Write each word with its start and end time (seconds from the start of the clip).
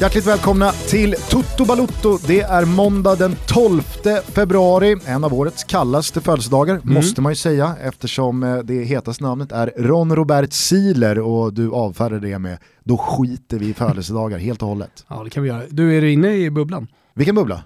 Hjärtligt 0.00 0.26
välkomna 0.26 0.72
till 0.72 1.14
Toto 1.30 1.64
Balutto. 1.64 2.18
Det 2.26 2.40
är 2.40 2.64
måndag 2.64 3.16
den 3.16 3.36
12 3.48 3.80
februari, 4.22 4.96
en 5.06 5.24
av 5.24 5.34
årets 5.34 5.64
kallaste 5.64 6.20
födelsedagar, 6.20 6.74
Mm. 6.74 6.94
måste 6.94 7.20
man 7.20 7.32
ju 7.32 7.36
säga, 7.36 7.76
eftersom 7.82 8.42
eh, 8.42 8.58
det 8.58 8.84
hetaste 8.84 9.24
namnet 9.24 9.52
är 9.52 9.72
Ron 9.76 10.16
Robert 10.16 10.52
Siler 10.52 11.18
och 11.18 11.52
du 11.54 11.70
avfärdar 11.70 12.18
det 12.18 12.38
med 12.38 12.58
då 12.84 12.96
skiter 12.96 13.58
vi 13.58 13.68
i 13.68 13.74
födelsedagar 13.74 14.38
helt 14.38 14.62
och 14.62 14.68
hållet. 14.68 15.04
Ja 15.08 15.24
det 15.24 15.30
kan 15.30 15.42
vi 15.42 15.48
göra. 15.48 15.62
Du, 15.70 15.98
är 15.98 16.04
inne 16.04 16.34
i 16.36 16.50
bubblan? 16.50 16.86
Vilken 17.14 17.34
bubbla? 17.34 17.62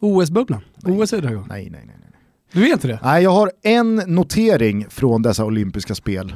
OS-bubblan. 0.00 0.60
OS 0.84 1.12
är 1.12 1.22
det 1.22 1.30
igång. 1.30 1.46
Nej, 1.48 1.70
nej, 1.70 1.82
nej. 1.86 1.96
nej. 2.00 2.20
Du 2.52 2.68
är 2.68 2.72
inte 2.72 2.88
det? 2.88 2.98
Nej, 3.02 3.22
jag 3.22 3.30
har 3.30 3.50
en 3.62 3.94
notering 4.06 4.86
från 4.90 5.22
dessa 5.22 5.44
olympiska 5.44 5.94
spel. 5.94 6.34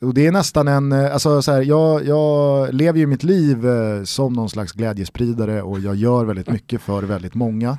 Och 0.00 0.14
det 0.14 0.26
är 0.26 0.32
nästan 0.32 0.68
en, 0.68 0.92
eh, 0.92 1.12
alltså 1.12 1.42
så 1.42 1.52
här, 1.52 1.62
jag, 1.62 2.06
jag 2.06 2.74
lever 2.74 2.98
ju 2.98 3.06
mitt 3.06 3.24
liv 3.24 3.66
eh, 3.68 4.02
som 4.04 4.32
någon 4.32 4.50
slags 4.50 4.72
glädjespridare 4.72 5.62
och 5.62 5.80
jag 5.80 5.94
gör 5.94 6.24
väldigt 6.24 6.50
mycket 6.50 6.80
för 6.80 7.02
väldigt 7.02 7.34
många. 7.34 7.78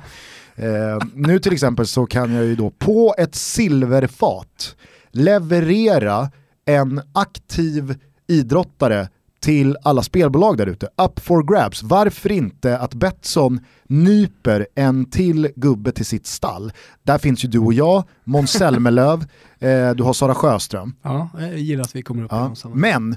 Eh, 0.56 0.98
nu 1.14 1.38
till 1.38 1.52
exempel 1.52 1.86
så 1.86 2.06
kan 2.06 2.32
jag 2.32 2.44
ju 2.44 2.56
då 2.56 2.70
på 2.70 3.14
ett 3.18 3.34
silverfat 3.34 4.76
leverera 5.10 6.30
en 6.64 7.02
aktiv 7.12 7.94
idrottare 8.26 9.08
till 9.40 9.76
alla 9.82 10.02
spelbolag 10.02 10.56
där 10.56 10.66
ute. 10.66 10.86
Up 10.86 11.20
for 11.20 11.42
grabs. 11.42 11.82
Varför 11.82 12.32
inte 12.32 12.78
att 12.78 12.94
Betsson 12.94 13.60
nyper 13.86 14.66
en 14.74 15.10
till 15.10 15.48
gubbe 15.56 15.92
till 15.92 16.06
sitt 16.06 16.26
stall? 16.26 16.72
Där 17.02 17.18
finns 17.18 17.44
ju 17.44 17.48
du 17.48 17.58
och 17.58 17.72
jag, 17.72 18.04
Måns 18.24 18.50
Zelmerlöw, 18.58 19.24
eh, 19.58 19.90
du 19.90 20.02
har 20.02 20.12
Sara 20.12 20.34
Sjöström. 20.34 20.94
Ja, 21.02 21.28
jag 21.38 21.58
gillar 21.58 21.82
att 21.84 21.96
vi 21.96 22.02
kommer 22.02 22.24
upp 22.24 22.30
Ja. 22.32 22.54
Men 22.74 23.16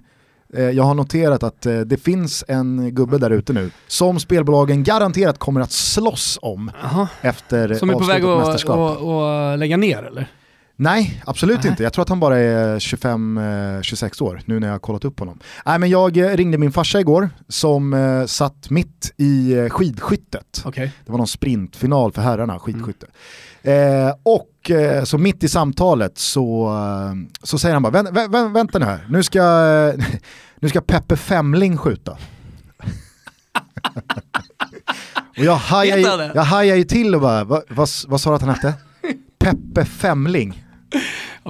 eh, 0.54 0.64
jag 0.64 0.84
har 0.84 0.94
noterat 0.94 1.44
att 1.44 1.66
eh, 1.66 1.80
det 1.80 1.98
finns 1.98 2.44
en 2.48 2.96
gubbe 2.96 3.18
där 3.18 3.30
ute 3.30 3.54
nu 3.54 3.72
som 3.88 4.20
spelbolagen 4.20 4.84
garanterat 4.84 5.38
kommer 5.38 5.62
att 5.62 5.72
slåss 5.72 6.40
om 6.42 6.72
Jaha. 6.82 7.08
efter 7.22 7.74
Som 7.74 7.90
är 7.90 7.94
på 7.94 8.04
väg 8.04 8.26
att 8.26 9.60
lägga 9.60 9.78
ner 9.78 10.04
eller? 10.04 10.28
Nej, 10.84 11.22
absolut 11.26 11.64
Nej. 11.64 11.70
inte. 11.72 11.84
Jag 11.84 11.94
tror 11.94 12.02
att 12.04 12.10
han 12.10 12.20
bara 12.20 12.38
är 12.38 12.80
25-26 12.80 14.22
år 14.24 14.42
nu 14.46 14.60
när 14.60 14.68
jag 14.68 14.74
har 14.74 14.80
kollat 14.80 15.06
upp 15.06 15.20
honom. 15.20 15.40
Nej, 15.66 15.80
men 15.80 15.90
jag 15.90 16.18
eh, 16.18 16.28
ringde 16.38 16.58
min 16.58 16.72
farsa 16.72 17.00
igår 17.00 17.30
som 17.48 17.94
eh, 17.94 18.26
satt 18.26 18.70
mitt 18.70 19.14
i 19.18 19.54
eh, 19.54 19.70
skidskyttet. 19.70 20.62
Okej. 20.66 20.92
Det 21.06 21.12
var 21.12 21.18
någon 21.18 21.28
sprintfinal 21.28 22.12
för 22.12 22.22
herrarna, 22.22 22.60
skidskytte. 22.60 23.06
Mm. 23.64 24.08
Eh, 24.08 24.14
och 24.24 24.72
eh, 24.72 25.04
så 25.04 25.18
mitt 25.18 25.44
i 25.44 25.50
samtalet 25.50 26.18
så, 26.18 26.68
eh, 26.68 27.14
så 27.44 27.58
säger 27.58 27.74
han 27.76 27.84
bara, 27.84 27.94
"Vä- 27.94 28.12
vä- 28.12 28.28
vä- 28.30 28.54
vänta 28.54 28.80
nu 28.80 28.86
här, 28.86 29.06
nu 29.10 29.24
ska, 29.24 29.40
eh, 29.40 30.06
nu 30.60 30.70
ska 30.70 30.82
Peppe 30.82 31.16
Femling 31.18 31.78
skjuta. 31.78 32.12
och 35.38 35.44
jag 35.46 35.56
hajar, 35.56 35.98
ju, 35.98 36.04
jag 36.36 36.44
hajar 36.44 36.76
ju 36.76 36.84
till 36.84 37.16
och 37.16 37.22
bara, 37.22 37.44
vad, 37.44 37.64
vad, 37.70 37.90
vad 38.08 38.22
sa 38.22 38.30
du 38.30 38.36
att 38.36 38.42
han 38.42 38.50
hette? 38.56 38.74
Peppe 39.40 39.86
Femling. 39.86 40.64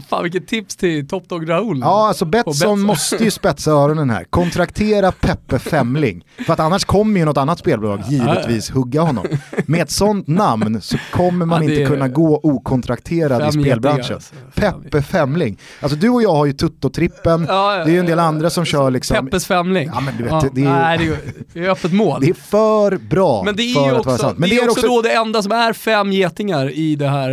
Fan 0.09 0.23
vilket 0.23 0.47
tips 0.47 0.75
till 0.75 1.07
Top 1.07 1.29
Dog 1.29 1.49
Raoul. 1.49 1.79
Ja, 1.81 2.07
alltså 2.07 2.25
Betsson 2.25 2.81
måste 2.81 3.23
ju 3.23 3.31
spetsa 3.31 3.71
öronen 3.71 4.09
här. 4.09 4.23
Kontraktera 4.23 5.11
Peppe 5.11 5.59
Femling. 5.59 6.25
För 6.45 6.53
att 6.53 6.59
annars 6.59 6.85
kommer 6.85 7.19
ju 7.19 7.25
något 7.25 7.37
annat 7.37 7.59
spelbolag 7.59 8.01
givetvis 8.09 8.71
hugga 8.71 9.01
honom. 9.01 9.25
Med 9.65 9.81
ett 9.81 9.91
sånt 9.91 10.27
namn 10.27 10.81
så 10.81 10.97
kommer 11.11 11.45
man 11.45 11.61
Ja, 11.61 11.67
det 11.67 11.73
inte 11.73 11.83
är- 11.83 11.87
kunna 11.87 12.07
gå 12.07 12.39
okontrakterad 12.43 13.49
i 13.55 13.59
spelbranschen. 13.61 14.15
alltså. 14.15 14.35
Peppe 14.55 15.01
Femling. 15.01 15.57
Alltså 15.79 15.97
du 15.97 16.09
och 16.09 16.23
jag 16.23 16.33
har 16.33 16.45
ju 16.45 16.51
Tutto-trippen, 16.53 17.45
Ja, 17.49 17.77
ja, 17.77 17.85
det 17.85 17.91
är 17.91 17.93
ju 17.93 17.99
en 17.99 18.05
del 18.05 18.19
andra 18.19 18.49
som 18.49 18.65
kör 18.65 18.91
liksom... 18.91 19.25
Peppes 19.25 19.45
Femling. 19.45 19.89
Ja, 19.93 19.99
men 19.99 20.17
du 20.17 20.23
vet, 20.23 20.55
det 20.55 20.61
är 20.61 20.65
Nej, 20.69 20.97
det 20.97 21.07
är, 21.07 21.17
det 21.53 21.65
är 21.65 21.69
öppet 21.69 21.93
mål. 21.93 22.21
Det 22.21 22.29
är 22.29 22.33
för 22.33 22.97
bra 22.97 23.43
Men 23.43 23.55
det 23.55 23.63
är 23.63 23.73
för 23.73 23.81
ju 23.81 23.87
att 23.87 24.05
vara 24.05 24.15
också, 24.15 24.25
sant. 24.27 24.37
Men 24.37 24.49
det 24.49 24.55
är 24.55 24.69
också, 24.69 24.87
då 24.87 25.01
det 25.01 25.11
enda 25.13 25.41
som 25.41 25.51
är 25.51 25.73
fem 25.73 26.11
getingar 26.11 26.69
i 26.69 26.95
det 26.95 27.07
här 27.07 27.31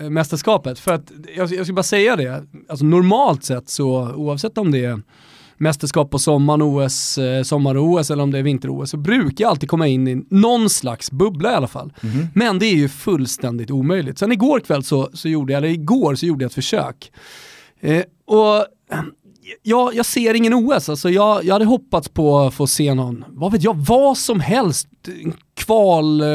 eh, 0.00 0.10
mästerskapet. 0.10 0.78
För 0.78 0.92
att, 0.94 1.02
jag, 1.36 1.52
jag 1.52 1.66
ska 1.66 1.72
bara 1.74 1.82
säga 1.90 2.16
det, 2.16 2.44
alltså 2.68 2.84
normalt 2.84 3.44
sett 3.44 3.68
så 3.68 4.12
oavsett 4.14 4.58
om 4.58 4.70
det 4.70 4.84
är 4.84 5.00
mästerskap 5.56 6.10
på 6.10 6.18
sommaren, 6.18 6.62
OS, 6.62 7.18
eh, 7.18 7.42
sommar-OS 7.42 8.10
eller 8.10 8.22
om 8.22 8.30
det 8.30 8.38
är 8.38 8.42
vinter-OS 8.42 8.90
så 8.90 8.96
brukar 8.96 9.44
jag 9.44 9.50
alltid 9.50 9.68
komma 9.68 9.86
in 9.86 10.08
i 10.08 10.24
någon 10.30 10.70
slags 10.70 11.10
bubbla 11.10 11.52
i 11.52 11.54
alla 11.54 11.68
fall. 11.68 11.92
Mhm. 12.00 12.26
Men 12.34 12.58
det 12.58 12.66
är 12.66 12.74
ju 12.74 12.88
fullständigt 12.88 13.70
omöjligt. 13.70 14.18
Sen 14.18 14.32
igår 14.32 14.60
kväll 14.60 14.84
så, 14.84 15.10
så 15.12 15.28
gjorde 15.28 15.52
jag, 15.52 15.58
eller 15.58 15.68
igår 15.68 16.14
så 16.14 16.26
gjorde 16.26 16.44
jag 16.44 16.48
ett 16.48 16.54
försök. 16.54 17.12
Eh, 17.80 18.02
och 18.26 18.66
jag, 19.62 19.94
jag 19.94 20.06
ser 20.06 20.34
ingen 20.34 20.54
OS, 20.54 20.88
alltså 20.88 21.10
jag, 21.10 21.44
jag 21.44 21.52
hade 21.54 21.64
hoppats 21.64 22.08
på 22.08 22.38
att 22.38 22.54
få 22.54 22.66
se 22.66 22.94
någon, 22.94 23.24
vad 23.28 23.52
vet 23.52 23.62
jag, 23.62 23.76
vad 23.76 24.18
som 24.18 24.40
helst. 24.40 24.88
Kval 25.60 26.20
eh, 26.20 26.28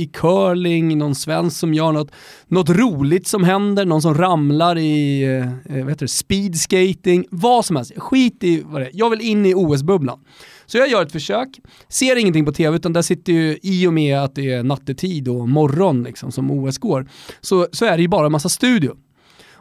i 0.00 0.10
curling, 0.12 0.98
någon 0.98 1.14
svensk 1.14 1.56
som 1.56 1.74
gör 1.74 1.92
något, 1.92 2.10
något 2.46 2.70
roligt 2.70 3.26
som 3.26 3.44
händer, 3.44 3.84
någon 3.84 4.02
som 4.02 4.14
ramlar 4.14 4.78
i 4.78 5.22
eh, 5.22 5.76
eh 5.78 5.84
vad 5.84 6.10
speedskating, 6.10 7.26
vad 7.30 7.64
som 7.64 7.76
helst. 7.76 7.92
Skit 7.96 8.44
i 8.44 8.62
vad 8.66 8.80
det 8.80 8.86
är, 8.86 8.90
jag 8.94 9.10
vill 9.10 9.20
in 9.20 9.46
i 9.46 9.54
OS-bubblan. 9.54 10.20
Så 10.66 10.78
jag 10.78 10.88
gör 10.88 11.02
ett 11.02 11.12
försök, 11.12 11.48
ser 11.88 12.16
ingenting 12.16 12.44
på 12.44 12.52
tv 12.52 12.76
utan 12.76 12.92
där 12.92 13.02
sitter 13.02 13.32
ju, 13.32 13.58
i 13.62 13.86
och 13.86 13.92
med 13.92 14.18
att 14.18 14.34
det 14.34 14.52
är 14.52 14.62
nattetid 14.62 15.28
och 15.28 15.48
morgon 15.48 16.02
liksom, 16.02 16.32
som 16.32 16.50
OS 16.50 16.78
går, 16.78 17.08
så, 17.40 17.66
så 17.72 17.84
är 17.84 17.96
det 17.96 18.02
ju 18.02 18.08
bara 18.08 18.26
en 18.26 18.32
massa 18.32 18.48
studio 18.48 18.96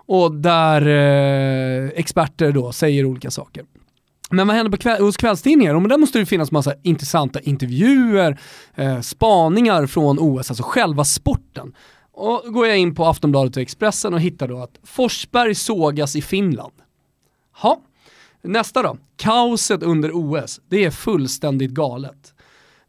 och 0.05 0.35
där 0.35 0.81
eh, 0.87 1.89
experter 1.95 2.51
då 2.51 2.71
säger 2.71 3.05
olika 3.05 3.31
saker. 3.31 3.63
Men 4.33 4.47
vad 4.47 4.55
händer 4.55 4.71
på 4.71 4.77
kväll, 4.77 5.01
hos 5.01 5.17
kvällstidningar? 5.17 5.73
Men 5.79 5.89
där 5.89 5.97
måste 5.97 6.19
det 6.19 6.25
finnas 6.25 6.51
massa 6.51 6.73
intressanta 6.83 7.39
intervjuer, 7.39 8.39
eh, 8.75 9.01
spaningar 9.01 9.87
från 9.87 10.19
OS, 10.19 10.51
alltså 10.51 10.63
själva 10.63 11.03
sporten. 11.03 11.73
Och 12.11 12.41
då 12.45 12.51
går 12.51 12.67
jag 12.67 12.77
in 12.77 12.95
på 12.95 13.05
Aftonbladet 13.05 13.55
och 13.55 13.61
Expressen 13.61 14.13
och 14.13 14.19
hittar 14.19 14.47
då 14.47 14.57
att 14.57 14.79
Forsberg 14.83 15.55
sågas 15.55 16.15
i 16.15 16.21
Finland. 16.21 16.73
Ha. 17.61 17.81
Nästa 18.41 18.81
då, 18.81 18.97
kaoset 19.15 19.83
under 19.83 20.11
OS. 20.13 20.61
Det 20.69 20.85
är 20.85 20.91
fullständigt 20.91 21.71
galet. 21.71 22.33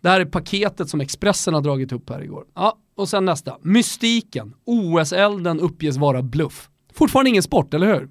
Det 0.01 0.09
här 0.09 0.21
är 0.21 0.25
paketet 0.25 0.89
som 0.89 1.01
Expressen 1.01 1.55
har 1.55 1.61
dragit 1.61 1.93
upp 1.93 2.11
här 2.11 2.23
igår. 2.23 2.45
Ja, 2.55 2.77
och 2.97 3.09
sen 3.09 3.25
nästa. 3.25 3.57
Mystiken. 3.63 4.55
OS-elden 4.65 5.61
uppges 5.61 5.97
vara 5.97 6.23
bluff. 6.23 6.69
Fortfarande 6.95 7.31
ingen 7.31 7.43
sport, 7.43 7.75
eller 7.75 7.95
hur? 7.95 8.11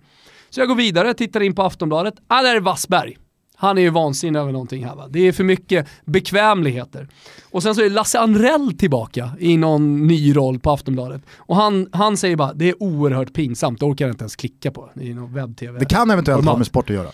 Så 0.49 0.59
jag 0.61 0.67
går 0.67 0.75
vidare, 0.75 1.13
tittar 1.13 1.41
in 1.41 1.55
på 1.55 1.63
Aftonbladet. 1.63 2.13
Ah, 2.27 2.41
där 2.41 2.55
är 2.55 2.59
Wassberg. 2.59 3.17
Han 3.63 3.77
är 3.77 3.81
ju 3.81 3.89
vansinnig 3.89 4.39
över 4.39 4.51
någonting 4.51 4.85
här 4.85 4.95
va. 4.95 5.07
Det 5.09 5.27
är 5.27 5.31
för 5.31 5.43
mycket 5.43 5.87
bekvämligheter. 6.05 7.07
Och 7.51 7.63
sen 7.63 7.75
så 7.75 7.81
är 7.81 7.89
Lasse 7.89 8.19
Anrell 8.19 8.73
tillbaka 8.77 9.29
i 9.39 9.57
någon 9.57 10.07
ny 10.07 10.35
roll 10.35 10.59
på 10.59 10.71
Aftonbladet. 10.71 11.21
Och 11.37 11.55
han, 11.55 11.87
han 11.91 12.17
säger 12.17 12.35
bara, 12.35 12.53
det 12.53 12.69
är 12.69 12.83
oerhört 12.83 13.33
pinsamt, 13.33 13.79
det 13.79 13.85
orkar 13.85 14.05
jag 14.05 14.13
inte 14.13 14.23
ens 14.23 14.35
klicka 14.35 14.71
på. 14.71 14.89
Det 14.93 15.11
är 15.11 15.13
någon 15.13 15.33
webb-tv. 15.33 15.79
Det 15.79 15.85
kan 15.85 16.11
eventuellt 16.11 16.45
ha 16.45 16.57
med 16.57 16.67
sport 16.67 16.89
att 16.89 16.95
göra. 16.95 17.09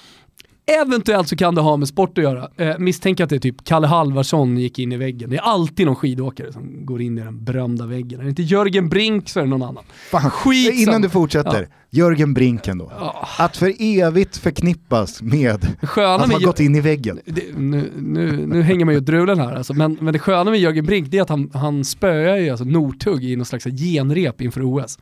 Eventuellt 0.81 1.28
så 1.28 1.35
kan 1.35 1.56
det 1.56 1.62
ha 1.62 1.78
med 1.78 1.88
sport 1.88 2.18
att 2.18 2.24
göra. 2.24 2.50
Eh, 2.57 2.78
misstänker 2.78 3.24
att 3.24 3.30
det 3.30 3.35
är 3.35 3.40
typ 3.40 3.63
Kalle 3.63 3.88
Halvarsson 3.88 4.57
gick 4.57 4.80
in 4.80 4.91
i 4.91 4.97
väggen. 4.97 5.30
Det 5.30 5.38
är 5.38 5.41
alltid 5.41 5.85
någon 5.85 5.96
skidåkare 5.96 6.53
som 6.53 6.85
går 6.85 7.02
in 7.02 7.18
i 7.18 7.22
den 7.22 7.44
berömda 7.44 7.85
väggen. 7.85 8.19
Är 8.19 8.24
det 8.24 8.30
inte 8.30 8.44
Jörgen 8.44 8.90
Brink 8.90 9.29
så 9.29 9.40
är 9.40 9.44
det 9.44 9.50
någon 9.50 9.64
annan. 9.64 9.84
Fan, 10.11 10.32
innan 10.73 11.02
du 11.02 11.09
fortsätter, 11.09 11.67
Jörgen 11.90 12.34
Brinken 12.34 12.78
då. 12.78 12.91
Ja. 12.99 13.28
Att 13.38 13.58
för 13.58 13.73
evigt 13.79 14.38
förknippas 14.38 15.22
med 15.22 15.67
sköna 15.82 16.16
att 16.16 16.28
med 16.28 16.38
ha 16.38 16.46
gått 16.46 16.59
in 16.59 16.76
i 16.76 16.82
väggen. 16.82 17.20
det, 17.26 17.44
nu, 17.58 17.91
nu, 17.97 18.47
nu 18.47 18.61
hänger 18.61 18.85
man 18.85 18.94
ju 18.94 18.99
drulen 18.99 19.40
här 19.40 19.55
alltså. 19.55 19.73
men, 19.73 19.97
men 20.02 20.14
det 20.14 20.20
sköna 20.20 20.52
med 20.52 20.59
Jörgen 20.59 20.85
Brink 20.85 21.11
det 21.11 21.17
är 21.17 21.22
att 21.22 21.29
han, 21.29 21.52
han 21.53 21.85
spöar 21.85 22.38
ju 22.38 22.49
alltså 22.49 22.66
Northug 22.66 23.23
i 23.23 23.35
någon 23.35 23.46
slags 23.46 23.66
genrep 23.66 24.41
inför 24.41 24.61
OS. 24.64 24.97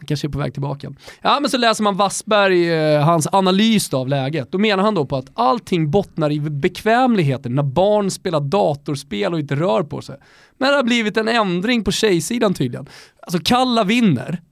Han 0.00 0.06
kanske 0.06 0.26
är 0.26 0.28
på 0.28 0.38
väg 0.38 0.52
tillbaka. 0.52 0.92
Ja 1.22 1.38
men 1.40 1.50
så 1.50 1.56
läser 1.58 1.84
man 1.84 1.96
Wassberg, 1.96 2.72
eh, 2.72 3.04
hans 3.04 3.28
analys 3.32 3.88
då 3.88 3.98
av 3.98 4.08
läget. 4.08 4.52
Då 4.52 4.58
menar 4.58 4.84
han 4.84 4.94
då 4.94 5.06
på 5.06 5.16
att 5.16 5.30
allting 5.34 5.90
bottnar 5.90 6.32
i 6.32 6.40
bekvämligheter 6.40 7.50
när 7.50 7.62
barn 7.62 8.10
spelar 8.10 8.40
datorspel 8.40 9.32
och 9.32 9.40
inte 9.40 9.54
rör 9.54 9.82
på 9.82 10.02
sig. 10.02 10.16
Men 10.58 10.68
det 10.68 10.76
har 10.76 10.82
blivit 10.82 11.16
en 11.16 11.28
ändring 11.28 11.84
på 11.84 11.92
tjejsidan 11.92 12.54
tydligen. 12.54 12.86
Alltså 13.22 13.38
Kalla 13.44 13.84
vinner, 13.84 14.42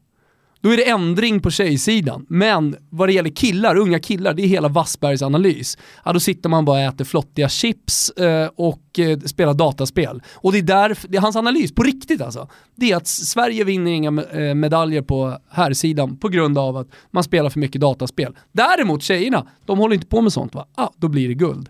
då 0.61 0.71
är 0.71 0.77
det 0.77 0.89
ändring 0.89 1.41
på 1.41 1.51
tjejsidan. 1.51 2.27
Men 2.29 2.77
vad 2.91 3.09
det 3.09 3.13
gäller 3.13 3.31
killar, 3.31 3.77
unga 3.77 3.99
killar, 3.99 4.35
det 4.35 4.43
är 4.43 4.47
hela 4.47 4.69
Wassbergs 4.69 5.23
analys. 5.23 5.79
Ja, 6.05 6.13
då 6.13 6.21
sitter 6.21 6.49
man 6.49 6.65
bara 6.65 6.77
och 6.77 6.95
äter 6.95 7.05
flottiga 7.05 7.49
chips 7.49 8.11
eh, 8.11 8.51
och 8.57 8.99
eh, 8.99 9.19
spelar 9.19 9.55
dataspel. 9.55 10.23
Och 10.35 10.53
det 10.53 10.59
är, 10.59 10.63
där, 10.63 10.99
det 11.09 11.17
är 11.17 11.21
hans 11.21 11.37
analys, 11.37 11.75
på 11.75 11.83
riktigt 11.83 12.21
alltså. 12.21 12.49
Det 12.75 12.93
är 12.93 12.97
att 12.97 13.07
Sverige 13.07 13.65
vinner 13.65 13.91
inga 13.91 14.23
eh, 14.23 14.55
medaljer 14.55 15.03
på 15.03 15.39
här 15.51 15.73
sidan 15.73 16.17
på 16.17 16.29
grund 16.29 16.59
av 16.59 16.77
att 16.77 16.89
man 17.11 17.25
spelar 17.25 17.51
för 17.51 17.61
mycket 17.61 17.81
dataspel. 17.81 18.37
Däremot 18.53 19.03
tjejerna, 19.03 19.47
de 19.67 19.79
håller 19.79 19.95
inte 19.95 20.07
på 20.07 20.21
med 20.21 20.33
sånt 20.33 20.55
va? 20.55 20.67
Ah, 20.75 20.89
då 20.97 21.09
blir 21.09 21.29
det 21.29 21.35
guld. 21.35 21.69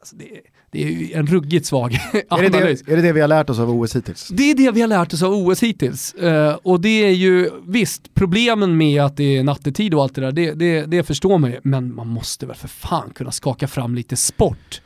Alltså 0.00 0.16
det, 0.16 0.24
det 0.72 1.12
är 1.12 1.18
en 1.18 1.26
ruggigt 1.26 1.66
svag 1.66 1.92
är 2.12 2.42
det, 2.42 2.48
det, 2.48 2.92
är 2.92 2.96
det 2.96 3.02
det 3.02 3.12
vi 3.12 3.20
har 3.20 3.28
lärt 3.28 3.50
oss 3.50 3.58
av 3.58 3.70
OS 3.70 3.96
hittills? 3.96 4.28
Det 4.28 4.50
är 4.50 4.54
det 4.54 4.70
vi 4.70 4.80
har 4.80 4.88
lärt 4.88 5.12
oss 5.12 5.22
av 5.22 5.32
OS 5.32 5.62
hittills. 5.62 6.14
Uh, 6.22 6.58
och 6.62 6.80
det 6.80 7.04
är 7.04 7.10
ju, 7.10 7.50
visst, 7.66 8.14
problemen 8.14 8.76
med 8.76 9.02
att 9.02 9.16
det 9.16 9.38
är 9.38 9.44
nattetid 9.44 9.94
och 9.94 10.02
allt 10.02 10.14
det 10.14 10.20
där, 10.20 10.32
det, 10.32 10.52
det, 10.52 10.86
det 10.86 11.02
förstår 11.02 11.38
man 11.38 11.50
ju. 11.50 11.60
Men 11.62 11.94
man 11.94 12.08
måste 12.08 12.46
väl 12.46 12.56
för 12.56 12.68
fan 12.68 13.10
kunna 13.14 13.30
skaka 13.30 13.68
fram 13.68 13.94
lite 13.94 14.16
sport. 14.16 14.80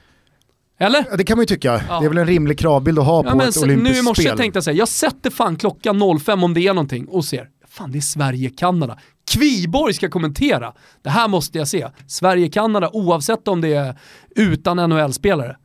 Eller? 0.79 1.05
Ja, 1.11 1.17
det 1.17 1.25
kan 1.25 1.37
man 1.37 1.43
ju 1.43 1.47
tycka. 1.47 1.83
Ja. 1.88 2.00
Det 2.00 2.06
är 2.06 2.09
väl 2.09 2.19
en 2.19 2.27
rimlig 2.27 2.59
kravbild 2.59 2.99
att 2.99 3.05
ha 3.05 3.25
ja, 3.25 3.31
på 3.31 3.43
ett 3.43 3.62
olympiskt 3.62 3.94
Nu 3.94 3.99
i 3.99 4.03
morse 4.03 4.23
spel. 4.23 4.37
tänkte 4.37 4.56
jag 4.56 4.65
säga, 4.65 4.77
jag 4.77 4.88
sätter 4.88 5.31
fan 5.31 5.56
klockan 5.56 6.21
05 6.21 6.44
om 6.44 6.55
det 6.55 6.61
är 6.61 6.75
någonting 6.75 7.06
och 7.09 7.25
ser, 7.25 7.49
fan 7.69 7.93
det 7.93 7.99
är 7.99 8.00
Sverige-Kanada. 8.00 8.99
Kviborg 9.31 9.94
ska 9.94 10.09
kommentera. 10.09 10.73
Det 11.03 11.11
här 11.11 11.29
måste 11.29 11.59
jag 11.59 11.69
se. 11.69 11.88
Sverige-Kanada, 12.06 12.91
oavsett 12.93 13.49
om 13.49 13.61
det 13.61 13.75
är 13.75 13.99
utan 14.37 14.91
NHL-spelare. 14.91 15.56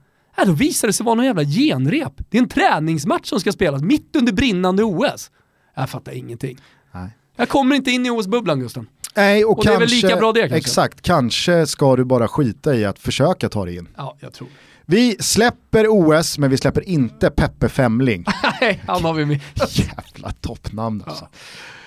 Äh, 0.42 0.48
då 0.48 0.54
visar 0.54 0.88
det 0.88 0.94
sig 0.94 1.04
vara 1.04 1.16
någon 1.16 1.26
jävla 1.26 1.44
genrep. 1.44 2.14
Det 2.30 2.38
är 2.38 2.42
en 2.42 2.50
träningsmatch 2.50 3.30
som 3.30 3.40
ska 3.40 3.52
spelas 3.52 3.82
mitt 3.82 4.16
under 4.16 4.34
brinnande 4.34 4.84
OS. 4.84 5.32
Jag 5.76 5.90
fattar 5.90 6.12
ingenting. 6.12 6.58
Nej. 6.92 7.10
Jag 7.36 7.50
kommer 7.50 7.76
inte 7.76 7.92
in 7.92 8.06
i 8.06 8.10
OS-bubblan 8.10 8.60
Gusten. 8.60 8.88
Nej, 9.16 9.46
och, 9.46 9.58
och 9.58 9.64
kanske, 9.64 9.72
det 9.72 9.76
är 9.76 9.80
väl 9.80 9.90
lika 9.90 10.16
bra 10.16 10.32
det 10.32 10.40
kanske? 10.40 10.58
Exakt, 10.58 11.02
kanske 11.02 11.68
ska 11.68 11.96
du 11.96 12.04
bara 12.04 12.28
skita 12.28 12.76
i 12.76 12.86
att 12.86 13.00
försöka 13.00 13.50
ta 13.50 13.66
dig 13.66 13.76
in. 13.76 13.88
Ja, 13.98 14.18
jag 14.20 14.34
tror 14.34 14.48
Vi 14.86 15.16
släpper 15.20 15.86
OS, 15.90 16.38
men 16.38 16.50
vi 16.50 16.58
släpper 16.58 16.90
inte 16.90 17.30
Peppe 17.30 17.70
Femling. 17.70 18.26
Nej, 18.62 18.84
han 18.88 19.04
har 19.04 19.14
vi 19.14 19.26
med. 19.26 19.40
Jävla 19.70 20.32
toppnamn 20.42 21.04
alltså. 21.08 21.24
Ja. 21.32 21.38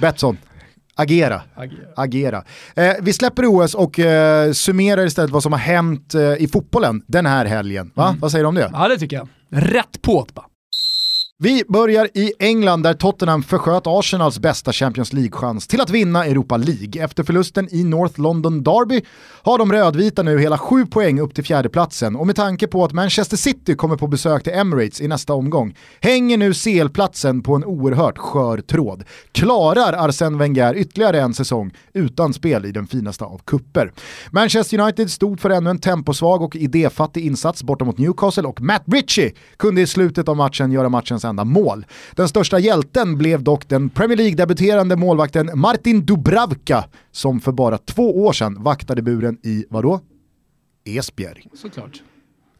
Betsson, 0.01 0.39
Agera. 0.97 1.43
Agera. 1.55 1.89
Agera. 1.97 2.45
Eh, 2.77 2.95
vi 3.01 3.13
släpper 3.13 3.47
OS 3.47 3.75
och 3.75 3.99
eh, 3.99 4.53
summerar 4.53 5.07
istället 5.07 5.31
vad 5.31 5.43
som 5.43 5.53
har 5.53 5.61
hänt 5.61 6.15
eh, 6.15 6.21
i 6.21 6.49
fotbollen 6.53 7.03
den 7.07 7.27
här 7.27 7.45
helgen. 7.45 7.91
Va? 7.95 8.09
Mm. 8.09 8.21
Vad 8.21 8.31
säger 8.31 8.45
du 8.45 8.49
om 8.49 8.55
det? 8.55 8.71
Ja 8.73 8.89
det 8.89 8.99
tycker 8.99 9.17
jag. 9.17 9.29
Rätt 9.51 10.03
på 10.03 10.27
bara. 10.35 10.47
Vi 11.45 11.63
börjar 11.69 12.09
i 12.15 12.33
England 12.39 12.83
där 12.83 12.95
Tottenham 12.95 13.43
försköt 13.43 13.87
Arsenals 13.87 14.39
bästa 14.39 14.73
Champions 14.73 15.13
League-chans 15.13 15.67
till 15.67 15.81
att 15.81 15.91
vinna 15.91 16.25
Europa 16.25 16.57
League. 16.57 17.05
Efter 17.05 17.23
förlusten 17.23 17.69
i 17.75 17.85
North 17.85 18.21
London 18.21 18.63
Derby 18.63 19.03
har 19.43 19.59
de 19.59 19.73
rödvita 19.73 20.23
nu 20.23 20.39
hela 20.39 20.59
sju 20.59 20.87
poäng 20.87 21.21
upp 21.21 21.35
till 21.35 21.45
fjärdeplatsen 21.45 22.17
och 22.17 22.27
med 22.27 22.37
tanke 22.37 22.67
på 22.67 22.85
att 22.85 22.93
Manchester 22.93 23.37
City 23.37 23.75
kommer 23.75 23.97
på 23.97 24.07
besök 24.07 24.45
till 24.45 24.53
Emirates 24.53 25.01
i 25.01 25.09
nästa 25.09 25.35
omgång 25.35 25.77
hänger 26.01 26.37
nu 26.39 26.55
CL-platsen 26.55 27.43
på 27.43 27.55
en 27.55 27.65
oerhört 27.65 28.19
skör 28.19 28.59
tråd. 28.59 29.05
Klarar 29.33 30.09
Arsène 30.09 30.39
Wenger 30.39 30.75
ytterligare 30.75 31.21
en 31.21 31.35
säsong 31.35 31.75
utan 31.95 32.33
spel 32.33 32.65
i 32.65 32.73
den 32.73 32.87
finaste 32.87 33.25
av 33.25 33.41
kupper. 33.45 33.93
Manchester 34.31 34.81
United 34.81 35.11
stod 35.11 35.41
för 35.41 35.51
ännu 35.51 35.71
en 35.71 35.79
temposvag 35.79 36.43
och 36.43 36.57
idéfattig 36.57 37.27
insats 37.27 37.63
borta 37.63 37.85
mot 37.85 37.99
Newcastle 37.99 38.49
och 38.49 38.61
Matt 38.61 38.83
Ritchie 38.87 39.33
kunde 39.57 39.81
i 39.81 39.87
slutet 39.87 40.29
av 40.29 40.37
matchen 40.37 40.73
göra 40.73 40.89
matchens 40.89 41.25
enda 41.35 41.45
mål. 41.45 41.87
Den 42.17 42.29
största 42.29 42.59
hjälten 42.59 43.19
blev 43.19 43.43
dock 43.43 43.69
den 43.69 43.91
Premier 43.91 44.17
League-debuterande 44.17 44.97
målvakten 44.97 45.51
Martin 45.55 46.07
Dubravka 46.07 46.85
som 47.13 47.41
för 47.41 47.53
bara 47.53 47.79
två 47.79 48.25
år 48.25 48.33
sedan 48.33 48.63
vaktade 48.63 49.03
buren 49.03 49.39
i, 49.43 49.65
vadå? 49.71 50.01
Esbjerg. 50.85 51.47
Såklart. 51.55 52.03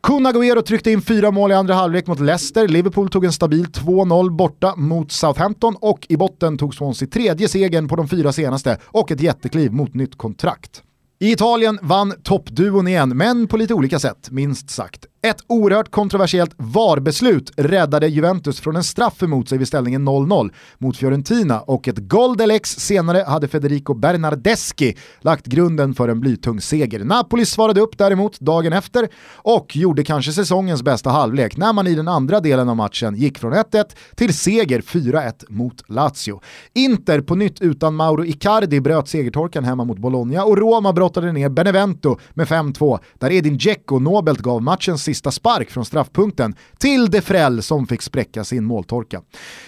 Kun 0.03 0.27
Agüero 0.27 0.63
tryckte 0.63 0.91
in 0.91 1.03
fyra 1.03 1.31
mål 1.31 1.51
i 1.51 1.55
andra 1.55 1.75
halvlek 1.75 2.07
mot 2.07 2.21
Leicester, 2.21 2.69
Liverpool 2.69 3.09
tog 3.09 3.25
en 3.25 3.33
stabil 3.33 3.67
2-0 3.67 4.31
borta 4.31 4.77
mot 4.77 5.13
Southampton 5.13 5.77
och 5.81 6.07
i 6.09 6.17
botten 6.17 6.59
tog 6.59 6.75
Swansea 6.75 7.09
tredje 7.09 7.49
segern 7.49 7.89
på 7.89 7.97
de 7.97 8.09
fyra 8.09 8.33
senaste 8.33 8.79
och 8.85 9.11
ett 9.11 9.21
jättekliv 9.21 9.73
mot 9.73 9.95
nytt 9.95 10.19
kontrakt. 10.19 10.83
I 11.21 11.33
Italien 11.33 11.79
vann 11.83 12.13
toppduon 12.23 12.89
igen, 12.89 13.17
men 13.17 13.47
på 13.47 13.57
lite 13.57 13.75
olika 13.75 13.99
sätt, 13.99 14.31
minst 14.31 14.71
sagt. 14.71 15.07
Ett 15.25 15.45
oerhört 15.47 15.91
kontroversiellt 15.91 16.55
VAR-beslut 16.57 17.53
räddade 17.57 18.09
Juventus 18.09 18.61
från 18.61 18.77
en 18.77 18.85
straff 18.85 19.23
emot 19.23 19.49
sig 19.49 19.59
vid 19.59 19.69
ställningen 19.69 20.09
0-0 20.09 20.51
mot 20.79 20.97
Fiorentina 20.97 21.61
och 21.61 21.89
ett 21.89 21.99
Goldelex 21.99 22.71
senare 22.71 23.25
hade 23.27 23.49
Federico 23.49 23.95
Bernardeschi 23.95 24.97
lagt 25.21 25.47
grunden 25.47 25.95
för 25.95 26.09
en 26.09 26.21
blytung 26.21 26.61
seger. 26.61 27.05
Napoli 27.05 27.47
svarade 27.47 27.81
upp 27.81 27.99
däremot 27.99 28.41
dagen 28.41 28.73
efter 28.73 29.09
och 29.35 29.77
gjorde 29.77 30.05
kanske 30.05 30.33
säsongens 30.33 30.83
bästa 30.83 31.11
halvlek 31.11 31.57
när 31.57 31.73
man 31.73 31.87
i 31.87 31.95
den 31.95 32.09
andra 32.09 32.41
delen 32.41 32.69
av 32.69 32.77
matchen 32.77 33.17
gick 33.17 33.39
från 33.39 33.55
1-1 33.55 33.85
till 34.15 34.35
seger 34.35 34.81
4-1 34.81 35.33
mot 35.49 35.91
Lazio. 35.91 36.41
Inter 36.75 37.21
på 37.21 37.35
nytt 37.35 37.61
utan 37.61 37.95
Mauro 37.95 38.25
Icardi 38.25 38.81
bröt 38.81 39.09
segertorkan 39.09 39.65
hemma 39.65 39.85
mot 39.85 39.99
Bologna 39.99 40.45
och 40.45 40.59
Roma 40.59 40.93
brottade 40.93 41.33
ner 41.33 41.49
Benevento 41.49 42.19
med 42.35 42.47
5-2 42.47 42.99
där 43.19 43.33
Edin 43.33 43.59
Dzeko 43.59 43.99
nobelt 43.99 44.41
gav 44.41 44.63
matchens 44.63 45.14
sista 45.15 45.31
spark 45.31 45.71
från 45.71 45.85
straffpunkten 45.85 46.55
till 46.79 47.11
Defrell 47.11 47.63
som 47.63 47.87
fick 47.87 48.03
spräcka 48.03 48.45
sin 48.45 48.65
måltorka. 48.65 49.23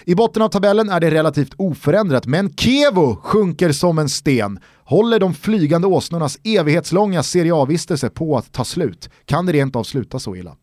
I 0.05 0.15
botten 0.15 0.41
av 0.41 0.49
tabellen 0.49 0.89
är 0.89 0.99
det 0.99 1.11
relativt 1.11 1.53
oförändrat 1.57 2.25
men 2.25 2.53
Kevo 2.53 3.15
sjunker 3.15 3.71
som 3.71 3.99
en 3.99 4.09
sten 4.09 4.59
Håller 4.89 5.19
de 5.19 5.33
flygande 5.33 5.87
åsnornas 5.87 6.39
evighetslånga 6.43 7.23
Serie 7.23 7.55
A-vistelse 7.55 8.09
på 8.09 8.37
att 8.37 8.51
ta 8.51 8.65
slut? 8.65 9.09
Kan 9.25 9.45
det 9.45 9.53
rent 9.53 9.75
av 9.75 9.83
sluta 9.83 10.19
så 10.19 10.35
illa? 10.35 10.55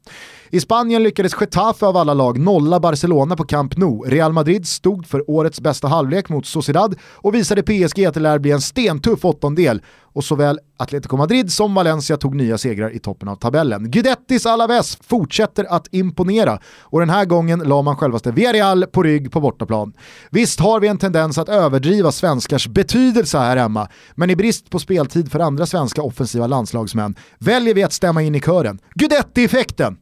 I 0.50 0.60
Spanien 0.60 1.02
lyckades 1.02 1.32
Getafe 1.40 1.86
av 1.86 1.96
alla 1.96 2.14
lag 2.14 2.38
nolla 2.38 2.80
Barcelona 2.80 3.36
på 3.36 3.44
Camp 3.44 3.76
Nou. 3.76 4.04
Real 4.06 4.32
Madrid 4.32 4.68
stod 4.68 5.06
för 5.06 5.30
årets 5.30 5.60
bästa 5.60 5.88
halvlek 5.88 6.28
mot 6.28 6.46
Sociedad 6.46 6.96
och 7.02 7.34
visade 7.34 7.62
PSG 7.62 8.04
att 8.04 8.14
det 8.14 8.20
lär 8.20 8.38
bli 8.38 8.50
en 8.50 8.60
stentuff 8.60 9.24
åttondel 9.24 9.82
och 10.14 10.24
såväl 10.24 10.58
Atletico 10.76 11.16
Madrid 11.16 11.52
som 11.52 11.74
Valencia 11.74 12.16
tog 12.16 12.34
nya 12.34 12.58
segrar 12.58 12.94
i 12.94 12.98
toppen 12.98 13.28
av 13.28 13.36
tabellen. 13.36 13.90
Guidettis 13.90 14.46
Alaves 14.46 14.98
fortsätter 15.00 15.64
att 15.64 15.88
imponera 15.90 16.58
och 16.80 17.00
den 17.00 17.10
här 17.10 17.24
gången 17.24 17.58
la 17.58 17.82
man 17.82 17.96
självaste 17.96 18.32
Villarreal 18.32 18.86
på 18.86 19.02
rygg 19.02 19.32
på 19.32 19.40
bortaplan. 19.40 19.92
Visst 20.30 20.60
har 20.60 20.80
vi 20.80 20.88
en 20.88 20.98
tendens 20.98 21.38
att 21.38 21.48
överdriva 21.48 22.12
svenskars 22.12 22.68
betydelse 22.68 23.38
här 23.38 23.56
hemma, 23.56 23.88
men 24.14 24.30
i 24.30 24.36
brist 24.36 24.70
på 24.70 24.78
speltid 24.78 25.32
för 25.32 25.40
andra 25.40 25.66
svenska 25.66 26.02
offensiva 26.02 26.46
landslagsmän 26.46 27.14
väljer 27.38 27.74
vi 27.74 27.82
att 27.82 27.92
stämma 27.92 28.22
in 28.22 28.34
i 28.34 28.40
kören. 28.40 28.78
Guidetti-effekten! 28.94 29.96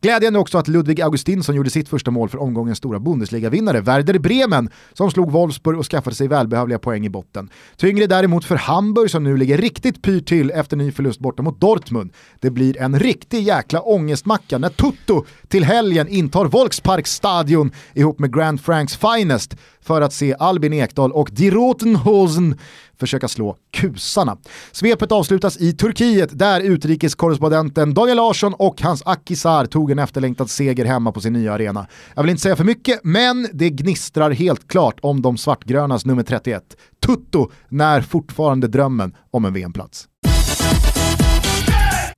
Glädjande 0.00 0.38
också 0.38 0.58
att 0.58 0.68
Ludvig 0.68 1.00
Augustinsson 1.00 1.54
gjorde 1.54 1.70
sitt 1.70 1.88
första 1.88 2.10
mål 2.10 2.28
för 2.28 2.42
omgångens 2.42 2.78
stora 2.78 2.98
Bundesliga-vinnare, 2.98 3.80
Werder 3.80 4.18
Bremen, 4.18 4.70
som 4.92 5.10
slog 5.10 5.32
Wolfsburg 5.32 5.78
och 5.78 5.86
skaffade 5.86 6.16
sig 6.16 6.28
välbehövliga 6.28 6.78
poäng 6.78 7.06
i 7.06 7.10
botten. 7.10 7.50
Tyngre 7.76 8.06
däremot 8.06 8.44
för 8.44 8.56
Hamburg 8.56 9.10
som 9.10 9.24
nu 9.24 9.36
ligger 9.36 9.58
riktigt 9.58 10.02
pyrt 10.02 10.28
till 10.28 10.50
efter 10.50 10.76
ny 10.76 10.92
förlust 10.92 11.20
borta 11.20 11.42
mot 11.42 11.60
Dortmund. 11.60 12.12
Det 12.40 12.50
blir 12.50 12.78
en 12.78 12.98
riktig 12.98 13.42
jäkla 13.42 13.80
ångestmacka 13.80 14.58
när 14.58 14.68
Tutto 14.68 15.24
till 15.48 15.64
helgen 15.64 16.08
intar 16.08 16.44
Volksparkstadion 16.44 17.70
ihop 17.94 18.18
med 18.18 18.34
Grand 18.34 18.60
Franks 18.60 18.96
Finest 18.96 19.56
för 19.86 20.00
att 20.00 20.12
se 20.12 20.34
Albin 20.38 20.72
Ekdal 20.72 21.12
och 21.12 21.28
Die 21.32 21.50
Rotenhosen 21.50 22.58
försöka 22.98 23.28
slå 23.28 23.56
kusarna. 23.70 24.36
Svepet 24.72 25.12
avslutas 25.12 25.56
i 25.56 25.72
Turkiet 25.72 26.38
där 26.38 26.60
utrikeskorrespondenten 26.60 27.94
Daniel 27.94 28.16
Larsson 28.16 28.54
och 28.54 28.82
hans 28.82 29.02
Akisar 29.06 29.66
tog 29.66 29.90
en 29.90 29.98
efterlängtad 29.98 30.50
seger 30.50 30.84
hemma 30.84 31.12
på 31.12 31.20
sin 31.20 31.32
nya 31.32 31.52
arena. 31.52 31.86
Jag 32.14 32.22
vill 32.22 32.30
inte 32.30 32.42
säga 32.42 32.56
för 32.56 32.64
mycket, 32.64 33.00
men 33.02 33.48
det 33.52 33.70
gnistrar 33.70 34.30
helt 34.30 34.68
klart 34.68 34.98
om 35.02 35.22
de 35.22 35.36
svartgrönas 35.36 36.06
nummer 36.06 36.22
31. 36.22 36.62
Tutto 37.06 37.50
när 37.68 38.00
fortfarande 38.00 38.68
drömmen 38.68 39.14
om 39.30 39.44
en 39.44 39.52
VM-plats. 39.52 40.08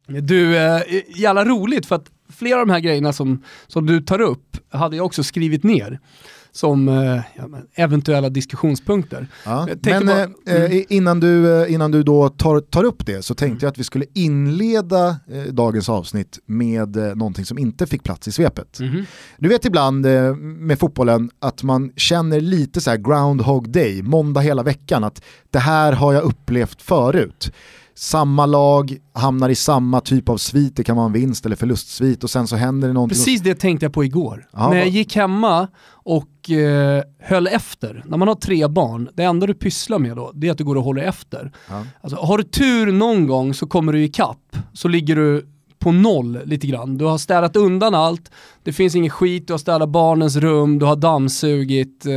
Du, 0.07 0.57
eh, 0.57 0.81
jävla 1.09 1.45
roligt 1.45 1.87
för 1.87 1.97
att 1.97 2.07
flera 2.33 2.61
av 2.61 2.67
de 2.67 2.73
här 2.73 2.81
grejerna 2.81 3.13
som, 3.13 3.43
som 3.67 3.87
du 3.87 4.01
tar 4.01 4.21
upp 4.21 4.57
hade 4.71 4.97
jag 4.97 5.07
också 5.07 5.23
skrivit 5.23 5.65
ner 5.65 6.01
som 6.52 6.88
eh, 6.88 7.21
eventuella 7.75 8.28
diskussionspunkter. 8.28 9.26
Ja, 9.45 9.69
men 9.83 10.07
bara, 10.07 10.21
eh, 10.23 10.28
mm. 10.47 10.73
eh, 10.73 10.83
innan, 10.88 11.21
du, 11.21 11.67
innan 11.69 11.90
du 11.90 12.02
då 12.02 12.28
tar, 12.28 12.61
tar 12.61 12.85
upp 12.85 13.07
det 13.07 13.23
så 13.23 13.35
tänkte 13.35 13.52
mm. 13.52 13.59
jag 13.61 13.71
att 13.71 13.78
vi 13.78 13.85
skulle 13.85 14.05
inleda 14.14 15.17
dagens 15.50 15.88
avsnitt 15.88 16.38
med 16.47 16.97
eh, 16.97 17.17
någonting 17.17 17.45
som 17.45 17.59
inte 17.59 17.87
fick 17.87 18.05
plats 18.05 18.28
i 18.28 18.33
svepet. 18.33 18.81
Mm. 18.81 19.05
Du 19.38 19.49
vet 19.49 19.64
ibland 19.64 20.07
med 20.38 20.78
fotbollen 20.78 21.31
att 21.38 21.62
man 21.62 21.93
känner 21.97 22.40
lite 22.40 22.81
så 22.81 22.90
här 22.90 22.97
groundhog 22.97 23.71
day, 23.71 24.02
måndag 24.02 24.40
hela 24.40 24.62
veckan, 24.62 25.05
att 25.05 25.23
det 25.50 25.59
här 25.59 25.93
har 25.93 26.12
jag 26.12 26.23
upplevt 26.23 26.83
förut 26.83 27.52
samma 27.99 28.47
lag 28.47 28.97
hamnar 29.12 29.49
i 29.49 29.55
samma 29.55 30.00
typ 30.00 30.28
av 30.28 30.37
svit, 30.37 30.76
det 30.76 30.85
kan 30.85 30.97
vara 30.97 31.07
en 31.07 31.12
vinst 31.12 31.47
eller 31.47 31.57
förlustsvit 31.57 32.25
och 32.25 32.31
sen 32.31 32.47
så 32.47 32.57
händer 32.57 32.88
det 32.88 32.95
någonting. 32.95 33.19
Precis 33.19 33.40
det 33.40 33.55
tänkte 33.55 33.87
jag 33.87 33.93
på 33.93 34.05
igår. 34.05 34.49
Ja, 34.52 34.71
När 34.71 34.76
jag 34.76 34.88
gick 34.88 35.17
hemma 35.17 35.69
och 35.90 36.50
eh, 36.50 37.02
höll 37.23 37.47
efter, 37.47 38.05
när 38.07 38.19
man 38.19 38.28
har 38.28 38.35
tre 38.35 38.69
barn, 38.69 39.09
det 39.14 39.23
enda 39.23 39.47
du 39.47 39.55
pysslar 39.55 39.99
med 39.99 40.17
då, 40.17 40.33
det 40.35 40.49
är 40.49 40.52
att 40.52 40.59
du 40.59 40.64
går 40.64 40.76
och 40.76 40.83
håller 40.83 41.02
efter. 41.02 41.52
Ja. 41.69 41.85
Alltså, 42.00 42.19
har 42.19 42.38
du 42.38 42.45
tur 42.45 42.93
någon 42.93 43.26
gång 43.26 43.55
så 43.55 43.67
kommer 43.67 43.93
du 43.93 44.05
i 44.05 44.09
kapp, 44.09 44.57
så 44.73 44.88
ligger 44.88 45.17
du 45.17 45.47
på 45.78 45.93
noll 45.93 46.38
lite 46.45 46.67
grann. 46.67 46.99
Du 46.99 47.05
har 47.05 47.19
städat 47.19 47.57
undan 47.57 47.95
allt, 47.95 48.31
det 48.62 48.73
finns 48.73 48.95
ingen 48.95 49.11
skit, 49.11 49.47
du 49.47 49.52
har 49.52 49.59
städat 49.59 49.88
barnens 49.88 50.37
rum, 50.37 50.78
du 50.78 50.87
har 50.87 50.97
dammsugit, 50.97 52.07
eh, 52.07 52.12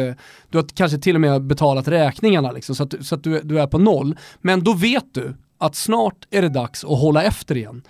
du 0.49 0.57
har 0.57 0.65
kanske 0.75 0.97
till 0.97 1.15
och 1.15 1.21
med 1.21 1.43
betalat 1.43 1.87
räkningarna 1.87 2.51
liksom, 2.51 2.75
så 2.75 2.83
att, 2.83 2.93
så 3.01 3.15
att 3.15 3.23
du, 3.23 3.41
du 3.43 3.59
är 3.59 3.67
på 3.67 3.77
noll. 3.77 4.17
Men 4.41 4.63
då 4.63 4.73
vet 4.73 5.13
du 5.13 5.35
att 5.61 5.75
snart 5.75 6.27
är 6.29 6.41
det 6.41 6.49
dags 6.49 6.83
att 6.83 6.99
hålla 6.99 7.23
efter 7.23 7.57
igen. 7.57 7.81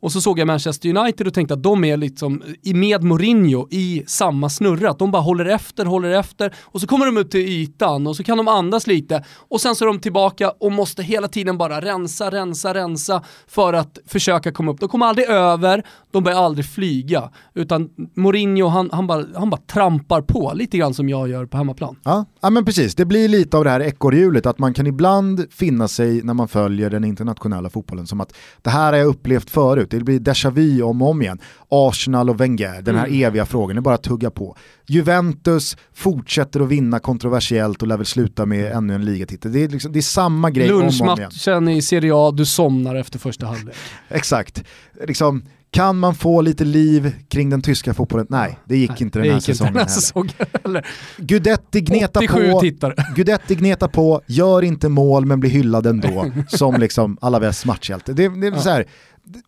Och 0.00 0.12
så 0.12 0.20
såg 0.20 0.38
jag 0.38 0.46
Manchester 0.46 0.96
United 0.96 1.26
och 1.26 1.34
tänkte 1.34 1.54
att 1.54 1.62
de 1.62 1.84
är 1.84 1.96
liksom 1.96 2.42
med 2.64 3.02
Mourinho 3.02 3.68
i 3.70 4.04
samma 4.06 4.48
snurra. 4.50 4.90
Att 4.90 4.98
de 4.98 5.10
bara 5.10 5.22
håller 5.22 5.44
efter, 5.44 5.84
håller 5.84 6.10
efter 6.10 6.54
och 6.60 6.80
så 6.80 6.86
kommer 6.86 7.06
de 7.06 7.16
ut 7.16 7.30
till 7.30 7.40
ytan 7.40 8.06
och 8.06 8.16
så 8.16 8.24
kan 8.24 8.36
de 8.36 8.48
andas 8.48 8.86
lite 8.86 9.24
och 9.48 9.60
sen 9.60 9.74
så 9.74 9.84
är 9.84 9.86
de 9.86 10.00
tillbaka 10.00 10.50
och 10.50 10.72
måste 10.72 11.02
hela 11.02 11.28
tiden 11.28 11.58
bara 11.58 11.80
rensa, 11.80 12.30
rensa, 12.30 12.74
rensa 12.74 13.22
för 13.46 13.72
att 13.72 13.98
försöka 14.06 14.52
komma 14.52 14.72
upp. 14.72 14.80
De 14.80 14.88
kommer 14.88 15.06
aldrig 15.06 15.28
över, 15.28 15.86
de 16.10 16.24
börjar 16.24 16.38
aldrig 16.38 16.66
flyga. 16.66 17.30
Utan 17.54 17.90
Mourinho 18.14 18.68
han, 18.68 18.90
han, 18.92 19.06
bara, 19.06 19.24
han 19.34 19.50
bara 19.50 19.60
trampar 19.60 20.22
på, 20.22 20.52
lite 20.54 20.78
grann 20.78 20.94
som 20.94 21.08
jag 21.08 21.28
gör 21.28 21.46
på 21.46 21.56
hemmaplan. 21.56 21.96
Ja, 22.02 22.24
ja 22.40 22.50
men 22.50 22.64
precis, 22.64 22.94
det 22.94 23.04
blir 23.04 23.28
lite 23.28 23.56
av 23.56 23.64
det 23.64 23.70
här 23.70 23.80
ekorrhjulet 23.80 24.46
att 24.46 24.58
man 24.58 24.74
kan 24.74 24.86
ibland 24.86 25.46
finna 25.50 25.88
sig 25.88 26.22
när 26.22 26.34
man 26.34 26.48
följer 26.48 26.90
den 26.90 27.04
internationella 27.04 27.70
fotbollen 27.70 28.06
som 28.06 28.20
att 28.20 28.36
det 28.62 28.70
här 28.70 28.92
har 28.92 28.98
jag 28.98 29.06
upplevt 29.06 29.50
förut, 29.50 29.89
det 29.98 30.04
blir 30.04 30.20
déjà 30.20 30.50
vu 30.50 30.82
om 30.82 31.02
och 31.02 31.08
om 31.08 31.22
igen. 31.22 31.38
Arsenal 31.68 32.30
och 32.30 32.40
Wenger, 32.40 32.82
den 32.82 32.96
här 32.96 33.06
mm. 33.06 33.22
eviga 33.24 33.46
frågan, 33.46 33.76
det 33.76 33.80
är 33.80 33.82
bara 33.82 33.94
att 33.94 34.02
tugga 34.02 34.30
på. 34.30 34.56
Juventus 34.86 35.76
fortsätter 35.94 36.60
att 36.60 36.68
vinna 36.68 36.98
kontroversiellt 36.98 37.82
och 37.82 37.88
lär 37.88 37.96
väl 37.96 38.06
sluta 38.06 38.46
med 38.46 38.72
ännu 38.72 38.94
en 38.94 39.04
ligatitel. 39.04 39.52
Det 39.52 39.64
är, 39.64 39.68
liksom, 39.68 39.92
det 39.92 39.98
är 39.98 40.02
samma 40.02 40.50
grej 40.50 40.72
om 40.72 40.76
och 40.76 40.82
om 40.82 40.90
igen. 40.90 41.16
Lunchmatchen 41.18 41.68
i 41.68 41.82
Serie 41.82 42.12
A, 42.14 42.30
du 42.30 42.46
somnar 42.46 42.94
efter 42.94 43.18
första 43.18 43.46
halvlek. 43.46 43.76
Exakt. 44.08 44.64
Liksom, 45.06 45.42
kan 45.72 45.98
man 45.98 46.14
få 46.14 46.40
lite 46.40 46.64
liv 46.64 47.14
kring 47.28 47.50
den 47.50 47.62
tyska 47.62 47.94
fotbollen? 47.94 48.26
Nej, 48.30 48.58
det 48.64 48.76
gick 48.76 48.90
Nej, 48.90 49.02
inte 49.02 49.18
den 49.18 49.30
här 49.32 49.40
säsongen 49.40 49.72
den 49.72 49.82
här 49.82 49.88
säsongen 49.88 50.32
heller. 50.64 50.86
Gudetti 51.16 51.80
gneta 51.80 52.20
på, 52.20 52.62
Gudetti 53.16 53.54
gneta 53.54 53.88
på, 53.88 54.22
gör 54.26 54.62
inte 54.62 54.88
mål 54.88 55.26
men 55.26 55.40
blir 55.40 55.50
hyllad 55.50 55.86
ändå 55.86 56.32
som 56.48 56.80
liksom 56.80 57.18
Alaves 57.20 57.64
matchhjälte. 57.64 58.12
Det, 58.12 58.28
det, 58.28 58.46
ja. 58.46 58.60
så 58.60 58.70
här, 58.70 58.86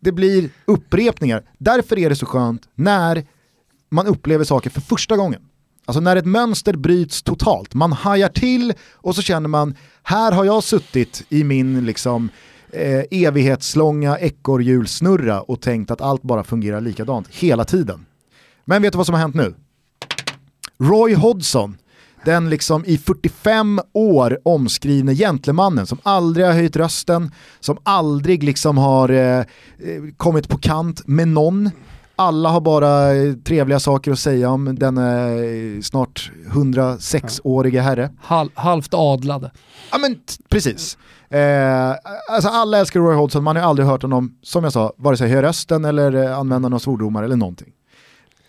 det 0.00 0.12
blir 0.12 0.50
upprepningar. 0.64 1.42
Därför 1.58 1.98
är 1.98 2.08
det 2.08 2.16
så 2.16 2.26
skönt 2.26 2.68
när 2.74 3.26
man 3.90 4.06
upplever 4.06 4.44
saker 4.44 4.70
för 4.70 4.80
första 4.80 5.16
gången. 5.16 5.42
Alltså 5.84 6.00
när 6.00 6.16
ett 6.16 6.26
mönster 6.26 6.72
bryts 6.72 7.22
totalt, 7.22 7.74
man 7.74 7.92
hajar 7.92 8.28
till 8.28 8.72
och 8.92 9.14
så 9.14 9.22
känner 9.22 9.48
man, 9.48 9.74
här 10.02 10.32
har 10.32 10.44
jag 10.44 10.64
suttit 10.64 11.24
i 11.28 11.44
min 11.44 11.86
liksom 11.86 12.30
eh, 12.70 13.04
evighetslånga 13.10 14.18
ekorrhjulsnurra 14.18 15.40
och 15.40 15.60
tänkt 15.60 15.90
att 15.90 16.00
allt 16.00 16.22
bara 16.22 16.44
fungerar 16.44 16.80
likadant 16.80 17.28
hela 17.28 17.64
tiden. 17.64 18.06
Men 18.64 18.82
vet 18.82 18.92
du 18.92 18.96
vad 18.96 19.06
som 19.06 19.14
har 19.14 19.20
hänt 19.20 19.34
nu? 19.34 19.54
Roy 20.78 21.14
Hodgson, 21.14 21.76
den 22.24 22.50
liksom 22.50 22.84
i 22.84 22.98
45 22.98 23.80
år 23.92 24.38
omskrivne 24.44 25.14
gentlemannen 25.14 25.86
som 25.86 25.98
aldrig 26.02 26.46
har 26.46 26.52
höjt 26.52 26.76
rösten, 26.76 27.30
som 27.60 27.78
aldrig 27.82 28.42
liksom 28.42 28.78
har 28.78 29.08
eh, 29.08 29.38
eh 29.38 29.44
kommit 30.16 30.48
på 30.48 30.58
kant 30.58 31.02
med 31.06 31.28
någon. 31.28 31.70
Alla 32.16 32.48
har 32.48 32.60
bara 32.60 33.14
eh, 33.14 33.32
trevliga 33.32 33.80
saker 33.80 34.12
att 34.12 34.18
säga 34.18 34.50
om 34.50 34.74
den 34.78 34.98
eh, 34.98 35.80
snart 35.82 36.30
106-åriga 36.50 37.82
herre. 37.82 38.10
Hal 38.20 38.50
halvt 38.54 38.94
adlade. 38.94 39.50
Ja 39.92 39.98
men 39.98 40.16
precis. 40.48 40.98
Eh, 41.30 41.90
alltså 42.30 42.48
alla 42.48 42.78
älskar 42.78 43.00
Roy 43.00 43.14
Hodgson, 43.14 43.44
man 43.44 43.56
har 43.56 43.62
aldrig 43.62 43.88
hört 43.88 44.02
honom, 44.02 44.34
som 44.42 44.64
jag 44.64 44.72
sa, 44.72 44.92
vare 44.96 45.16
sig 45.16 45.28
höja 45.28 45.42
rösten 45.42 45.84
eller 45.84 46.32
använda 46.32 46.68
några 46.68 46.80
svordomar 46.80 47.22
eller 47.22 47.36
någonting. 47.36 47.68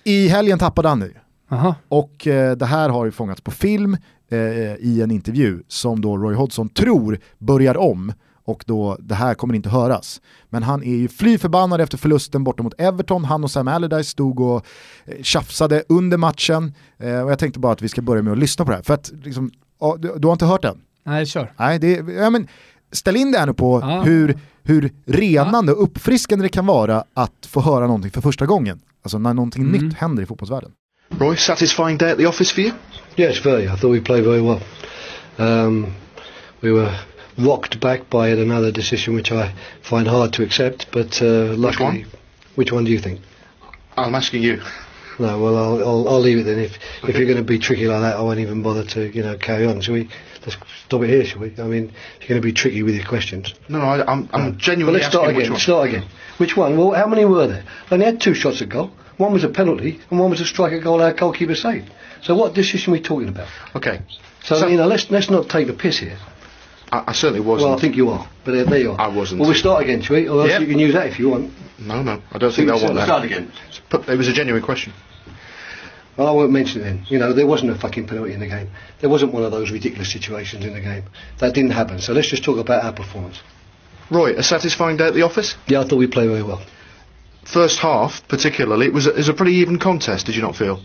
I 0.04 0.28
helgen 0.28 0.60
tappade 0.60 0.90
han 0.90 1.12
nu. 1.48 1.74
Och 1.88 2.28
eh, 2.28 2.58
det 2.58 2.66
här 2.66 2.90
har 2.90 3.06
ju 3.06 3.12
fångats 3.12 3.42
på 3.42 3.52
film 3.52 3.98
eh, 4.30 4.40
i 4.76 5.02
en 5.04 5.12
intervju 5.12 5.64
som 5.68 6.02
då 6.02 6.18
Roy 6.18 6.36
Hodgson 6.36 6.70
tror 6.70 7.20
börjar 7.38 7.78
om 7.78 8.14
och 8.46 8.64
då 8.68 8.98
det 9.00 9.16
här 9.16 9.34
kommer 9.34 9.54
inte 9.54 9.70
höras. 9.70 10.22
Men 10.50 10.64
han 10.64 10.84
är 10.84 10.96
ju 10.96 11.08
fly 11.08 11.38
förbannad 11.38 11.82
efter 11.82 11.98
förlusten 11.98 12.44
borta 12.44 12.64
mot 12.64 12.74
Everton. 12.78 13.26
Han 13.26 13.44
och 13.44 13.52
Sam 13.52 13.68
Allardyce 13.68 14.10
stod 14.10 14.40
och 14.40 14.66
eh, 15.06 15.22
tjafsade 15.22 15.84
under 15.90 16.18
matchen. 16.18 16.74
Eh, 16.98 17.20
och 17.20 17.32
jag 17.32 17.40
tänkte 17.40 17.60
bara 17.60 17.74
att 17.74 17.82
vi 17.82 17.90
ska 17.90 18.02
börja 18.02 18.22
med 18.22 18.34
att 18.34 18.40
lyssna 18.40 18.66
på 18.66 18.72
det 18.72 18.78
här. 18.78 18.84
För 18.84 18.94
att 18.94 19.12
liksom, 19.24 19.52
oh, 19.80 20.00
du, 20.00 20.14
du, 20.18 20.28
har 20.28 20.34
inte 20.34 20.46
hört 20.46 20.62
den? 20.62 20.82
Nej, 21.04 21.26
kör. 21.26 21.54
Nej, 21.58 21.80
det, 21.80 22.14
ja, 22.14 22.30
men, 22.30 22.48
ställ 22.92 23.16
in 23.16 23.32
det 23.32 23.40
här 23.40 23.46
nu 23.46 23.54
på 23.54 23.76
ah. 23.84 24.02
hur, 24.04 24.40
hur 24.64 24.92
renande 25.06 25.72
och 25.72 25.84
uppfriskande 25.84 26.46
det 26.46 26.50
kan 26.50 26.66
vara 26.66 27.04
att 27.14 27.46
få 27.46 27.62
höra 27.62 27.88
någonting 27.88 28.12
för 28.12 28.22
första 28.22 28.46
gången. 28.46 28.82
Alltså 29.02 29.18
när 29.18 29.34
någonting 29.34 29.64
mm. 29.64 29.86
nytt 29.86 29.98
händer 29.98 30.24
i 30.24 30.26
fotbollsvärlden. 30.26 30.72
Roy, 31.18 31.36
satisfying 31.36 31.98
day 31.98 32.10
at 32.10 32.18
the 32.18 32.26
office 32.26 32.52
for 32.52 32.62
you? 32.62 32.74
Yes, 33.16 33.38
very. 33.38 33.68
I 33.68 33.76
thought 33.76 33.90
we 33.90 34.02
played 34.02 34.24
very 34.24 34.42
well. 34.42 34.62
Um, 35.38 35.96
we 36.62 36.72
were 36.72 36.98
rocked 37.38 37.80
back 37.80 38.10
by 38.10 38.30
another 38.30 38.72
decision 38.72 39.14
which 39.14 39.32
I 39.32 39.54
find 39.82 40.08
hard 40.08 40.34
to 40.34 40.44
accept, 40.44 40.88
but 40.92 41.22
uh, 41.22 41.54
luckily... 41.56 42.04
Which 42.04 42.12
one? 42.12 42.20
Which 42.56 42.72
one 42.72 42.84
do 42.86 42.92
you 42.92 43.00
think? 43.00 43.22
I'm 43.96 44.16
asking 44.16 44.42
you. 44.42 44.62
No, 45.20 45.40
well, 45.40 45.58
I'll, 45.58 45.88
I'll, 45.88 46.10
I'll 46.10 46.20
leave 46.20 46.40
it 46.40 46.44
then. 46.44 46.60
If 46.60 46.72
okay. 47.04 47.10
if 47.10 47.18
you're 47.18 47.28
going 47.28 47.38
to 47.38 47.44
be 47.44 47.60
tricky 47.60 47.86
like 47.86 48.02
that, 48.02 48.16
I 48.16 48.22
won't 48.22 48.40
even 48.40 48.64
bother 48.64 48.84
to 48.84 49.16
you 49.16 49.22
know 49.22 49.38
carry 49.38 49.68
on. 49.68 49.80
Shall 49.82 49.94
we? 49.94 50.10
Let's 50.42 50.58
stop 50.86 51.04
it 51.04 51.10
here, 51.10 51.24
shall 51.24 51.40
we? 51.40 51.54
I 51.60 51.64
mean, 51.64 51.92
if 52.20 52.22
you're 52.22 52.30
going 52.30 52.42
to 52.42 52.46
be 52.46 52.52
tricky 52.52 52.82
with 52.82 52.96
your 52.96 53.06
questions. 53.06 53.54
No, 53.70 53.78
no, 53.78 53.86
I, 53.86 54.12
am 54.12 54.30
I'm 54.34 54.44
no. 54.44 54.52
genuinely 54.52 55.00
well, 55.00 55.02
let's 55.02 55.14
start 55.14 55.30
again. 55.30 55.52
Let's 55.52 55.64
start 55.64 55.90
again. 55.90 56.06
Which 56.38 56.58
one? 56.58 56.78
Well, 56.78 56.92
how 56.92 57.06
many 57.06 57.26
were 57.26 57.46
there? 57.46 57.64
I 57.92 57.94
only 57.94 58.08
had 58.08 58.22
two 58.22 58.34
shots 58.34 58.64
at 58.64 58.70
goal. 58.70 58.92
One 59.18 59.34
was 59.34 59.44
a 59.44 59.50
penalty, 59.50 60.00
and 60.10 60.20
one 60.20 60.30
was 60.30 60.42
a 60.42 60.46
strike 60.46 60.74
at 60.74 60.84
goal 60.84 61.02
our 61.02 61.14
goalkeeper 61.14 61.56
saved. 61.56 61.92
So 62.22 62.36
what 62.36 62.54
decision 62.54 62.92
are 62.92 62.94
we 62.94 63.02
talking 63.02 63.28
about? 63.28 63.48
Okay. 63.76 64.02
So, 64.44 64.56
so 64.56 64.68
you 64.68 64.78
know, 64.78 64.88
let's 64.88 65.10
let's 65.12 65.30
not 65.30 65.50
take 65.50 65.68
the 65.68 65.74
piss 65.74 66.00
here. 66.00 66.18
I, 66.92 67.04
I, 67.08 67.14
certainly 67.14 67.40
wasn't. 67.40 67.70
Well, 67.70 67.78
I 67.78 67.82
think 67.82 67.96
you 67.96 68.10
are, 68.10 68.30
but 68.44 68.56
uh, 68.56 68.70
there 68.70 68.80
you 68.80 68.92
are. 68.92 69.02
I 69.02 69.08
wasn't. 69.08 69.42
Well, 69.42 69.50
we 69.50 69.56
start 69.56 69.84
again, 69.84 70.02
shall 70.02 70.16
we? 70.16 70.28
Or 70.28 70.42
else 70.42 70.50
yep. 70.50 70.62
you 70.62 70.68
can 70.68 70.80
use 70.80 70.94
that 70.94 71.08
if 71.08 71.20
you 71.20 71.30
want. 71.30 71.52
No, 71.80 72.02
no, 72.04 72.22
I 72.32 72.38
don't 72.38 72.54
think, 72.54 72.70
think 72.70 72.82
I 72.82 72.84
want 72.84 72.96
that. 72.96 73.06
Start 73.06 73.26
again. 73.26 73.52
It 73.92 74.18
was 74.18 74.28
a 74.28 74.34
genuine 74.34 74.64
question. 74.64 74.94
Well, 76.18 76.28
I 76.28 76.32
won't 76.32 76.52
mention 76.52 76.82
it 76.82 76.84
then. 76.84 77.06
You 77.08 77.18
know, 77.18 77.34
there 77.34 77.48
wasn't 77.48 77.72
a 77.72 77.76
fucking 77.76 78.08
penalty 78.08 78.34
in 78.34 78.40
the 78.40 78.48
game. 78.48 78.70
There 79.02 79.10
wasn't 79.10 79.34
one 79.34 79.44
of 79.44 79.52
those 79.52 79.72
ridiculous 79.72 80.12
situations 80.12 80.64
in 80.64 80.74
the 80.74 80.82
game. 80.82 81.06
That 81.40 81.56
didn't 81.56 81.72
happen. 81.72 82.00
So 82.00 82.14
let's 82.14 82.28
just 82.28 82.44
talk 82.44 82.60
about 82.60 82.84
our 82.84 82.94
performance. 82.94 83.42
Roy, 84.12 84.36
a 84.36 84.44
satisfying 84.44 84.98
day 84.98 85.08
at 85.08 85.16
the 85.16 85.24
office? 85.24 85.56
Yeah, 85.68 85.82
I 85.82 85.88
thought 85.88 85.98
we 85.98 86.08
played 86.08 86.30
very 86.30 86.44
well. 86.44 86.62
First 87.46 87.80
half, 87.80 88.28
particularly, 88.28 88.88
it 88.88 88.94
was 88.94 89.08
a, 89.08 89.12
it 89.12 89.18
was 89.18 89.30
a 89.30 89.34
pretty 89.34 89.56
even 89.56 89.80
contest. 89.80 90.26
Did 90.26 90.36
you 90.36 90.42
not 90.42 90.56
feel? 90.56 90.80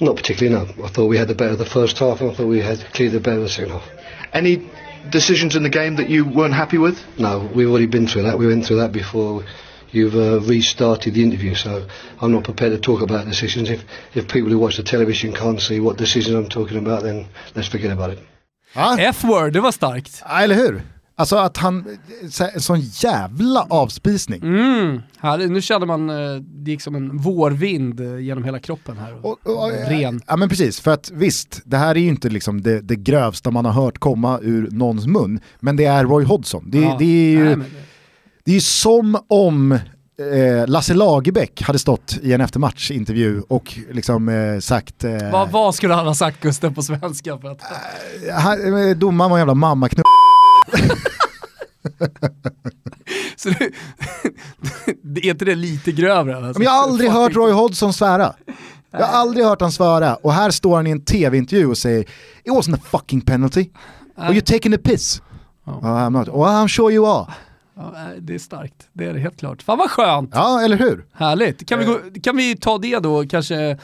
Not 0.00 0.16
particularly. 0.16 0.54
No. 0.54 0.84
I 0.84 0.88
thought 0.88 1.06
we 1.06 1.18
had 1.18 1.28
the 1.28 1.34
better 1.34 1.52
of 1.52 1.58
the 1.58 1.66
first 1.66 1.98
half, 1.98 2.20
and 2.20 2.30
I 2.30 2.34
thought 2.34 2.46
we 2.46 2.60
had 2.60 2.78
clearly 2.92 3.14
the 3.14 3.20
better 3.20 3.38
of 3.38 3.44
the 3.44 3.48
second 3.48 3.72
half. 3.72 3.88
Any 4.32 4.70
decisions 5.10 5.56
in 5.56 5.62
the 5.62 5.70
game 5.70 5.96
that 5.96 6.08
you 6.08 6.24
weren't 6.24 6.54
happy 6.54 6.78
with? 6.78 6.98
No, 7.18 7.50
we've 7.54 7.68
already 7.68 7.86
been 7.86 8.06
through 8.06 8.22
that. 8.22 8.38
We 8.38 8.46
went 8.46 8.66
through 8.66 8.78
that 8.78 8.92
before 8.92 9.44
you've 9.90 10.14
uh, 10.14 10.40
restarted 10.40 11.14
the 11.14 11.22
interview. 11.22 11.54
So 11.54 11.86
I'm 12.20 12.32
not 12.32 12.44
prepared 12.44 12.72
to 12.72 12.78
talk 12.78 13.02
about 13.02 13.26
decisions. 13.26 13.70
If, 13.70 13.84
if 14.14 14.28
people 14.28 14.50
who 14.50 14.58
watch 14.58 14.76
the 14.76 14.82
television 14.82 15.32
can't 15.32 15.60
see 15.60 15.80
what 15.80 15.96
decisions 15.98 16.34
I'm 16.34 16.48
talking 16.48 16.78
about, 16.78 17.02
then 17.02 17.26
let's 17.54 17.68
forget 17.68 17.92
about 17.92 18.10
it. 18.10 18.18
Ah. 18.74 18.96
F-word, 18.98 19.52
det 19.52 19.60
var 19.60 19.72
starkt. 19.72 20.22
Ja, 20.24 20.40
eller 20.42 20.54
hur? 20.54 20.82
Alltså 21.16 21.36
att 21.36 21.56
han, 21.56 21.84
en 22.54 22.60
sån 22.60 22.80
jävla 22.80 23.66
avspisning. 23.70 24.42
Mm. 24.42 25.02
Här, 25.18 25.38
nu 25.38 25.62
känner 25.62 25.86
man, 25.86 26.10
eh, 26.10 26.40
det 26.42 26.70
gick 26.70 26.82
som 26.82 26.94
en 26.94 27.16
vårvind 27.16 28.00
eh, 28.00 28.18
genom 28.18 28.44
hela 28.44 28.58
kroppen 28.58 28.98
här. 28.98 29.26
Och, 29.26 29.46
och, 29.46 29.64
och, 29.64 29.70
ren. 29.88 30.20
Ja 30.26 30.36
men 30.36 30.48
precis, 30.48 30.80
för 30.80 30.90
att 30.90 31.10
visst, 31.10 31.62
det 31.64 31.76
här 31.76 31.94
är 31.94 32.00
ju 32.00 32.08
inte 32.08 32.28
liksom 32.28 32.62
det, 32.62 32.80
det 32.80 32.96
grövsta 32.96 33.50
man 33.50 33.64
har 33.64 33.72
hört 33.72 33.98
komma 33.98 34.38
ur 34.42 34.68
någons 34.70 35.06
mun, 35.06 35.40
men 35.60 35.76
det 35.76 35.84
är 35.84 36.04
Roy 36.04 36.24
Hodgson. 36.24 36.70
Det, 36.70 36.80
ja. 36.80 36.96
det 36.98 37.04
är 37.04 37.30
ju 37.30 37.44
Nej, 37.44 37.56
men... 37.56 37.66
det 38.44 38.56
är 38.56 38.60
som 38.60 39.18
om 39.28 39.72
eh, 39.72 40.66
Lasse 40.66 40.94
Lagerbäck 40.94 41.62
hade 41.62 41.78
stått 41.78 42.18
i 42.22 42.32
en 42.32 42.40
eftermatchintervju 42.40 43.42
och 43.48 43.78
liksom 43.90 44.28
eh, 44.28 44.58
sagt... 44.58 45.04
Eh, 45.04 45.30
vad, 45.32 45.50
vad 45.50 45.74
skulle 45.74 45.94
han 45.94 46.06
ha 46.06 46.14
sagt 46.14 46.40
Gusten 46.40 46.74
på 46.74 46.82
svenska? 46.82 47.38
För 47.38 47.50
att... 47.50 47.62
Eh, 48.28 48.96
domaren 48.96 49.30
var 49.30 49.38
en 49.38 49.40
jävla 49.40 49.54
mammaknull. 49.54 50.04
Så 53.36 53.48
det, 55.02 55.20
är 55.26 55.30
inte 55.30 55.44
det 55.44 55.54
lite 55.54 55.92
grövre? 55.92 56.36
Alltså, 56.36 56.58
Men 56.58 56.62
jag 56.64 56.70
har 56.70 56.82
aldrig 56.82 57.10
hört 57.10 57.34
Roy 57.34 57.52
Hodgson 57.52 57.92
svära. 57.92 58.34
Jag 58.90 59.06
har 59.06 59.18
aldrig 59.18 59.44
hört 59.44 59.60
han 59.60 59.72
svara 59.72 60.14
och 60.14 60.32
här 60.32 60.50
står 60.50 60.76
han 60.76 60.86
i 60.86 60.90
en 60.90 61.04
tv-intervju 61.04 61.66
och 61.66 61.78
säger 61.78 62.00
It 62.44 62.52
wasn't 62.52 62.74
a 62.74 62.80
fucking 62.90 63.20
penalty. 63.20 63.68
Are 64.16 64.32
you 64.32 64.40
taking 64.40 64.74
a 64.74 64.78
piss? 64.84 65.22
Oh. 65.66 65.84
I'm 65.84 66.10
not. 66.10 66.28
Well, 66.28 66.36
I'm 66.36 66.68
sure 66.68 66.92
you 66.92 67.06
are. 67.06 67.26
Ja, 67.76 67.94
det 68.20 68.34
är 68.34 68.38
starkt, 68.38 68.88
det 68.92 69.04
är 69.04 69.14
det 69.14 69.20
helt 69.20 69.38
klart. 69.38 69.62
Fan 69.62 69.78
vad 69.78 69.90
skönt! 69.90 70.30
Ja, 70.34 70.60
eller 70.60 70.76
hur? 70.76 71.04
Härligt. 71.12 71.68
Kan, 71.68 71.78
vi, 71.78 71.84
gå, 71.84 71.98
kan 72.22 72.36
vi 72.36 72.56
ta 72.56 72.78
det 72.78 72.98
då 72.98 73.16
och 73.16 73.30
kanske 73.30 73.78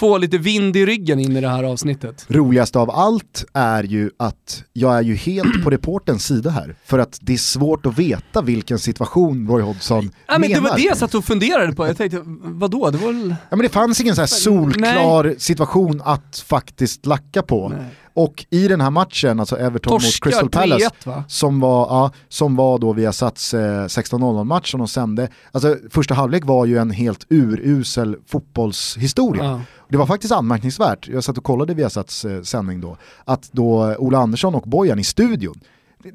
få 0.00 0.18
lite 0.18 0.38
vind 0.38 0.76
i 0.76 0.86
ryggen 0.86 1.20
in 1.20 1.36
i 1.36 1.40
det 1.40 1.48
här 1.48 1.64
avsnittet? 1.64 2.26
Roligast 2.28 2.76
av 2.76 2.90
allt 2.90 3.44
är 3.52 3.82
ju 3.82 4.10
att 4.16 4.64
jag 4.72 4.96
är 4.96 5.02
ju 5.02 5.14
helt 5.14 5.64
på 5.64 5.70
reportens 5.70 6.26
sida 6.26 6.50
här. 6.50 6.76
För 6.84 6.98
att 6.98 7.18
det 7.20 7.32
är 7.32 7.38
svårt 7.38 7.86
att 7.86 7.98
veta 7.98 8.42
vilken 8.42 8.78
situation 8.78 9.48
Roy 9.48 9.62
Hodgson 9.62 10.10
ja, 10.26 10.38
men 10.38 10.40
menar. 10.40 10.54
Det 10.54 10.70
var 10.70 10.76
det 10.76 10.82
jag 10.82 10.96
satt 10.96 11.14
och 11.14 11.24
funderade 11.24 11.72
på. 11.72 11.86
Jag 11.86 11.96
tänkte, 11.96 12.22
vadå? 12.42 12.90
Det 12.90 12.98
var 12.98 13.12
väl... 13.12 13.34
Ja 13.50 13.56
men 13.56 13.62
det 13.62 13.68
fanns 13.68 14.00
ingen 14.00 14.14
så 14.14 14.22
här 14.22 14.26
solklar 14.26 15.24
Nej. 15.24 15.40
situation 15.40 16.02
att 16.04 16.44
faktiskt 16.46 17.06
lacka 17.06 17.42
på. 17.42 17.68
Nej. 17.68 17.86
Och 18.16 18.46
i 18.50 18.68
den 18.68 18.80
här 18.80 18.90
matchen, 18.90 19.40
alltså 19.40 19.56
Everton 19.56 19.92
mot 19.92 20.02
Torskar 20.02 20.30
Crystal 20.30 20.50
Palace, 20.50 20.88
3-1 21.04 21.06
va? 21.06 21.24
som 21.28 21.60
var, 21.60 21.86
ja, 21.86 22.10
som 22.28 22.56
var 22.56 22.78
då 22.78 22.92
via 22.92 23.12
Sats 23.12 23.54
eh, 23.54 23.58
16.00 23.58 24.44
match 24.44 24.70
som 24.70 24.78
de 24.78 24.88
sände. 24.88 25.28
Alltså 25.52 25.76
första 25.90 26.14
halvlek 26.14 26.44
var 26.44 26.66
ju 26.66 26.78
en 26.78 26.90
helt 26.90 27.26
urusel 27.28 28.16
fotbollshistoria. 28.26 29.44
Ja. 29.44 29.60
Det 29.88 29.96
var 29.96 30.06
faktiskt 30.06 30.32
anmärkningsvärt, 30.32 31.08
jag 31.08 31.24
satt 31.24 31.38
och 31.38 31.44
kollade 31.44 31.74
via 31.74 31.90
Sats 31.90 32.24
eh, 32.24 32.42
sändning 32.42 32.80
då, 32.80 32.96
att 33.24 33.48
då 33.52 33.96
Ola 33.98 34.18
Andersson 34.18 34.54
och 34.54 34.62
Bojan 34.62 34.98
i 34.98 35.04
studion 35.04 35.60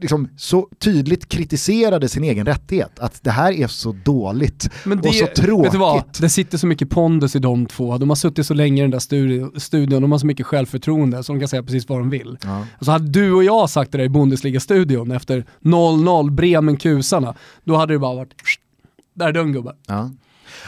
liksom 0.02 0.30
så 0.38 0.68
tydligt 0.80 1.30
kritiserade 1.30 2.10
sin 2.10 2.24
egen 2.24 2.46
rättighet. 2.46 3.00
Att 3.00 3.24
det 3.24 3.32
här 3.32 3.52
är 3.52 3.68
så 3.68 3.96
dåligt 4.06 4.70
Men 4.84 5.00
och 5.00 5.16
så 5.16 5.28
tråkigt. 5.36 5.74
Vad? 5.74 6.04
Det 6.20 6.30
sitter 6.30 6.58
så 6.58 6.68
mycket 6.68 6.90
pondus 6.90 7.36
i 7.36 7.40
de 7.40 7.66
två. 7.66 7.98
De 7.98 8.10
har 8.10 8.16
suttit 8.16 8.46
så 8.46 8.54
länge 8.54 8.82
i 8.82 8.84
den 8.84 8.92
där 8.92 9.00
studio, 9.00 9.60
studion, 9.60 10.02
de 10.02 10.12
har 10.12 10.20
så 10.20 10.26
mycket 10.26 10.46
självförtroende 10.46 11.24
så 11.24 11.34
de 11.34 11.40
kan 11.40 11.48
säga 11.48 11.64
precis 11.64 11.90
vad 11.90 12.00
de 12.00 12.10
vill. 12.10 12.38
Ja. 12.44 12.66
Alltså 12.78 12.92
hade 12.92 13.08
du 13.10 13.34
och 13.34 13.44
jag 13.44 13.70
sagt 13.70 13.92
det 13.92 13.98
där 13.98 14.06
i 14.06 14.10
Bundesliga-studion 14.10 15.12
efter 15.12 15.46
0-0 15.62 16.32
Bremen-kusarna, 16.32 17.36
då 17.64 17.76
hade 17.76 17.94
det 17.94 18.00
bara 18.00 18.16
varit 18.16 18.34
där 19.14 19.28
är 19.28 19.32
dum 19.32 19.54
gubbe. 19.54 19.72
Ja. 19.88 20.10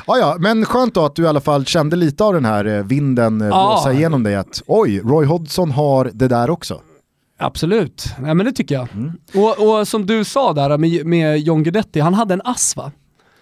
Ja, 0.07 0.17
ja, 0.17 0.35
men 0.39 0.65
skönt 0.65 0.93
då 0.93 1.05
att 1.05 1.15
du 1.15 1.23
i 1.23 1.27
alla 1.27 1.41
fall 1.41 1.65
kände 1.65 1.95
lite 1.95 2.23
av 2.23 2.33
den 2.33 2.45
här 2.45 2.65
eh, 2.65 2.83
vinden 2.83 3.41
eh, 3.41 3.47
Ja. 3.47 3.67
blåsa 3.67 3.93
igenom 3.97 4.23
dig 4.23 4.35
att 4.35 4.61
oj, 4.65 4.99
Roy 4.99 5.25
Hodgson 5.25 5.71
har 5.71 6.11
det 6.13 6.27
där 6.27 6.49
också. 6.49 6.81
Absolut, 7.43 8.05
Nej, 8.19 8.35
men 8.35 8.45
det 8.45 8.51
tycker 8.51 8.75
jag. 8.75 8.87
Mm. 8.93 9.11
Och, 9.33 9.79
och 9.79 9.87
som 9.87 10.05
du 10.05 10.23
sa 10.23 10.53
där 10.53 10.77
med, 10.77 11.05
med 11.05 11.39
John 11.39 11.63
Guidetti, 11.63 11.99
han 11.99 12.13
hade 12.13 12.33
en 12.33 12.41
ass 12.43 12.75
va? 12.75 12.91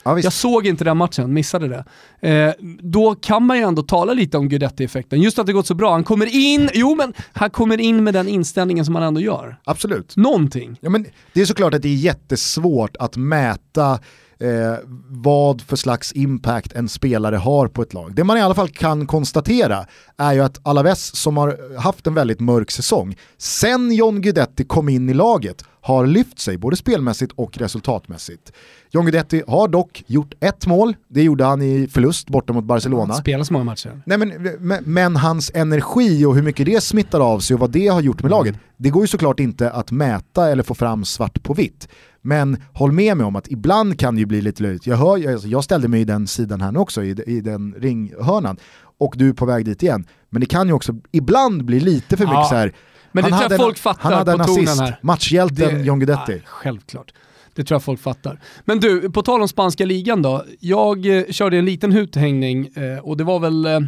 Ja. 0.03 0.20
Jag 0.20 0.34
såg 0.34 0.67
inte 0.67 0.84
den 0.84 0.98
matchen, 0.98 1.34
missade 1.34 1.67
det. 1.67 1.84
Eh, 2.29 2.53
då 2.79 3.15
kan 3.15 3.46
man 3.46 3.58
ju 3.58 3.63
ändå 3.63 3.81
tala 3.81 4.13
lite 4.13 4.38
om 4.38 4.50
Guidetti-effekten. 4.50 5.22
Just 5.22 5.39
att 5.39 5.46
det 5.46 5.53
gått 5.53 5.67
så 5.67 5.74
bra. 5.74 5.91
Han 5.91 6.03
kommer 6.03 6.36
in, 6.36 6.70
jo 6.74 6.96
men 6.96 7.13
han 7.34 7.50
kommer 7.50 7.79
in 7.79 8.03
med 8.03 8.13
den 8.13 8.27
inställningen 8.27 8.86
som 8.86 8.96
han 8.96 9.03
ändå 9.03 9.22
gör. 9.22 9.58
Absolut. 9.63 10.15
Någonting. 10.17 10.77
Ja, 10.81 10.89
men 10.89 11.05
det 11.34 11.41
är 11.41 11.46
såklart 11.46 11.74
att 11.74 11.81
det 11.81 11.89
är 11.89 11.96
jättesvårt 11.96 12.98
att 12.98 13.17
mäta 13.17 14.00
eh, 14.42 14.78
vad 15.08 15.62
för 15.62 15.76
slags 15.76 16.12
impact 16.12 16.74
en 16.74 16.90
spelare 16.90 17.36
har 17.36 17.68
på 17.68 17.82
ett 17.82 17.94
lag. 17.94 18.16
Det 18.16 18.24
man 18.24 18.38
i 18.38 18.42
alla 18.42 18.56
fall 18.56 18.70
kan 18.70 19.08
konstatera 19.08 19.86
är 20.18 20.34
ju 20.34 20.42
att 20.42 20.60
Alaves 20.64 21.16
som 21.16 21.38
har 21.38 21.78
haft 21.78 22.08
en 22.08 22.14
väldigt 22.14 22.40
mörk 22.40 22.72
säsong, 22.72 23.18
sen 23.38 23.92
John 23.92 24.22
Guidetti 24.22 24.64
kom 24.64 24.90
in 24.90 25.10
i 25.10 25.14
laget, 25.14 25.64
har 25.82 26.06
lyft 26.06 26.40
sig 26.40 26.58
både 26.58 26.76
spelmässigt 26.76 27.34
och 27.36 27.58
resultatmässigt. 27.58 28.52
John 28.92 29.06
Guidetti 29.06 29.44
har 29.48 29.68
dock 29.68 30.04
gjort 30.08 30.34
ett 30.40 30.66
mål, 30.66 30.96
det 31.08 31.24
gjorde 31.24 31.44
han 31.44 31.62
i 31.62 31.88
förlust 31.88 32.30
borta 32.30 32.54
mot 32.54 32.64
Barcelona. 32.64 33.14
Spelar 33.14 33.44
så 33.44 33.54
många 33.54 33.66
matcher. 33.66 34.02
Nej, 34.06 34.18
men, 34.18 34.58
men, 34.60 34.84
men 34.84 35.16
hans 35.16 35.52
energi 35.54 36.26
och 36.26 36.36
hur 36.36 36.42
mycket 36.42 36.66
det 36.66 36.84
smittar 36.84 37.20
av 37.20 37.40
sig 37.40 37.54
och 37.54 37.60
vad 37.60 37.72
det 37.72 37.88
har 37.88 38.02
gjort 38.02 38.22
med 38.22 38.32
laget, 38.32 38.56
det 38.78 38.90
går 38.90 39.04
ju 39.04 39.08
såklart 39.08 39.40
inte 39.40 39.72
att 39.72 39.92
mäta 39.92 40.52
eller 40.52 40.64
få 40.64 40.74
fram 40.74 41.06
svart 41.06 41.44
på 41.44 41.54
vitt. 41.54 41.88
Men 42.22 42.58
håll 42.74 42.92
med 42.92 43.18
mig 43.18 43.25
om 43.25 43.36
att 43.36 43.48
ibland 43.51 44.00
kan 44.00 44.16
det 44.16 44.20
ju 44.20 44.25
bli 44.25 44.42
lite 44.42 44.63
löjligt. 44.63 44.88
Jag, 44.88 44.98
hör, 44.98 45.32
alltså, 45.34 45.48
jag 45.48 45.63
ställde 45.63 45.88
mig 45.88 46.01
i 46.01 46.06
den 46.06 46.28
sidan 46.28 46.62
här 46.62 46.78
också, 46.78 47.04
i, 47.04 47.10
i 47.28 47.42
den 47.42 47.74
ringhörnan, 47.78 48.58
och 49.00 49.13
du 49.18 49.30
är 49.30 49.34
på 49.34 49.46
väg 49.46 49.66
dit 49.66 49.84
igen. 49.84 50.06
Men 50.30 50.40
det 50.40 50.46
kan 50.46 50.68
ju 50.68 50.74
också 50.74 50.96
ibland 51.12 51.66
bli 51.66 51.80
lite 51.80 52.18
för 52.18 52.24
mycket 52.24 52.36
Ja, 52.36 52.44
så 52.50 52.56
här. 52.56 52.74
Men 53.12 53.24
det 53.24 53.30
han 53.30 53.40
tror 53.40 53.44
hade 53.44 53.56
jag 53.56 53.62
en- 53.62 53.66
folk 53.66 53.78
fattar 53.78 54.01
Han 54.04 54.13
hade 54.13 54.32
en 54.32 54.38
på 54.38 54.44
tonen 54.44 54.63
assist, 54.63 54.82
här. 54.82 55.00
matchhjälten 55.01 55.74
Det- 55.75 55.82
John 55.84 56.00
Guidetti. 56.00 56.32
Nej, 56.32 56.42
självklart. 56.46 57.13
Det 57.56 57.63
tror 57.63 57.75
jag 57.75 57.84
folk 57.84 58.00
fattar. 58.01 58.40
Men 58.66 58.80
du, 58.80 59.10
på 59.12 59.22
tal 59.22 59.42
om 59.42 59.48
spanska 59.48 59.86
ligan 59.86 60.22
då. 60.22 60.46
Jag 60.60 61.18
eh, 61.18 61.24
körde 61.25 61.58
en 61.58 61.66
liten 61.66 61.94
uthängning 61.98 62.68
eh, 62.75 63.00
och 63.04 63.18
det 63.18 63.24
var 63.24 63.40
väl, 63.40 63.66
eh, 63.66 63.80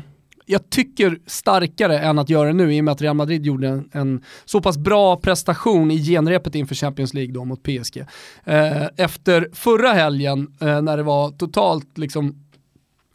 jag 0.45 0.69
tycker 0.69 1.19
starkare 1.25 1.99
än 1.99 2.19
att 2.19 2.29
göra 2.29 2.47
det 2.47 2.53
nu 2.53 2.75
i 2.75 2.79
och 2.81 2.85
med 2.85 2.91
att 2.91 3.01
Real 3.01 3.15
Madrid 3.15 3.45
gjorde 3.45 3.67
en, 3.67 3.89
en 3.91 4.23
så 4.45 4.61
pass 4.61 4.77
bra 4.77 5.17
prestation 5.17 5.91
i 5.91 6.05
genrepet 6.05 6.55
inför 6.55 6.75
Champions 6.75 7.13
League 7.13 7.33
då 7.33 7.45
mot 7.45 7.63
PSG. 7.63 7.97
Eh, 8.43 8.85
efter 8.97 9.49
förra 9.53 9.93
helgen 9.93 10.47
eh, 10.61 10.81
när 10.81 10.97
det 10.97 11.03
var 11.03 11.31
totalt 11.31 11.97
liksom 11.97 12.43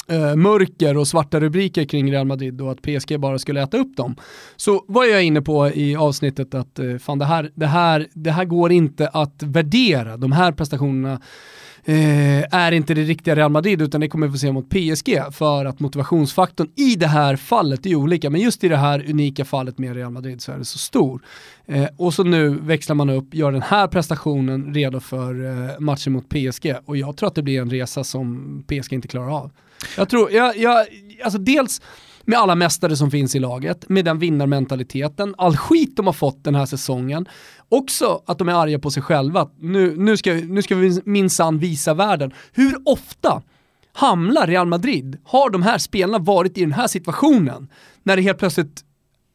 eh, 0.09 0.37
mörker 0.37 0.96
och 0.96 1.09
svarta 1.09 1.40
rubriker 1.40 1.85
kring 1.85 2.12
Real 2.12 2.26
Madrid 2.26 2.61
och 2.61 2.72
att 2.72 2.83
PSG 2.83 3.20
bara 3.20 3.38
skulle 3.38 3.62
äta 3.62 3.79
upp 3.79 3.96
dem. 3.96 4.16
Så 4.57 4.85
var 4.88 5.05
jag 5.05 5.24
inne 5.24 5.42
på 5.42 5.68
i 5.68 5.96
avsnittet 5.96 6.55
att 6.55 6.79
eh, 6.79 6.96
fan 6.98 7.18
det 7.18 7.24
här, 7.24 7.50
det, 7.55 7.66
här, 7.66 8.07
det 8.12 8.31
här 8.31 8.44
går 8.44 8.72
inte 8.72 9.09
att 9.09 9.42
värdera. 9.42 10.16
De 10.16 10.33
här 10.33 10.52
prestationerna 10.52 11.20
eh, 11.84 12.54
är 12.54 12.72
inte 12.72 12.94
det 12.94 13.02
riktiga 13.02 13.36
Real 13.36 13.50
Madrid 13.50 13.82
utan 13.82 14.00
det 14.00 14.08
kommer 14.08 14.26
vi 14.26 14.32
få 14.32 14.38
se 14.38 14.52
mot 14.52 14.70
PSG 14.70 15.18
för 15.32 15.64
att 15.64 15.80
motivationsfaktorn 15.80 16.68
i 16.76 16.94
det 16.94 17.06
här 17.06 17.36
fallet 17.36 17.86
är 17.86 17.94
olika 17.94 18.30
men 18.30 18.40
just 18.40 18.64
i 18.64 18.68
det 18.68 18.76
här 18.76 19.10
unika 19.10 19.44
fallet 19.44 19.78
med 19.78 19.96
Real 19.96 20.12
Madrid 20.12 20.42
så 20.42 20.52
är 20.52 20.58
det 20.58 20.64
så 20.64 20.78
stor. 20.78 21.22
Eh, 21.66 21.86
och 21.96 22.14
så 22.14 22.24
nu 22.24 22.48
växlar 22.48 22.94
man 22.94 23.10
upp, 23.10 23.34
gör 23.34 23.52
den 23.52 23.62
här 23.62 23.86
prestationen 23.86 24.74
redo 24.74 25.00
för 25.00 25.44
eh, 25.44 25.80
matchen 25.80 26.12
mot 26.12 26.28
PSG 26.28 26.74
och 26.84 26.96
jag 26.96 27.16
tror 27.16 27.26
att 27.26 27.34
det 27.34 27.42
blir 27.42 27.60
en 27.60 27.70
resa 27.70 28.04
som 28.04 28.64
PSG 28.66 28.92
inte 28.92 29.08
klarar 29.08 29.30
av. 29.30 29.50
Jag 29.96 30.08
tror, 30.08 30.32
jag, 30.32 30.56
jag, 30.56 30.86
alltså 31.24 31.38
dels 31.38 31.82
med 32.28 32.38
alla 32.38 32.54
mästare 32.54 32.96
som 32.96 33.10
finns 33.10 33.34
i 33.34 33.38
laget, 33.38 33.88
med 33.88 34.04
den 34.04 34.18
vinnarmentaliteten, 34.18 35.34
all 35.38 35.56
skit 35.56 35.96
de 35.96 36.06
har 36.06 36.12
fått 36.12 36.44
den 36.44 36.54
här 36.54 36.66
säsongen. 36.66 37.28
Också 37.68 38.22
att 38.26 38.38
de 38.38 38.48
är 38.48 38.52
arga 38.52 38.78
på 38.78 38.90
sig 38.90 39.02
själva. 39.02 39.48
Nu, 39.58 39.96
nu, 39.96 40.16
ska, 40.16 40.32
nu 40.32 40.62
ska 40.62 40.74
vi 40.74 41.00
minsann 41.04 41.58
visa 41.58 41.94
världen. 41.94 42.32
Hur 42.52 42.76
ofta 42.84 43.42
hamnar 43.92 44.46
Real 44.46 44.66
Madrid, 44.66 45.18
har 45.24 45.50
de 45.50 45.62
här 45.62 45.78
spelarna 45.78 46.18
varit 46.18 46.58
i 46.58 46.60
den 46.60 46.72
här 46.72 46.86
situationen? 46.86 47.68
När 48.02 48.16
det 48.16 48.22
helt 48.22 48.38
plötsligt 48.38 48.84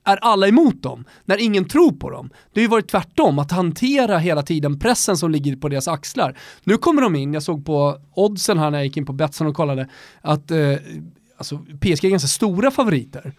är 0.05 0.17
alla 0.21 0.47
emot 0.47 0.83
dem, 0.83 1.05
när 1.25 1.41
ingen 1.41 1.65
tror 1.65 1.91
på 1.91 2.09
dem. 2.09 2.29
Det 2.53 2.59
har 2.59 2.63
ju 2.63 2.69
varit 2.69 2.91
tvärtom, 2.91 3.39
att 3.39 3.51
hantera 3.51 4.17
hela 4.17 4.41
tiden 4.41 4.79
pressen 4.79 5.17
som 5.17 5.31
ligger 5.31 5.55
på 5.55 5.69
deras 5.69 5.87
axlar. 5.87 6.37
Nu 6.63 6.77
kommer 6.77 7.01
de 7.01 7.15
in, 7.15 7.33
jag 7.33 7.43
såg 7.43 7.65
på 7.65 7.97
oddsen 8.15 8.57
här 8.57 8.71
när 8.71 8.77
jag 8.77 8.85
gick 8.85 8.97
in 8.97 9.05
på 9.05 9.13
Betsson 9.13 9.47
och 9.47 9.55
kollade, 9.55 9.89
att 10.21 10.51
eh, 10.51 10.57
alltså, 11.37 11.57
PSG 11.57 12.05
är 12.05 12.09
ganska 12.09 12.27
stora 12.27 12.71
favoriter. 12.71 13.33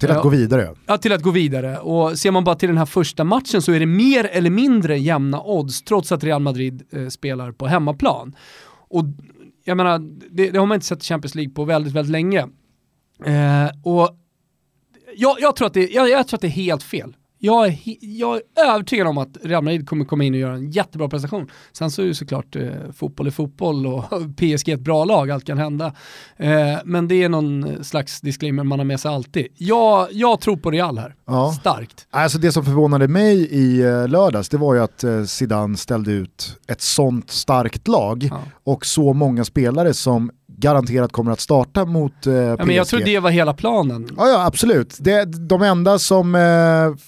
Till 0.00 0.10
att 0.10 0.22
gå 0.22 0.28
vidare. 0.28 0.74
Ja, 0.86 0.98
till 0.98 1.12
att 1.12 1.22
gå 1.22 1.30
vidare. 1.30 1.78
Och 1.78 2.18
ser 2.18 2.30
man 2.30 2.44
bara 2.44 2.54
till 2.54 2.68
den 2.68 2.78
här 2.78 2.86
första 2.86 3.24
matchen 3.24 3.62
så 3.62 3.72
är 3.72 3.80
det 3.80 3.86
mer 3.86 4.24
eller 4.24 4.50
mindre 4.50 4.98
jämna 4.98 5.42
odds 5.42 5.82
trots 5.82 6.12
att 6.12 6.24
Real 6.24 6.42
Madrid 6.42 6.82
eh, 6.90 7.08
spelar 7.08 7.52
på 7.52 7.66
hemmaplan. 7.66 8.36
Och 8.88 9.04
jag 9.64 9.76
menar, 9.76 9.98
det, 10.30 10.50
det 10.50 10.58
har 10.58 10.66
man 10.66 10.74
inte 10.74 10.86
sett 10.86 11.04
Champions 11.04 11.34
League 11.34 11.54
på 11.54 11.64
väldigt, 11.64 11.92
väldigt 11.92 12.12
länge. 12.12 12.40
Eh, 13.24 13.70
och 13.84 14.16
jag, 15.16 15.40
jag, 15.40 15.56
tror 15.56 15.66
att 15.66 15.74
det, 15.74 15.90
jag, 15.90 16.10
jag 16.10 16.28
tror 16.28 16.36
att 16.36 16.40
det 16.40 16.48
är 16.48 16.50
helt 16.50 16.82
fel. 16.82 17.16
Jag 17.42 17.66
är, 17.66 17.78
jag 18.00 18.36
är 18.36 18.42
övertygad 18.74 19.06
om 19.06 19.18
att 19.18 19.36
Real 19.42 19.64
Madrid 19.64 19.88
kommer 19.88 20.04
komma 20.04 20.24
in 20.24 20.34
och 20.34 20.40
göra 20.40 20.54
en 20.54 20.70
jättebra 20.70 21.08
prestation. 21.08 21.48
Sen 21.72 21.90
så 21.90 22.02
är 22.02 22.06
det 22.06 22.14
såklart 22.14 22.56
eh, 22.56 22.68
fotboll 22.96 23.26
är 23.26 23.30
fotboll 23.30 23.86
och 23.86 24.04
PSG 24.36 24.68
är 24.68 24.74
ett 24.74 24.80
bra 24.80 25.04
lag, 25.04 25.30
allt 25.30 25.44
kan 25.44 25.58
hända. 25.58 25.86
Eh, 26.36 26.50
men 26.84 27.08
det 27.08 27.22
är 27.22 27.28
någon 27.28 27.84
slags 27.84 28.20
disclaimer 28.20 28.64
man 28.64 28.78
har 28.78 28.84
med 28.86 29.00
sig 29.00 29.10
alltid. 29.10 29.46
Jag, 29.56 30.08
jag 30.12 30.40
tror 30.40 30.56
på 30.56 30.70
Real 30.70 30.98
här, 30.98 31.14
Ja. 31.26 31.52
starkt. 31.60 32.06
Alltså 32.10 32.38
det 32.38 32.52
som 32.52 32.64
förvånade 32.64 33.08
mig 33.08 33.48
i 33.50 33.80
eh, 33.80 34.08
lördags 34.08 34.48
det 34.48 34.56
var 34.56 34.74
ju 34.74 34.80
att 34.80 35.04
eh, 35.04 35.24
Zidane 35.24 35.76
ställde 35.76 36.12
ut 36.12 36.56
ett 36.68 36.80
sånt 36.80 37.30
starkt 37.30 37.88
lag 37.88 38.28
Ja. 38.30 38.40
och 38.64 38.86
så 38.86 39.12
många 39.12 39.44
spelare 39.44 39.94
som 39.94 40.30
garanterat 40.60 41.12
kommer 41.12 41.32
att 41.32 41.40
starta 41.40 41.84
mot 41.84 42.26
eh, 42.26 42.32
Ja, 42.34 42.56
PSG. 42.56 42.66
men 42.66 42.76
jag 42.76 42.86
tror 42.86 43.00
det 43.00 43.18
var 43.18 43.30
hela 43.30 43.54
planen. 43.54 44.08
Ja, 44.16 44.28
ja 44.28 44.46
absolut. 44.46 44.96
Det, 45.00 45.24
de 45.24 45.62
enda 45.62 45.98
som 45.98 46.34
eh, 46.34 46.40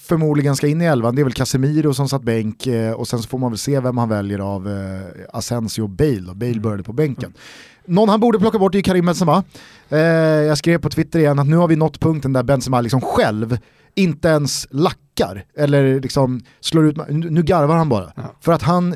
förmodligen 0.06 0.56
ska 0.56 0.66
in 0.66 0.82
i 0.82 0.84
elvan 0.84 1.14
det 1.14 1.22
är 1.22 1.24
väl 1.24 1.32
Casemiro 1.32 1.94
som 1.94 2.08
satt 2.08 2.22
bänk 2.22 2.66
eh, 2.66 2.92
och 2.92 3.08
sen 3.08 3.18
så 3.18 3.28
får 3.28 3.38
man 3.38 3.50
väl 3.50 3.58
se 3.58 3.80
vem 3.80 3.98
han 3.98 4.08
väljer 4.08 4.38
av 4.38 4.68
eh, 4.68 5.36
Asensio 5.38 5.82
och 5.82 5.88
Bale. 5.90 6.20
Då. 6.20 6.34
Bale 6.34 6.60
började 6.60 6.82
på 6.82 6.92
bänken. 6.92 7.32
Någon 7.86 8.08
han 8.08 8.20
borde 8.20 8.38
plocka 8.38 8.58
bort 8.58 8.74
är 8.74 8.80
Karim 8.80 9.06
Benzema. 9.06 9.44
Eh, 9.88 9.98
jag 10.00 10.58
skrev 10.58 10.78
på 10.78 10.88
Twitter 10.90 11.18
igen 11.18 11.38
att 11.38 11.46
nu 11.46 11.56
har 11.56 11.68
vi 11.68 11.76
nått 11.76 12.00
punkten 12.00 12.32
där 12.32 12.42
Benzema 12.42 12.80
liksom 12.80 13.00
själv 13.00 13.58
inte 13.94 14.28
ens 14.28 14.66
lackar 14.70 15.44
eller 15.58 16.00
liksom 16.00 16.40
slår 16.60 16.86
ut, 16.86 16.96
nu 17.08 17.30
nu 17.30 17.42
garvar 17.42 17.76
han 17.76 17.88
bara. 17.88 18.12
Ja. 18.16 18.22
För 18.40 18.52
att 18.52 18.62
han, 18.62 18.94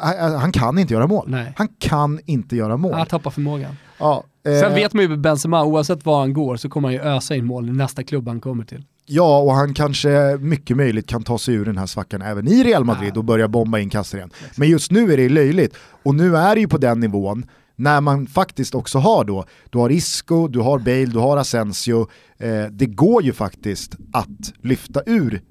han, 0.00 0.34
han 0.34 0.52
kan 0.52 0.78
inte 0.78 0.94
göra 0.94 1.06
mål. 1.06 1.24
Nej. 1.28 1.52
Han 1.56 1.68
kan 1.78 2.20
inte 2.26 2.56
göra 2.56 2.76
mål. 2.76 2.92
Han 2.92 3.06
tappar 3.06 3.30
förmågan. 3.30 3.76
Ja, 3.98 4.24
Sen 4.44 4.64
eh, 4.64 4.74
vet 4.74 4.92
man 4.92 5.02
ju 5.02 5.08
med 5.08 5.20
Benzema, 5.20 5.64
oavsett 5.64 6.06
var 6.06 6.20
han 6.20 6.32
går 6.32 6.56
så 6.56 6.68
kommer 6.68 6.88
han 6.88 6.92
ju 6.92 7.00
ösa 7.00 7.36
in 7.36 7.44
mål 7.44 7.68
i 7.68 7.72
nästa 7.72 8.02
klubb 8.02 8.28
han 8.28 8.40
kommer 8.40 8.64
till. 8.64 8.84
Ja, 9.06 9.38
och 9.38 9.52
han 9.52 9.74
kanske 9.74 10.38
mycket 10.40 10.76
möjligt 10.76 11.06
kan 11.06 11.22
ta 11.22 11.38
sig 11.38 11.54
ur 11.54 11.64
den 11.64 11.78
här 11.78 11.86
svackan 11.86 12.22
även 12.22 12.48
i 12.48 12.64
Real 12.64 12.84
Madrid 12.84 13.16
och 13.16 13.24
börja 13.24 13.48
bomba 13.48 13.78
in 13.78 13.90
kassor 13.90 14.18
igen. 14.18 14.30
Men 14.56 14.68
just 14.68 14.90
nu 14.90 15.12
är 15.12 15.16
det 15.16 15.28
löjligt. 15.28 15.76
Och 16.02 16.14
nu 16.14 16.36
är 16.36 16.54
det 16.54 16.60
ju 16.60 16.68
på 16.68 16.78
den 16.78 17.00
nivån 17.00 17.46
när 17.76 18.00
man 18.00 18.26
faktiskt 18.26 18.74
också 18.74 18.98
har 18.98 19.24
då, 19.24 19.44
du 19.70 19.78
har 19.78 19.90
Isco, 19.90 20.48
du 20.48 20.58
har 20.58 20.78
Bale, 20.78 21.06
du 21.06 21.18
har 21.18 21.36
Asensio. 21.36 22.08
Eh, 22.38 22.64
det 22.70 22.86
går 22.86 23.22
ju 23.22 23.32
faktiskt 23.32 23.96
att 24.12 24.52
lyfta 24.62 25.02
ur 25.06 25.42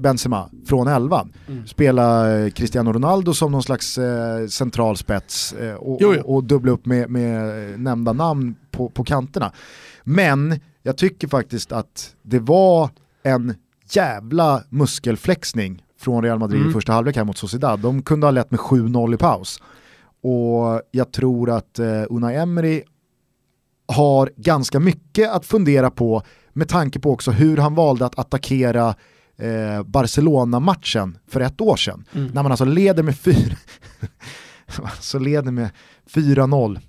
Benzema 0.00 0.50
från 0.66 0.88
elvan. 0.88 1.32
Spela 1.66 2.38
eh, 2.38 2.50
Cristiano 2.50 2.92
Ronaldo 2.92 3.34
som 3.34 3.52
någon 3.52 3.62
slags 3.62 3.98
eh, 3.98 4.46
central 4.46 4.96
spets 4.96 5.52
eh, 5.52 5.74
och, 5.74 5.98
Jo, 6.00 6.14
jo. 6.14 6.20
och, 6.22 6.34
och 6.34 6.44
dubbla 6.44 6.72
upp 6.72 6.86
med, 6.86 7.10
med 7.10 7.70
eh, 7.72 7.78
nämnda 7.78 8.12
namn 8.12 8.54
på, 8.70 8.88
på 8.88 9.04
kanterna. 9.04 9.52
Men 10.04 10.60
jag 10.82 10.96
tycker 10.96 11.28
faktiskt 11.28 11.72
att 11.72 12.14
det 12.22 12.38
var 12.38 12.90
en 13.22 13.54
jävla 13.90 14.62
muskelflexning 14.68 15.82
från 16.00 16.22
Real 16.24 16.38
Madrid 16.38 16.60
Mm. 16.60 16.70
i 16.70 16.72
första 16.72 16.92
halvlek 16.92 17.16
här 17.16 17.24
mot 17.24 17.38
Sociedad. 17.38 17.80
De 17.80 18.02
kunde 18.02 18.26
ha 18.26 18.30
lett 18.30 18.50
med 18.50 18.60
7-0 18.60 19.14
i 19.14 19.16
paus. 19.16 19.60
Och 20.22 20.82
jag 20.90 21.12
tror 21.12 21.50
att 21.50 21.78
eh, 21.78 22.02
Unai 22.10 22.36
Emery 22.36 22.82
har 23.88 24.30
ganska 24.36 24.80
mycket 24.80 25.30
att 25.30 25.46
fundera 25.46 25.90
på 25.90 26.22
med 26.52 26.68
tanke 26.68 26.98
på 27.00 27.10
också 27.12 27.30
hur 27.30 27.56
han 27.56 27.74
valde 27.74 28.06
att 28.06 28.18
attackera 28.18 28.94
eh, 29.38 29.82
Barcelona-matchen 29.82 31.18
för 31.28 31.40
ett 31.40 31.60
år 31.60 31.76
sedan. 31.76 32.04
Mm. 32.14 32.26
När 32.26 32.42
man 32.42 32.52
alltså 32.52 32.64
leder 32.64 33.02
med 33.02 33.18
fyra 33.18 33.56
så 35.00 35.18
leder 35.18 35.50
med 35.50 35.70
4-0 36.10 36.80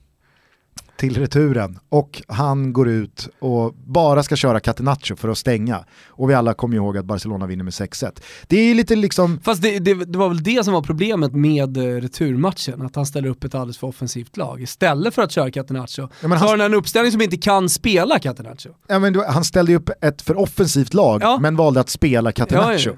till 0.98 1.18
returen 1.18 1.80
och 1.90 2.22
han 2.28 2.74
går 2.74 2.90
ut 2.90 3.30
och 3.40 3.74
bara 3.74 4.24
ska 4.24 4.36
köra 4.36 4.60
Catenaccio 4.60 5.16
för 5.16 5.30
att 5.30 5.38
stänga. 5.38 5.86
Och 6.08 6.30
vi 6.30 6.34
alla 6.34 6.54
kommer 6.54 6.76
ihåg 6.76 6.98
att 6.98 7.06
Barcelona 7.06 7.48
vinner 7.48 7.64
med 7.64 7.72
6-1. 7.74 8.22
Det 8.48 8.58
är 8.58 8.76
lite 8.76 8.96
liksom, 8.96 9.40
Fast 9.44 9.62
det, 9.62 9.80
det, 9.80 9.94
det 9.94 10.18
var 10.18 10.30
väl 10.30 10.44
det 10.44 10.64
som 10.64 10.74
var 10.74 10.82
problemet 10.82 11.34
med 11.34 11.78
eh, 11.78 11.82
returmatchen, 11.82 12.82
att 12.82 12.96
han 12.96 13.06
ställer 13.06 13.30
upp 13.30 13.44
ett 13.44 13.56
alldeles 13.56 13.78
för 13.78 13.88
offensivt 13.88 14.38
lag. 14.38 14.62
Istället 14.62 15.14
för 15.16 15.22
att 15.22 15.32
köra 15.32 15.52
Catenaccio, 15.52 16.10
Ja, 16.22 16.28
men 16.28 16.32
så 16.40 16.46
han- 16.46 16.50
har 16.50 16.58
han 16.58 16.62
en 16.74 16.74
uppställning 16.74 17.12
som 17.12 17.22
inte 17.22 17.38
kan 17.38 17.70
spela 17.70 18.20
Catenaccio. 18.20 18.72
ja, 18.88 19.00
men 19.00 19.16
han 19.28 19.44
ställde 19.44 19.72
ju 19.72 19.78
upp 19.78 19.90
ett 20.02 20.22
för 20.22 20.38
offensivt 20.40 20.94
lag 20.94 21.22
Ja. 21.24 21.38
men 21.42 21.56
valde 21.56 21.80
att 21.80 21.90
spela 21.90 22.32
Catenaccio. 22.32 22.92
Ja. 22.92 22.98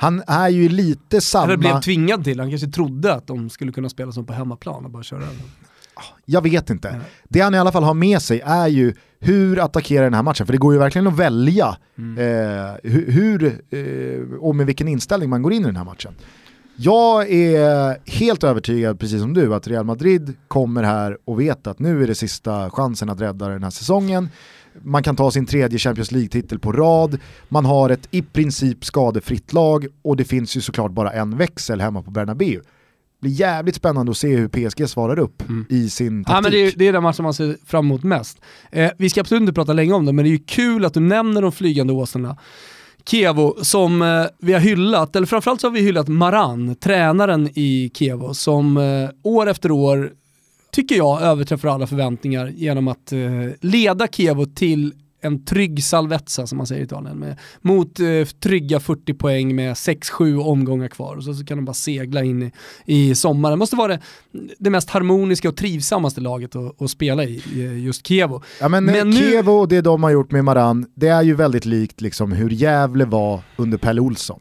Han 0.00 0.22
är 0.26 0.48
ju 0.48 0.68
lite 0.68 1.20
samma... 1.20 1.44
Eller 1.44 1.56
blev 1.56 1.80
tvingad 1.80 2.24
till, 2.24 2.40
han 2.40 2.50
kanske 2.50 2.68
trodde 2.68 3.14
att 3.14 3.26
de 3.26 3.50
skulle 3.50 3.72
kunna 3.72 3.88
spela 3.88 4.12
som 4.12 4.26
på 4.26 4.32
hemmaplan 4.32 4.84
och 4.84 4.90
bara 4.90 5.02
köra 5.02 5.22
över. 5.22 5.36
Jag 6.24 6.42
vet 6.42 6.70
inte. 6.70 6.90
Nej. 6.92 7.00
Det 7.28 7.40
han 7.40 7.54
i 7.54 7.58
alla 7.58 7.72
fall 7.72 7.82
har 7.84 7.94
med 7.94 8.22
sig 8.22 8.40
är 8.44 8.66
ju 8.68 8.94
hur 9.20 9.58
attackera 9.64 10.04
den 10.04 10.14
här 10.14 10.22
matchen, 10.22 10.46
för 10.46 10.52
det 10.52 10.58
går 10.58 10.72
ju 10.72 10.78
verkligen 10.78 11.06
att 11.06 11.16
välja 11.16 11.76
Mm. 11.98 12.18
eh, 12.18 12.74
hur, 12.82 13.10
hur 13.12 13.44
eh, 13.70 14.38
och 14.40 14.56
med 14.56 14.66
vilken 14.66 14.88
inställning 14.88 15.30
man 15.30 15.42
går 15.42 15.52
in 15.52 15.62
i 15.62 15.66
den 15.66 15.76
här 15.76 15.84
matchen. 15.84 16.14
Jag 16.76 17.30
är 17.30 17.96
helt 18.10 18.44
övertygad, 18.44 19.00
precis 19.00 19.20
som 19.20 19.34
du, 19.34 19.54
att 19.54 19.68
Real 19.68 19.84
Madrid 19.84 20.34
kommer 20.48 20.82
här 20.82 21.18
och 21.24 21.40
vet 21.40 21.66
att 21.66 21.78
nu 21.78 22.02
är 22.02 22.06
det 22.06 22.14
sista 22.14 22.70
chansen 22.70 23.10
att 23.10 23.20
rädda 23.20 23.48
den 23.48 23.62
här 23.62 23.70
säsongen. 23.70 24.28
Man 24.82 25.02
kan 25.02 25.16
ta 25.16 25.30
sin 25.30 25.46
tredje 25.46 25.78
Champions 25.78 26.12
League-titel 26.12 26.58
på 26.58 26.72
rad, 26.72 27.18
man 27.48 27.64
har 27.64 27.90
ett 27.90 28.08
i 28.10 28.22
princip 28.22 28.84
skadefritt 28.84 29.52
lag 29.52 29.86
och 30.02 30.16
det 30.16 30.24
finns 30.24 30.56
ju 30.56 30.60
såklart 30.60 30.90
bara 30.92 31.10
en 31.10 31.36
växel 31.36 31.80
hemma 31.80 32.02
på 32.02 32.10
Bernabéu. 32.10 32.60
Blir 33.20 33.32
jävligt 33.32 33.74
spännande 33.74 34.10
att 34.10 34.16
se 34.16 34.36
hur 34.36 34.48
PSG 34.48 34.88
svarar 34.88 35.18
upp 35.18 35.42
i 35.68 35.90
sin 35.90 36.24
taktik. 36.24 36.36
Ja, 36.36 36.40
men 36.40 36.52
det, 36.52 36.58
är, 36.58 36.72
det 36.76 36.88
är 36.88 36.92
den 36.92 37.02
matchen 37.02 37.22
man 37.22 37.34
ser 37.34 37.56
fram 37.66 37.84
emot 37.86 38.02
mest. 38.02 38.40
Eh, 38.70 38.90
vi 38.98 39.10
ska 39.10 39.20
absolut 39.20 39.40
inte 39.40 39.52
prata 39.52 39.72
länge 39.72 39.92
om 39.92 40.06
det, 40.06 40.12
men 40.12 40.24
det 40.24 40.28
är 40.28 40.32
ju 40.32 40.44
kul 40.46 40.84
att 40.84 40.94
du 40.94 41.00
nämner 41.00 41.42
de 41.42 41.52
flygande 41.52 41.92
åsnorna. 41.92 42.36
Kievo 43.10 43.56
som 43.62 44.02
eh, 44.02 44.26
vi 44.38 44.52
har 44.52 44.60
hyllat, 44.60 45.16
eller 45.16 45.26
framförallt 45.26 45.60
så 45.60 45.66
har 45.66 45.72
vi 45.72 45.80
hyllat 45.80 46.08
Maran, 46.08 46.74
tränaren 46.74 47.48
i 47.54 47.90
Kievo, 47.94 48.34
som 48.34 48.76
eh, 48.76 49.10
år 49.22 49.48
efter 49.48 49.70
år, 49.70 50.12
tycker 50.72 50.96
jag, 50.96 51.22
överträffar 51.22 51.68
alla 51.68 51.86
förväntningar 51.86 52.46
genom 52.46 52.88
att 52.88 53.12
eh, 53.12 53.18
leda 53.60 54.08
Kievo 54.08 54.46
till 54.46 54.92
en 55.20 55.44
trygg 55.44 55.84
salvezza 55.84 56.46
som 56.46 56.58
man 56.58 56.66
säger 56.66 56.80
i 56.82 56.84
Italien, 56.84 57.18
med, 57.18 57.36
mot 57.60 58.00
eh, 58.00 58.24
trygga 58.42 58.80
40 58.80 59.14
poäng 59.14 59.54
med 59.54 59.74
6-7 59.74 60.38
omgångar 60.42 60.88
kvar 60.88 61.16
och 61.16 61.24
så, 61.24 61.34
så 61.34 61.44
kan 61.44 61.58
de 61.58 61.64
bara 61.64 61.74
segla 61.74 62.24
in 62.24 62.42
i, 62.42 62.52
i 62.84 63.14
sommaren. 63.14 63.52
Det 63.52 63.56
måste 63.58 63.76
vara 63.76 63.88
det, 63.88 64.00
det 64.58 64.70
mest 64.70 64.90
harmoniska 64.90 65.48
och 65.48 65.56
trivsammaste 65.56 66.20
laget 66.20 66.56
att, 66.56 66.82
att 66.82 66.90
spela 66.90 67.24
i, 67.24 67.42
just 67.84 68.06
Kievo. 68.06 68.42
Ja 68.60 68.68
men, 68.68 68.84
Men 68.84 69.10
nu- 69.10 69.16
Kevo 69.16 69.52
och 69.52 69.68
det 69.68 69.80
de 69.80 70.02
har 70.02 70.10
gjort 70.10 70.30
med 70.30 70.44
Maran, 70.44 70.86
det 70.94 71.08
är 71.08 71.22
ju 71.22 71.34
väldigt 71.34 71.64
likt 71.64 72.00
liksom 72.00 72.32
hur 72.32 72.50
Gävle 72.50 73.04
var 73.04 73.40
under 73.56 73.78
Pelle 73.78 74.00
Olsson. 74.00 74.40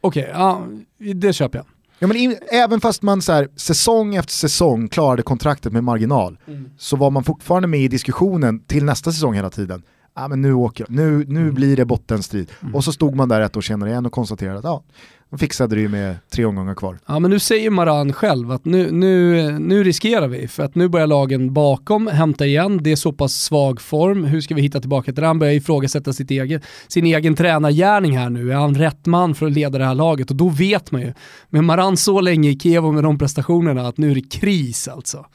Okej, 0.00 0.30
ja, 0.32 0.66
det 1.14 1.32
köper 1.32 1.58
jag. 1.58 1.66
Ja, 2.02 2.06
men 2.06 2.16
in, 2.16 2.36
även 2.52 2.80
fast 2.80 3.02
man 3.02 3.22
så 3.22 3.32
här, 3.32 3.48
säsong 3.56 4.14
efter 4.14 4.32
säsong 4.32 4.88
klarade 4.88 5.22
kontraktet 5.22 5.72
med 5.72 5.84
marginal 5.84 6.38
så 6.78 6.96
var 6.96 7.10
man 7.10 7.24
fortfarande 7.24 7.68
med 7.68 7.80
i 7.80 7.88
diskussionen 7.88 8.60
till 8.66 8.84
nästa 8.84 9.12
säsong 9.12 9.34
hela 9.34 9.50
tiden. 9.50 9.82
Ja, 10.14 10.28
men 10.28 10.42
nu, 10.42 10.52
åker, 10.52 10.86
nu, 10.88 11.24
nu 11.28 11.52
blir 11.52 11.76
det 11.76 11.84
bottenstrid. 11.84 12.50
Och 12.74 12.84
så 12.84 12.92
stod 12.92 13.14
man 13.14 13.28
där 13.28 13.40
ett 13.40 13.56
år 13.56 13.60
senare 13.60 13.90
igen 13.90 14.06
och 14.06 14.12
konstaterade 14.12 14.58
att 14.58 14.64
ja, 14.64 14.82
de 14.82 15.19
fixade 15.38 15.74
det 15.74 15.80
ju 15.80 15.88
med 15.88 16.16
tre 16.30 16.44
omgångar 16.44 16.74
kvar. 16.74 16.98
Ja 17.06 17.18
men 17.18 17.30
nu 17.30 17.38
säger 17.38 17.70
Maran 17.70 18.12
själv 18.12 18.50
att 18.50 18.64
nu, 18.64 18.90
nu, 18.90 19.50
nu 19.58 19.84
riskerar 19.84 20.28
vi 20.28 20.48
för 20.48 20.62
att 20.62 20.74
nu 20.74 20.88
börjar 20.88 21.06
lagen 21.06 21.52
bakom 21.52 22.06
hämta 22.06 22.46
igen, 22.46 22.82
det 22.82 22.92
är 22.92 22.96
så 22.96 23.12
pass 23.12 23.32
svag 23.32 23.80
form, 23.80 24.24
hur 24.24 24.40
ska 24.40 24.54
vi 24.54 24.62
hitta 24.62 24.80
tillbaka 24.80 25.04
till 25.04 25.20
det? 25.20 25.26
Han 25.26 25.38
börjar 25.38 25.54
ifrågasätta 25.54 26.12
sitt 26.12 26.30
egen, 26.30 26.60
sin 26.88 27.04
egen 27.04 27.34
tränargärning 27.34 28.18
här 28.18 28.30
nu, 28.30 28.52
är 28.52 28.56
han 28.56 28.74
rätt 28.74 29.06
man 29.06 29.34
för 29.34 29.46
att 29.46 29.52
leda 29.52 29.78
det 29.78 29.84
här 29.84 29.94
laget? 29.94 30.30
Och 30.30 30.36
då 30.36 30.48
vet 30.48 30.90
man 30.90 31.00
ju, 31.00 31.12
med 31.50 31.64
Maran 31.64 31.96
så 31.96 32.20
länge 32.20 32.50
i 32.50 32.58
Kiev 32.58 32.84
med 32.84 33.02
de 33.02 33.18
prestationerna, 33.18 33.88
att 33.88 33.98
nu 33.98 34.10
är 34.10 34.14
det 34.14 34.30
kris 34.30 34.88
alltså. 34.88 35.26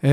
Eh, 0.00 0.10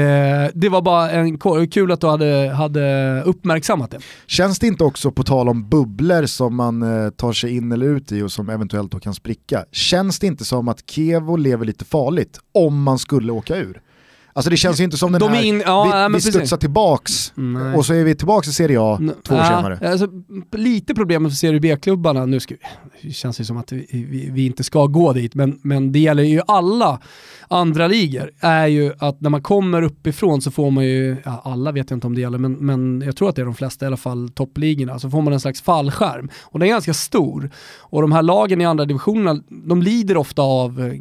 det 0.54 0.70
var 0.70 0.82
bara 0.82 1.12
en, 1.12 1.38
kul 1.72 1.92
att 1.92 2.02
du 2.02 2.08
hade, 2.08 2.54
hade 2.56 3.24
uppmärksammat 3.26 3.92
det. 3.92 4.00
Känns 4.28 4.60
det 4.60 4.68
inte 4.68 4.84
också 4.84 5.12
på 5.12 5.24
tal 5.24 5.50
om 5.50 5.70
bubblor 5.70 6.26
som 6.26 6.56
man 6.56 6.82
eh, 6.82 7.10
tar 7.10 7.34
sig 7.34 7.56
in 7.56 7.72
eller 7.72 7.86
ut 7.86 8.12
i 8.12 8.22
och 8.22 8.32
som 8.32 8.50
eventuellt 8.50 8.92
då 8.92 9.00
kan 9.00 9.14
spricka, 9.22 9.66
känns 9.72 10.20
det 10.20 10.28
inte 10.28 10.46
som 10.46 10.68
att 10.68 10.90
Kevo 10.90 11.36
lever 11.36 11.66
lite 11.66 11.86
farligt 11.86 12.40
om 12.52 12.84
man 12.84 13.00
skulle 13.00 13.32
åka 13.32 13.58
ur? 13.58 13.82
Alltså 14.34 14.50
det 14.50 14.58
känns 14.58 14.80
ju 14.80 14.84
inte 14.84 14.98
som 14.98 15.12
den 15.12 15.20
De 15.20 15.30
är 15.32 15.36
här, 15.36 15.44
in- 15.44 15.64
ja, 15.66 15.84
vi, 15.84 15.90
ja, 15.90 16.08
vi 16.08 16.14
precis. 16.14 16.34
studsar 16.34 16.58
tillbaks 16.58 17.34
Nej. 17.36 17.76
och 17.76 17.86
så 17.86 17.94
är 17.94 18.04
vi 18.04 18.16
tillbaks 18.16 18.48
i 18.48 18.54
Serie 18.54 18.78
A 18.82 18.98
N- 19.00 19.14
två 19.28 19.36
år 19.36 19.42
ja, 19.42 19.46
senare. 19.48 19.92
Alltså, 19.92 20.08
lite 20.52 20.94
problemet 20.96 21.32
för 21.32 21.36
Serie 21.38 21.60
B-klubbarna, 21.60 22.26
nu 22.26 22.40
ska, 22.40 22.56
det 23.02 23.12
känns 23.12 23.40
ju 23.42 23.46
som 23.46 23.58
att 23.58 23.72
vi, 23.72 23.86
vi, 24.10 24.30
vi 24.32 24.46
inte 24.46 24.64
ska 24.64 24.86
gå 24.86 25.14
dit, 25.14 25.36
men, 25.36 25.60
men 25.64 25.92
det 25.92 26.00
gäller 26.00 26.24
ju 26.24 26.42
alla 26.48 27.00
andra 27.48 27.88
ligor, 27.88 28.32
är 28.40 28.68
ju 28.68 28.94
att 29.00 29.22
när 29.22 29.30
man 29.30 29.42
kommer 29.42 29.82
uppifrån 29.82 30.42
så 30.42 30.52
får 30.52 30.72
man 30.72 30.84
ju, 30.86 31.16
ja, 31.26 31.42
alla 31.46 31.72
vet 31.72 31.90
jag 31.90 31.98
inte 31.98 32.08
om 32.08 32.16
det 32.16 32.22
gäller, 32.22 32.38
men, 32.38 32.54
men 32.54 33.02
jag 33.06 33.16
tror 33.16 33.30
att 33.30 33.36
det 33.36 33.42
är 33.42 33.46
de 33.46 33.56
flesta, 33.56 33.86
i 33.86 33.88
alla 33.88 33.98
fall 33.98 34.30
toppligorna, 34.30 35.00
så 35.00 35.10
får 35.10 35.22
man 35.22 35.34
en 35.34 35.40
slags 35.40 35.62
fallskärm. 35.62 36.30
Och 36.44 36.60
den 36.60 36.68
är 36.68 36.72
ganska 36.74 36.94
stor. 36.94 37.50
Och 37.80 38.02
de 38.02 38.12
här 38.12 38.22
lagen 38.22 38.62
i 38.62 38.66
andra 38.66 38.86
divisionerna, 38.86 39.42
de 39.50 39.82
lider 39.82 40.18
ofta 40.18 40.42
av 40.42 40.82
eh, 40.82 40.94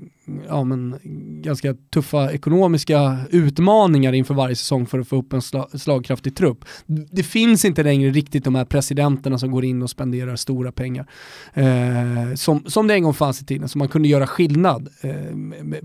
ja, 0.49 0.65
men, 0.65 0.99
ganska 1.43 1.75
tuffa 1.75 2.33
ekonomiska 2.33 3.19
utmaningar 3.31 4.13
inför 4.13 4.35
varje 4.35 4.57
säsong 4.57 4.87
för 4.87 4.99
att 4.99 5.09
få 5.09 5.17
upp 5.17 5.33
en 5.33 5.43
sla, 5.43 5.69
slagkraftig 5.75 6.37
trupp. 6.37 6.65
Det 6.87 7.23
finns 7.23 7.65
inte 7.65 7.83
längre 7.83 8.11
riktigt 8.11 8.45
de 8.45 8.55
här 8.55 8.65
presidenterna 8.65 9.39
som 9.39 9.51
går 9.51 9.65
in 9.65 9.83
och 9.83 9.91
spenderar 9.91 10.37
stora 10.37 10.73
pengar. 10.73 11.07
Eh, 11.55 12.35
som, 12.35 12.65
som 12.67 12.87
det 12.87 12.95
en 12.95 13.03
gång 13.03 13.15
fanns 13.15 13.43
i 13.43 13.45
tiden, 13.45 13.69
så 13.69 13.79
man 13.79 13.89
kunde 13.89 14.09
göra 14.09 14.27
skillnad 14.27 14.89
eh, 15.01 15.15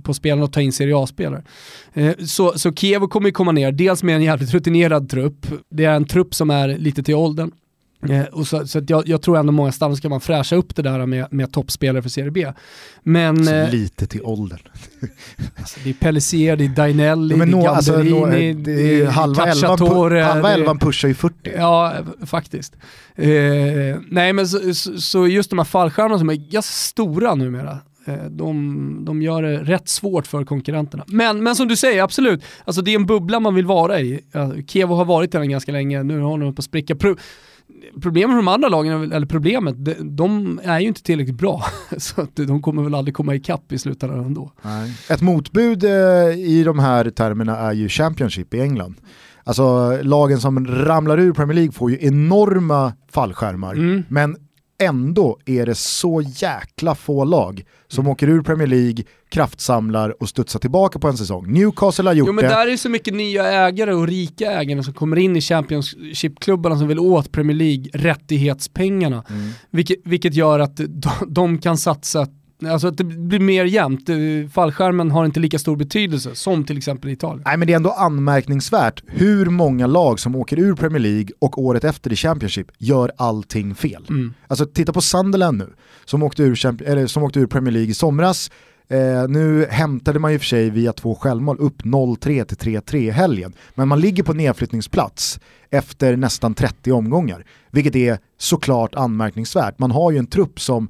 på 0.04 0.14
spelarna 0.14 0.44
och 0.44 0.54
ta 0.54 0.62
in 0.62 0.74
Serie 0.74 0.98
A-spelare. 0.98 1.44
Eh, 1.94 2.16
så, 2.26 2.58
så 2.58 2.74
Kiev 2.74 3.08
kommer 3.08 3.28
ju 3.28 3.34
komma 3.34 3.52
ner, 3.52 3.72
dels 3.72 4.04
med 4.04 4.16
en 4.16 4.24
jävligt 4.24 4.54
rutinerad 4.54 5.10
trupp, 5.10 5.48
det 5.70 5.86
är 5.86 5.96
en 5.96 6.06
trupp 6.06 6.36
som 6.36 6.50
är 6.50 6.68
lite 6.68 7.04
till 7.04 7.16
åldern, 7.16 7.52
Eh, 8.10 8.26
och 8.26 8.48
så 8.48 8.68
så 8.68 8.82
jag, 8.88 9.08
jag 9.08 9.22
tror 9.22 9.38
ändå 9.38 9.52
många 9.52 9.72
stannar 9.72 9.96
ska 9.96 10.10
man 10.10 10.22
fräscha 10.22 10.56
upp 10.56 10.76
det 10.76 10.82
där 10.82 11.06
med, 11.06 11.28
med 11.32 11.52
toppspelare 11.52 12.02
för 12.02 12.10
Serie 12.10 12.32
B. 12.32 12.52
Men 13.04 13.48
eh, 13.48 13.70
lite 13.70 14.08
till 14.08 14.22
åldern. 14.24 14.60
alltså, 15.58 15.80
det 15.84 15.90
är 15.90 15.94
Pellissier, 15.94 16.56
det 16.56 16.66
är 16.66 16.70
Dainelli, 16.70 17.36
men 17.36 17.52
det 17.52 17.58
är 17.58 17.68
alltså, 17.70 18.04
nå, 18.04 18.20
Gamberini, 18.22 18.54
det 18.54 19.02
är 19.02 19.06
halva, 19.06 19.46
Cacciatore, 19.46 20.22
halva 20.22 20.48
det- 20.48 20.54
elvan 20.54 20.80
pushar 20.80 21.08
ju 21.08 21.14
40. 21.14 21.36
Ja, 21.58 21.94
faktiskt. 22.26 22.76
Eh, 23.16 23.28
nej 24.10 24.34
men 24.34 24.48
så, 24.48 24.74
så, 24.74 25.02
så 25.02 25.28
just 25.28 25.50
de 25.50 25.60
här 25.60 25.66
fallskärmarna 25.66 26.20
som 26.20 26.30
är 26.30 26.36
ganska 26.36 26.72
stora 26.72 27.36
numera, 27.36 27.78
eh, 28.08 28.26
de, 28.30 29.06
de 29.06 29.22
gör 29.22 29.42
det 29.44 29.58
rätt 29.58 29.90
svårt 29.90 30.28
för 30.28 30.44
konkurrenterna. 30.44 31.04
Men, 31.08 31.44
men 31.44 31.56
som 31.56 31.68
du 31.68 31.76
säger, 31.76 32.04
absolut, 32.04 32.44
alltså 32.66 32.82
det 32.82 32.92
är 32.92 32.96
en 32.96 33.06
bubbla 33.06 33.40
man 33.40 33.56
vill 33.56 33.66
vara 33.66 34.00
i. 34.00 34.20
Kevo 34.68 34.96
har 34.96 35.06
varit 35.06 35.36
i 35.36 35.38
den 35.38 35.50
ganska 35.50 35.72
länge, 35.72 36.04
nu 36.04 36.22
håller 36.22 36.46
de 36.46 36.56
på 36.56 36.60
att 36.60 36.66
spricka. 36.66 36.96
Pro 37.94 38.02
Problemet 38.02 38.30
med 38.36 38.38
de 38.38 38.48
andra 38.48 38.70
lagen, 38.70 39.12
eller 39.12 39.28
problemet, 39.28 39.86
de, 39.86 40.16
de 40.16 40.60
är 40.64 40.80
ju 40.80 40.88
inte 40.88 41.04
tillräckligt 41.04 41.38
bra. 41.38 41.64
Så 41.98 42.22
att 42.22 42.36
de 42.36 42.62
kommer 42.62 42.84
väl 42.84 42.96
aldrig 42.96 43.16
komma 43.16 43.36
ikapp 43.36 43.72
i 43.72 43.78
slutändan 43.78 44.26
ändå. 44.26 44.52
Nej. 44.62 44.94
Ett 45.10 45.22
motbud 45.22 45.84
eh, 45.84 45.90
i 46.38 46.64
de 46.66 46.80
här 46.80 47.10
termerna 47.10 47.58
är 47.58 47.74
ju 47.74 47.90
Championship 47.90 48.54
i 48.54 48.60
England. 48.62 48.96
Alltså 49.44 49.98
lagen 50.02 50.40
som 50.40 50.68
ramlar 50.68 51.20
ur 51.20 51.34
Premier 51.34 51.56
League 51.56 51.72
får 51.72 51.92
ju 51.92 51.98
enorma 52.02 52.94
fallskärmar, 53.12 53.74
Mm. 53.74 54.04
men 54.10 54.36
ändå 54.78 55.40
är 55.46 55.66
det 55.66 55.76
så 55.76 56.22
jäkla 56.22 56.96
få 56.96 57.24
lag 57.24 57.64
som 57.88 58.08
åker 58.08 58.28
ur 58.28 58.42
Premier 58.42 58.68
League, 58.68 59.04
kraftsamlar 59.30 60.22
och 60.22 60.30
studsar 60.30 60.60
tillbaka 60.60 61.00
på 61.00 61.08
en 61.08 61.18
säsong. 61.18 61.54
Newcastle 61.54 62.10
har 62.10 62.14
gjort 62.14 62.28
Jo 62.28 62.34
men 62.34 62.44
det. 62.44 62.50
där 62.50 62.68
är 62.68 62.72
ju 62.72 62.78
så 62.78 62.90
mycket 62.90 63.14
nya 63.14 63.48
ägare 63.48 63.94
och 63.94 64.08
rika 64.08 64.52
ägare 64.52 64.84
som 64.84 64.94
kommer 64.94 65.18
in 65.18 65.36
i 65.36 65.42
Championship-klubbarna 65.42 66.78
som 66.78 66.88
vill 66.88 67.00
åt 67.00 67.32
Premier 67.32 67.58
League 67.58 67.86
rättighetspengarna. 67.94 69.24
Mm. 69.30 69.52
Vilket, 69.72 69.98
vilket 70.04 70.34
gör 70.34 70.60
att 70.60 70.78
de, 70.78 71.12
de 71.28 71.58
kan 71.58 71.78
satsa 71.78 72.28
Alltså 72.64 72.88
att 72.88 72.98
det 72.98 73.04
blir 73.04 73.40
mer 73.40 73.66
jämnt. 73.66 74.10
Eh, 74.10 74.16
Fallskärmen 74.54 75.12
har 75.12 75.26
inte 75.26 75.40
lika 75.40 75.60
stor 75.60 75.76
betydelse 75.76 76.36
som 76.36 76.64
till 76.64 76.78
exempel 76.78 77.10
i 77.10 77.14
Italien. 77.14 77.44
Nej 77.46 77.58
men 77.58 77.68
det 77.68 77.74
är 77.74 77.76
ändå 77.76 77.92
anmärkningsvärt 77.92 79.04
hur 79.08 79.46
många 79.46 79.88
lag 79.88 80.20
som 80.20 80.36
åker 80.36 80.60
ur 80.60 80.76
Premier 80.76 81.00
League 81.00 81.28
och 81.40 81.62
året 81.62 81.84
efter 81.84 82.14
i 82.14 82.16
Championship 82.16 82.72
gör 82.78 83.12
allting 83.18 83.76
fel. 83.76 84.06
Mm. 84.10 84.34
Alltså 84.48 84.66
titta 84.66 84.94
på 84.94 85.02
Sunderland 85.02 85.58
nu, 85.58 85.74
som 86.06 86.24
åkte 86.24 86.44
ur, 86.44 86.82
eller, 86.82 87.08
som 87.08 87.24
åkte 87.24 87.40
ur 87.40 87.48
Premier 87.48 87.72
League 87.72 87.92
i 87.92 87.94
somras. 87.94 88.52
Eh, 88.88 89.28
nu 89.28 89.68
hämtade 89.70 90.20
man 90.20 90.32
ju 90.32 90.40
för 90.40 90.46
sig 90.46 90.70
via 90.70 90.94
två 90.94 91.16
självmål 91.16 91.58
upp 91.60 91.82
0-3 91.82 92.46
till 92.46 92.58
3-3 92.58 92.96
i 92.96 93.10
helgen. 93.10 93.54
Men 93.76 93.88
man 93.88 94.00
ligger 94.00 94.24
på 94.24 94.34
nedflyttningsplats 94.34 95.40
efter 95.70 96.18
nästan 96.18 96.54
30 96.54 96.92
omgångar. 96.92 97.46
Vilket 97.72 97.96
är 97.96 98.18
såklart 98.38 98.96
anmärkningsvärt. 98.96 99.80
Man 99.80 99.92
har 99.92 100.12
ju 100.12 100.18
en 100.18 100.28
trupp 100.28 100.60
som 100.60 100.90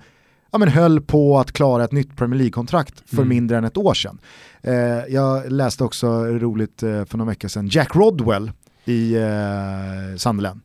ja, 0.55 0.59
men 0.59 0.67
höll 0.69 1.01
på 1.01 1.39
att 1.39 1.51
klara 1.51 1.83
ett 1.83 1.91
nytt 1.91 2.15
Premier 2.15 2.37
League-kontrakt 2.37 3.03
för 3.09 3.17
Mm. 3.17 3.29
mindre 3.29 3.57
än 3.57 3.63
ett 3.63 3.77
år 3.77 3.93
sedan. 3.93 4.19
Eh, 4.61 4.73
jag 5.09 5.51
läste 5.51 5.83
också 5.83 6.23
roligt 6.25 6.83
eh, 6.83 7.05
för 7.05 7.17
några 7.17 7.29
veckor 7.29 7.47
sedan, 7.47 7.67
Jack 7.67 7.95
Rodwell 7.95 8.51
i 8.85 9.15
eh, 9.15 10.17
Sunderland. 10.17 10.61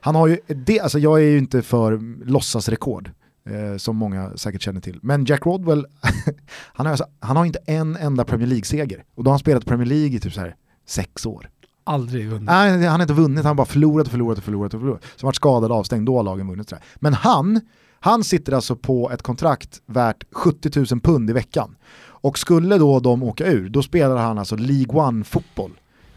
Han 0.00 0.14
har 0.14 0.26
ju, 0.26 0.38
det, 0.46 0.80
alltså 0.80 0.98
jag 0.98 1.18
är 1.20 1.24
ju 1.24 1.38
inte 1.38 1.62
för 1.62 2.00
låtsasrekord, 2.24 3.10
eh, 3.50 3.76
som 3.76 3.96
många 3.96 4.30
säkert 4.36 4.62
känner 4.62 4.80
till. 4.80 4.98
Men 5.02 5.24
Jack 5.24 5.46
Rodwell, 5.46 5.86
han, 6.72 6.86
har 6.86 6.90
alltså, 6.92 7.06
han 7.20 7.36
har 7.36 7.44
inte 7.44 7.60
en 7.66 7.96
enda 7.96 8.24
Premier 8.24 8.48
League-seger. 8.48 9.04
Och 9.14 9.24
då 9.24 9.28
har 9.28 9.32
han 9.32 9.38
spelat 9.38 9.66
Premier 9.66 9.86
League 9.86 10.16
i 10.16 10.20
typ 10.20 10.32
så 10.32 10.40
här 10.40 10.54
sex 10.86 11.26
år. 11.26 11.48
Aldrig 11.84 12.28
vunnit. 12.28 12.46
Nej, 12.46 12.70
han 12.70 13.00
har 13.00 13.02
inte 13.02 13.14
vunnit, 13.14 13.38
han 13.44 13.46
har 13.46 13.54
bara 13.54 13.66
förlorat 13.66 14.06
och 14.06 14.10
förlorat 14.12 14.38
och 14.38 14.44
förlorat 14.44 14.74
och 14.74 14.80
förlorat. 14.80 15.04
Så 15.16 15.26
varit 15.26 15.36
skadad 15.36 15.70
och 15.70 15.76
avstängd, 15.76 16.06
då 16.06 16.16
har 16.16 16.22
lagen 16.22 16.48
vunnit. 16.48 16.72
Men 16.96 17.14
han, 17.14 17.60
han 18.00 18.24
sitter 18.24 18.52
alltså 18.52 18.76
på 18.76 19.10
ett 19.10 19.22
kontrakt 19.22 19.82
värt 19.86 20.24
70 20.32 20.70
000 20.90 21.00
pund 21.00 21.30
i 21.30 21.32
veckan. 21.32 21.76
Och 22.20 22.38
skulle 22.38 22.78
då 22.78 23.00
de 23.00 23.22
åka 23.22 23.46
ur, 23.46 23.68
då 23.68 23.82
spelar 23.82 24.16
han 24.16 24.38
alltså 24.38 24.56
League 24.56 24.86
One-fotboll 25.00 25.70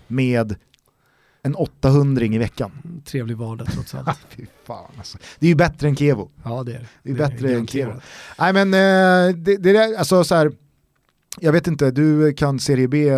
med 0.07 0.55
en 1.43 1.55
800 1.55 2.25
i 2.25 2.37
veckan. 2.37 2.71
Trevlig 3.05 3.37
vardag 3.37 3.67
trots 3.73 3.95
allt. 3.95 4.19
Fy 4.29 4.45
fan 4.67 4.91
alltså. 4.97 5.17
Det 5.39 5.45
är 5.45 5.49
ju 5.49 5.55
bättre 5.55 5.87
än 5.87 5.95
Kevo. 5.95 6.29
Ja 6.43 6.63
det 6.63 6.71
är 6.73 6.87
Det 7.03 7.09
är 7.09 7.13
det. 7.13 7.17
bättre 7.19 7.47
än 7.47 7.53
garanterat. 7.53 7.69
Kevo. 7.69 8.01
Nej 8.39 8.53
men 8.53 8.73
eh, 8.73 9.35
det, 9.35 9.57
det 9.57 9.69
är 9.77 9.97
alltså 9.97 10.23
så 10.23 10.35
här. 10.35 10.51
Jag 11.39 11.51
vet 11.51 11.67
inte, 11.67 11.91
du 11.91 12.33
kan 12.33 12.59
Serie 12.59 12.87
B 12.87 13.09
eh, 13.09 13.17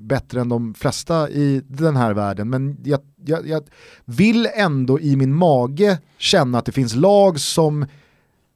bättre 0.00 0.40
än 0.40 0.48
de 0.48 0.74
flesta 0.74 1.30
i 1.30 1.62
den 1.68 1.96
här 1.96 2.14
världen, 2.14 2.50
men 2.50 2.76
jag, 2.84 3.00
jag, 3.24 3.48
jag 3.48 3.62
vill 4.04 4.48
ändå 4.54 5.00
i 5.00 5.16
min 5.16 5.34
mage 5.34 5.98
känna 6.18 6.58
att 6.58 6.64
det 6.64 6.72
finns 6.72 6.94
lag 6.94 7.40
som 7.40 7.86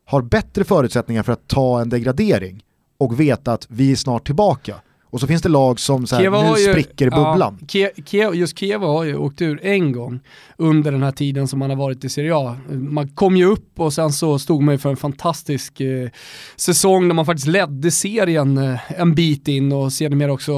har 0.05 0.23
bättre 0.23 0.65
förutsättningar 0.65 1.23
för 1.23 1.33
att 1.33 1.49
ta 1.49 1.81
en 1.81 1.89
degradering 1.89 2.63
och 2.99 3.21
veta 3.21 3.53
att 3.53 3.67
vi 3.71 3.93
är 3.93 3.97
snart 3.97 4.27
tillbaka. 4.27 4.75
Och 5.11 5.21
så 5.21 5.27
finns 5.27 5.43
det 5.43 5.49
lag 5.49 5.81
som 5.81 6.07
så 6.07 6.17
här, 6.17 6.23
nu 6.55 6.61
ju- 6.61 6.71
spricker 6.73 7.11
bubblan. 7.11 7.59
Ja, 7.61 7.67
Kie- 7.67 8.03
Kie- 8.05 8.35
just 8.35 8.59
Kiev 8.59 8.81
har 8.81 9.05
ju 9.05 9.17
åkt 9.17 9.43
ur 9.43 9.61
en 9.63 9.93
gång 9.93 10.21
under 10.57 10.93
den 10.93 11.03
här 11.03 11.13
tiden 11.13 11.49
som 11.49 11.59
man 11.59 11.71
har 11.71 11.77
varit 11.77 12.05
i 12.05 12.09
Serie 12.09 12.37
A. 12.37 12.57
Man 12.71 13.09
kom 13.09 13.37
ju 13.37 13.45
upp 13.45 13.81
och 13.81 13.93
sen 13.93 14.13
så 14.13 14.39
stod 14.39 14.63
man 14.63 14.75
ju 14.75 14.79
för 14.79 14.91
en 14.91 14.97
fantastisk 14.97 15.81
eh, 15.81 16.09
säsong 16.57 17.09
där 17.09 17.15
man 17.15 17.27
faktiskt 17.27 17.47
ledde 17.49 17.91
serien 17.91 18.59
eh, 18.59 19.01
en 19.01 19.15
bit 19.15 19.49
in 19.49 19.73
och 19.73 19.93
sedermera 19.93 20.33
också 20.33 20.53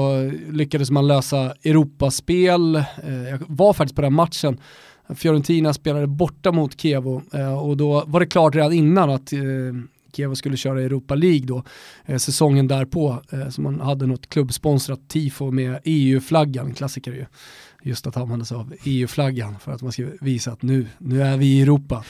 lyckades 0.49 0.91
man 0.91 1.07
lösa 1.07 1.53
Europaspel. 1.63 2.75
Eh, 2.75 2.83
jag 3.29 3.39
var 3.47 3.73
faktiskt 3.73 3.95
på 3.95 4.01
den 4.01 4.13
matchen. 4.13 4.57
Fiorentina 5.15 5.73
spelade 5.73 6.07
borta 6.07 6.51
mot 6.51 6.81
Kievo 6.81 7.21
eh, 7.33 7.57
och 7.63 7.77
då 7.77 8.03
var 8.07 8.19
det 8.19 8.25
klart 8.25 8.55
redan 8.55 8.73
innan 8.73 9.09
att 9.09 9.33
eh, 10.13 10.15
Kiev 10.15 10.33
skulle 10.35 10.57
köra 10.57 10.81
Europa 10.81 11.15
League 11.15 11.45
då, 11.45 11.63
eh, 12.05 12.17
säsongen 12.17 12.67
därpå. 12.67 13.21
Eh, 13.31 13.49
så 13.49 13.61
man 13.61 13.79
hade 13.79 14.05
något 14.05 14.29
klubbsponsrat 14.29 15.09
tifo 15.09 15.51
med 15.51 15.79
EU-flaggan, 15.83 16.73
klassiker 16.73 17.11
ju. 17.11 17.25
Just 17.83 18.07
att 18.07 18.17
använda 18.17 18.45
sig 18.45 18.57
av 18.57 18.73
EU-flaggan 18.83 19.55
för 19.59 19.71
att 19.71 19.81
man 19.81 19.91
ska 19.91 20.05
visa 20.21 20.51
att 20.51 20.61
nu, 20.61 20.87
nu 20.97 21.23
är 21.23 21.37
vi 21.37 21.45
i 21.45 21.61
Europa. 21.61 22.03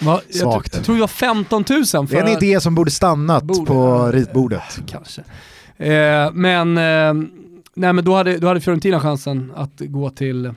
Va, 0.00 0.20
jag, 0.28 0.40
tror- 0.40 0.62
jag 0.72 0.84
tror 0.84 0.94
det 0.94 1.00
var 1.00 1.08
15 1.08 1.64
000 1.70 1.84
för 1.84 2.06
Det 2.06 2.18
är 2.18 2.22
en 2.22 2.42
idé 2.42 2.60
som 2.60 2.74
borde 2.74 2.90
stannat 2.90 3.44
Borde, 3.44 3.66
på 3.66 4.10
ritbordet. 4.12 4.62
kanske. 4.86 5.22
Eh, 5.76 6.32
men, 6.32 6.78
eh, 6.78 7.28
nej, 7.74 7.92
men 7.92 8.04
då, 8.04 8.14
hade, 8.14 8.38
då 8.38 8.46
hade 8.48 8.60
Fiorentina 8.60 9.00
chansen 9.00 9.52
att 9.56 9.80
gå 9.80 10.10
till 10.10 10.54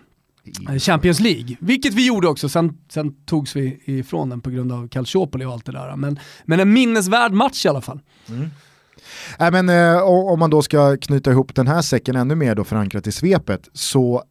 Champions 0.79 1.19
League, 1.19 1.57
vilket 1.59 1.93
vi 1.93 2.07
gjorde 2.07 2.27
också, 2.27 2.49
sen, 2.49 2.77
sen 2.89 3.13
togs 3.25 3.55
vi 3.55 3.81
ifrån 3.85 4.29
den 4.29 4.41
på 4.41 4.49
grund 4.49 4.71
av 4.71 4.87
Calciopoli 4.87 5.45
och 5.45 5.53
allt 5.53 5.65
det 5.65 5.71
där. 5.71 5.95
Men, 5.95 6.19
men 6.45 6.59
en 6.59 6.73
minnesvärd 6.73 7.31
match 7.31 7.65
i 7.65 7.69
alla 7.69 7.81
fall. 7.81 7.99
Mm. 8.29 8.49
Nej, 9.39 9.51
men, 9.51 9.69
eh, 9.69 10.01
om 10.03 10.39
man 10.39 10.49
då 10.49 10.61
ska 10.61 10.97
knyta 10.97 11.31
ihop 11.31 11.55
den 11.55 11.67
här 11.67 11.81
säcken 11.81 12.15
ännu 12.15 12.35
mer 12.35 12.55
då 12.55 12.63
förankrat 12.63 13.07
i 13.07 13.11
svepet 13.11 13.69
så 13.73 14.23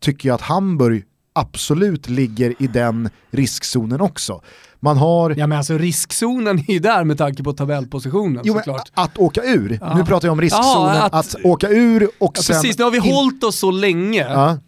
tycker 0.00 0.28
jag 0.28 0.34
att 0.34 0.40
Hamburg 0.40 1.04
absolut 1.32 2.08
ligger 2.08 2.54
i 2.58 2.66
den 2.66 3.10
riskzonen 3.30 4.00
också. 4.00 4.40
Man 4.80 4.96
har 4.96 5.30
Ja 5.38 5.46
men 5.46 5.58
alltså 5.58 5.78
riskzonen 5.78 6.58
är 6.58 6.72
ju 6.72 6.78
där 6.78 7.04
med 7.04 7.18
tanke 7.18 7.42
på 7.42 7.52
tabellpositionen 7.52 8.42
Jo, 8.44 8.54
såklart. 8.54 8.90
att 8.94 9.18
åka 9.18 9.42
ur, 9.42 9.78
Ja. 9.80 9.94
nu 9.96 10.04
pratar 10.04 10.28
jag 10.28 10.32
om 10.32 10.40
riskzonen, 10.40 10.96
Jaha, 10.96 11.02
att, 11.02 11.14
att- 11.14 11.44
åka 11.44 11.68
ur 11.68 12.08
och 12.18 12.32
Ja, 12.36 12.42
sen... 12.42 12.54
precis, 12.56 12.78
nu 12.78 12.84
har 12.84 12.90
vi 12.90 12.96
in- 12.96 13.14
hållit 13.14 13.44
oss 13.44 13.58
så 13.58 13.70
länge, 13.70 14.20
Ja. 14.20 14.50
eh, 14.50 14.58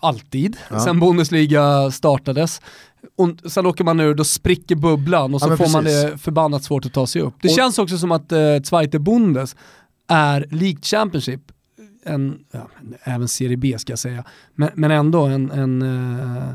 alltid, 0.00 0.56
Ja. 0.70 0.80
sen 0.80 1.00
Bundesliga 1.00 1.90
startades. 1.90 2.60
Och 3.18 3.50
sen 3.50 3.66
åker 3.66 3.84
man 3.84 4.00
ur, 4.00 4.14
då 4.14 4.24
spricker 4.24 4.74
bubblan 4.76 5.34
och 5.34 5.40
så 5.40 5.48
Ja, 5.50 5.56
får 5.56 5.68
man 5.68 5.84
precis. 5.84 6.10
det 6.12 6.18
förbannat 6.18 6.64
svårt 6.64 6.86
att 6.86 6.92
ta 6.92 7.06
sig 7.06 7.22
upp. 7.22 7.34
Det 7.42 7.48
Och- 7.48 7.54
känns 7.54 7.78
också 7.78 7.98
som 7.98 8.12
att 8.12 8.32
eh, 8.32 8.38
Zweite 8.64 8.98
Bundes 8.98 9.56
är 10.08 10.46
likt 10.50 10.86
Championship, 10.86 11.40
en, 12.08 12.38
ja, 12.52 12.68
även 13.04 13.28
Serie 13.28 13.56
B 13.56 13.78
ska 13.78 13.92
jag 13.92 13.98
säga, 13.98 14.24
men, 14.54 14.70
men 14.74 14.90
ändå 14.90 15.24
en, 15.24 15.50
en, 15.50 15.82
eh, 15.82 16.48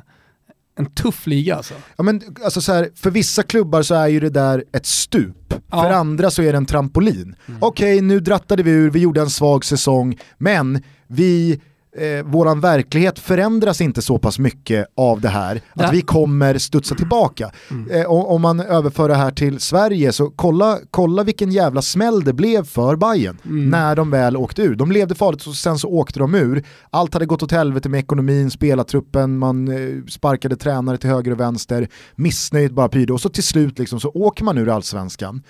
en 0.76 0.86
tuff 0.86 1.28
liga 1.28 1.56
alltså. 1.56 1.74
Ja, 1.98 2.04
men, 2.04 2.22
alltså, 2.44 2.62
så 2.62 2.74
här, 2.74 2.89
för 2.96 3.12
vissa 3.12 3.44
klubbar 3.44 3.82
så 3.82 3.96
är 3.96 4.08
ju 4.08 4.20
det 4.20 4.30
där 4.30 4.63
ett 4.72 4.86
stup, 4.86 5.54
Ja. 5.72 5.84
för 5.84 5.89
andra 5.89 6.32
så 6.32 6.42
är 6.42 6.52
det 6.52 6.58
en 6.58 6.66
trampolin. 6.66 7.36
Okej, 7.60 8.02
nu 8.02 8.20
drattade 8.20 8.63
vi 8.63 8.72
ur, 8.72 8.89
vi 8.89 9.00
gjorde 9.00 9.22
en 9.22 9.30
svag 9.30 9.66
säsong, 9.66 10.20
men 10.38 10.84
vi, 11.08 11.62
eh, 11.97 12.25
våran 12.25 12.60
verklighet 12.60 13.19
förändras 13.19 13.82
inte 13.82 14.01
så 14.01 14.17
pass 14.19 14.39
mycket 14.39 14.88
av 14.97 15.21
det 15.21 15.29
här 15.29 15.56
att 15.56 15.62
Ja. 15.84 15.89
vi 15.91 16.01
kommer 16.01 16.58
studsa 16.58 16.95
tillbaka. 16.95 17.51
Eh, 17.91 18.03
och, 18.06 18.32
om 18.32 18.41
man 18.41 18.60
överför 18.60 19.10
det 19.10 19.15
här 19.15 19.32
till 19.32 19.60
Sverige 19.60 20.12
så 20.12 20.29
kolla, 20.29 20.77
kolla 20.91 21.23
vilken 21.23 21.51
jävla 21.51 21.82
smäll 21.82 22.23
det 22.23 22.34
blev 22.34 22.65
för 22.65 22.95
Bayern 22.95 23.38
när 23.43 23.95
de 23.95 24.12
väl 24.12 24.38
åkte 24.38 24.62
ur. 24.62 24.75
De 24.75 24.91
levde 24.91 25.15
farligt 25.15 25.47
och 25.47 25.56
sen 25.56 25.77
så 25.77 25.88
åkte 25.89 26.19
de 26.19 26.36
ur. 26.36 26.63
Allt 26.89 27.13
hade 27.13 27.25
gått 27.25 27.43
åt 27.43 27.51
helvete 27.51 27.89
med 27.89 27.99
ekonomin, 27.99 28.51
spelartruppen, 28.51 29.38
man 29.38 29.67
eh, 29.67 30.03
sparkade 30.10 30.56
tränare 30.56 30.97
till 30.97 31.10
höger 31.10 31.32
och 31.32 31.39
vänster, 31.39 31.88
missnöjet 32.15 32.71
bara 32.71 32.89
pyrde 32.89 33.13
och 33.13 33.21
så 33.21 33.29
till 33.29 33.43
slut 33.43 33.79
liksom 33.79 33.99
så 33.99 34.10
åker 34.13 34.43
man 34.43 34.58
ur 34.58 34.69
allsvenskan. 34.69 35.43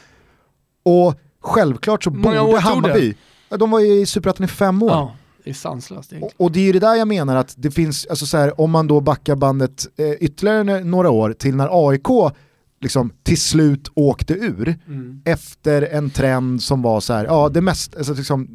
Och 0.85 1.15
självklart 1.41 2.03
så 2.03 2.09
många 2.11 2.43
borde 2.43 2.59
Hammarby, 2.59 3.15
de 3.49 3.71
var 3.71 3.79
ju 3.79 3.93
i 4.01 4.05
Superettan 4.05 4.43
i 4.45 4.47
fem 4.47 4.83
år. 4.83 4.89
Ja, 4.89 5.15
det 5.43 5.49
är 5.49 5.53
sanslöst 5.53 6.13
egentligen. 6.13 6.33
Och, 6.37 6.45
och 6.45 6.51
det 6.51 6.59
är 6.59 6.63
ju 6.63 6.71
det 6.71 6.79
där 6.79 6.95
jag 6.95 7.07
menar 7.07 7.35
att 7.35 7.53
det 7.57 7.71
finns, 7.71 8.05
alltså 8.09 8.25
så 8.25 8.37
här, 8.37 8.61
om 8.61 8.71
man 8.71 8.87
då 8.87 9.01
backar 9.01 9.35
bandet 9.35 9.87
eh, 9.97 10.11
ytterligare 10.11 10.83
några 10.83 11.09
år 11.09 11.33
till 11.33 11.55
när 11.55 11.89
AIK 11.89 12.33
liksom 12.81 13.11
till 13.23 13.41
slut 13.41 13.91
åkte 13.93 14.33
ur 14.33 14.75
Mm. 14.87 15.21
efter 15.25 15.81
en 15.81 16.09
trend 16.09 16.61
som 16.63 16.81
var 16.81 16.99
så 16.99 17.13
här, 17.13 17.25
ja 17.25 17.49
det 17.49 17.61
mest, 17.61 17.95
alltså 17.95 18.13
liksom, 18.13 18.47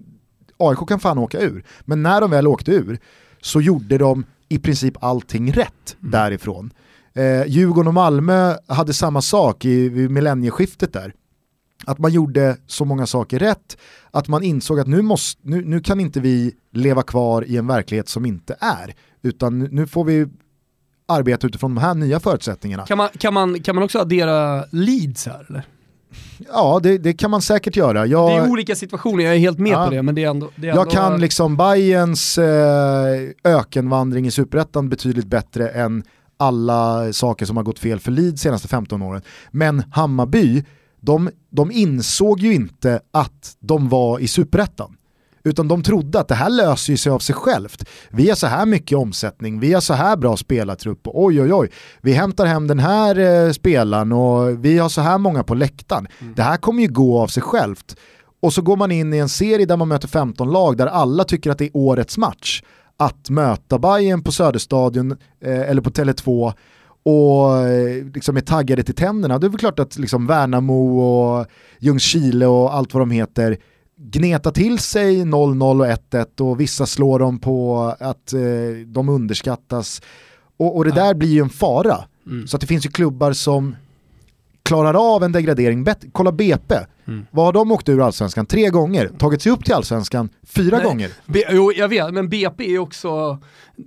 AIK 0.57 0.79
kan 0.89 1.01
fan 1.01 1.19
åka 1.19 1.41
ur, 1.41 1.65
men 1.85 2.03
när 2.03 2.21
de 2.21 2.31
väl 2.31 2.47
åkte 2.47 2.71
ur 2.73 2.99
så 3.43 3.61
gjorde 3.61 3.99
de 3.99 4.25
i 4.49 4.59
princip 4.59 4.95
allting 5.05 5.53
rätt 5.53 5.97
därifrån. 6.01 6.73
Eh, 7.15 7.47
Djurgården 7.47 7.89
och 7.89 7.95
Malmö 7.95 8.55
hade 8.67 8.93
samma 8.95 9.23
sak 9.23 9.65
i 9.65 9.89
vid 9.89 10.11
millennieskiftet 10.11 10.93
där. 10.93 11.15
Att 11.89 11.99
man 11.99 12.13
gjorde 12.13 12.57
så 12.67 12.85
många 12.85 13.07
saker 13.07 13.39
rätt, 13.39 13.77
att 14.11 14.29
man 14.29 14.43
insåg 14.43 14.81
att 14.81 14.87
nu, 14.87 15.03
måste, 15.03 15.41
nu, 15.45 15.65
nu 15.65 15.81
kan 15.81 16.01
inte 16.01 16.21
vi 16.21 16.53
leva 16.73 17.03
kvar 17.03 17.45
i 17.45 17.57
en 17.57 17.67
verklighet 17.67 18.09
som 18.09 18.27
inte 18.27 18.57
är, 18.61 18.95
utan 19.23 19.59
nu- 19.59 19.87
får 19.87 20.05
vi 20.05 20.27
arbeta 21.09 21.47
utifrån 21.47 21.75
de 21.75 21.81
här 21.81 21.95
nya 21.95 22.21
förutsättningarna. 22.21 22.87
Kan 22.87 22.99
man, 22.99 23.09
kan, 23.19 23.35
man, 23.35 23.61
kan 23.63 23.75
man 23.75 23.85
också 23.85 23.99
addera 23.99 24.65
leads 24.71 25.27
här 25.27 25.47
eller? 25.49 25.63
Ja, 26.53 26.81
det, 26.83 26.99
det 26.99 27.13
kan 27.13 27.31
man 27.31 27.43
säkert 27.43 27.77
göra. 27.77 28.07
Jag, 28.07 28.31
Det 28.31 28.35
är 28.47 28.51
olika 28.51 28.75
situationer, 28.77 29.25
jag 29.25 29.35
är 29.35 29.39
helt 29.39 29.59
med 29.59 29.73
Ja. 29.73 29.85
på 29.85 29.91
det, 29.91 30.03
men 30.03 30.15
det 30.15 30.25
är 30.25 30.31
ändå... 30.31 30.51
Det 30.57 30.67
är 30.69 30.75
Jag 30.75 30.79
ändå 30.79 30.91
kan 30.91 31.21
liksom 31.21 31.57
Bayerns 31.57 32.39
eh, 32.39 33.29
ökenvandring 33.45 34.27
i 34.27 34.31
superettan 34.31 34.89
betydligt 34.89 35.27
bättre 35.27 35.69
än 35.69 36.03
alla 36.37 37.13
saker 37.13 37.47
som 37.47 37.57
har 37.57 37.65
gått 37.65 37.79
fel 37.79 38.01
för 38.01 38.11
Leeds 38.11 38.43
senaste 38.43 38.69
15 38.69 39.03
åren. 39.03 39.23
Men 39.51 39.83
Hammarby, 39.93 40.65
de, 41.01 41.31
de 41.51 41.71
insåg 41.71 42.41
ju 42.41 42.55
inte 42.55 43.01
att 43.11 43.57
de 43.61 43.89
var 43.89 44.19
i 44.19 44.29
superettan. 44.29 44.95
Utan 45.45 45.69
de 45.69 45.83
trodde 45.83 46.21
att 46.21 46.29
det 46.29 46.35
här 46.35 46.51
löser 46.51 46.97
sig 46.97 47.13
av 47.13 47.19
sig 47.19 47.35
självt. 47.35 47.89
Vi 48.11 48.29
har 48.29 48.37
så 48.37 48.47
här 48.47 48.67
mycket 48.67 48.99
omsättning, 48.99 49.61
vi 49.61 49.73
har 49.73 49.81
så 49.81 49.95
här 49.95 50.17
bra 50.17 50.37
spelartrupp 50.37 51.07
och 51.07 51.25
oj 51.25 51.43
oj 51.43 51.53
oj, 51.53 51.71
vi 52.01 52.13
hämtar 52.13 52.47
hem 52.47 52.67
den 52.67 52.79
här 52.79 53.19
eh, 53.19 53.53
spelaren 53.53 54.13
och 54.13 54.65
vi 54.65 54.79
har 54.79 54.89
så 54.89 55.01
här 55.01 55.19
många 55.19 55.45
på 55.45 55.55
läktaren. 55.55 56.09
Mm. 56.21 56.35
Det 56.35 56.43
här 56.43 56.57
kommer 56.57 56.83
ju 56.83 56.89
gå 56.89 57.21
av 57.21 57.27
sig 57.27 57.43
självt. 57.43 57.97
Och 58.41 58.53
så 58.53 58.63
går 58.63 58.77
man 58.77 58.91
in 58.91 59.15
i 59.15 59.19
en 59.19 59.29
serie 59.29 59.67
där 59.67 59.77
man 59.77 59.89
möter 59.89 60.09
15 60.09 60.51
lag 60.51 60.77
där 60.77 60.87
alla 60.87 61.25
tycker 61.25 61.51
att 61.51 61.59
det 61.59 61.65
är 61.65 61.77
årets 61.77 62.19
match. 62.19 62.63
Att 62.97 63.31
möta 63.31 63.79
Bayern 63.79 64.23
på 64.23 64.33
Söderstadion 64.33 65.13
eh, 65.45 65.71
eller 65.71 65.83
på 65.83 65.91
Tele2 65.91 66.53
och 67.09 67.67
eh, 67.67 68.05
liksom 68.15 68.37
är 68.37 68.41
taggade 68.41 68.83
till 68.83 68.95
tänderna. 68.95 69.39
Det 69.39 69.47
är 69.47 69.49
väl 69.49 69.59
klart 69.59 69.79
att 69.79 69.99
liksom 69.99 70.27
Värnamo 70.27 71.01
och 71.01 71.47
Ljungskile 71.79 72.47
och 72.47 72.75
allt 72.75 72.95
vad 72.95 73.03
de 73.03 73.11
heter 73.11 73.57
gneta 74.01 74.51
till 74.51 74.79
sig 74.79 75.23
0-0 75.23 75.81
och 75.81 75.87
1-1 75.87 76.41
och 76.41 76.61
vissa 76.61 76.87
slår 76.87 77.19
dem 77.19 77.39
på 77.39 77.79
att 78.01 78.33
eh, 78.33 78.41
de 78.87 79.09
underskattas. 79.09 80.03
Och, 80.57 80.77
och 80.77 80.85
det 80.85 80.91
där 80.91 81.15
blir 81.15 81.29
ju 81.29 81.41
en 81.41 81.51
fara. 81.51 82.05
Mm. 82.27 82.47
Så 82.47 82.57
att 82.57 82.61
det 82.61 82.67
finns 82.67 82.87
ju 82.87 82.91
klubbar 82.91 83.33
som 83.33 83.77
klarar 84.69 85.15
av 85.15 85.23
en 85.23 85.33
degradering 85.33 85.85
bättre. 85.85 86.09
Kolla 86.13 86.33
BP, 86.33 86.75
mm. 87.07 87.27
vad 87.31 87.45
har 87.45 87.53
de 87.53 87.73
åkt 87.73 87.89
ur 87.89 88.07
allsvenskan? 88.07 88.47
Tre 88.47 88.69
gånger, 88.69 89.11
tagit 89.19 89.43
sig 89.43 89.53
upp 89.53 89.65
till 89.65 89.75
allsvenskan 89.75 90.29
fyra 90.47 90.77
Nej, 90.77 90.87
gånger. 90.87 91.11
B 91.27 91.43
jo, 91.51 91.73
jag 91.77 91.89
vet, 91.89 92.15
men 92.15 92.29
BP 92.29 92.75
är 92.75 92.79
också 92.79 93.39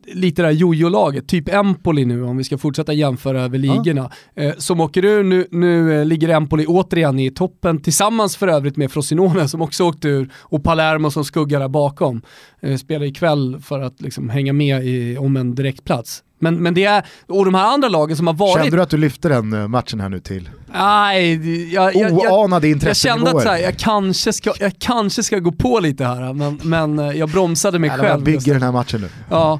lite 0.05 0.41
det 0.41 0.47
här 0.47 0.55
jojo-laget, 0.55 1.27
typ 1.27 1.53
Empoli 1.53 2.05
nu 2.05 2.23
om 2.23 2.37
vi 2.37 2.43
ska 2.43 2.57
fortsätta 2.57 2.93
jämföra 2.93 3.41
över 3.41 3.57
ligorna. 3.57 4.11
Ja. 4.33 4.43
Eh, 4.43 4.53
som 4.57 4.79
åker 4.79 5.05
ur, 5.05 5.23
nu, 5.23 5.47
nu 5.51 5.99
eh, 5.99 6.05
ligger 6.05 6.29
Empoli 6.29 6.65
återigen 6.65 7.19
i 7.19 7.31
toppen, 7.31 7.81
tillsammans 7.81 8.37
för 8.37 8.47
övrigt 8.47 8.77
med 8.77 8.91
Frosinone 8.91 9.47
som 9.47 9.61
också 9.61 9.83
åkt 9.83 10.05
ur, 10.05 10.29
och 10.35 10.63
Palermo 10.63 11.11
som 11.11 11.25
skuggar 11.25 11.59
där 11.59 11.67
bakom. 11.67 12.21
Eh, 12.61 12.77
spelar 12.77 13.05
ikväll 13.05 13.59
för 13.61 13.79
att 13.79 14.01
liksom 14.01 14.29
hänga 14.29 14.53
med 14.53 14.85
i, 14.85 15.17
om 15.17 15.37
en 15.37 15.55
direktplats. 15.55 16.23
Men, 16.39 16.55
men 16.55 16.73
det 16.73 16.83
är, 16.83 17.05
och 17.27 17.45
de 17.45 17.53
här 17.53 17.73
andra 17.73 17.89
lagen 17.89 18.17
som 18.17 18.27
har 18.27 18.33
varit... 18.33 18.63
Kände 18.63 18.77
du 18.77 18.83
att 18.83 18.89
du 18.89 18.97
lyfte 18.97 19.29
den 19.29 19.71
matchen 19.71 19.99
här 19.99 20.09
nu 20.09 20.19
till? 20.19 20.49
Nej, 20.73 21.73
jag, 21.73 21.95
jag, 21.95 22.13
Oanade 22.13 22.69
intressenivåer. 22.69 23.19
Jag 23.19 23.31
kände 23.33 23.39
att 23.39 23.45
här, 23.45 23.57
jag, 23.57 23.77
kanske 23.77 24.33
ska, 24.33 24.53
jag 24.59 24.71
kanske 24.79 25.23
ska 25.23 25.39
gå 25.39 25.51
på 25.51 25.79
lite 25.79 26.05
här, 26.05 26.33
men, 26.33 26.59
men 26.63 26.99
eh, 26.99 27.17
jag 27.17 27.29
bromsade 27.29 27.79
mig 27.79 27.89
själv. 27.89 28.05
Jag 28.05 28.23
bygger 28.23 28.53
den 28.53 28.63
här 28.63 28.71
matchen 28.71 29.01
nu. 29.01 29.09
Ja, 29.29 29.59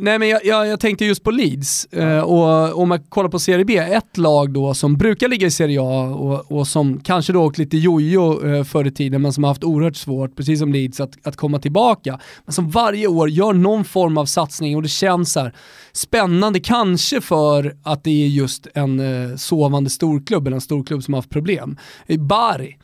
Nej 0.00 0.18
men 0.18 0.28
jag, 0.28 0.44
jag, 0.44 0.66
jag, 0.66 0.80
tänkte 0.80 1.04
just 1.04 1.24
på 1.24 1.30
Leeds, 1.30 1.84
eh, 1.84 2.20
och 2.20 2.78
om 2.82 2.88
man 2.88 3.02
kollar 3.02 3.28
på 3.28 3.38
Serie 3.38 3.64
B, 3.64 3.76
ett 3.76 4.16
lag 4.16 4.52
då 4.52 4.74
som 4.74 4.96
brukar 4.96 5.28
ligga 5.28 5.46
i 5.46 5.50
Serie 5.50 5.80
A 5.80 6.02
och, 6.02 6.52
och 6.52 6.68
som 6.68 7.00
kanske 7.00 7.32
då 7.32 7.42
åkt 7.42 7.58
lite 7.58 7.76
jojo 7.76 8.46
eh, 8.46 8.64
förr 8.64 8.86
i 8.86 8.90
tiden 8.90 9.22
men 9.22 9.32
som 9.32 9.44
har 9.44 9.50
haft 9.50 9.64
oerhört 9.64 9.96
svårt, 9.96 10.36
precis 10.36 10.58
som 10.58 10.72
Leeds, 10.72 11.00
att, 11.00 11.26
att 11.26 11.36
komma 11.36 11.58
tillbaka. 11.58 12.20
Men 12.44 12.52
som 12.52 12.70
varje 12.70 13.06
år 13.06 13.30
gör 13.30 13.52
någon 13.52 13.84
form 13.84 14.18
av 14.18 14.26
satsning 14.26 14.76
och 14.76 14.82
det 14.82 14.88
känns 14.88 15.32
så 15.32 15.40
här, 15.40 15.54
spännande, 15.92 16.60
kanske 16.60 17.20
för 17.20 17.76
att 17.82 18.04
det 18.04 18.24
är 18.24 18.28
just 18.28 18.66
en 18.74 19.00
eh, 19.00 19.36
sovande 19.36 19.90
storklubb, 19.90 20.46
eller 20.46 20.54
en 20.54 20.60
storklubb 20.60 21.02
som 21.02 21.14
har 21.14 21.18
haft 21.18 21.30
problem. 21.30 21.76
Eh, 22.06 22.20
Bari, 22.20 22.76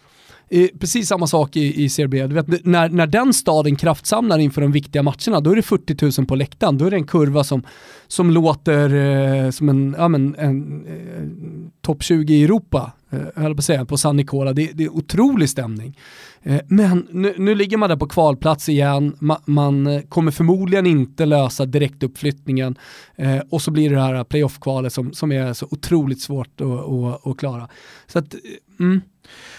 precis 0.80 1.08
samma 1.08 1.26
sak 1.26 1.56
i, 1.56 1.84
i 1.84 1.88
Serbia. 1.88 2.26
Du 2.26 2.34
vet, 2.34 2.64
när, 2.64 2.88
när 2.88 3.06
den 3.06 3.34
staden 3.34 3.76
kraftsamlar 3.76 4.38
inför 4.38 4.60
de 4.60 4.72
viktiga 4.72 5.02
matcherna, 5.02 5.40
då 5.40 5.50
är 5.50 5.56
det 5.56 5.62
40 5.62 6.20
000 6.20 6.26
på 6.26 6.34
läktaren. 6.34 6.78
Då 6.78 6.84
är 6.84 6.90
det 6.90 6.96
en 6.96 7.06
kurva 7.06 7.44
som, 7.44 7.62
som 8.06 8.30
låter 8.30 8.94
eh, 8.94 9.50
som 9.50 9.68
en, 9.68 9.94
ja, 9.98 10.08
men, 10.08 10.34
en, 10.38 10.86
eh, 10.86 11.80
topp 11.80 12.02
20 12.02 12.34
i 12.34 12.44
Europa, 12.44 12.92
eh, 13.10 13.42
höll 13.42 13.54
på 13.54 13.58
att 13.58 13.64
säga, 13.64 13.84
på 13.84 13.96
San 13.96 14.16
Nicola. 14.16 14.52
Det, 14.52 14.70
det 14.74 14.84
är 14.84 14.96
otrolig 14.96 15.50
stämning. 15.50 15.98
Eh, 16.42 16.60
men 16.68 17.06
nu, 17.10 17.34
nu, 17.38 17.54
ligger 17.54 17.76
man 17.76 17.88
där 17.88 17.96
på 17.96 18.08
kvalplats 18.08 18.68
igen, 18.68 19.16
Ma, 19.18 19.40
man 19.44 19.86
eh, 19.86 20.02
kommer 20.02 20.30
förmodligen 20.30 20.86
inte 20.86 21.26
lösa 21.26 21.66
direktuppflyttningen 21.66 22.78
eh, 23.16 23.38
och 23.50 23.62
så 23.62 23.70
blir 23.70 23.90
det 23.90 24.00
här 24.00 24.14
eh, 24.14 24.24
playoff-kvalet 24.24 24.92
som, 24.92 25.12
som 25.12 25.32
är 25.32 25.52
så 25.52 25.66
otroligt 25.70 26.20
svårt 26.20 26.60
att, 26.60 26.68
att, 26.68 27.26
att 27.26 27.36
klara. 27.36 27.68
Så 28.06 28.18
att, 28.18 28.34
eh, 28.34 28.40
mm, 28.80 29.00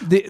det, 0.00 0.22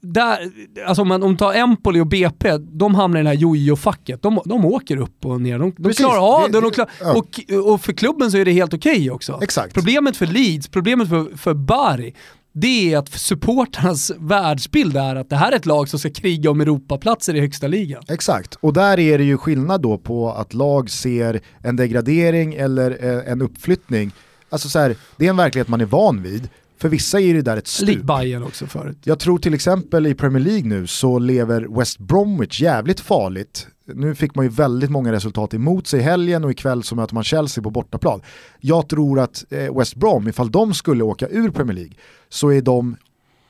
där, 0.00 0.50
alltså 0.86 1.02
om 1.02 1.08
man, 1.08 1.22
om 1.22 1.36
tar 1.36 1.54
Empoli 1.54 2.00
och 2.00 2.06
BP, 2.06 2.58
de 2.58 2.94
hamnar 2.94 3.20
i 3.20 3.22
det 3.22 3.28
här 3.28 3.36
jojo-facket. 3.36 4.22
De, 4.22 4.40
de 4.44 4.64
åker 4.64 4.96
upp 4.96 5.24
och 5.24 5.40
ner. 5.40 5.58
De, 5.58 5.74
de 5.76 5.92
klarar 5.92 6.42
av 6.42 6.50
det. 6.50 6.60
De 6.60 6.70
klar, 6.70 6.90
ja. 7.00 7.16
och, 7.16 7.40
och 7.72 7.80
för 7.80 7.92
klubben 7.92 8.30
så 8.30 8.38
är 8.38 8.44
det 8.44 8.52
helt 8.52 8.74
okej 8.74 8.96
okay 8.96 9.10
också. 9.10 9.38
Exakt. 9.42 9.74
Problemet 9.74 10.16
för 10.16 10.26
Leeds, 10.26 10.68
problemet 10.68 11.08
för, 11.08 11.36
för 11.36 11.54
Bari, 11.54 12.14
det 12.52 12.92
är 12.92 12.98
att 12.98 13.08
supporternas 13.08 14.12
världsbild 14.18 14.96
är 14.96 15.16
att 15.16 15.30
det 15.30 15.36
här 15.36 15.52
är 15.52 15.56
ett 15.56 15.66
lag 15.66 15.88
som 15.88 15.98
ska 15.98 16.10
kriga 16.10 16.50
om 16.50 16.60
Europaplatser 16.60 17.36
i 17.36 17.40
högsta 17.40 17.66
ligan. 17.66 18.02
Exakt, 18.08 18.54
och 18.54 18.72
där 18.72 18.98
är 18.98 19.18
det 19.18 19.24
ju 19.24 19.38
skillnad 19.38 19.82
då 19.82 19.98
på 19.98 20.30
att 20.32 20.54
lag 20.54 20.90
ser 20.90 21.40
en 21.62 21.76
degradering 21.76 22.54
eller 22.54 22.90
eh, 22.90 23.32
en 23.32 23.42
uppflyttning. 23.42 24.12
Alltså 24.50 24.68
så 24.68 24.78
här, 24.78 24.96
det 25.16 25.26
är 25.26 25.30
en 25.30 25.36
verklighet 25.36 25.68
man 25.68 25.80
är 25.80 25.84
van 25.84 26.22
vid. 26.22 26.48
För 26.80 26.88
vissa 26.88 27.20
är 27.20 27.34
det 27.34 27.42
där 27.42 27.56
ett 27.56 27.66
stup. 27.66 27.88
Likt 27.88 28.02
Bayern 28.02 28.42
också 28.42 28.66
förut. 28.66 28.98
Jag 29.04 29.18
tror 29.18 29.38
till 29.38 29.54
exempel 29.54 30.06
i 30.06 30.14
Premier 30.14 30.44
League 30.44 30.68
nu 30.68 30.86
så 30.86 31.18
lever 31.18 31.78
West 31.78 31.98
Bromwich 31.98 32.60
jävligt 32.60 33.00
farligt. 33.00 33.66
Nu 33.94 34.14
fick 34.14 34.34
man 34.34 34.44
ju 34.44 34.48
väldigt 34.48 34.90
många 34.90 35.12
resultat 35.12 35.54
emot 35.54 35.86
sig 35.86 36.00
i 36.00 36.02
helgen 36.02 36.44
och 36.44 36.50
ikväll 36.50 36.82
så 36.82 36.94
möter 36.96 37.14
man 37.14 37.24
Chelsea 37.24 37.64
på 37.64 37.70
bortaplan. 37.70 38.20
Jag 38.60 38.88
tror 38.88 39.20
att 39.20 39.44
eh, 39.50 39.78
West 39.78 39.94
Brom, 39.94 40.28
ifall 40.28 40.50
de 40.50 40.74
skulle 40.74 41.04
åka 41.04 41.28
ur 41.28 41.50
Premier 41.50 41.76
League, 41.76 41.94
så 42.28 42.48
är 42.48 42.62
de 42.62 42.96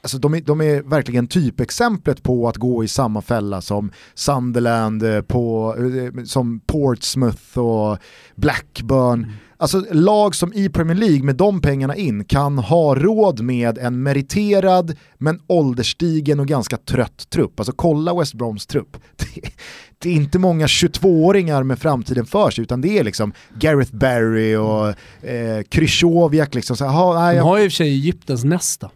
Alltså 0.03 0.19
de, 0.19 0.35
är, 0.35 0.40
de 0.40 0.61
är 0.61 0.83
verkligen 0.83 1.27
typexemplet 1.27 2.23
på 2.23 2.49
att 2.49 2.57
gå 2.57 2.85
i 2.85 2.88
samma 2.88 3.23
fälla 3.23 3.61
som 3.61 3.90
Sunderland, 4.14 5.03
eh, 5.03 5.21
på, 5.21 5.77
eh, 5.79 6.25
som 6.25 6.61
Portsmouth 6.61 7.59
och 7.59 7.99
Blackburn. 8.35 9.25
Mm. 9.25 9.31
Alltså 9.61 9.85
lag 9.90 10.35
som 10.35 10.53
i 10.53 10.68
Premier 10.68 10.96
League 10.96 11.23
med 11.23 11.37
de 11.37 11.61
pengarna 11.61 11.96
in 11.96 12.25
kan 12.25 12.59
ha 12.59 12.94
råd 12.94 13.40
med 13.40 13.79
en 13.79 14.03
meriterad 14.03 14.96
men 15.18 15.40
ålderstigen 15.46 16.40
och 16.40 16.46
ganska 16.46 16.77
trött 16.77 17.31
trupp. 17.31 17.61
Alltså 17.61 17.73
kolla 17.73 18.18
West 18.18 18.35
Broms 18.35 18.66
trupp. 18.66 18.96
Det, 19.16 19.51
det 19.99 20.09
är 20.09 20.14
inte 20.14 20.38
många 20.38 20.66
22-åringar 20.66 21.62
med 21.62 21.79
framtiden 21.79 22.27
för 22.27 22.51
sig 22.51 22.62
utan 22.62 22.81
det 22.81 22.99
är 22.99 23.05
liksom 23.05 23.33
Gareth 23.59 23.94
Barry 23.94 24.57
och 24.57 24.88
eh, 25.29 25.62
Krychowiak. 25.68 26.55
Liksom. 26.55 26.77
Så, 26.77 26.85
aha, 26.85 27.14
nej, 27.14 27.37
jag... 27.37 27.44
De 27.44 27.49
har 27.49 27.59
ju 27.59 27.64
i 27.64 27.68
och 27.68 27.73
för 27.73 27.77
sig 27.77 27.88
Egyptens 27.88 28.44
nästa. 28.44 28.90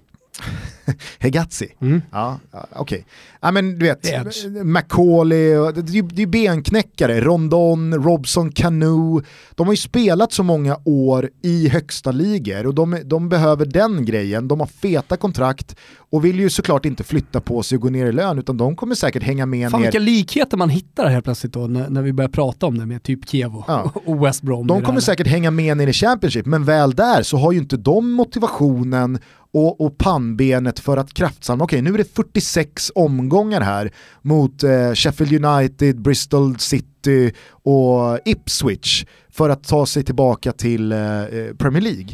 Hegazi? 1.19 1.69
Mm. 1.81 2.03
Ja, 2.13 2.39
okej. 2.53 2.81
Okay. 2.81 3.03
Ja 3.41 3.51
men 3.51 3.79
du 3.79 3.87
vet, 3.87 4.07
Macaulay, 4.65 5.57
och, 5.57 5.75
det, 5.75 6.03
det 6.03 6.23
är 6.23 6.27
benknäckare, 6.27 7.21
Rondon, 7.21 7.95
Robson, 7.95 8.53
Canu. 8.53 9.21
De 9.55 9.67
har 9.67 9.73
ju 9.73 9.77
spelat 9.77 10.33
så 10.33 10.43
många 10.43 10.79
år 10.85 11.31
i 11.43 11.69
högsta 11.69 12.11
ligor 12.11 12.67
och 12.67 12.75
de, 12.75 12.99
de 13.05 13.29
behöver 13.29 13.67
den 13.67 14.05
grejen. 14.05 14.49
De 14.49 14.61
har 14.61 14.67
feta 14.67 15.17
kontrakt 15.17 15.77
och 16.11 16.25
vill 16.25 16.41
ju 16.41 16.51
såklart 16.51 16.85
inte 16.85 17.05
flytta 17.05 17.41
på 17.41 17.63
sig 17.63 17.77
och 17.77 17.83
gå 17.83 17.91
ner 17.91 18.07
i 18.07 18.13
lön 18.13 18.39
utan 18.39 18.57
de 18.57 18.77
kommer 18.77 18.95
säkert 18.95 19.23
hänga 19.23 19.47
med 19.47 19.71
Fan 19.71 19.81
ner. 19.81 19.87
vilka 19.87 19.99
likheter 19.99 20.57
man 20.57 20.71
hittar 20.71 21.09
helt 21.09 21.25
plötsligt 21.25 21.53
då 21.53 21.67
när, 21.67 21.91
när 21.91 22.03
vi 22.03 22.13
börjar 22.13 22.29
prata 22.29 22.67
om 22.67 22.79
det 22.79 22.87
med 22.87 23.03
typ 23.03 23.29
Kevo 23.29 23.65
ja. 23.69 23.93
och 24.07 24.27
West 24.27 24.43
Brom. 24.43 24.67
De 24.67 24.83
kommer 24.83 25.01
säkert 25.01 25.27
hänga 25.27 25.51
med 25.51 25.77
ner 25.77 25.87
i 25.87 25.93
Championship 25.93 26.47
men 26.47 26.65
väl 26.65 26.95
där 26.95 27.23
så 27.23 27.37
har 27.37 27.53
ju 27.53 27.59
inte 27.59 27.77
de 27.77 28.13
motivationen 28.13 29.19
och, 29.55 29.81
och 29.81 29.99
pannbenet 29.99 30.79
för 30.79 30.97
att 30.97 31.15
kraftsamla. 31.15 31.65
Okej, 31.65 31.83
nu 31.83 31.95
är 31.95 31.99
det 31.99 32.15
46 32.15 32.93
omgångar 32.95 33.61
här 33.61 33.93
mot 34.23 34.63
eh, 34.63 34.93
Sheffield 34.95 35.45
United, 35.45 36.01
Bristol 36.01 36.59
City 36.59 37.33
och 37.49 38.19
Ipswich 38.25 39.05
för 39.31 39.51
att 39.51 39.69
ta 39.69 39.87
sig 39.87 40.05
tillbaka 40.05 40.53
till 40.53 40.93
eh, 40.93 41.23
eh 41.23 41.55
Premier 41.59 41.83
League. 41.83 42.09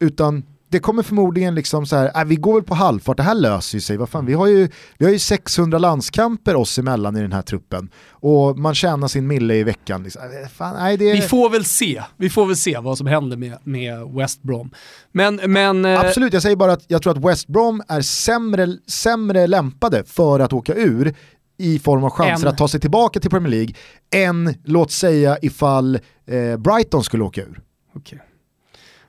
Utan 0.00 0.42
det 0.68 0.78
kommer 0.78 1.02
förmodligen 1.02 1.54
liksom 1.54 1.86
så 1.86 1.96
här, 1.96 2.20
äh, 2.20 2.24
vi 2.24 2.36
går 2.36 2.54
väl 2.54 2.62
på 2.62 2.74
halvfart, 2.74 3.16
det 3.16 3.22
här 3.22 3.34
löser 3.34 3.78
sig, 3.78 3.96
vad 3.96 4.08
fan, 4.08 4.26
vi 4.26 4.34
har 4.34 4.46
ju, 4.46 4.68
vi 4.98 5.04
har 5.04 5.12
ju 5.12 5.18
600 5.18 5.78
landskamper 5.78 6.54
oss 6.56 6.78
emellan 6.78 7.16
i 7.16 7.20
den 7.20 7.32
här 7.32 7.42
truppen 7.42 7.88
och 8.10 8.58
man 8.58 8.74
tjänar 8.74 9.08
sin 9.08 9.26
mille 9.26 9.54
i 9.54 9.64
veckan. 9.64 10.02
Liksom. 10.02 10.22
Äh, 10.22 10.48
fan, 10.48 10.76
nej, 10.78 10.96
det... 10.96 11.12
Vi 11.12 11.20
får 11.20 11.50
väl 11.50 11.64
se, 11.64 12.02
vi 12.16 12.30
får 12.30 12.46
väl 12.46 12.56
se 12.56 12.78
vad 12.78 12.98
som 12.98 13.06
händer 13.06 13.36
med, 13.36 13.58
med 13.64 14.08
West 14.14 14.42
Brom. 14.42 14.70
Men, 15.12 15.40
men, 15.46 15.84
eh, 15.84 16.00
Absolut, 16.00 16.32
jag 16.32 16.42
säger 16.42 16.56
bara 16.56 16.72
att 16.72 16.84
jag 16.88 17.02
tror 17.02 17.16
att 17.16 17.24
West 17.24 17.46
Brom 17.46 17.82
är 17.88 18.00
sämre, 18.00 18.76
sämre 18.86 19.46
lämpade 19.46 20.04
för 20.04 20.40
att 20.40 20.52
åka 20.52 20.74
ur 20.74 21.14
i 21.58 21.78
form 21.78 22.04
av 22.04 22.10
chanser 22.10 22.46
en. 22.46 22.52
att 22.52 22.58
ta 22.58 22.68
sig 22.68 22.80
tillbaka 22.80 23.20
till 23.20 23.30
Premier 23.30 23.50
League 23.50 23.74
än 24.14 24.54
låt 24.64 24.90
säga 24.90 25.38
ifall 25.42 25.98
eh, 26.26 26.56
Brighton 26.56 27.04
skulle 27.04 27.24
åka 27.24 27.40
ur. 27.40 27.60
Okay. 27.94 28.18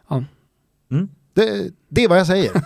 Ja. 0.09 0.23
Mm. 0.91 1.09
Det, 1.37 1.71
det 1.89 2.03
är 2.03 2.07
vad 2.07 2.19
jag 2.19 2.27
säger. 2.27 2.51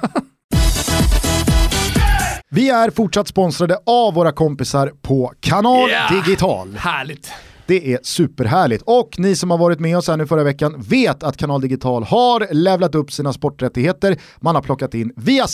Vi 2.49 2.69
är 2.69 2.89
fortsatt 2.89 3.27
sponsrade 3.27 3.77
av 3.85 4.13
våra 4.13 4.31
kompisar 4.31 4.93
på 5.01 5.33
Kanal 5.39 5.89
yeah. 5.89 6.23
Digital. 6.23 6.75
Härligt. 6.77 7.31
Det 7.65 7.93
är 7.93 7.99
superhärligt. 8.03 8.83
Och 8.87 9.15
ni 9.17 9.35
som 9.35 9.51
har 9.51 9.57
varit 9.57 9.79
med 9.79 9.97
oss 9.97 10.07
här 10.07 10.17
nu 10.17 10.27
förra 10.27 10.43
veckan 10.43 10.75
vet 10.77 11.23
att 11.23 11.37
Kanal 11.37 11.61
Digital 11.61 12.03
har 12.03 12.53
levlat 12.53 12.95
upp 12.95 13.11
sina 13.11 13.33
sporträttigheter. 13.33 14.17
Man 14.39 14.55
har 14.55 14.61
plockat 14.61 14.93
in 14.93 15.13
via 15.15 15.45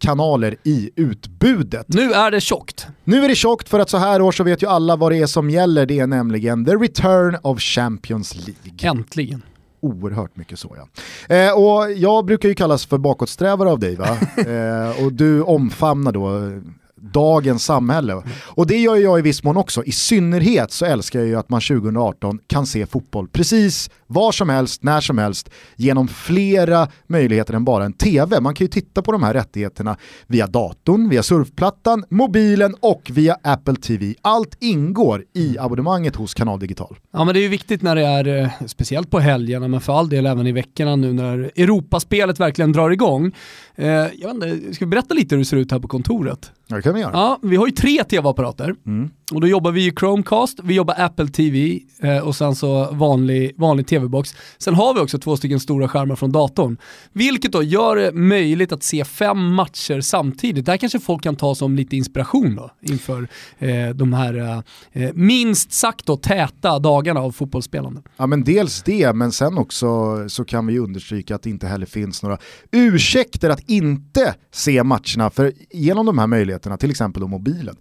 kanaler 0.00 0.56
i 0.62 0.90
utbudet. 0.96 1.86
Nu 1.88 2.12
är 2.12 2.30
det 2.30 2.40
tjockt. 2.40 2.86
Nu 3.04 3.24
är 3.24 3.28
det 3.28 3.34
tjockt 3.34 3.68
för 3.68 3.80
att 3.80 3.90
så 3.90 3.98
här 3.98 4.22
år 4.22 4.32
så 4.32 4.44
vet 4.44 4.62
ju 4.62 4.66
alla 4.66 4.96
vad 4.96 5.12
det 5.12 5.18
är 5.18 5.26
som 5.26 5.50
gäller. 5.50 5.86
Det 5.86 5.98
är 5.98 6.06
nämligen 6.06 6.64
the 6.64 6.72
return 6.72 7.36
of 7.42 7.60
Champions 7.60 8.34
League. 8.34 8.90
Äntligen 8.90 9.42
oerhört 9.84 10.36
mycket 10.36 10.58
så 10.58 10.76
ja. 10.76 10.88
Eh, 11.36 11.52
och 11.52 11.92
jag 11.92 12.24
brukar 12.24 12.48
ju 12.48 12.54
kallas 12.54 12.86
för 12.86 12.98
bakåtsträvare 12.98 13.70
av 13.70 13.78
dig 13.78 13.96
va? 13.96 14.18
Eh, 14.44 15.04
och 15.04 15.12
du 15.12 15.42
omfamnar 15.42 16.12
då 16.12 16.52
dagens 17.12 17.64
samhälle. 17.64 18.22
Och 18.44 18.66
det 18.66 18.78
gör 18.78 18.96
jag 18.96 19.18
i 19.18 19.22
viss 19.22 19.42
mån 19.42 19.56
också. 19.56 19.84
I 19.84 19.92
synnerhet 19.92 20.72
så 20.72 20.84
älskar 20.84 21.18
jag 21.18 21.28
ju 21.28 21.36
att 21.36 21.48
man 21.48 21.60
2018 21.60 22.38
kan 22.46 22.66
se 22.66 22.86
fotboll 22.86 23.28
precis 23.28 23.90
var 24.06 24.32
som 24.32 24.48
helst, 24.48 24.82
när 24.82 25.00
som 25.00 25.18
helst, 25.18 25.50
genom 25.76 26.08
flera 26.08 26.88
möjligheter 27.06 27.54
än 27.54 27.64
bara 27.64 27.84
en 27.84 27.92
tv. 27.92 28.40
Man 28.40 28.54
kan 28.54 28.64
ju 28.64 28.68
titta 28.68 29.02
på 29.02 29.12
de 29.12 29.22
här 29.22 29.34
rättigheterna 29.34 29.96
via 30.26 30.46
datorn, 30.46 31.08
via 31.08 31.22
surfplattan, 31.22 32.04
mobilen 32.08 32.74
och 32.80 33.10
via 33.12 33.36
Apple 33.42 33.76
TV. 33.76 34.14
Allt 34.22 34.56
ingår 34.60 35.24
i 35.34 35.58
abonnemanget 35.58 36.16
hos 36.16 36.34
Kanal 36.34 36.60
Digital. 36.60 36.96
Ja 37.12 37.24
men 37.24 37.34
det 37.34 37.40
är 37.40 37.42
ju 37.42 37.48
viktigt 37.48 37.82
när 37.82 37.94
det 37.94 38.06
är, 38.06 38.42
eh, 38.42 38.48
speciellt 38.66 39.10
på 39.10 39.18
helgerna, 39.20 39.68
men 39.68 39.80
för 39.80 39.98
all 39.98 40.08
del 40.08 40.26
även 40.26 40.46
i 40.46 40.52
veckorna 40.52 40.96
nu 40.96 41.12
när 41.12 41.50
Europaspelet 41.56 42.40
verkligen 42.40 42.72
drar 42.72 42.90
igång. 42.90 43.32
Eh, 43.74 43.86
jag 43.88 44.34
vet 44.34 44.34
inte, 44.34 44.74
ska 44.74 44.84
vi 44.84 44.88
berätta 44.88 45.14
lite 45.14 45.34
hur 45.34 45.38
det 45.38 45.44
ser 45.44 45.56
ut 45.56 45.72
här 45.72 45.78
på 45.78 45.88
kontoret? 45.88 46.52
Ja, 46.66 46.76
det 46.76 46.82
kan 46.82 46.94
vi 46.94 47.00
göra. 47.00 47.12
Ja, 47.12 47.38
vi 47.42 47.56
har 47.56 47.66
ju 47.66 47.72
tre 47.72 48.04
tv-apparater. 48.04 48.74
Mm. 48.86 49.10
Och 49.32 49.40
då 49.40 49.46
jobbar 49.46 49.70
vi 49.70 49.86
i 49.86 49.92
Chromecast, 49.98 50.60
vi 50.62 50.74
jobbar 50.74 50.94
Apple 50.98 51.28
TV 51.28 51.80
eh, 52.02 52.18
och 52.18 52.36
sen 52.36 52.54
så 52.54 52.88
vanlig, 52.92 53.54
vanlig 53.56 53.86
tv-box. 53.86 54.34
Sen 54.58 54.74
har 54.74 54.94
vi 54.94 55.00
också 55.00 55.18
två 55.18 55.36
stycken 55.36 55.60
stora 55.60 55.88
skärmar 55.88 56.16
från 56.16 56.32
datorn. 56.32 56.76
Vilket 57.12 57.52
då 57.52 57.62
gör 57.62 57.96
det 57.96 58.12
möjligt 58.12 58.72
att 58.72 58.82
se 58.82 59.04
fem 59.04 59.54
matcher 59.54 60.00
samtidigt. 60.00 60.66
Där 60.66 60.76
kanske 60.76 61.00
folk 61.00 61.22
kan 61.22 61.36
ta 61.36 61.54
som 61.54 61.76
lite 61.76 61.96
inspiration 61.96 62.56
då 62.56 62.70
inför 62.82 63.28
eh, 63.58 63.88
de 63.94 64.12
här 64.12 64.62
eh, 64.92 65.08
minst 65.14 65.72
sagt 65.72 66.06
då 66.06 66.16
täta 66.16 66.78
dagarna 66.78 67.20
av 67.20 67.32
fotbollsspelande. 67.32 68.02
Ja 68.16 68.26
men 68.26 68.44
dels 68.44 68.82
det, 68.82 69.12
men 69.12 69.32
sen 69.32 69.58
också 69.58 69.88
så 70.28 70.44
kan 70.44 70.66
vi 70.66 70.78
understryka 70.78 71.34
att 71.34 71.42
det 71.42 71.50
inte 71.50 71.66
heller 71.66 71.86
finns 71.86 72.22
några 72.22 72.38
ursäkter 72.70 73.50
att 73.50 73.70
inte 73.70 74.34
se 74.52 74.82
matcherna. 74.82 75.30
För 75.30 75.52
genom 75.70 76.06
de 76.06 76.18
här 76.18 76.26
möjligheterna, 76.26 76.53
till 76.58 76.90
exempel 76.90 77.20
då 77.20 77.28
mobilen, 77.28 77.76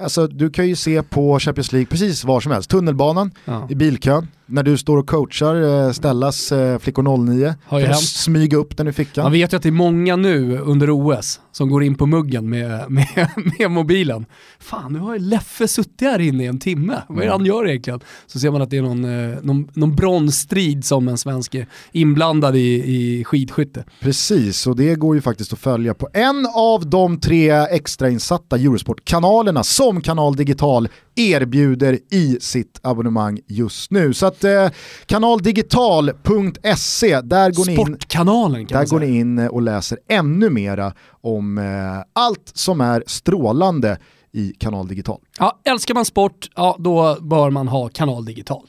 Alltså, 0.00 0.26
du 0.26 0.50
kan 0.50 0.68
ju 0.68 0.76
se 0.76 1.02
på 1.02 1.38
Champions 1.38 1.72
League 1.72 1.86
precis 1.86 2.24
var 2.24 2.40
som 2.40 2.52
helst. 2.52 2.70
Tunnelbanan, 2.70 3.30
ja. 3.44 3.66
i 3.70 3.74
bilkön, 3.74 4.28
när 4.46 4.62
du 4.62 4.76
står 4.76 4.96
och 4.96 5.06
coachar 5.06 5.86
eh, 5.86 5.92
Stellas 5.92 6.52
eh, 6.52 6.78
flickor 6.78 7.26
09. 7.26 7.54
Har 7.64 7.78
ju 7.78 7.86
hänt. 7.86 8.02
smyga 8.02 8.56
upp 8.56 8.76
den 8.76 8.88
i 8.88 8.92
fickan. 8.92 9.22
Man 9.22 9.32
vet 9.32 9.52
ju 9.52 9.56
att 9.56 9.62
det 9.62 9.68
är 9.68 9.70
många 9.70 10.16
nu 10.16 10.58
under 10.58 10.90
OS 10.90 11.40
som 11.52 11.70
går 11.70 11.84
in 11.84 11.94
på 11.94 12.06
muggen 12.06 12.50
med, 12.50 12.84
med, 12.90 13.30
med 13.58 13.70
mobilen. 13.70 14.26
Fan, 14.58 14.92
nu 14.92 14.98
har 14.98 15.14
ju 15.14 15.20
Leffe 15.20 15.68
suttit 15.68 16.00
här 16.00 16.18
inne 16.18 16.44
i 16.44 16.46
en 16.46 16.58
timme. 16.58 17.02
Vad 17.08 17.18
är 17.18 17.26
det 17.26 17.32
han 17.32 17.44
gör 17.44 17.68
egentligen? 17.68 18.00
Så 18.26 18.38
ser 18.38 18.50
man 18.50 18.62
att 18.62 18.70
det 18.70 18.76
är 18.76 18.82
någon, 18.82 19.04
eh, 19.04 19.38
någon, 19.42 19.68
någon 19.72 19.96
bronsstrid 19.96 20.84
som 20.84 21.08
en 21.08 21.18
svensk 21.18 21.54
är 21.54 21.66
inblandad 21.92 22.56
i, 22.56 22.74
i 22.74 23.24
skidskytte. 23.24 23.84
Precis, 24.00 24.66
och 24.66 24.76
det 24.76 24.94
går 24.94 25.14
ju 25.14 25.20
faktiskt 25.20 25.52
att 25.52 25.58
följa 25.58 25.94
på 25.94 26.08
en 26.12 26.46
av 26.54 26.90
de 26.90 27.20
tre 27.20 27.50
extrainsatta 27.50 28.56
Eurosport-kanalerna 28.56 29.62
som 29.62 30.00
Kanal 30.00 30.36
Digital 30.36 30.88
erbjuder 31.16 31.98
i 32.10 32.38
sitt 32.40 32.80
abonnemang 32.82 33.40
just 33.46 33.90
nu. 33.90 34.14
Så 34.14 34.26
att 34.26 34.44
eh, 34.44 34.68
kanaldigital.se, 35.06 37.20
där 37.20 37.50
går 37.50 37.66
ni 37.66 37.72
in, 37.72 37.78
Sportkanalen 37.78 38.66
där 38.66 38.86
går 38.86 39.00
ni 39.00 39.18
in 39.18 39.38
och 39.38 39.62
läser 39.62 39.98
ännu 40.08 40.50
mera 40.50 40.92
om 41.20 41.58
eh, 41.58 41.64
allt 42.12 42.50
som 42.54 42.80
är 42.80 43.04
strålande 43.06 43.98
i 44.32 44.52
Kanal 44.58 44.88
Digital. 44.88 45.20
Ja, 45.38 45.60
älskar 45.64 45.94
man 45.94 46.04
sport, 46.04 46.50
ja 46.54 46.76
då 46.78 47.16
bör 47.20 47.50
man 47.50 47.68
ha 47.68 47.88
Kanal 47.88 48.24
Digital 48.24 48.62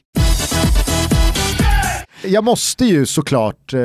jag 2.27 2.43
måste 2.43 2.85
ju 2.85 3.05
såklart 3.05 3.73
eh, 3.73 3.79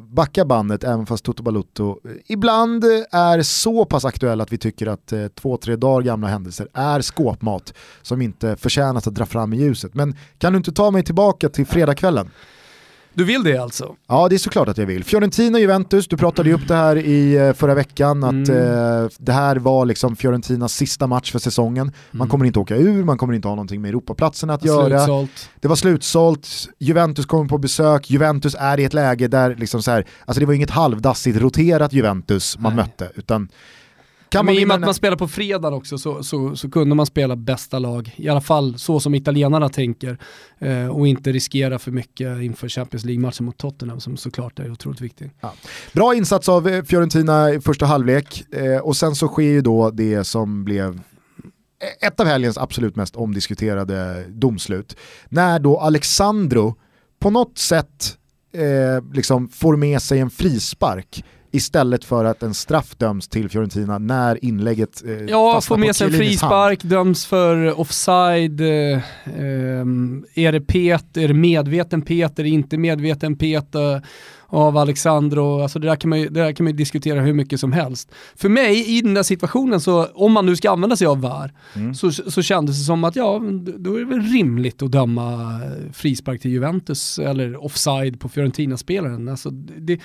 backa 0.00 0.44
bandet 0.44 0.84
även 0.84 1.06
fast 1.06 1.24
Toto 1.24 1.42
Balutto 1.42 2.00
eh, 2.04 2.10
ibland 2.26 2.84
eh, 2.84 2.90
är 3.12 3.42
så 3.42 3.84
pass 3.84 4.04
aktuell 4.04 4.40
att 4.40 4.52
vi 4.52 4.58
tycker 4.58 4.86
att 4.86 5.12
eh, 5.12 5.28
två, 5.28 5.56
tre 5.56 5.76
dagar 5.76 6.02
gamla 6.02 6.28
händelser 6.28 6.68
är 6.72 7.00
skåpmat 7.00 7.74
som 8.02 8.22
inte 8.22 8.56
förtjänas 8.56 9.06
att 9.06 9.14
dra 9.14 9.26
fram 9.26 9.52
i 9.52 9.56
ljuset. 9.56 9.94
Men 9.94 10.16
kan 10.38 10.52
du 10.52 10.56
inte 10.56 10.72
ta 10.72 10.90
mig 10.90 11.02
tillbaka 11.02 11.48
till 11.48 11.66
fredagskvällen? 11.66 12.30
Du 13.14 13.24
vill 13.24 13.42
det 13.42 13.58
alltså? 13.58 13.94
Ja, 14.06 14.28
det 14.28 14.36
är 14.36 14.38
såklart 14.38 14.68
att 14.68 14.78
jag 14.78 14.86
vill. 14.86 15.04
Fiorentina-Juventus, 15.04 16.08
du 16.08 16.16
pratade 16.16 16.48
ju 16.48 16.54
upp 16.54 16.68
det 16.68 16.74
här 16.74 16.96
i 16.96 17.36
eh, 17.36 17.52
förra 17.52 17.74
veckan, 17.74 18.24
att 18.24 18.48
mm. 18.48 19.02
eh, 19.02 19.08
det 19.18 19.32
här 19.32 19.56
var 19.56 19.86
liksom 19.86 20.16
Fiorentinas 20.16 20.72
sista 20.72 21.06
match 21.06 21.32
för 21.32 21.38
säsongen. 21.38 21.92
Man 22.10 22.20
mm. 22.20 22.28
kommer 22.28 22.44
inte 22.44 22.58
åka 22.58 22.76
ur, 22.76 23.04
man 23.04 23.18
kommer 23.18 23.34
inte 23.34 23.48
ha 23.48 23.54
någonting 23.54 23.82
med 23.82 23.88
Europaplatsen 23.88 24.50
att 24.50 24.64
göra. 24.64 24.98
Slutsålt. 24.98 25.50
Det 25.60 25.68
var 25.68 25.76
slutsålt, 25.76 26.48
Juventus 26.78 27.26
kommer 27.26 27.48
på 27.48 27.58
besök, 27.58 28.10
Juventus 28.10 28.56
är 28.58 28.80
i 28.80 28.84
ett 28.84 28.94
läge 28.94 29.28
där 29.28 29.56
liksom 29.56 29.82
så 29.82 29.90
här, 29.90 30.06
alltså 30.24 30.40
det 30.40 30.46
var 30.46 30.54
inget 30.54 30.70
halvdassigt 30.70 31.38
roterat 31.38 31.92
Juventus 31.92 32.58
man 32.58 32.76
Nej. 32.76 32.84
mötte, 32.84 33.10
utan 33.14 33.48
kan 34.28 34.46
men 34.46 34.54
I 34.54 34.64
och 34.64 34.68
med 34.68 34.74
att 34.74 34.80
man 34.80 34.94
spelar 34.94 35.16
på 35.16 35.28
fredag 35.28 35.68
också 35.68 35.98
så, 35.98 36.22
så, 36.22 36.56
så, 36.56 36.70
kunde 36.70 36.94
man 36.94 37.06
spela 37.06 37.36
bästa 37.36 37.78
lag, 37.78 38.14
i 38.16 38.28
alla 38.28 38.40
fall 38.40 38.78
så 38.78 39.00
som 39.00 39.14
italienarna 39.14 39.68
tänker 39.68 40.18
eh, 40.58 40.88
och 40.88 41.08
inte 41.08 41.32
riskera 41.32 41.78
för 41.78 41.90
mycket 41.90 42.42
inför 42.42 42.68
Champions 42.68 43.04
League-matchen 43.04 43.46
mot 43.46 43.58
Tottenham 43.58 44.00
som 44.00 44.16
såklart 44.16 44.58
är 44.58 44.70
otroligt 44.70 45.00
viktig. 45.00 45.30
Ja. 45.40 45.52
Bra 45.92 46.14
insats 46.14 46.48
av 46.48 46.68
eh, 46.68 46.82
Fiorentina 46.82 47.50
i 47.50 47.60
första 47.60 47.86
halvlek 47.86 48.54
eh, 48.54 48.78
och 48.78 48.96
sen 48.96 49.14
så 49.14 49.28
sker 49.28 49.42
ju 49.42 49.60
då 49.60 49.90
det 49.90 50.24
som 50.24 50.64
blev 50.64 51.00
ett 52.00 52.20
av 52.20 52.26
helgens 52.26 52.58
absolut 52.58 52.96
mest 52.96 53.16
omdiskuterade 53.16 54.24
domslut. 54.28 54.96
När 55.28 55.58
då 55.58 55.78
Alexandro 55.78 56.74
på 57.18 57.30
något 57.30 57.58
sätt 57.58 58.16
eh, 58.52 59.14
liksom 59.14 59.48
får 59.48 59.76
med 59.76 60.02
sig 60.02 60.18
en 60.18 60.30
frispark 60.30 61.24
istället 61.50 62.04
för 62.04 62.24
att 62.24 62.42
en 62.42 62.54
straff 62.54 62.96
döms 62.96 63.28
till 63.28 63.48
Fiorentina 63.48 63.98
när 63.98 64.44
inlägget 64.44 65.02
eh, 65.06 65.12
Ja, 65.12 65.60
får 65.60 65.76
med 65.76 65.96
sig 65.96 66.06
en 66.06 66.12
frispark, 66.12 66.82
hand. 66.82 66.90
döms 66.90 67.26
för 67.26 67.80
offside, 67.80 68.60
eh, 68.60 68.66
eh, 68.68 69.84
är 70.34 70.52
det 70.52 70.60
pet, 70.60 71.16
är 71.16 71.28
det 71.28 71.34
medveten 71.34 72.02
pet, 72.02 72.38
är 72.38 72.42
det 72.42 72.48
inte 72.48 72.78
medveten 72.78 73.36
pet? 73.36 73.74
Eh, 73.74 73.98
av 74.50 74.76
Alexandro, 74.76 75.62
alltså 75.62 75.78
det 75.78 75.86
där, 75.86 75.96
kan 75.96 76.10
man 76.10 76.20
ju, 76.20 76.28
det 76.28 76.40
där 76.40 76.52
kan 76.52 76.64
man 76.64 76.76
diskutera 76.76 77.20
hur 77.20 77.32
mycket 77.32 77.60
som 77.60 77.72
helst. 77.72 78.12
För 78.36 78.48
mig 78.48 78.98
i 78.98 79.00
den 79.00 79.14
där 79.14 79.22
situationen, 79.22 79.80
så, 79.80 80.04
om 80.04 80.32
man 80.32 80.46
nu 80.46 80.56
ska 80.56 80.70
använda 80.70 80.96
sig 80.96 81.06
av 81.06 81.20
VAR, 81.20 81.52
mm. 81.74 81.94
så, 81.94 82.12
så 82.12 82.42
kändes 82.42 82.78
det 82.78 82.84
som 82.84 83.04
att 83.04 83.16
ja, 83.16 83.42
då 83.78 83.94
är 83.94 83.98
det 83.98 84.04
väl 84.04 84.22
rimligt 84.22 84.82
att 84.82 84.92
döma 84.92 85.60
frispark 85.92 86.40
till 86.40 86.50
Juventus 86.50 87.18
eller 87.18 87.64
offside 87.64 88.20
på 88.20 88.28
Fiorentina-spelaren. 88.28 89.28
Alltså 89.28 89.50
det, 89.50 90.00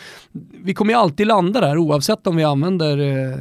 vi 0.64 0.74
kommer 0.74 0.94
ju 0.94 1.00
alltid 1.00 1.28
landa 1.28 1.62
där 1.62 1.78
oavsett 1.78 2.28
om 2.28 2.36
vi 2.36 2.44
använder 2.44 2.98
eh, 2.98 3.38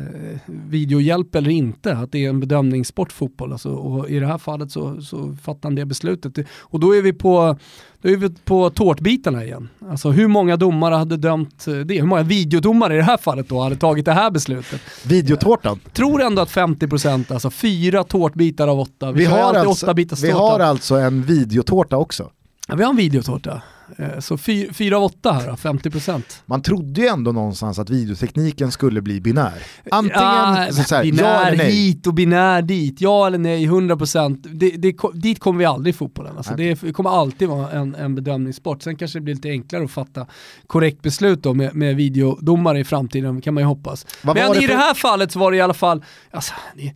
videohjälp 0.47 1.35
eller 1.35 1.51
inte, 1.51 1.97
att 1.97 2.13
det 2.13 2.25
är 2.25 2.29
en 2.29 2.41
bedömningssport 2.41 3.13
fotboll. 3.13 3.53
Alltså, 3.53 3.71
och 3.71 4.11
I 4.11 4.19
det 4.19 4.27
här 4.27 4.39
fallet 4.39 4.71
så, 4.71 5.01
så 5.01 5.37
fattar 5.43 5.69
han 5.69 5.75
det 5.75 5.85
beslutet. 5.85 6.49
Och 6.61 6.81
då 6.81 6.97
är 6.97 7.03
vi 7.03 7.13
på 7.13 7.57
då 8.03 8.09
är 8.09 8.17
vi 8.17 8.31
på 8.31 8.71
tårtbitarna 8.71 9.45
igen. 9.45 9.69
Alltså 9.91 10.11
hur 10.11 10.29
många 10.29 10.57
domare 10.57 10.95
hade 10.95 11.17
dömt 11.17 11.65
det? 11.85 12.01
Hur 12.01 12.07
många 12.07 12.23
videodomare 12.23 12.95
i 12.95 12.97
det 12.97 13.03
här 13.03 13.17
fallet 13.17 13.49
då 13.49 13.61
hade 13.61 13.77
tagit 13.77 14.05
det 14.05 14.13
här 14.13 14.31
beslutet? 14.31 14.81
Videotårtan? 15.07 15.81
Tror 15.93 16.23
ändå 16.23 16.43
att 16.43 16.51
50%, 16.51 17.33
alltså 17.33 17.51
fyra 17.51 18.05
tårtbitar 18.05 18.69
av 18.69 18.81
åtta. 18.81 19.13
Vi, 19.13 19.19
vi 19.19 19.25
har, 19.25 19.55
alltså, 19.55 19.87
åtta 19.87 20.17
vi 20.23 20.31
har 20.31 20.61
alltså 20.61 20.95
en 20.95 21.23
videotårta 21.23 21.97
också. 21.97 22.31
Ja, 22.69 22.75
vi 22.75 22.83
har 22.83 22.91
en 22.91 22.97
videotårta. 22.97 23.63
Eh, 23.99 24.19
så 24.19 24.39
4 24.39 24.97
av 24.97 25.03
8 25.03 25.33
här 25.33 25.47
då, 25.47 25.55
50%. 25.55 26.23
Man 26.47 26.63
trodde 26.63 27.01
ju 27.01 27.07
ändå 27.07 27.33
någonstans 27.33 27.79
att 27.79 27.91
videotekniken 27.91 28.73
skulle 28.73 29.03
bli 29.03 29.21
binär. 29.21 29.63
Antingen 29.91 30.21
ja, 30.21 30.69
så 30.73 30.95
här, 30.95 31.03
binär 31.03 31.23
ja 31.23 31.45
eller 31.45 31.57
nej. 31.57 31.73
hit 31.73 32.07
och 32.07 32.15
binär 32.15 32.63
dit, 32.63 33.01
ja 33.01 33.27
eller 33.27 33.39
nej, 33.39 33.69
100%. 33.69 34.49
Det, 34.49 34.71
det, 34.71 34.97
dit 35.15 35.41
kommer 35.41 35.59
vi 35.59 35.65
aldrig 35.65 35.95
i 35.95 35.99
fotbollen. 35.99 36.37
Alltså 36.37 36.55
det, 36.55 36.81
det, 36.81 36.93
kommer 36.93 37.11
alltid 37.11 37.49
vara 37.49 37.71
en, 37.71 37.95
en 37.95 38.15
bedömningssport. 38.15 38.83
Sen 38.83 38.97
kanske 38.97 39.19
det 39.19 39.23
blir 39.23 39.35
lite 39.35 39.49
enklare 39.49 39.85
att 39.85 39.91
fatta 39.91 40.27
korrekt 40.67 41.03
beslut 41.03 41.43
då 41.43 41.55
med, 41.55 41.75
med 41.75 41.97
videodomare 41.97 42.81
i 42.81 42.85
framtiden, 42.85 43.41
kan 43.41 43.55
man 43.55 43.63
ju 43.63 43.67
hoppas. 43.67 44.07
Vad 44.23 44.37
Men 44.37 44.51
i 44.51 44.55
det, 44.55 44.61
för... 44.61 44.69
det 44.69 44.77
här 44.77 44.95
fallet 44.95 45.33
så 45.33 45.39
var 45.39 45.51
det 45.51 45.57
i 45.57 45.61
alla 45.61 45.75
fall, 45.75 46.05
alltså, 46.31 46.53
det, 46.77 46.95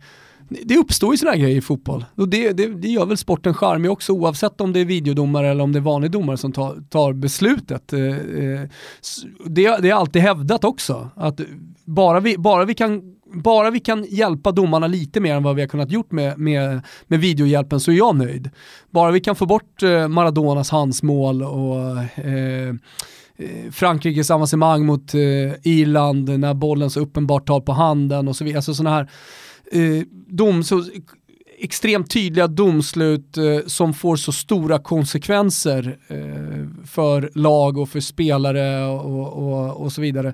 det 0.49 0.77
uppstår 0.77 1.13
ju 1.13 1.17
sådana 1.17 1.37
grejer 1.37 1.57
i 1.57 1.61
fotboll. 1.61 2.05
Och 2.15 2.29
det, 2.29 2.51
det, 2.51 2.67
det 2.67 2.87
gör 2.87 3.05
väl 3.05 3.17
sporten 3.17 3.53
charmig 3.53 3.91
också 3.91 4.13
oavsett 4.13 4.61
om 4.61 4.73
det 4.73 4.79
är 4.79 4.85
videodomare 4.85 5.47
eller 5.47 5.63
om 5.63 5.71
det 5.71 5.79
är 5.79 5.81
vanlig 5.81 6.11
domare 6.11 6.37
som 6.37 6.51
tar, 6.51 6.83
tar 6.89 7.13
beslutet. 7.13 7.93
Eh, 7.93 8.01
eh, 8.01 8.61
det, 9.45 9.77
det 9.81 9.89
är 9.89 9.93
alltid 9.93 10.21
hävdat 10.21 10.63
också, 10.63 11.09
att 11.15 11.39
bara 11.85 12.19
vi, 12.19 12.37
bara 12.37 12.65
vi 12.65 12.73
kan 12.73 13.13
bara 13.33 13.69
vi 13.69 13.79
kan 13.79 14.05
hjälpa 14.09 14.51
domarna 14.51 14.87
lite 14.87 15.19
mer 15.19 15.35
än 15.35 15.43
vad 15.43 15.55
vi 15.55 15.61
har 15.61 15.67
kunnat 15.67 15.91
gjort 15.91 16.11
med, 16.11 16.39
med, 16.39 16.81
med 17.07 17.19
videohjälpen 17.19 17.79
så 17.79 17.91
är 17.91 17.95
jag 17.95 18.15
nöjd. 18.15 18.49
Bara 18.89 19.11
vi 19.11 19.19
kan 19.19 19.35
få 19.35 19.45
bort 19.45 19.83
eh, 19.83 20.07
Maradonas 20.07 20.69
handsmål 20.69 21.43
och 21.43 21.97
eh, 22.25 22.73
Frankrikes 23.71 24.31
avancemang 24.31 24.85
mot 24.85 25.13
eh, 25.13 25.19
Irland 25.63 26.39
när 26.39 26.53
bollen 26.53 26.89
så 26.89 26.99
uppenbart 26.99 27.47
tar 27.47 27.61
på 27.61 27.71
handen 27.71 28.27
och 28.27 28.35
så 28.35 28.43
vidare. 28.43 28.57
Alltså 28.57 28.73
sådana 28.73 28.95
här 28.95 29.09
eh, 29.71 30.03
dom, 30.27 30.63
så, 30.63 30.83
extremt 31.57 32.11
tydliga 32.11 32.47
domslut 32.47 33.37
eh, 33.37 33.59
som 33.65 33.93
får 33.93 34.15
så 34.15 34.31
stora 34.31 34.79
konsekvenser 34.79 35.97
eh, 36.07 36.85
för 36.85 37.31
lag 37.33 37.77
och 37.77 37.89
för 37.89 37.99
spelare 37.99 38.85
och, 38.85 39.33
och, 39.33 39.81
och 39.81 39.91
så 39.91 40.01
vidare 40.01 40.33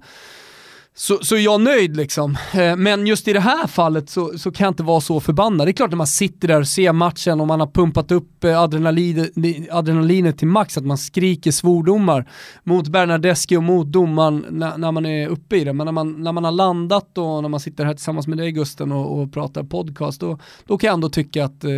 så, 0.96 1.18
så 1.22 1.36
är 1.36 1.40
jag 1.40 1.62
nöjd 1.62 1.98
liksom. 1.98 2.38
Eh, 2.54 2.76
men 2.76 3.08
just 3.08 3.28
i 3.28 3.34
det 3.34 3.40
här 3.40 3.68
fallet 3.68 4.10
så, 4.10 4.38
så 4.38 4.52
kan 4.52 4.66
jag 4.66 4.72
inte 4.72 4.84
vara 4.84 5.02
så 5.02 5.20
förbannad. 5.20 5.68
Det 5.68 5.72
är 5.72 5.74
klart 5.74 5.90
när 5.90 5.98
man 5.98 6.08
sitter 6.08 6.48
där 6.48 6.60
och 6.60 6.68
ser 6.68 6.94
matchen 6.94 7.42
och 7.42 7.48
man 7.48 7.60
har 7.60 7.68
pumpat 7.68 8.12
upp 8.12 8.44
eh, 8.44 8.60
adrenalin, 8.60 9.30
adrenalinet 9.72 10.38
till 10.38 10.48
max, 10.48 10.78
att 10.78 10.86
man 10.86 10.98
skriker 10.98 11.52
svordomar 11.52 12.30
mot 12.64 12.88
Bernardeschi 12.88 13.58
och 13.58 13.64
mot 13.64 13.88
domaren 13.88 14.46
när, 14.50 14.78
när, 14.78 14.92
man 14.92 15.06
är 15.06 15.28
uppe 15.28 15.58
i 15.58 15.64
det. 15.64 15.74
Men 15.74 15.86
när 15.86 15.92
man, 15.92 16.24
när 16.24 16.32
man 16.32 16.44
har 16.44 16.52
landat 16.52 17.18
och 17.18 17.42
när 17.42 17.50
man 17.50 17.60
sitter 17.60 17.86
här 17.86 17.94
tillsammans 17.94 18.28
med 18.28 18.38
dig 18.38 18.52
Gusten 18.52 18.92
och, 18.92 19.20
och 19.20 19.34
pratar 19.34 19.64
podcast, 19.64 20.20
då, 20.20 20.40
då 20.66 20.78
kan 20.78 20.88
jag 20.88 20.94
ändå 20.94 21.10
tycka 21.10 21.46
att, 21.46 21.64
eh, 21.64 21.72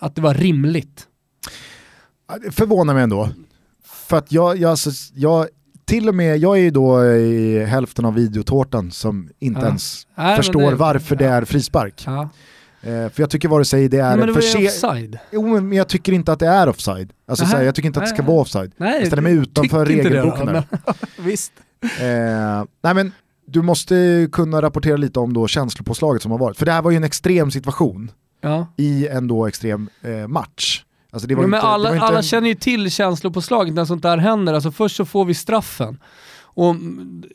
att 0.00 0.14
det 0.14 0.22
var 0.22 0.34
rimligt. 0.34 1.06
Det 2.44 2.52
förvånar 2.52 2.94
mig 2.94 3.02
ändå. 3.02 3.28
För 3.84 4.16
att 4.16 4.32
jag, 4.32 4.56
jag, 4.56 4.70
alltså, 4.70 4.90
jag 5.14 5.46
till 5.92 6.08
och 6.08 6.14
med, 6.14 6.38
jag 6.38 6.58
är 6.58 6.62
ju 6.62 6.70
då 6.70 7.04
i 7.04 7.64
hälften 7.64 8.04
av 8.04 8.14
videotårtan 8.14 8.90
som 8.90 9.28
inte 9.38 9.60
ja. 9.60 9.66
ens 9.66 10.06
Nej, 10.14 10.36
förstår 10.36 10.70
det, 10.70 10.76
varför 10.76 11.14
ja. 11.14 11.18
det 11.18 11.26
är 11.26 11.44
frispark. 11.44 12.02
Ja. 12.06 12.28
Eh, 12.82 12.88
för 12.88 13.12
jag 13.22 13.30
tycker 13.30 13.48
vare 13.48 13.64
sig 13.64 13.88
det 13.88 13.98
är... 13.98 14.16
Men 14.16 14.26
det 14.26 14.32
var 14.32 14.60
ju 14.60 14.66
offside. 14.66 15.18
Jo 15.30 15.60
men 15.60 15.72
jag 15.72 15.88
tycker 15.88 16.12
inte 16.12 16.32
att 16.32 16.38
det 16.38 16.46
är 16.46 16.68
offside. 16.68 17.12
Alltså 17.28 17.46
såhär, 17.46 17.64
jag 17.64 17.74
tycker 17.74 17.86
inte 17.86 18.00
att 18.00 18.06
det 18.06 18.14
ska 18.14 18.22
vara 18.22 18.40
offside. 18.40 18.72
Nej, 18.76 18.98
jag 18.98 19.06
ställer 19.06 19.22
mig 19.22 19.32
utanför 19.32 19.86
regelboken 19.86 20.46
där. 20.46 20.64
Visst. 21.18 21.52
Eh, 21.82 22.64
nej 22.82 22.94
men 22.94 23.12
du 23.46 23.62
måste 23.62 24.28
kunna 24.32 24.62
rapportera 24.62 24.96
lite 24.96 25.20
om 25.20 25.32
då 25.32 25.46
känslopåslaget 25.48 26.22
som 26.22 26.30
har 26.30 26.38
varit. 26.38 26.56
För 26.56 26.66
det 26.66 26.72
här 26.72 26.82
var 26.82 26.90
ju 26.90 26.96
en 26.96 27.04
extrem 27.04 27.50
situation 27.50 28.10
i 28.76 29.08
en 29.08 29.28
då 29.28 29.46
extrem 29.46 29.88
eh, 30.02 30.28
match. 30.28 30.84
Alltså 31.12 31.28
det 31.28 31.34
var 31.34 31.46
men 31.46 31.58
inte, 31.58 31.66
alla, 31.66 31.82
det 31.82 31.88
var 31.88 31.94
inte 31.96 32.06
alla 32.06 32.22
känner 32.22 32.48
ju 32.48 32.54
till 32.54 32.90
känslopåslaget 32.90 33.74
när 33.74 33.84
sånt 33.84 34.02
där 34.02 34.16
händer. 34.16 34.54
Alltså 34.54 34.70
först 34.70 34.96
så 34.96 35.04
får 35.04 35.24
vi 35.24 35.34
straffen. 35.34 35.98
Och 36.54 36.76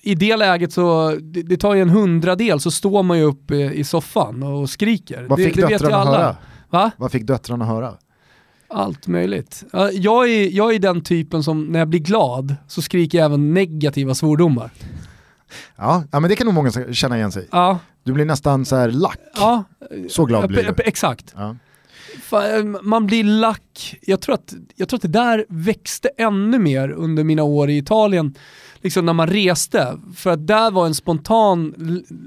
i 0.02 0.16
det 0.16 0.38
läget 0.38 0.74
så, 0.74 1.16
det, 1.22 1.42
det 1.42 1.58
tar 1.58 1.74
ju 1.74 1.82
en 1.82 1.90
hundradel 1.90 2.60
så 2.60 2.72
står 2.72 3.04
man 3.04 3.18
ju 3.18 3.24
upp 3.24 3.52
i, 3.52 3.84
soffan 3.84 4.44
och 4.44 4.70
skriker. 4.70 5.26
Vad 5.30 5.40
fick 5.40 5.56
det, 5.56 5.62
det 5.62 5.68
döttrarna 5.68 6.06
höra? 6.06 6.36
Va? 6.70 6.92
Vad 6.98 7.12
fick 7.12 7.28
döttrarna 7.28 7.66
höra? 7.66 7.94
Allt 8.70 9.08
möjligt. 9.08 9.64
Jag 9.92 10.30
är, 10.30 10.56
jag 10.56 10.76
är 10.76 10.80
den 10.80 11.02
typen 11.02 11.44
som 11.44 11.66
när 11.66 11.80
jag 11.80 11.88
blir 11.88 12.00
glad 12.00 12.56
så 12.68 12.82
skriker 12.82 13.18
jag 13.18 13.26
även 13.26 13.54
negativa 13.54 14.16
svordomar. 14.16 14.72
Ja, 15.76 16.04
ja 16.12 16.20
men 16.20 16.30
det 16.30 16.36
kan 16.36 16.46
nog 16.46 16.54
många 16.54 16.72
känna 16.94 17.18
igen 17.18 17.32
sig 17.32 17.48
ja. 17.52 17.80
Du 18.04 18.14
blir 18.14 18.26
nästan 18.26 18.66
så 18.66 18.76
här 18.76 18.92
lack. 18.92 19.20
Ja. 19.36 19.64
Så 20.10 20.26
glad 20.26 20.48
blir 20.48 20.74
du. 20.78 20.84
Exakt. 20.84 21.34
Ja 21.36 21.56
Eh, 22.34 22.64
man 22.82 23.08
blir 23.08 23.24
lack. 23.24 23.96
Jag 24.02 24.22
tror, 24.22 24.36
att, 24.36 24.54
jag 24.76 24.90
tror 24.90 24.98
att 24.98 25.02
det 25.02 25.08
där 25.08 25.46
växte 25.50 26.10
ännu 26.18 26.60
mer 26.60 26.90
under 26.90 27.24
mina 27.24 27.44
år 27.44 27.70
i 27.70 27.78
Italien, 27.78 28.36
liksom 28.82 29.06
när 29.06 29.14
man 29.14 29.28
reste. 29.28 30.00
För 30.16 30.30
att 30.30 30.48
där 30.48 30.72
var 30.72 30.86
en 30.86 30.96
spontan 30.96 31.74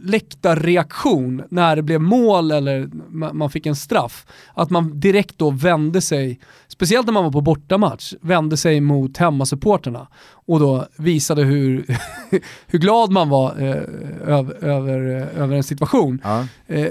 läktarreaktion 0.05 1.43
när 1.51 1.77
det 1.77 1.83
blev 1.83 2.01
mål 2.01 2.51
eller 2.51 2.91
man 3.33 3.51
fick 3.51 3.67
en 3.67 3.77
straff. 3.77 4.27
Att 4.55 4.71
man 4.71 5.01
direkt 5.01 5.39
då 5.39 5.51
vände 5.51 6.01
sig, 6.01 6.41
speciellt 6.69 7.07
när 7.07 7.13
man 7.13 7.25
var 7.25 7.33
på 7.33 7.41
bortamatch, 7.41 8.15
vände 8.21 8.57
sig 8.57 8.81
mot 8.81 9.17
hemmasupporterna 9.17 10.09
och 10.51 10.61
då 10.61 10.87
visade 10.97 11.43
hur, 11.43 11.85
hur 12.67 12.79
glad 12.79 13.11
man 13.11 13.29
var 13.29 13.51
eh, 13.59 14.35
över, 14.35 14.65
över, 14.65 15.01
över 15.37 15.57
en 15.57 15.63
situation. 15.63 16.21
Ja. 16.25 16.47
Eh, 16.67 16.87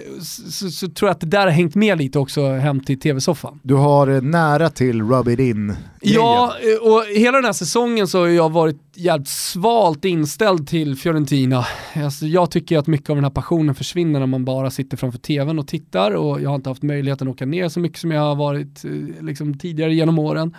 så, 0.50 0.70
så, 0.70 0.88
tror 0.88 1.10
jag 1.10 1.12
att 1.12 1.22
det 1.22 1.28
där 1.28 1.44
har 1.44 1.50
hängt 1.50 1.76
med 1.76 1.98
lite 1.98 2.20
också 2.20 2.48
hem 2.48 2.80
till 2.80 3.00
tv-soffan. 3.00 3.60
Du 3.64 3.74
har 3.74 4.08
eh, 4.08 4.22
nära 4.22 4.70
till 4.70 5.02
rub 5.02 5.28
it 5.28 5.40
in 5.40 5.76
Ja, 6.02 6.54
eh, 6.62 6.92
och 6.92 7.06
hela 7.16 7.38
den 7.38 7.46
här 7.46 7.54
säsongen 7.54 8.08
så 8.08 8.20
har 8.20 8.28
jag 8.28 8.50
varit 8.50 8.78
jävligt 8.96 9.28
svalt 9.28 10.06
inställd 10.06 10.68
till 10.68 10.96
Fiorentina. 10.96 11.66
Alltså, 11.96 12.26
jag 12.26 12.52
tycker 12.52 12.78
att 12.78 12.88
mycket 12.88 13.10
av 13.10 13.16
den 13.16 13.24
här 13.24 13.32
passionen 13.32 13.76
försvinner 13.76 14.20
när 14.20 14.28
man 14.28 14.46
bara 14.46 14.72
sitter 14.72 14.98
framför 14.98 15.20
tvn 15.20 15.60
och 15.60 15.68
tittar 15.68 16.12
och 16.12 16.42
jag 16.42 16.50
har 16.50 16.56
inte 16.56 16.70
haft 16.70 16.84
möjligheten 16.84 17.28
att 17.28 17.34
åka 17.34 17.46
ner 17.46 17.70
så 17.70 17.80
mycket 17.80 18.00
som 18.00 18.12
jag 18.12 18.22
har 18.22 18.36
varit 18.36 18.86
eh, 18.86 18.92
liksom, 19.26 19.58
tidigare 19.58 19.94
genom 19.94 20.20
åren. 20.20 20.56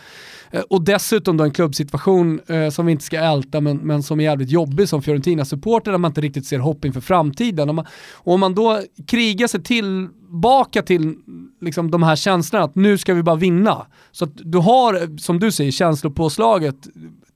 Eh, 0.50 0.60
och 0.60 0.84
dessutom 0.84 1.36
då 1.36 1.44
en 1.44 1.50
klubbsituation 1.50 2.40
eh, 2.46 2.70
som 2.70 2.86
vi 2.86 2.89
inte 2.90 3.04
ska 3.04 3.18
älta 3.18 3.60
men, 3.60 3.76
men 3.76 4.02
som 4.02 4.20
är 4.20 4.24
jävligt 4.24 4.50
jobbig 4.50 4.88
som 4.88 5.02
Fiorentina-supporter 5.02 5.90
där 5.90 5.98
man 5.98 6.10
inte 6.10 6.20
riktigt 6.20 6.46
ser 6.46 6.58
hopp 6.58 6.84
inför 6.84 7.00
framtiden. 7.00 7.68
Och, 7.68 7.74
man, 7.74 7.86
och 8.14 8.34
om 8.34 8.40
man 8.40 8.54
då 8.54 8.82
krigar 9.06 9.46
sig 9.46 9.62
tillbaka 9.62 10.82
till 10.82 11.14
liksom, 11.60 11.90
de 11.90 12.02
här 12.02 12.16
känslorna 12.16 12.64
att 12.64 12.74
nu 12.74 12.98
ska 12.98 13.14
vi 13.14 13.22
bara 13.22 13.36
vinna. 13.36 13.86
Så 14.12 14.24
att 14.24 14.32
du 14.34 14.58
har, 14.58 15.18
som 15.18 15.38
du 15.38 15.52
säger, 15.52 15.70
känslopåslaget 15.70 16.76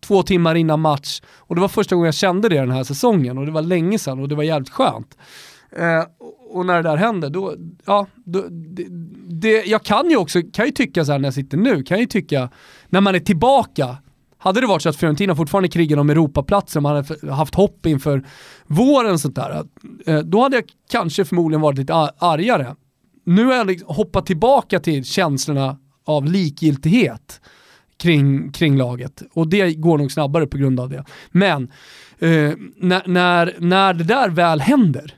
två 0.00 0.22
timmar 0.22 0.54
innan 0.54 0.80
match 0.80 1.20
och 1.38 1.54
det 1.54 1.60
var 1.60 1.68
första 1.68 1.94
gången 1.94 2.06
jag 2.06 2.14
kände 2.14 2.48
det 2.48 2.60
den 2.60 2.70
här 2.70 2.84
säsongen 2.84 3.38
och 3.38 3.46
det 3.46 3.52
var 3.52 3.62
länge 3.62 3.98
sedan 3.98 4.20
och 4.20 4.28
det 4.28 4.34
var 4.34 4.42
jävligt 4.42 4.70
skönt. 4.70 5.18
Eh, 5.76 6.04
och 6.50 6.66
när 6.66 6.76
det 6.76 6.88
där 6.88 6.96
händer, 6.96 7.30
då, 7.30 7.54
ja, 7.84 8.06
då, 8.24 8.44
det, 8.50 8.86
det, 9.28 9.64
jag 9.64 9.82
kan 9.82 10.10
ju 10.10 10.16
också, 10.16 10.40
kan 10.52 10.66
ju 10.66 10.72
tycka 10.72 11.04
så 11.04 11.12
här 11.12 11.18
när 11.18 11.26
jag 11.26 11.34
sitter 11.34 11.56
nu, 11.56 11.82
kan 11.82 11.98
ju 11.98 12.06
tycka, 12.06 12.50
när 12.88 13.00
man 13.00 13.14
är 13.14 13.18
tillbaka, 13.18 13.96
hade 14.44 14.60
det 14.60 14.66
varit 14.66 14.82
så 14.82 14.88
att 14.88 14.96
Fiorentina 14.96 15.36
fortfarande 15.36 15.68
krigar 15.68 15.96
om 15.96 16.10
Europaplatser, 16.10 16.80
man 16.80 16.96
hade 16.96 17.32
haft 17.32 17.54
hopp 17.54 17.86
inför 17.86 18.24
våren 18.66 19.18
sånt 19.18 19.34
där, 19.34 19.64
eh, 20.06 20.18
då 20.18 20.42
hade 20.42 20.56
jag 20.56 20.64
kanske 20.90 21.24
förmodligen 21.24 21.60
varit 21.60 21.78
lite 21.78 21.94
argare. 22.18 22.74
Nu 23.24 23.44
har 23.44 23.54
jag 23.54 23.66
liksom 23.66 23.94
hoppat 23.94 24.26
tillbaka 24.26 24.80
till 24.80 25.04
känslorna 25.04 25.78
av 26.04 26.24
likgiltighet 26.24 27.40
kring, 27.96 28.52
kring 28.52 28.76
laget 28.76 29.22
och 29.32 29.48
det 29.48 29.74
går 29.74 29.98
nog 29.98 30.12
snabbare 30.12 30.46
på 30.46 30.58
grund 30.58 30.80
av 30.80 30.90
det. 30.90 31.04
Men 31.30 31.62
eh, 32.18 32.52
när, 32.76 33.08
när, 33.08 33.56
när 33.58 33.94
det 33.94 34.04
där 34.04 34.28
väl 34.28 34.60
händer, 34.60 35.14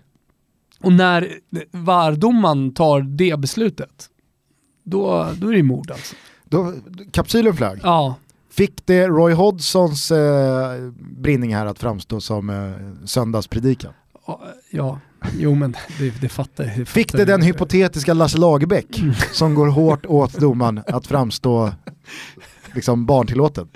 och 0.81 0.93
när 0.93 1.33
VAR-domaren 1.71 2.75
tar 2.75 3.01
det 3.01 3.39
beslutet, 3.39 4.09
då, 4.83 5.29
då 5.37 5.49
är 5.49 5.53
det 5.53 5.63
mord 5.63 5.91
alltså. 5.91 6.15
Då, 6.45 6.73
kapsylen 7.11 7.57
flög? 7.57 7.81
Ja. 7.83 8.15
Fick 8.57 8.87
det 8.87 9.09
Roy 9.09 9.33
Hodgsons 9.33 10.11
eh, 10.11 10.91
brinning 10.99 11.55
här 11.55 11.67
att 11.67 11.79
framstå 11.79 12.21
som 12.21 12.51
eh, 12.51 13.07
söndagspredikan? 13.07 13.93
Ja, 14.71 15.01
jo 15.39 15.55
men 15.55 15.77
det, 15.99 16.21
det 16.21 16.29
fattar 16.29 16.65
jag. 16.65 16.89
Fick 16.89 17.13
det 17.13 17.25
den 17.25 17.43
hypotetiska 17.43 18.15
Lasse 18.15 18.39
Lagerbäck 18.39 18.99
mm. 18.99 19.15
som 19.33 19.55
går 19.55 19.67
hårt 19.67 20.07
åt 20.07 20.33
domaren 20.33 20.83
att 20.87 21.07
framstå 21.07 21.73
liksom 22.75 23.07
barntillåten? 23.07 23.69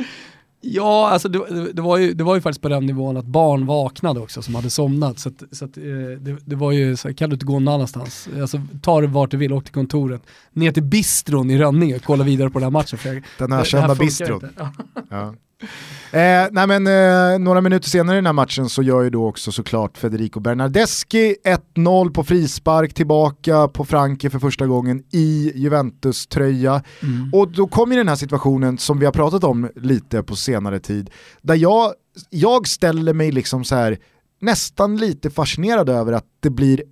Ja, 0.62 1.08
alltså 1.08 1.28
det, 1.28 1.72
det, 1.72 1.82
var 1.82 1.96
ju, 1.96 2.14
det 2.14 2.24
var 2.24 2.34
ju 2.34 2.40
faktiskt 2.40 2.62
på 2.62 2.68
den 2.68 2.86
nivån 2.86 3.16
att 3.16 3.24
barn 3.24 3.66
vaknade 3.66 4.20
också 4.20 4.42
som 4.42 4.54
hade 4.54 4.70
somnat. 4.70 5.18
Så, 5.18 5.28
att, 5.28 5.42
så 5.52 5.64
att, 5.64 5.76
eh, 5.76 5.82
det, 6.18 6.36
det, 6.44 6.56
var 6.56 6.72
ju 6.72 6.96
så 6.96 7.14
kan 7.14 7.30
du 7.30 7.34
inte 7.34 7.46
gå 7.46 7.52
någon 7.52 7.74
annanstans? 7.74 8.28
Alltså, 8.40 8.60
ta 8.82 9.00
det 9.00 9.06
vart 9.06 9.30
du 9.30 9.36
vill, 9.36 9.52
åk 9.52 9.64
till 9.64 9.74
kontoret. 9.74 10.22
Ner 10.52 10.72
till 10.72 10.82
bistron 10.82 11.50
i 11.50 11.58
Rönninge, 11.58 11.98
kolla 11.98 12.24
vidare 12.24 12.50
på 12.50 12.58
den 12.58 12.64
här 12.64 12.70
matchen. 12.70 12.98
För 12.98 13.22
den 13.38 13.52
här 13.52 13.64
kända 13.64 13.94
bistron. 13.94 14.48
Ja. 15.10 15.34
Eh, 16.12 16.48
nej 16.50 16.66
men, 16.66 16.86
eh, 16.86 17.38
några 17.38 17.60
minuter 17.60 17.88
senare 17.88 18.16
i 18.16 18.18
den 18.18 18.26
här 18.26 18.32
matchen 18.32 18.68
så 18.68 18.82
gör 18.82 19.02
ju 19.02 19.10
då 19.10 19.28
också 19.28 19.52
såklart 19.52 19.98
Federico 19.98 20.40
Bernardeschi 20.40 21.36
1-0 21.44 22.10
på 22.10 22.24
frispark 22.24 22.94
tillbaka 22.94 23.68
på 23.68 23.84
Franke 23.84 24.30
för 24.30 24.38
första 24.38 24.66
gången 24.66 25.02
i 25.12 25.52
Juventus-tröja. 25.54 26.82
Mm. 27.02 27.30
Och 27.34 27.52
då 27.52 27.66
kommer 27.66 27.96
den 27.96 28.08
här 28.08 28.16
situationen 28.16 28.78
som 28.78 28.98
vi 28.98 29.04
har 29.04 29.12
pratat 29.12 29.44
om 29.44 29.70
lite 29.76 30.22
på 30.22 30.36
senare 30.36 30.80
tid, 30.80 31.10
där 31.42 31.54
jag, 31.54 31.92
jag 32.30 32.68
ställer 32.68 33.12
mig 33.12 33.32
liksom 33.32 33.64
så 33.64 33.74
här 33.74 33.98
nästan 34.40 34.96
lite 34.96 35.30
fascinerad 35.30 35.88
över 35.88 36.12
att 36.12 36.26
det 36.40 36.50
blir 36.50 36.82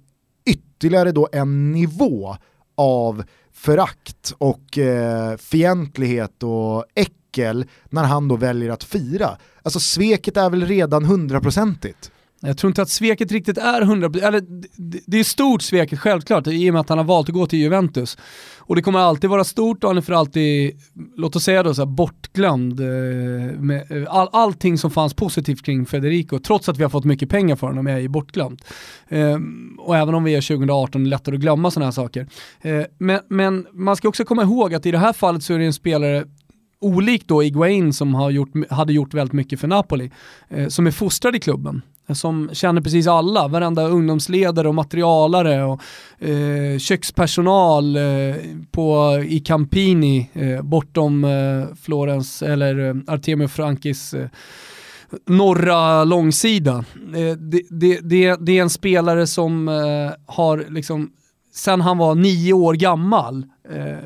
ytterligare 0.46 1.12
då 1.12 1.28
en 1.32 1.72
nivå 1.72 2.36
av 2.76 3.24
förakt 3.52 4.34
och 4.38 4.78
eh, 4.78 5.36
fientlighet 5.36 6.42
och 6.42 6.84
äckel 7.38 7.64
när 7.90 8.04
han 8.04 8.28
då 8.28 8.36
väljer 8.36 8.70
att 8.70 8.84
fira. 8.84 9.36
Alltså 9.62 9.80
sveket 9.80 10.36
är 10.36 10.50
väl 10.50 10.66
redan 10.66 11.04
hundraprocentigt. 11.04 12.10
Jag 12.40 12.58
tror 12.58 12.70
inte 12.70 12.82
att 12.82 12.88
sveket 12.88 13.32
riktigt 13.32 13.58
är 13.58 13.82
100%, 13.82 14.26
eller 14.26 14.42
det 15.06 15.18
är 15.18 15.24
stort 15.24 15.62
sveket 15.62 16.00
självklart 16.00 16.46
i 16.46 16.70
och 16.70 16.72
med 16.72 16.80
att 16.80 16.88
han 16.88 16.98
har 16.98 17.04
valt 17.04 17.28
att 17.28 17.34
gå 17.34 17.46
till 17.46 17.58
Juventus. 17.58 18.18
Och 18.58 18.76
det 18.76 18.82
kommer 18.82 18.98
alltid 18.98 19.30
vara 19.30 19.44
stort 19.44 19.84
och 19.84 19.90
han 19.90 19.96
är 19.96 20.02
för 20.02 20.12
alltid, 20.12 20.80
låt 21.16 21.36
oss 21.36 21.44
säga 21.44 21.62
då 21.62 21.74
så 21.74 21.82
här, 21.82 21.86
bortglömd. 21.86 22.80
Eh, 22.80 22.86
med 23.60 23.92
eh, 23.92 24.14
all, 24.14 24.28
allting 24.32 24.78
som 24.78 24.90
fanns 24.90 25.14
positivt 25.14 25.62
kring 25.64 25.86
Federico, 25.86 26.38
trots 26.38 26.68
att 26.68 26.78
vi 26.78 26.82
har 26.82 26.90
fått 26.90 27.04
mycket 27.04 27.28
pengar 27.28 27.56
för 27.56 27.66
honom, 27.66 27.86
är 27.86 27.98
ju 27.98 28.08
bortglömt. 28.08 28.64
Ehm, 29.08 29.78
och 29.80 29.96
även 29.96 30.14
om 30.14 30.24
vi 30.24 30.34
är 30.34 30.40
2018 30.40 31.06
är 31.06 31.10
lättare 31.10 31.34
att 31.34 31.40
glömma 31.40 31.70
sådana 31.70 31.86
här 31.86 31.92
saker. 31.92 32.26
Eh, 32.60 32.82
men, 32.98 33.20
men 33.28 33.66
man 33.72 33.96
ska 33.96 34.08
också 34.08 34.24
komma 34.24 34.42
ihåg 34.42 34.74
att 34.74 34.86
i 34.86 34.90
det 34.90 34.98
här 34.98 35.12
fallet 35.12 35.42
så 35.42 35.54
är 35.54 35.58
det 35.58 35.66
en 35.66 35.72
spelare 35.72 36.24
olikt 36.80 37.28
då 37.28 37.42
Iguain 37.42 37.92
som 37.92 38.14
har 38.14 38.30
gjort, 38.30 38.50
hade 38.70 38.92
gjort 38.92 39.14
väldigt 39.14 39.32
mycket 39.32 39.60
för 39.60 39.68
Napoli, 39.68 40.10
eh, 40.48 40.68
som 40.68 40.86
är 40.86 40.90
fostrad 40.90 41.36
i 41.36 41.40
klubben 41.40 41.82
eh, 42.08 42.14
som 42.14 42.50
känner 42.52 42.80
precis 42.80 43.06
alla, 43.06 43.48
varenda 43.48 43.82
ungdomsledare 43.88 44.68
och 44.68 44.74
materialare 44.74 45.64
och 45.64 45.82
eh, 46.28 46.78
kökspersonal 46.78 47.96
eh, 47.96 48.34
på, 48.70 49.18
i 49.28 49.40
Campini 49.40 50.30
eh, 50.32 50.62
bortom 50.62 51.24
eh, 51.24 51.74
Florens 51.82 52.42
eller 52.42 52.88
eh, 52.88 52.94
Artemio 53.06 53.48
Frankis 53.48 54.14
eh, 54.14 54.28
norra 55.26 56.04
långsida. 56.04 56.84
Eh, 57.14 57.36
det, 57.36 57.62
det, 57.70 58.00
det, 58.02 58.36
det, 58.40 58.58
är 58.58 58.62
en 58.62 58.70
spelare 58.70 59.26
som 59.26 59.68
eh, 59.68 60.34
har 60.34 60.66
liksom 60.68 61.10
sen 61.54 61.80
han 61.80 61.98
var 61.98 62.14
nio 62.14 62.52
år 62.52 62.74
gammal 62.74 63.46
eh, 63.70 63.98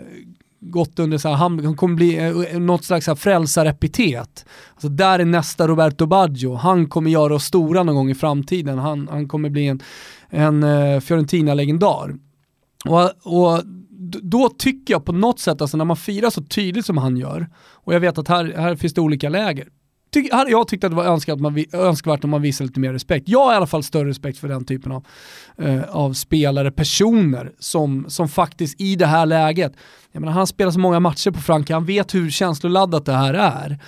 gått 0.62 0.98
under 0.98 1.18
så 1.18 1.28
här, 1.28 1.36
han 1.36 1.76
kommer 1.76 1.94
bli 1.94 2.18
eh, 2.18 2.54
eh, 2.54 2.60
något 2.60 2.84
slags 2.84 3.08
frälsarepitet. 3.16 4.44
Alltså 4.72 4.88
där 4.88 5.18
är 5.18 5.24
nästa 5.24 5.68
Roberto 5.68 6.06
Baggio, 6.06 6.54
han 6.54 6.88
kommer 6.88 7.10
göra 7.10 7.34
oss 7.34 7.44
stora 7.44 7.82
någon 7.82 7.94
gång 7.94 8.10
i 8.10 8.14
framtiden, 8.14 8.78
han, 8.78 9.08
han 9.08 9.28
kommer 9.28 9.50
bli 9.50 9.66
en, 9.66 9.80
en 10.28 10.64
uh, 10.64 11.00
Fiorentina-legendar. 11.00 12.14
Och, 12.84 13.10
och 13.22 13.62
då 14.22 14.48
tycker 14.48 14.94
jag 14.94 15.04
på 15.04 15.12
något 15.12 15.40
sätt, 15.40 15.60
alltså 15.60 15.76
när 15.76 15.84
man 15.84 15.96
firar 15.96 16.30
så 16.30 16.42
tydligt 16.42 16.86
som 16.86 16.98
han 16.98 17.16
gör, 17.16 17.48
och 17.54 17.94
jag 17.94 18.00
vet 18.00 18.18
att 18.18 18.28
här, 18.28 18.54
här 18.56 18.76
finns 18.76 18.94
det 18.94 19.00
olika 19.00 19.28
läger, 19.28 19.68
tyck, 20.12 20.28
jag 20.48 20.68
tyckte 20.68 20.86
att 20.86 20.90
det 20.90 20.96
var 20.96 21.04
önskvärt, 21.04 21.38
man, 21.38 21.64
önskvärt 21.72 22.24
om 22.24 22.30
man 22.30 22.42
visar 22.42 22.64
lite 22.64 22.80
mer 22.80 22.92
respekt. 22.92 23.28
Jag 23.28 23.44
har 23.44 23.52
i 23.52 23.56
alla 23.56 23.66
fall 23.66 23.82
större 23.82 24.08
respekt 24.08 24.38
för 24.38 24.48
den 24.48 24.64
typen 24.64 24.92
av, 24.92 25.06
eh, 25.58 25.82
av 25.90 26.12
spelare, 26.12 26.70
personer 26.70 27.52
som, 27.58 28.04
som 28.08 28.28
faktiskt 28.28 28.80
i 28.80 28.96
det 28.96 29.06
här 29.06 29.26
läget, 29.26 29.72
jag 30.12 30.20
menar, 30.20 30.32
han 30.32 30.46
spelar 30.46 30.72
så 30.72 30.78
många 30.78 31.00
matcher 31.00 31.30
på 31.30 31.40
Frankrike, 31.40 31.74
han 31.74 31.84
vet 31.84 32.14
hur 32.14 32.30
känsloladdat 32.30 33.06
det 33.06 33.12
här 33.12 33.34
är. 33.34 33.78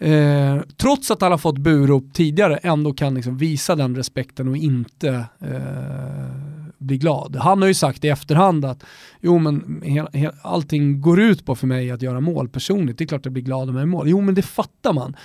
Eh, 0.00 0.62
trots 0.76 1.10
att 1.10 1.20
han 1.20 1.30
har 1.30 1.38
fått 1.38 1.58
burop 1.58 2.04
tidigare 2.12 2.56
ändå 2.56 2.92
kan 2.92 3.14
liksom 3.14 3.36
visa 3.36 3.76
den 3.76 3.96
respekten 3.96 4.48
och 4.48 4.56
inte 4.56 5.08
eh, 5.40 6.60
bli 6.78 6.98
glad. 6.98 7.36
Han 7.36 7.62
har 7.62 7.68
ju 7.68 7.74
sagt 7.74 8.04
i 8.04 8.08
efterhand 8.08 8.64
att 8.64 8.84
jo 9.20 9.38
men 9.38 9.82
he, 9.84 10.18
he, 10.18 10.30
allting 10.42 11.00
går 11.00 11.20
ut 11.20 11.44
på 11.44 11.54
för 11.54 11.66
mig 11.66 11.90
att 11.90 12.02
göra 12.02 12.20
mål 12.20 12.48
personligt. 12.48 12.98
Det 12.98 13.04
är 13.04 13.06
klart 13.06 13.20
att 13.20 13.24
jag 13.24 13.32
blir 13.32 13.42
glad 13.42 13.68
om 13.68 13.74
jag 13.74 13.82
är 13.82 13.86
mål. 13.86 14.08
Jo 14.08 14.20
men 14.20 14.34
det 14.34 14.42
fattar 14.42 14.92
man. 14.92 15.16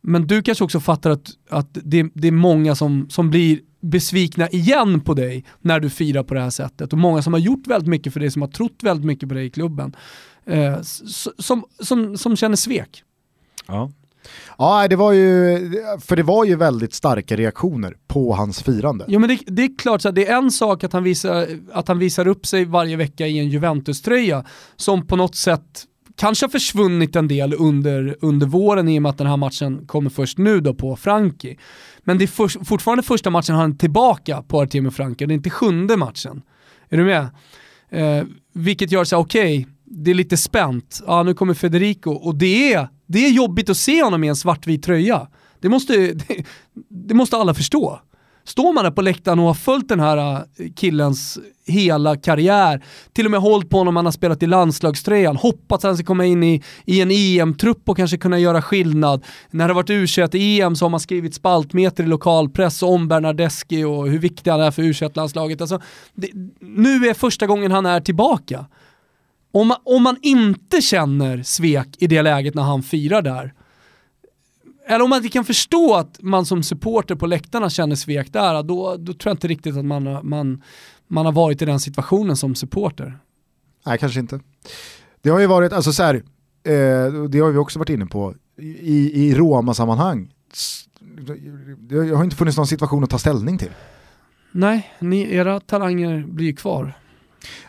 Men 0.00 0.26
du 0.26 0.42
kanske 0.42 0.64
också 0.64 0.80
fattar 0.80 1.10
att, 1.10 1.30
att 1.50 1.68
det, 1.72 2.06
det 2.14 2.28
är 2.28 2.32
många 2.32 2.74
som, 2.74 3.10
som 3.10 3.30
blir 3.30 3.60
besvikna 3.80 4.48
igen 4.48 5.00
på 5.00 5.14
dig 5.14 5.44
när 5.60 5.80
du 5.80 5.90
firar 5.90 6.22
på 6.22 6.34
det 6.34 6.40
här 6.40 6.50
sättet. 6.50 6.92
Och 6.92 6.98
många 6.98 7.22
som 7.22 7.32
har 7.32 7.40
gjort 7.40 7.66
väldigt 7.66 7.88
mycket 7.88 8.12
för 8.12 8.20
dig, 8.20 8.30
som 8.30 8.42
har 8.42 8.48
trott 8.48 8.78
väldigt 8.82 9.06
mycket 9.06 9.28
på 9.28 9.34
dig 9.34 9.46
i 9.46 9.50
klubben. 9.50 9.96
Eh, 10.46 10.80
som, 11.38 11.64
som, 11.78 12.16
som 12.16 12.36
känner 12.36 12.56
svek. 12.56 13.02
Ja. 13.66 13.90
Ja, 14.58 14.88
det 14.88 14.96
var 14.96 15.12
ju, 15.12 15.58
för 16.00 16.16
det 16.16 16.22
var 16.22 16.44
ju 16.44 16.56
väldigt 16.56 16.94
starka 16.94 17.36
reaktioner 17.36 17.96
på 18.06 18.34
hans 18.34 18.62
firande. 18.62 19.04
Ja 19.08 19.18
men 19.18 19.28
det, 19.28 19.38
det 19.46 19.62
är 19.64 19.78
klart, 19.78 20.02
så 20.02 20.10
det 20.10 20.28
är 20.28 20.36
en 20.36 20.50
sak 20.50 20.84
att 20.84 20.92
han, 20.92 21.02
visar, 21.02 21.46
att 21.72 21.88
han 21.88 21.98
visar 21.98 22.26
upp 22.26 22.46
sig 22.46 22.64
varje 22.64 22.96
vecka 22.96 23.26
i 23.26 23.38
en 23.38 23.48
Juventus-tröja 23.48 24.44
som 24.76 25.06
på 25.06 25.16
något 25.16 25.36
sätt 25.36 25.84
kanske 26.18 26.46
har 26.46 26.50
försvunnit 26.50 27.16
en 27.16 27.28
del 27.28 27.54
under, 27.58 28.16
under 28.20 28.46
våren 28.46 28.88
i 28.88 28.98
och 28.98 29.02
med 29.02 29.10
att 29.10 29.18
den 29.18 29.26
här 29.26 29.36
matchen 29.36 29.86
kommer 29.86 30.10
först 30.10 30.38
nu 30.38 30.60
då 30.60 30.74
på 30.74 30.96
Franki. 30.96 31.58
Men 32.00 32.18
det 32.18 32.24
är 32.24 32.26
för, 32.26 32.64
fortfarande 32.64 33.02
första 33.02 33.30
matchen 33.30 33.54
han 33.54 33.72
är 33.72 33.76
tillbaka 33.76 34.42
på 34.42 34.60
Artemio 34.60 34.90
Franki 34.90 35.24
och 35.24 35.28
det 35.28 35.34
är 35.34 35.36
inte 35.36 35.50
sjunde 35.50 35.96
matchen. 35.96 36.42
Är 36.88 36.96
du 36.96 37.04
med? 37.04 37.28
Eh, 37.90 38.24
vilket 38.52 38.92
gör 38.92 39.04
så 39.04 39.16
okej, 39.16 39.58
okay, 39.58 39.72
det 39.84 40.10
är 40.10 40.14
lite 40.14 40.36
spänt. 40.36 41.02
Ja, 41.06 41.22
nu 41.22 41.34
kommer 41.34 41.54
Federico 41.54 42.10
och 42.10 42.34
det 42.34 42.72
är, 42.72 42.88
det 43.06 43.26
är 43.26 43.30
jobbigt 43.30 43.70
att 43.70 43.76
se 43.76 44.02
honom 44.02 44.24
i 44.24 44.28
en 44.28 44.36
svartvit 44.36 44.82
tröja. 44.82 45.28
Det 45.60 45.68
måste, 45.68 45.96
det, 46.28 46.44
det 46.88 47.14
måste 47.14 47.36
alla 47.36 47.54
förstå. 47.54 48.00
Står 48.48 48.72
man 48.72 48.84
där 48.84 48.90
på 48.90 49.02
läktaren 49.02 49.38
och 49.38 49.46
har 49.46 49.54
följt 49.54 49.88
den 49.88 50.00
här 50.00 50.16
äh, 50.16 50.42
killens 50.76 51.38
hela 51.66 52.16
karriär, 52.16 52.84
till 53.12 53.24
och 53.24 53.30
med 53.30 53.40
hållit 53.40 53.70
på 53.70 53.78
honom, 53.78 53.96
han 53.96 54.04
har 54.04 54.12
spelat 54.12 54.42
i 54.42 54.46
landslagströjan, 54.46 55.36
hoppats 55.36 55.84
att 55.84 55.88
han 55.88 55.96
ska 55.96 56.06
komma 56.06 56.24
in 56.24 56.42
i, 56.42 56.62
i 56.84 57.00
en 57.00 57.10
EM-trupp 57.10 57.88
och 57.88 57.96
kanske 57.96 58.16
kunna 58.16 58.38
göra 58.38 58.62
skillnad. 58.62 59.24
När 59.50 59.68
det 59.68 59.74
har 59.74 59.82
varit 59.82 60.34
u 60.34 60.60
em 60.62 60.76
så 60.76 60.84
har 60.84 60.90
man 60.90 61.00
skrivit 61.00 61.34
spaltmeter 61.34 62.04
i 62.04 62.06
lokalpress 62.06 62.82
om 62.82 63.08
Bernardeschi 63.08 63.84
och 63.84 64.08
hur 64.08 64.18
viktig 64.18 64.50
han 64.50 64.60
är 64.60 64.70
för 64.70 64.82
u 64.82 64.94
landslaget 65.14 65.60
alltså, 65.60 65.80
Nu 66.60 67.06
är 67.06 67.14
första 67.14 67.46
gången 67.46 67.72
han 67.72 67.86
är 67.86 68.00
tillbaka. 68.00 68.66
Om 69.52 69.68
man, 69.68 69.78
om 69.84 70.02
man 70.02 70.16
inte 70.22 70.80
känner 70.80 71.42
svek 71.42 71.88
i 71.98 72.06
det 72.06 72.22
läget 72.22 72.54
när 72.54 72.62
han 72.62 72.82
firar 72.82 73.22
där, 73.22 73.52
eller 74.88 75.04
om 75.04 75.10
man 75.10 75.16
inte 75.16 75.28
kan 75.28 75.44
förstå 75.44 75.94
att 75.94 76.18
man 76.22 76.46
som 76.46 76.62
supporter 76.62 77.14
på 77.14 77.26
läktarna 77.26 77.70
känner 77.70 77.96
svek 77.96 78.32
där, 78.32 78.62
då, 78.62 78.96
då 78.96 79.12
tror 79.12 79.30
jag 79.30 79.34
inte 79.34 79.48
riktigt 79.48 79.76
att 79.76 79.84
man, 79.84 80.20
man, 80.22 80.62
man 81.08 81.26
har 81.26 81.32
varit 81.32 81.62
i 81.62 81.64
den 81.64 81.80
situationen 81.80 82.36
som 82.36 82.54
supporter. 82.54 83.18
Nej, 83.86 83.98
kanske 83.98 84.20
inte. 84.20 84.40
Det 85.22 85.30
har 85.30 85.40
ju 85.40 85.46
varit, 85.46 85.72
alltså 85.72 85.92
så 85.92 86.02
här, 86.02 86.14
eh, 86.14 87.22
det 87.28 87.40
har 87.40 87.50
vi 87.50 87.58
också 87.58 87.78
varit 87.78 87.88
inne 87.90 88.06
på, 88.06 88.34
i, 88.80 89.28
i 89.28 89.34
Roma-sammanhang, 89.34 90.32
det 91.78 91.96
har 91.96 92.24
inte 92.24 92.36
funnits 92.36 92.56
någon 92.56 92.66
situation 92.66 93.04
att 93.04 93.10
ta 93.10 93.18
ställning 93.18 93.58
till. 93.58 93.70
Nej, 94.52 94.92
ni, 94.98 95.34
era 95.34 95.60
talanger 95.60 96.26
blir 96.26 96.56
kvar. 96.56 96.92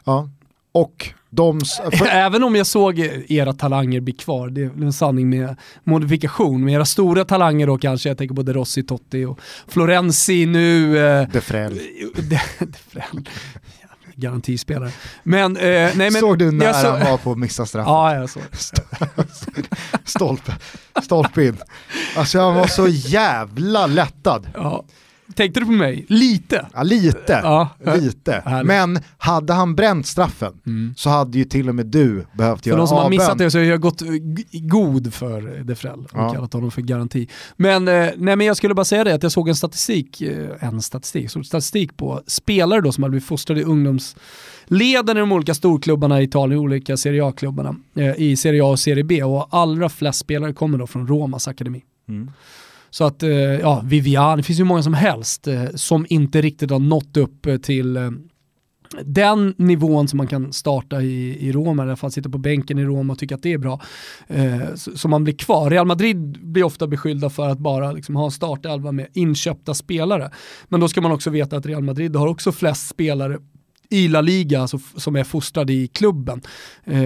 Ja, 0.04 0.30
och 0.72 1.14
de, 1.30 1.60
för... 1.94 2.06
Även 2.06 2.44
om 2.44 2.56
jag 2.56 2.68
såg 2.68 3.00
era 3.28 3.54
talanger 3.54 4.00
bli 4.00 4.14
kvar, 4.14 4.50
det 4.50 4.62
är 4.62 4.84
en 4.84 4.94
sanning 4.94 5.30
med 5.30 5.56
modifikation. 5.84 6.66
Med 6.66 6.74
era 6.74 6.86
stora 6.86 7.26
talanger 7.26 7.68
då 7.68 7.78
kanske, 7.78 8.10
jag 8.10 8.18
tänker 8.18 8.36
på 8.36 8.44
De 8.44 8.54
Rossi, 8.54 8.84
Totti 8.84 9.26
och 9.26 9.40
Florenzi 9.68 10.46
nu. 10.46 10.98
Eh, 10.98 11.28
De 11.34 11.42
Frel. 11.42 11.74
De, 12.16 12.40
de 12.92 13.26
Garantispelare. 14.16 14.92
Men, 15.24 15.58
eh, 15.58 15.64
nej, 15.64 15.96
men, 15.96 16.12
såg 16.12 16.38
du 16.38 16.52
när 16.52 16.74
så... 16.74 16.88
han 16.88 17.00
var 17.00 17.18
på 17.18 17.32
att 17.32 17.38
missa 17.38 17.66
straffen? 17.66 17.94
Ja, 17.94 18.16
jag 18.16 18.30
såg 18.30 18.44
Stolpe, 20.06 20.56
stolpe 21.04 21.44
in. 21.44 21.58
Alltså 22.16 22.40
han 22.40 22.56
var 22.56 22.68
så 22.68 22.88
jävla 22.88 23.88
lättad. 23.88 24.50
Ja. 24.54 24.86
Tänkte 25.36 25.60
du 25.60 25.66
på 25.66 25.72
mig? 25.72 26.06
Lite. 26.08 26.68
Ja, 26.74 26.84
lite. 26.84 27.40
Ja, 27.44 27.70
lite. 27.96 28.44
Härligt. 28.46 28.68
Men 28.68 29.00
hade 29.18 29.54
han 29.54 29.76
bränt 29.76 30.08
straffen 30.08 30.54
mm. 30.66 30.94
så 30.98 31.10
hade 31.10 31.38
ju 31.38 31.44
till 31.44 31.70
och 31.70 31.76
med 31.76 31.86
du 31.86 32.26
behövt 32.34 32.64
för 32.64 32.70
göra 32.70 32.78
För 32.78 32.82
de 32.82 32.88
som 32.88 32.98
avbön. 32.98 33.04
har 33.04 33.10
missat 33.10 33.38
det 33.38 33.52
så 33.52 33.58
har 33.58 33.66
jag 33.66 33.82
gått 33.82 34.02
god 34.52 35.14
för 35.14 35.64
Defrell 35.64 36.00
och 36.00 36.10
ja. 36.14 36.34
kallat 36.34 36.54
honom 36.54 36.72
för 36.72 36.82
garanti. 36.82 37.28
Men, 37.56 37.88
eh, 37.88 37.94
nej, 38.18 38.36
men 38.36 38.42
jag 38.42 38.58
skulle 38.58 38.74
bara 38.74 38.86
säga 38.86 39.04
det 39.04 39.14
att 39.14 39.24
jag 39.24 39.32
såg 39.32 39.50
en 39.50 39.56
statistik, 39.56 40.22
eh, 40.22 40.50
en 40.60 40.82
statistik, 40.82 41.30
statistik 41.30 41.98
på 41.98 42.22
spelare 42.28 42.82
då 42.82 42.92
som 42.92 43.04
hade 43.04 43.12
blivit 43.12 43.28
fostrade 43.28 43.62
i 43.62 43.64
ungdomsleden 43.64 45.18
i 45.18 45.20
de 45.20 45.32
olika 45.32 45.54
storklubbarna 45.54 46.22
i 46.22 46.24
Italien, 46.24 46.60
olika 46.60 46.98
Serie 46.98 47.26
A-klubbarna 47.26 47.76
eh, 47.96 48.14
i 48.18 48.36
Serie 48.36 48.64
A 48.64 48.68
och 48.68 48.80
Serie 48.80 49.04
B 49.04 49.24
och 49.24 49.48
allra 49.52 49.90
flest 49.90 50.20
spelare 50.20 50.54
kommer 50.54 50.78
då 50.78 50.88
från 50.88 51.08
Romas 51.08 51.48
akademi. 51.48 51.84
Mm. 52.10 52.32
Så 52.90 53.04
att, 53.04 53.24
eh, 53.24 53.32
ja, 53.32 53.82
Vivian, 53.86 54.38
det 54.38 54.44
finns 54.44 54.60
ju 54.60 54.64
många 54.64 54.84
som 54.84 54.94
helst 54.94 55.48
eh, 55.48 55.64
som 55.76 56.06
inte 56.10 56.42
riktigt 56.42 56.72
har 56.72 56.80
nått 56.80 57.18
upp 57.18 57.46
eh, 57.46 57.58
till 57.58 57.98
eh, 57.98 58.10
den 59.06 59.54
nivån 59.58 60.08
som 60.08 60.18
man 60.18 60.28
kan 60.28 60.54
starta 60.54 61.02
i, 61.02 61.48
i 61.48 61.52
Roma, 61.52 61.84
i 61.84 61.88
alla 61.88 61.96
fall 61.96 62.12
sitta 62.12 62.30
på 62.30 62.38
bänken 62.38 62.80
i 62.80 62.86
Roma 62.86 63.14
och 63.14 63.20
tycka 63.20 63.36
att 63.36 63.44
det 63.44 63.54
är 63.54 63.58
bra, 63.58 63.82
eh, 64.28 64.76
så, 64.76 64.98
så, 64.98 65.08
man 65.08 65.24
blir 65.24 65.34
kvar. 65.34 65.70
Real 65.70 65.88
Madrid 65.88 66.38
blir 66.42 66.64
ofta 66.64 66.88
beskyllda 66.88 67.30
för 67.30 67.50
att 67.50 67.60
bara 67.60 67.92
liksom, 67.92 68.16
ha 68.16 68.26
en 68.26 68.32
startelva 68.32 68.92
med 68.92 69.08
inköpta 69.14 69.74
spelare. 69.74 70.32
Men 70.68 70.80
då 70.80 70.88
ska 70.88 71.02
man 71.02 71.12
också 71.12 71.30
veta 71.30 71.58
att 71.58 71.66
Real 71.66 71.84
Madrid 71.84 72.16
har 72.16 72.28
också 72.28 72.52
flest 72.52 72.90
spelare 72.90 73.38
i 73.90 74.08
La 74.08 74.22
Liga 74.22 74.62
alltså, 74.62 74.80
som 74.96 75.16
är 75.16 75.24
fostrad 75.24 75.70
i 75.70 75.88
klubben. 75.88 76.42
Eh, 76.84 77.02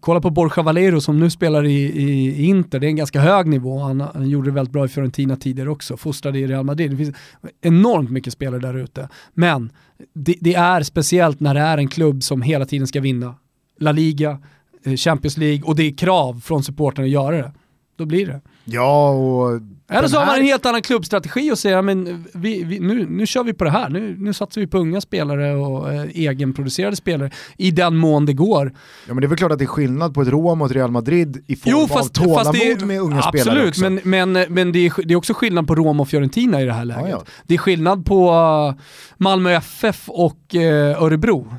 kolla 0.00 0.20
på 0.20 0.30
Borja 0.30 0.62
Valero 0.62 1.00
som 1.00 1.20
nu 1.20 1.30
spelar 1.30 1.64
i, 1.64 1.82
i, 1.82 2.44
Inter, 2.44 2.80
det 2.80 2.86
är 2.86 2.88
en 2.88 2.96
ganska 2.96 3.20
hög 3.20 3.46
nivå. 3.46 3.78
Han, 3.78 4.00
han, 4.00 4.28
gjorde 4.28 4.50
det 4.50 4.54
väldigt 4.54 4.72
bra 4.72 4.84
i 4.84 4.88
Fiorentina 4.88 5.36
tidigare 5.36 5.70
också, 5.70 5.96
fostrad 5.96 6.36
i 6.36 6.46
Real 6.46 6.64
Madrid. 6.64 6.90
Det 6.90 6.96
finns 6.96 7.16
enormt 7.62 8.10
mycket 8.10 8.32
spelare 8.32 8.60
där 8.60 8.74
ute. 8.74 9.08
Men 9.34 9.72
det, 10.14 10.34
det, 10.40 10.54
är 10.54 10.82
speciellt 10.82 11.40
när 11.40 11.54
det 11.54 11.60
är 11.60 11.78
en 11.78 11.88
klubb 11.88 12.22
som 12.22 12.42
hela 12.42 12.66
tiden 12.66 12.86
ska 12.86 13.00
vinna 13.00 13.34
La 13.78 13.92
Liga, 13.92 14.38
eh, 14.84 14.96
Champions 14.96 15.36
League 15.36 15.62
och 15.62 15.76
det 15.76 15.82
är 15.82 15.96
krav 15.96 16.40
från 16.40 16.62
supportrarna 16.62 17.06
att 17.06 17.12
göra 17.12 17.36
det. 17.36 17.52
Då 17.96 18.06
blir 18.06 18.26
det. 18.26 18.40
Ja, 18.64 19.10
och... 19.10 19.60
Eller 19.90 20.08
så 20.08 20.16
har 20.16 20.26
man 20.26 20.34
här- 20.34 20.40
en 20.40 20.46
helt 20.46 20.66
annan 20.66 20.82
klubbstrategi 20.82 21.52
och 21.52 21.58
säger 21.58 21.82
men 21.82 22.24
vi, 22.34 22.64
vi, 22.64 22.80
nu, 22.80 23.06
nu 23.06 23.26
kör 23.26 23.44
vi 23.44 23.52
på 23.52 23.64
det 23.64 23.70
här. 23.70 23.88
Nu, 23.88 24.16
nu 24.18 24.32
satsar 24.32 24.60
vi 24.60 24.66
på 24.66 24.78
unga 24.78 25.00
spelare 25.00 25.54
och 25.54 25.92
eh, 25.92 26.02
egenproducerade 26.02 26.96
spelare 26.96 27.30
i 27.56 27.70
den 27.70 27.96
mån 27.96 28.26
det 28.26 28.32
går. 28.32 28.72
Ja 29.08 29.14
men 29.14 29.20
det 29.20 29.26
är 29.26 29.28
väl 29.28 29.38
klart 29.38 29.52
att 29.52 29.58
det 29.58 29.64
är 29.64 29.66
skillnad 29.66 30.14
på 30.14 30.22
ett 30.22 30.28
Roma 30.28 30.64
och 30.64 30.70
ett 30.70 30.76
Real 30.76 30.90
Madrid 30.90 31.44
i 31.46 31.56
form 31.56 31.98
av 31.98 32.08
tålamod 32.08 32.86
med 32.86 33.00
unga 33.00 33.22
spelare 33.22 33.50
Absolut, 33.50 33.68
också. 33.68 33.90
men, 33.90 34.00
men, 34.32 34.54
men 34.54 34.72
det, 34.72 34.86
är, 34.86 35.06
det 35.06 35.14
är 35.14 35.16
också 35.16 35.34
skillnad 35.34 35.66
på 35.66 35.74
Roma 35.74 36.02
och 36.02 36.08
Fiorentina 36.08 36.62
i 36.62 36.64
det 36.64 36.72
här 36.72 36.84
läget. 36.84 37.04
Ja, 37.04 37.10
ja. 37.10 37.24
Det 37.46 37.54
är 37.54 37.58
skillnad 37.58 38.06
på 38.06 38.28
eh, 38.30 38.82
Malmö 39.16 39.50
FF 39.52 40.04
och 40.08 40.54
eh, 40.54 41.02
Örebro 41.02 41.54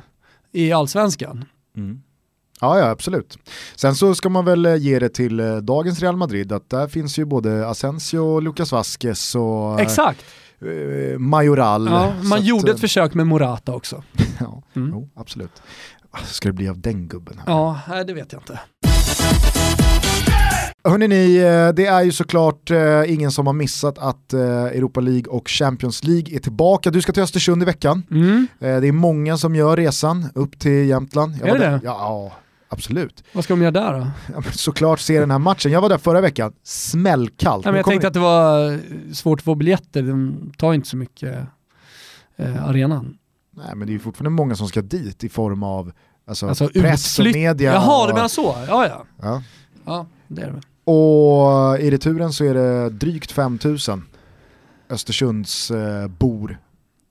i 0.52 0.72
allsvenskan. 0.72 1.44
Ja, 2.60 2.78
ja 2.78 2.84
absolut. 2.90 3.38
Sen 3.76 3.94
så 3.94 4.14
ska 4.14 4.28
man 4.28 4.44
väl 4.44 4.66
eh, 4.66 4.76
ge 4.76 4.98
det 4.98 5.08
till 5.08 5.40
eh, 5.40 5.56
dagens 5.56 6.00
Real 6.00 6.16
Madrid 6.16 6.52
att 6.52 6.70
där 6.70 6.88
finns 6.88 7.18
ju 7.18 7.24
både 7.24 7.68
Asensio 7.68 8.18
och 8.18 8.42
Lucas 8.42 8.72
Vasquez 8.72 9.34
och 9.34 9.80
Exakt. 9.80 10.24
eh, 10.60 11.18
Majoral. 11.18 11.86
Ja, 11.90 12.12
man 12.22 12.38
att, 12.38 12.44
gjorde 12.44 12.70
eh, 12.70 12.74
ett 12.74 12.80
försök 12.80 13.14
med 13.14 13.26
Morata 13.26 13.74
också. 13.74 14.02
Ja, 14.40 14.62
Mm. 14.76 14.90
jo, 14.92 15.08
absolut. 15.16 15.62
Ah, 16.10 16.18
Ska 16.24 16.48
det 16.48 16.52
bli 16.52 16.68
av 16.68 16.78
den 16.80 17.08
gubben? 17.08 17.38
Här? 17.46 17.52
Ja, 17.52 18.04
det 18.06 18.12
vet 18.14 18.32
jag 18.32 18.42
inte. 18.42 18.60
Hörrni 20.84 21.08
ni, 21.08 21.38
det 21.76 21.86
är 21.86 22.02
ju 22.02 22.12
såklart 22.12 22.70
ingen 23.06 23.30
som 23.30 23.46
har 23.46 23.54
missat 23.54 23.98
att 23.98 24.32
Europa 24.32 25.00
League 25.00 25.24
och 25.32 25.48
Champions 25.48 26.04
League 26.04 26.36
är 26.36 26.38
tillbaka. 26.38 26.90
Du 26.90 27.02
ska 27.02 27.12
till 27.12 27.22
Östersund 27.22 27.62
i 27.62 27.64
veckan. 27.64 28.02
Mm. 28.10 28.46
Det 28.58 28.66
är 28.88 28.92
många 28.92 29.36
som 29.38 29.54
gör 29.54 29.76
resan 29.76 30.26
upp 30.34 30.58
till 30.58 30.88
Jämtland. 30.88 31.34
Jag 31.40 31.48
Är 31.48 31.58
det 31.58 31.66
det? 31.66 31.80
Ja, 31.84 32.32
absolut. 32.68 33.24
Vad 33.32 33.44
ska 33.44 33.54
de 33.54 33.62
göra 33.62 33.70
där 33.70 33.92
då? 33.92 34.10
Ja, 34.32 34.42
Såklart 34.52 35.00
se 35.00 35.20
den 35.20 35.30
här 35.30 35.38
matchen. 35.38 35.72
Jag 35.72 35.80
var 35.80 35.88
där 35.88 35.98
förra 35.98 36.20
veckan, 36.20 36.52
smällkallt. 36.62 37.64
Nej, 37.64 37.72
men 37.72 37.76
jag 37.76 37.86
tänkte 37.86 38.08
att 38.08 38.14
det 38.14 38.20
var 38.20 38.72
eh, 38.72 38.78
svårt 39.12 39.40
att 39.40 39.44
få 39.44 39.54
biljetter, 39.54 40.02
de 40.02 40.52
tar 40.58 40.74
inte 40.74 40.88
så 40.88 40.96
mycket 40.96 41.46
eh, 42.36 42.68
arenan. 42.68 43.18
Nej 43.56 43.74
men 43.74 43.86
det 43.86 43.90
är 43.90 43.92
ju 43.94 43.98
fortfarande 43.98 44.30
många 44.30 44.56
som 44.56 44.68
ska 44.68 44.82
dit 44.82 45.24
i 45.24 45.28
form 45.28 45.62
av 45.62 45.92
alltså, 46.26 46.48
Alltså 46.48 46.68
press 46.68 47.18
och 47.18 47.24
media. 47.24 47.72
Jaha, 47.72 48.02
och, 48.02 48.08
du 48.08 48.14
menar 48.14 48.28
så? 48.28 48.56
Ja, 48.68 48.86
ja. 48.86 49.04
ja. 49.22 49.42
Ja, 49.84 50.06
det 50.28 50.42
är 50.42 50.46
det 50.52 50.60
och 50.86 51.78
i 51.78 51.90
returen 51.90 52.32
så 52.32 52.44
är 52.44 52.54
det 52.54 52.90
drygt 52.90 53.32
5000 53.32 54.04
Östersunds 54.90 55.70
eh, 55.70 56.08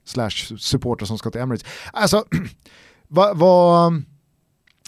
slash 0.05 0.57
supportrar 0.57 1.05
som 1.05 1.17
ska 1.17 1.29
till 1.31 1.41
Emirates. 1.41 1.65
Alltså, 1.93 2.23
vad, 3.07 3.37
vad, 3.37 4.03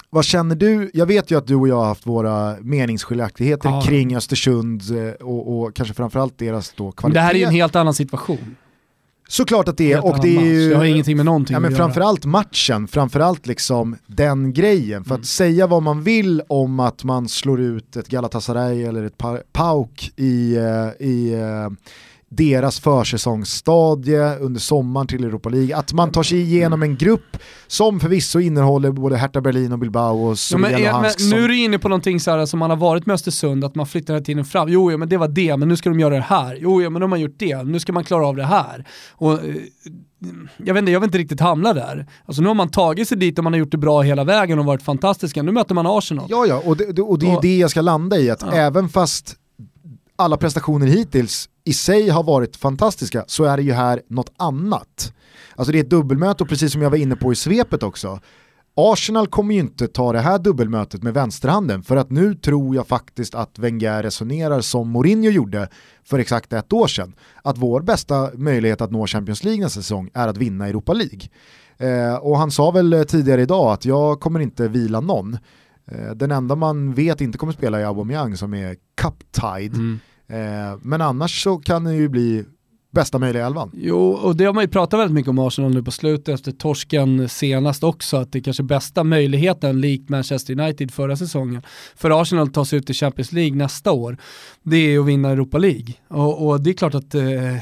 vad 0.09 0.25
känner 0.25 0.55
du? 0.55 0.91
Jag 0.93 1.05
vet 1.05 1.31
ju 1.31 1.37
att 1.37 1.47
du 1.47 1.55
och 1.55 1.67
jag 1.67 1.75
har 1.75 1.85
haft 1.85 2.07
våra 2.07 2.55
meningsskiljaktigheter 2.61 3.69
Ja. 3.69 3.81
kring 3.81 4.15
Östersund 4.15 4.81
eh, 4.97 5.25
och, 5.27 5.59
och 5.61 5.75
kanske 5.75 5.93
framförallt 5.93 6.37
deras 6.37 6.73
då 6.77 6.83
Men 6.83 6.91
kvalitet. 6.93 7.17
det 7.19 7.21
här 7.23 7.33
är 7.33 7.37
ju 7.37 7.43
en 7.43 7.51
helt 7.51 7.75
annan 7.75 7.93
situation. 7.93 8.55
Såklart 9.29 9.67
att 9.67 9.77
det 9.77 9.93
är, 9.93 10.05
och 10.05 10.21
det 10.21 10.37
är 10.37 10.41
ju... 10.45 10.69
Det 10.69 10.75
har 10.75 10.85
ingenting 10.85 11.17
med 11.17 11.25
någonting 11.25 11.53
Ja, 11.53 11.59
men 11.59 11.67
att 11.73 11.77
göra. 11.77 11.85
framförallt 11.87 12.25
matchen, 12.25 12.87
framförallt 12.87 13.47
liksom 13.47 13.95
den 14.07 14.53
grejen. 14.53 15.03
För 15.03 15.13
att 15.15 15.17
Mm. 15.17 15.23
säga 15.25 15.67
vad 15.67 15.83
man 15.83 16.03
vill 16.03 16.41
om 16.47 16.79
att 16.79 17.03
man 17.03 17.27
slår 17.27 17.61
ut 17.61 17.95
ett 17.95 18.07
Galatasaray 18.07 18.83
eller 18.83 19.03
ett 19.03 19.17
Pa- 19.17 19.39
PAOK 19.53 20.11
i, 20.15 20.55
eh, 20.55 21.07
i 21.07 21.33
eh, 21.33 21.69
deras 22.29 22.79
försäsongsstadie 22.79 24.35
under 24.39 24.59
sommaren 24.59 25.07
till 25.07 25.23
Europa 25.23 25.49
League. 25.49 25.77
Att 25.77 25.93
man 25.93 26.11
tar 26.11 26.23
sig 26.23 26.41
igenom 26.41 26.83
en 26.83 26.95
grupp 26.97 27.37
som 27.67 27.99
förvisso 27.99 28.39
innehåller 28.39 28.91
både 28.91 29.17
Hertha 29.17 29.41
Berlin 29.41 29.71
och 29.71 29.79
Bilbao 29.79 30.27
och 30.29 30.37
Ja, 30.51 30.57
men, 30.57 30.71
men 30.71 30.85
Hansk. 30.93 31.19
nu 31.31 31.43
är 31.43 31.47
du 31.47 31.57
inne 31.57 31.79
på 31.79 31.89
någonting 31.89 32.19
så 32.19 32.31
här 32.31 32.45
som 32.45 32.59
man 32.59 32.69
har 32.69 32.77
varit 32.77 33.05
med 33.05 33.13
Östersund, 33.13 33.63
att 33.63 33.75
man 33.75 33.87
flyttar 33.87 34.13
hela 34.13 34.25
tiden 34.25 34.45
fram. 34.45 34.69
Jo, 34.69 34.91
ja, 34.91 34.97
men 34.97 35.09
det 35.09 35.17
var 35.17 35.27
det, 35.27 35.57
men 35.57 35.67
nu 35.67 35.75
ska 35.77 35.89
de 35.89 35.99
göra 35.99 36.13
det 36.13 36.21
här. 36.21 36.57
Jo, 36.61 36.81
ja, 36.81 36.89
men 36.89 36.99
de 36.99 37.03
har 37.03 37.09
man 37.09 37.21
gjort 37.21 37.35
det, 37.37 37.63
nu 37.63 37.79
ska 37.79 37.93
man 37.93 38.03
klara 38.03 38.27
av 38.27 38.35
det 38.35 38.45
här. 38.45 38.85
Och, 39.11 39.33
eh, 39.33 39.55
jag, 40.57 40.73
vet 40.73 40.81
inte, 40.81 40.91
jag 40.91 40.99
vill 40.99 41.07
inte 41.07 41.17
riktigt 41.17 41.39
hamna 41.39 41.73
där. 41.73 42.07
Alltså 42.25 42.41
nu 42.41 42.47
har 42.47 42.55
man 42.55 42.69
tagit 42.69 43.07
sig 43.07 43.17
dit 43.17 43.37
och 43.37 43.43
man 43.43 43.53
har 43.53 43.57
gjort 43.59 43.71
det 43.71 43.77
bra 43.77 44.01
hela 44.01 44.23
vägen 44.23 44.59
och 44.59 44.65
varit 44.65 44.83
fantastiska. 44.83 45.43
Nu 45.43 45.51
möter 45.51 45.75
man 45.75 45.85
Arsenal. 45.87 46.25
Ja, 46.29 46.45
ja, 46.45 46.61
och 46.65 46.77
det, 46.77 47.01
och 47.01 47.19
det 47.19 47.27
är 47.31 47.35
Och- 47.35 47.41
det 47.41 47.57
jag 47.57 47.71
ska 47.71 47.81
landa 47.81 48.17
i, 48.17 48.29
att 48.29 48.41
Ja. 48.41 48.51
även 48.51 48.89
fast 48.89 49.35
alla 50.15 50.37
prestationer 50.37 50.87
hittills 50.87 51.49
i 51.67 51.73
sig 51.73 52.09
har 52.09 52.23
varit 52.23 52.55
fantastiska 52.55 53.23
så 53.27 53.43
är 53.43 53.57
det 53.57 53.63
ju 53.63 53.73
här 53.73 54.01
något 54.07 54.31
annat. 54.37 55.13
Alltså 55.55 55.71
det 55.71 55.79
är 55.79 55.83
ett 55.83 55.89
dubbelmöte 55.89 56.43
och 56.43 56.49
precis 56.49 56.71
som 56.73 56.81
jag 56.81 56.89
var 56.89 56.97
inne 56.97 57.15
på 57.15 57.31
i 57.31 57.35
svepet 57.35 57.83
också, 57.83 58.19
Arsenal 58.75 59.27
kommer 59.27 59.53
ju 59.53 59.59
inte 59.59 59.87
ta 59.87 60.13
det 60.13 60.19
här 60.19 60.39
dubbelmötet 60.39 61.03
med 61.03 61.13
vänsterhanden 61.13 61.83
för 61.83 61.95
att 61.95 62.09
nu 62.09 62.35
tror 62.35 62.75
jag 62.75 62.87
faktiskt 62.87 63.35
att 63.35 63.59
Wenger 63.59 64.03
resonerar 64.03 64.61
som 64.61 64.89
Mourinho 64.89 65.29
gjorde 65.29 65.69
för 66.03 66.19
exakt 66.19 66.53
ett 66.53 66.73
år 66.73 66.87
sedan. 66.87 67.15
Att 67.43 67.57
vår 67.57 67.81
bästa 67.81 68.29
möjlighet 68.33 68.81
att 68.81 68.91
nå 68.91 69.07
Champions 69.07 69.43
League 69.43 69.63
nästa 69.63 69.81
säsong 69.81 70.09
är 70.13 70.27
att 70.27 70.37
vinna 70.37 70.67
Europa 70.67 70.93
League. 70.93 71.21
Eh, 71.77 72.15
och 72.15 72.37
han 72.37 72.51
sa 72.51 72.71
väl 72.71 73.05
tidigare 73.07 73.41
idag 73.41 73.73
att 73.73 73.85
jag 73.85 74.19
kommer 74.19 74.39
inte 74.39 74.67
vila 74.67 74.99
någon. 74.99 75.37
Eh, 75.91 76.11
Den 76.15 76.31
enda 76.31 76.55
man 76.55 76.93
vet 76.93 77.21
inte 77.21 77.37
kommer 77.37 77.53
spela 77.53 77.79
är 77.79 77.85
Aubameyang 77.85 78.37
som 78.37 78.53
är 78.53 78.75
cup-tied. 79.01 79.73
Mm. 79.73 79.99
Eh, 80.29 80.79
Men 80.81 81.01
annars 81.01 81.43
så 81.43 81.57
kan 81.57 81.83
det 81.83 81.95
ju 81.95 82.09
bli 82.09 82.45
bästa 82.91 83.19
möjliga 83.19 83.45
elvan. 83.45 83.71
Jo, 83.73 84.11
och 84.11 84.35
det 84.35 84.45
har 84.45 84.53
man 84.53 84.63
ju 84.63 84.67
pratat 84.67 84.99
väldigt 84.99 85.13
mycket 85.15 85.29
om 85.29 85.39
Arsenal 85.39 85.73
nu 85.73 85.83
på 85.83 85.91
slutet 85.91 86.33
efter 86.33 86.51
torsken 86.51 87.29
senast 87.29 87.83
också, 87.83 88.17
att 88.17 88.31
det 88.31 88.39
är 88.39 88.43
kanske 88.43 88.63
bästa 88.63 89.03
möjligheten, 89.03 89.81
likt 89.81 90.09
Manchester 90.09 90.59
United 90.59 90.91
förra 90.91 91.15
säsongen, 91.15 91.61
för 91.95 92.21
Arsenal 92.21 92.47
att 92.47 92.53
ta 92.53 92.65
sig 92.65 92.79
ut 92.79 92.89
i 92.89 92.93
Champions 92.93 93.31
League 93.31 93.57
nästa 93.57 93.91
år, 93.91 94.17
det 94.63 94.77
är 94.77 94.99
att 94.99 95.05
vinna 95.05 95.29
Europa 95.29 95.57
League. 95.57 95.93
Och, 96.07 96.47
och 96.47 96.61
det 96.61 96.69
är 96.69 96.73
klart 96.73 96.95
att 96.95 97.15
eh, 97.15 97.21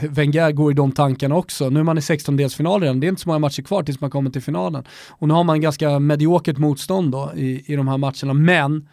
Wenger 0.09 0.51
går 0.51 0.71
i 0.71 0.75
de 0.75 0.91
tankarna 0.91 1.35
också. 1.35 1.69
Nu 1.69 1.79
är 1.79 1.83
man 1.83 1.97
i 1.97 2.01
16-delsfinal 2.01 2.81
redan, 2.81 2.99
det 2.99 3.07
är 3.07 3.09
inte 3.09 3.21
så 3.21 3.29
många 3.29 3.39
matcher 3.39 3.61
kvar 3.61 3.83
tills 3.83 4.01
man 4.01 4.09
kommer 4.09 4.29
till 4.29 4.41
finalen. 4.41 4.83
Och 5.09 5.27
nu 5.27 5.33
har 5.33 5.43
man 5.43 5.61
ganska 5.61 5.99
mediokert 5.99 6.57
motstånd 6.57 7.11
då 7.11 7.31
i, 7.35 7.73
i 7.73 7.75
de 7.75 7.87
här 7.87 7.97
matcherna, 7.97 8.33
men 8.33 8.87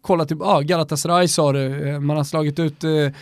kolla 0.00 0.24
till, 0.24 0.36
ja, 0.40 0.60
Galatasaray 0.60 1.28
sa 1.28 1.52
det, 1.52 1.88
eh, 1.88 2.00
man 2.00 2.16
har 2.16 2.24
slagit 2.24 2.58
ut 2.58 2.84
eh, 2.84 3.12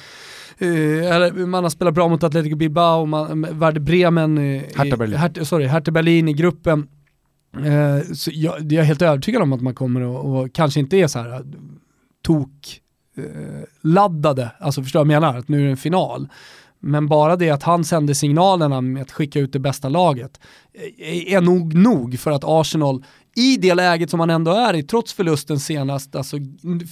Eh, 0.59 1.15
eller 1.15 1.47
man 1.47 1.63
har 1.63 1.71
spelat 1.71 1.95
bra 1.95 2.09
mot 2.09 2.23
Atletico 2.23 2.57
Bilbao, 2.57 3.07
man, 3.07 3.43
Werder 3.59 3.81
Bremen, 3.81 4.39
eh, 4.39 4.63
Hertha 4.77 4.97
Berlin. 4.97 5.15
i, 5.15 5.17
Hertha, 5.17 5.45
sorry, 5.45 5.67
Hertha 5.67 5.91
Berlin 5.91 6.29
i 6.29 6.33
gruppen. 6.33 6.89
Eh, 7.57 8.13
så 8.15 8.31
jag, 8.35 8.73
jag 8.73 8.73
är 8.73 8.83
helt 8.83 9.03
övertygad 9.03 9.43
om 9.43 9.53
att 9.53 9.63
man 9.63 9.75
kommer 9.75 10.01
att, 10.01 10.25
och 10.25 10.55
kanske 10.55 10.81
inte 10.81 10.97
är 10.97 11.07
så 11.07 11.19
här 11.19 11.35
eh, 11.35 11.41
tok 12.23 12.81
eh, 13.17 13.25
laddade, 13.81 14.51
alltså 14.59 14.83
förstår 14.83 15.01
jag 15.01 15.07
menar? 15.07 15.39
Att 15.39 15.49
nu 15.49 15.61
är 15.61 15.65
det 15.65 15.71
en 15.71 15.77
final. 15.77 16.29
Men 16.81 17.07
bara 17.07 17.37
det 17.37 17.51
att 17.51 17.63
han 17.63 17.85
sände 17.85 18.15
signalerna 18.15 18.81
med 18.81 19.03
att 19.03 19.13
skicka 19.13 19.41
ut 19.41 19.53
det 19.53 19.59
bästa 19.59 19.89
laget 19.89 20.41
eh, 20.99 21.33
är 21.33 21.41
nog 21.41 21.75
nog 21.75 22.19
för 22.19 22.31
att 22.31 22.45
Arsenal 22.45 23.05
i 23.37 23.57
det 23.57 23.75
läget 23.75 24.11
som 24.11 24.19
man 24.19 24.31
ändå 24.31 24.51
är 24.51 24.75
i, 24.75 24.83
trots 24.83 25.13
förlusten 25.13 25.61
senast, 25.61 26.17
alltså 26.17 26.37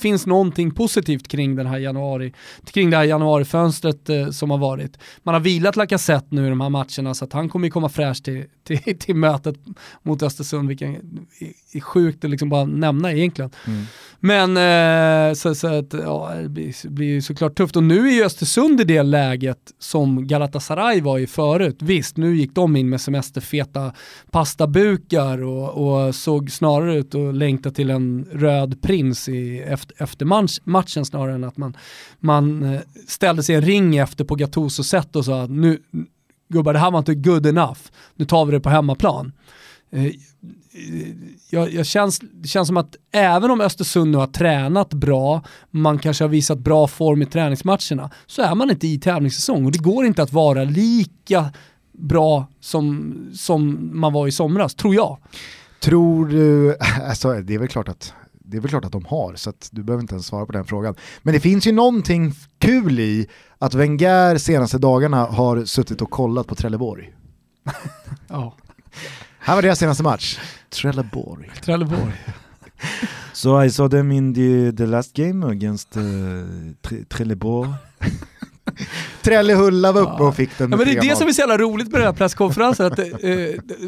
finns 0.01 0.27
någonting 0.27 0.71
positivt 0.71 1.29
kring 1.29 1.57
den 1.57 1.67
här 1.67 1.79
januari, 1.79 2.33
kring 2.65 2.91
det 2.91 2.97
här 2.97 3.05
januarifönstret 3.05 4.09
eh, 4.09 4.31
som 4.31 4.51
har 4.51 4.59
varit. 4.59 4.99
Man 5.23 5.35
har 5.35 5.41
vilat 5.41 5.77
Lacazette 5.77 6.27
nu 6.31 6.47
i 6.47 6.49
de 6.49 6.61
här 6.61 6.69
matcherna 6.69 7.15
så 7.15 7.25
att 7.25 7.33
han 7.33 7.49
kommer 7.49 7.67
ju 7.67 7.71
komma 7.71 7.89
fräsch 7.89 8.25
till, 8.25 8.45
till, 8.65 8.99
till 8.99 9.15
mötet 9.15 9.57
mot 10.03 10.23
Östersund, 10.23 10.69
vilket 10.69 10.89
är, 11.73 11.81
sjukt 11.81 12.25
att 12.25 12.31
liksom 12.31 12.49
bara 12.49 12.65
nämna 12.65 13.13
egentligen. 13.13 13.51
Men 14.21 14.57
eh, 14.57 15.35
så, 15.35 15.55
så 15.55 15.67
att, 15.67 15.93
ja, 15.93 16.33
det 16.43 16.49
blir, 16.49 16.89
blir 16.89 17.07
ju 17.07 17.23
såklart 17.23 17.57
tufft. 17.57 17.77
Och 17.77 17.83
nu 17.83 18.09
är 18.09 18.13
ju 18.13 18.25
Östersund 18.25 18.81
i 18.81 18.85
det 18.85 19.03
läget 19.03 19.59
som 19.79 20.27
Galatasaray 20.27 21.01
var 21.01 21.19
i 21.19 21.27
förut. 21.27 21.77
Visst, 21.81 22.17
nu 22.17 22.37
gick 22.37 22.55
de 22.55 22.77
in 22.77 22.89
med 22.89 23.01
semesterfeta 23.01 23.93
pastabukar 24.31 25.43
och, 25.43 25.69
och 25.69 26.15
såg 26.35 26.51
snarare 26.51 26.95
ut 26.95 27.15
att 27.15 27.35
längta 27.35 27.71
till 27.71 27.91
en 27.91 28.27
röd 28.33 28.83
prins 28.83 29.29
i, 29.29 29.59
efter, 29.59 30.03
efter 30.03 30.27
match, 30.27 30.59
matchen 30.65 31.05
snarare 31.05 31.35
än 31.35 31.45
att 31.45 31.57
man, 31.57 31.77
man 32.21 32.63
eh, 32.63 32.81
ställde 33.09 33.43
sig 33.43 33.55
i 33.55 33.59
en 33.59 33.65
ring 33.65 33.97
efter 33.97 34.25
på 34.25 34.35
Gattuso 34.35 34.83
sätt 34.83 35.17
och 35.17 35.25
sa 35.25 35.43
att 35.43 35.51
nu, 35.51 35.79
gubbar 36.49 36.73
det 36.73 36.79
här 36.79 36.91
var 36.91 36.99
inte 36.99 37.15
good 37.15 37.47
enough, 37.47 37.79
nu 38.15 38.25
tar 38.25 38.45
vi 38.45 38.53
det 38.53 38.61
på 38.61 38.69
hemmaplan. 38.69 39.33
Eh, 39.93 40.05
eh, 40.05 40.13
jag, 41.51 41.73
jag 41.73 41.87
känns, 41.87 42.21
det 42.33 42.49
känns 42.49 42.69
som 42.69 42.77
att 42.77 42.97
även 43.13 43.51
om 43.51 43.61
Östersund 43.61 44.11
nu 44.11 44.19
har 44.19 44.27
tränat 44.27 44.95
bra, 44.95 45.43
man 45.71 45.99
kanske 45.99 46.25
har 46.25 46.29
visat 46.29 46.59
bra 46.59 46.87
form 46.87 47.23
i 47.23 47.27
träningsmatcherna, 47.27 48.11
så 48.27 48.43
är 48.43 48.55
man 48.55 48.71
inte 48.71 48.87
i 48.87 48.99
tävlingssäsong 48.99 49.65
och 49.65 49.73
det 49.73 49.79
går 49.79 50.07
inte 50.07 50.23
att 50.23 50.33
vara 50.33 50.65
lika 50.65 51.53
bra 51.93 52.47
som, 52.61 53.15
som 53.35 53.91
man 54.01 54.13
var 54.13 54.27
i 54.27 54.33
somras, 54.33 54.75
tror 54.75 54.95
jag. 54.95 55.19
Tror 55.85 56.27
du, 56.27 56.77
alltså 57.09 57.33
det 57.41 57.55
är 57.55 57.59
väl 57.59 57.69
klart 57.69 57.89
att 57.89 58.13
det 58.47 58.57
är 58.57 58.61
väl 58.61 58.71
klart 58.71 58.85
att 58.85 58.93
de 58.93 59.05
har, 59.05 59.35
så 59.35 59.51
att 59.51 59.69
du 59.73 59.83
behöver 59.83 60.03
inte 60.03 60.15
ens 60.15 60.27
svara 60.27 60.47
på 60.47 60.53
den 60.53 60.65
frågan. 60.65 60.95
Men 61.23 61.35
det 61.35 61.41
finns 61.41 61.67
ju 61.67 61.73
någonting 61.73 62.33
kul 62.59 63.01
i 63.01 63.29
att 63.59 63.75
Wenger 63.75 64.39
senaste 64.39 64.79
dagarna 64.79 65.25
har 65.25 65.65
suttit 65.65 66.03
och 66.03 66.11
kollat 66.11 66.47
på 66.47 66.55
Trelleborg. 66.55 67.15
Ja, 68.29 68.57
Här 69.39 69.55
var 69.55 69.63
deras 69.63 69.79
senaste 69.79 70.03
match. 70.03 70.39
Trelleborg. 70.71 71.51
Trelleborg. 71.63 72.13
So 73.33 73.63
I 73.65 73.71
saw 73.71 73.97
them 73.97 74.13
in 74.13 74.35
the, 74.35 74.73
the 74.73 74.87
last 74.87 75.17
game 75.17 75.47
against 75.47 75.97
uh, 75.97 76.03
Tre- 76.83 77.05
Trelleborg. 77.09 77.71
Trellehulla 79.23 79.93
var 79.93 80.01
uppe 80.01 80.23
och 80.23 80.37
fick 80.37 80.59
den 80.59 80.71
Ja, 80.71 80.77
men 80.77 80.87
det 80.87 80.93
är 80.93 81.01
det 81.01 81.09
3-0. 81.09 81.15
som 81.15 81.29
är 81.29 81.33
så 81.33 81.41
jävla 81.41 81.59
roligt 81.59 81.89
med 81.91 82.01
den 82.01 82.07
här 82.07 82.13
presskonferensen, 82.13 82.87
att, 82.87 82.99
eh, 82.99 83.07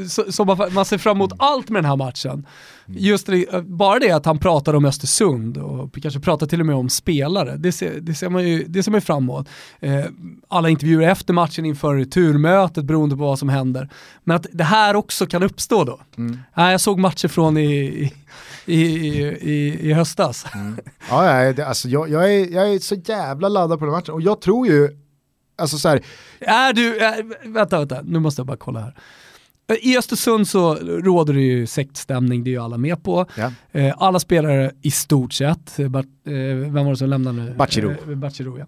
så, 0.08 0.32
så 0.32 0.44
man, 0.44 0.72
man 0.72 0.84
ser 0.84 0.98
fram 0.98 1.16
emot 1.16 1.32
allt 1.38 1.68
med 1.68 1.82
den 1.82 1.88
här 1.90 1.96
matchen. 1.96 2.46
Just 2.86 3.26
det, 3.26 3.54
eh, 3.54 3.62
bara 3.62 3.98
det 3.98 4.10
att 4.10 4.26
han 4.26 4.38
pratar 4.38 4.74
om 4.74 4.84
Östersund 4.84 5.56
och 5.58 6.02
kanske 6.02 6.20
pratar 6.20 6.46
till 6.46 6.60
och 6.60 6.66
med 6.66 6.76
om 6.76 6.88
spelare, 6.88 7.56
det 7.56 7.72
ser, 7.72 8.00
det 8.00 8.14
ser, 8.14 8.28
man, 8.28 8.48
ju, 8.48 8.64
det 8.68 8.82
ser 8.82 8.90
man 8.90 8.98
ju 8.98 9.04
fram 9.04 9.22
emot. 9.22 9.48
Eh, 9.80 10.04
alla 10.48 10.68
intervjuer 10.68 11.08
efter 11.08 11.34
matchen 11.34 11.64
inför 11.64 12.04
turmötet 12.04 12.84
beroende 12.84 13.16
på 13.16 13.22
vad 13.22 13.38
som 13.38 13.48
händer. 13.48 13.88
Men 14.24 14.36
att 14.36 14.46
det 14.52 14.64
här 14.64 14.96
också 14.96 15.26
kan 15.26 15.42
uppstå 15.42 15.84
då. 15.84 16.00
Mm. 16.18 16.38
Nej, 16.54 16.70
jag 16.70 16.80
såg 16.80 16.98
matcher 16.98 17.28
från 17.28 17.56
i, 17.56 17.74
i, 17.74 18.12
i, 18.66 18.82
i, 19.40 19.78
i 19.88 19.92
höstas. 19.92 20.46
Ja, 21.10 21.44
ja, 21.44 21.52
det, 21.52 21.66
alltså, 21.66 21.88
jag, 21.88 22.10
jag, 22.10 22.34
är, 22.34 22.52
jag 22.52 22.74
är 22.74 22.78
så 22.78 22.94
jävla 22.94 23.48
laddad 23.48 23.78
på 23.78 23.84
den 23.84 23.92
matchen 23.92 24.14
och 24.14 24.22
jag 24.22 24.40
tror 24.40 24.66
ju, 24.66 24.88
alltså 25.58 25.78
så 25.78 25.88
här, 25.88 26.02
Är 26.40 26.72
du, 26.72 26.98
är, 26.98 27.48
vänta, 27.52 27.78
vänta, 27.78 28.00
nu 28.04 28.18
måste 28.18 28.40
jag 28.40 28.46
bara 28.46 28.56
kolla 28.56 28.80
här. 28.80 28.94
I 29.80 29.98
Östersund 29.98 30.48
så 30.48 30.74
råder 30.74 31.34
det 31.34 31.40
ju 31.40 31.66
sektstämning, 31.66 32.44
det 32.44 32.50
är 32.50 32.52
ju 32.52 32.62
alla 32.62 32.78
med 32.78 33.02
på. 33.02 33.26
ja. 33.36 33.52
Eh, 33.72 33.94
alla 33.98 34.18
spelare 34.18 34.70
i 34.82 34.90
stort 34.90 35.32
sett, 35.32 35.78
eh, 35.78 35.84
eh, 35.84 35.92
vem 36.56 36.84
var 36.84 36.90
det 36.90 36.96
som 36.96 37.08
lämnade 37.08 37.42
nu? 37.42 37.54
Bachirou. 37.54 38.14
Bachirou, 38.14 38.58
ja. 38.58 38.66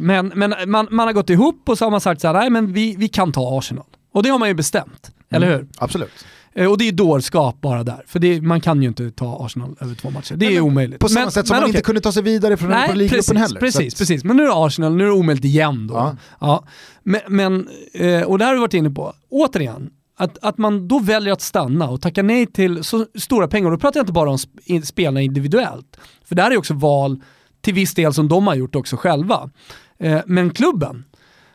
men 0.00 0.32
men 0.34 0.54
man, 0.66 0.88
man 0.90 1.06
har 1.06 1.12
gått 1.12 1.30
ihop 1.30 1.68
och 1.68 1.78
så 1.78 1.84
har 1.84 1.90
man 1.90 2.00
sagt 2.00 2.20
så 2.20 2.26
här, 2.26 2.34
nej 2.34 2.50
men 2.50 2.72
vi, 2.72 2.96
vi 2.96 3.08
kan 3.08 3.32
ta 3.32 3.58
Arsenal. 3.58 3.84
Och 4.12 4.22
det 4.22 4.28
har 4.28 4.38
man 4.38 4.48
ju 4.48 4.54
bestämt, 4.54 5.10
eller 5.30 5.46
hur? 5.46 5.66
absolut. 5.78 6.24
Eh, 6.60 6.70
och 6.70 6.78
det 6.78 6.88
är 6.88 6.92
dårskap 6.92 7.60
bara 7.60 7.84
där, 7.84 8.02
för 8.06 8.18
det, 8.18 8.40
man 8.40 8.60
kan 8.60 8.82
ju 8.82 8.88
inte 8.88 9.10
ta 9.10 9.44
Arsenal 9.46 9.76
över 9.80 9.94
två 9.94 10.10
matcher. 10.10 10.34
Det 10.36 10.46
är 10.46 10.50
ju 10.50 10.60
omöjligt. 10.60 11.00
På 11.00 11.08
samma 11.08 11.24
Men- 11.24 11.30
sätt 11.32 11.46
som 11.46 11.54
men 11.54 11.60
man 11.60 11.64
okej. 11.70 11.76
inte 11.76 11.86
kunde 11.86 12.00
ta 12.00 12.12
sig 12.12 12.22
vidare 12.22 12.56
från 12.56 12.72
Europa 12.72 12.94
League-gruppen 12.94 13.18
precis, 13.18 13.38
heller. 13.38 13.60
Precis, 13.60 13.94
precis. 13.94 14.24
Men 14.24 14.36
nu 14.36 14.42
är 14.42 14.46
det 14.46 14.54
Arsenal, 14.54 14.96
nu 14.96 15.04
är 15.04 15.08
det 15.08 15.14
omöjligt 15.14 15.44
igen 15.44 15.86
då. 15.86 15.94
Ja. 15.94 16.16
Ja. 16.40 16.64
Men, 17.02 17.20
men, 17.28 17.68
eh, 17.94 18.22
och 18.22 18.38
det 18.38 18.44
här 18.44 18.50
har 18.50 18.54
vi 18.54 18.60
varit 18.60 18.74
inne 18.74 18.90
på, 18.90 19.12
återigen, 19.30 19.90
att, 20.18 20.38
att 20.42 20.58
man 20.58 20.88
då 20.88 20.98
väljer 20.98 21.32
att 21.32 21.40
stanna 21.40 21.90
och 21.90 22.00
tacka 22.00 22.22
nej 22.22 22.46
till 22.46 22.84
så 22.84 23.06
stora 23.14 23.48
pengar, 23.48 23.70
då 23.70 23.78
pratar 23.78 24.00
jag 24.00 24.02
inte 24.02 24.12
bara 24.12 24.30
om 24.30 24.38
spelarna 24.84 25.20
individuellt, 25.20 25.96
för 26.24 26.34
det 26.34 26.42
här 26.42 26.50
är 26.50 26.56
också 26.56 26.74
val 26.74 27.22
till 27.60 27.74
viss 27.74 27.94
del 27.94 28.14
som 28.14 28.28
de 28.28 28.46
har 28.46 28.54
gjort 28.54 28.76
också 28.76 28.96
själva. 28.96 29.50
Eh, 29.98 30.20
men 30.26 30.50
klubben, 30.50 31.04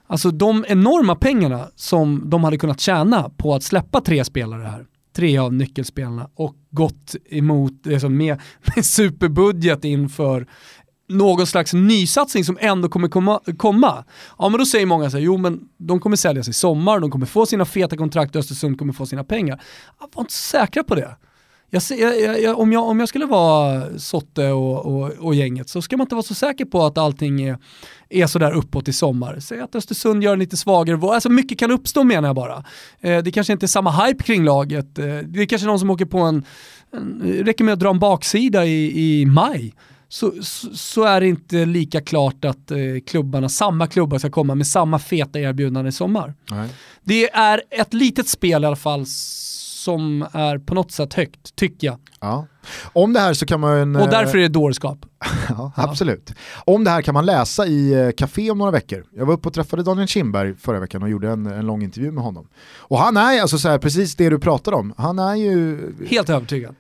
alltså 0.08 0.32
de 0.32 0.66
enorma 0.68 1.16
pengarna 1.16 1.68
som 1.76 2.24
de 2.30 2.44
hade 2.44 2.58
kunnat 2.58 2.80
tjäna 2.80 3.30
på 3.38 3.56
att 3.56 3.64
släppa 3.64 4.02
tre 4.02 4.26
spelare 4.26 4.64
här, 4.64 4.86
tre 5.16 5.38
av 5.38 5.54
nyckelspelarna, 5.54 6.30
och 6.36 6.56
gått 6.72 7.16
emot 7.30 7.86
liksom 7.86 8.18
med, 8.18 8.42
med 8.76 8.86
superbudget 8.86 9.86
inför 9.86 10.48
någon 11.08 11.48
slags 11.48 11.74
nysatsning 11.74 12.44
som 12.44 12.58
ändå 12.62 12.90
kommer 12.90 13.08
komma, 13.08 13.40
komma. 13.58 14.06
Ja 14.38 14.50
men 14.50 14.60
då 14.60 14.66
säger 14.66 14.86
många 14.86 15.10
så 15.10 15.18
här, 15.18 15.24
jo 15.24 15.38
men 15.38 15.60
de 15.78 16.00
kommer 16.00 16.16
säljas 16.16 16.48
i 16.48 16.54
sommar, 16.54 17.00
de 17.00 17.12
kommer 17.12 17.26
få 17.26 17.46
sina 17.46 17.66
feta 17.66 17.98
kontrakt, 17.98 18.36
Östersund 18.36 18.80
kommer 18.80 18.94
få 18.94 19.06
sina 19.06 19.24
pengar. 19.24 19.62
Jag 20.00 20.10
var 20.14 20.22
inte 20.22 20.34
säkra 20.34 20.84
på 20.84 20.96
det. 20.96 21.16
Jag, 21.70 21.84
jag, 21.90 22.22
jag, 22.22 22.42
jag, 22.42 22.60
om, 22.60 22.74
jag, 22.74 22.84
om 22.84 23.00
jag 23.00 23.10
skulle 23.10 23.26
vara 23.26 24.00
Sotte 24.00 24.52
och, 24.52 24.86
och, 24.86 25.12
och 25.12 25.36
gänget 25.36 25.70
så 25.70 25.82
ska 25.82 25.98
man 25.98 26.06
inte 26.06 26.16
vara 26.16 26.24
så 26.24 26.36
säker 26.36 26.66
på 26.66 26.84
att 26.84 26.98
allting 26.98 27.42
är, 27.42 27.58
är 28.10 28.28
sådär 28.28 28.52
uppåt 28.52 28.88
i 28.88 28.94
sommar. 28.94 29.40
Säg 29.40 29.60
att 29.60 29.76
Östersund 29.76 30.24
gör 30.24 30.34
en 30.34 30.40
lite 30.40 30.58
svagare. 30.58 31.14
Alltså 31.14 31.30
mycket 31.30 31.60
kan 31.60 31.72
uppstå 31.72 32.04
menar 32.04 32.30
jag 32.30 32.36
bara. 32.36 32.64
Eh, 33.02 33.24
det 33.24 33.32
kanske 33.32 33.54
inte 33.54 33.66
är 33.66 33.68
samma 33.68 34.06
hype 34.06 34.24
kring 34.24 34.44
laget. 34.44 35.00
Eh, 35.00 35.06
det 35.06 35.42
är 35.42 35.46
kanske 35.46 35.68
någon 35.68 35.80
som 35.80 35.90
åker 35.90 36.06
på 36.06 36.20
en, 36.20 36.44
en 36.92 37.20
det 37.20 37.44
räcker 37.44 37.64
med 37.64 37.74
att 37.74 37.80
dra 37.80 37.90
en 37.90 38.00
baksida 38.00 38.66
i, 38.66 39.22
i 39.22 39.26
maj. 39.26 39.74
Så, 40.10 40.32
så, 40.42 40.76
så 40.76 41.04
är 41.04 41.22
det 41.22 41.28
inte 41.28 41.66
lika 41.66 42.02
klart 42.02 42.46
att 42.46 42.72
eh, 42.72 42.78
klubbarna, 43.08 43.50
samma 43.50 43.88
klubbar 43.88 44.18
ska 44.18 44.30
komma 44.30 44.56
med 44.56 44.68
samma 44.68 45.00
feta 45.00 45.40
erbjudanden 45.40 45.88
i 45.88 45.92
sommar. 45.92 46.34
Nej. 46.52 46.70
Det 47.04 47.30
är 47.30 47.62
ett 47.70 47.94
litet 47.94 48.28
spel 48.28 48.64
i 48.64 48.68
alla 48.68 48.76
fall 48.76 49.06
som 49.86 50.28
är 50.32 50.58
på 50.58 50.74
något 50.74 50.92
sätt 50.92 51.14
högt, 51.14 51.56
tycker 51.56 51.88
jag. 51.88 51.98
Ja. 52.20 52.48
Om 52.94 53.14
det 53.14 53.20
här 53.20 53.34
så 53.34 53.46
kan 53.46 53.60
man... 53.60 53.96
Och 53.96 54.02
eh, 54.02 54.10
därför 54.10 54.38
är 54.38 54.42
det 54.42 54.48
dårskap. 54.48 54.98
Ja, 55.50 55.72
absolut. 55.76 56.34
Om 56.66 56.84
det 56.84 56.90
här 56.90 57.02
kan 57.02 57.14
man 57.14 57.26
läsa 57.26 57.66
i 57.66 57.94
eh, 57.94 58.12
Café 58.12 58.52
om 58.52 58.58
några 58.58 58.72
veckor. 58.72 59.06
Jag 59.16 59.26
var 59.26 59.34
uppe 59.34 59.48
och 59.48 59.54
träffade 59.54 59.84
Daniel 59.84 60.08
Kindberg 60.08 60.56
förra 60.56 60.80
veckan 60.80 61.04
och 61.04 61.10
gjorde 61.10 61.30
en, 61.30 61.46
en 61.46 61.66
lång 61.66 61.84
intervju 61.84 62.12
med 62.12 62.24
honom. 62.24 62.48
Och 62.78 63.00
han 63.00 63.18
är 63.18 63.42
alltså 63.42 63.58
så 63.58 63.70
här, 63.70 63.78
precis 63.78 64.16
det 64.16 64.30
du 64.30 64.40
pratar 64.40 64.72
om. 64.72 64.94
Han 64.98 65.20
är 65.20 65.36
ju, 65.36 65.80
Helt 66.10 66.30
övertygad. 66.30 66.76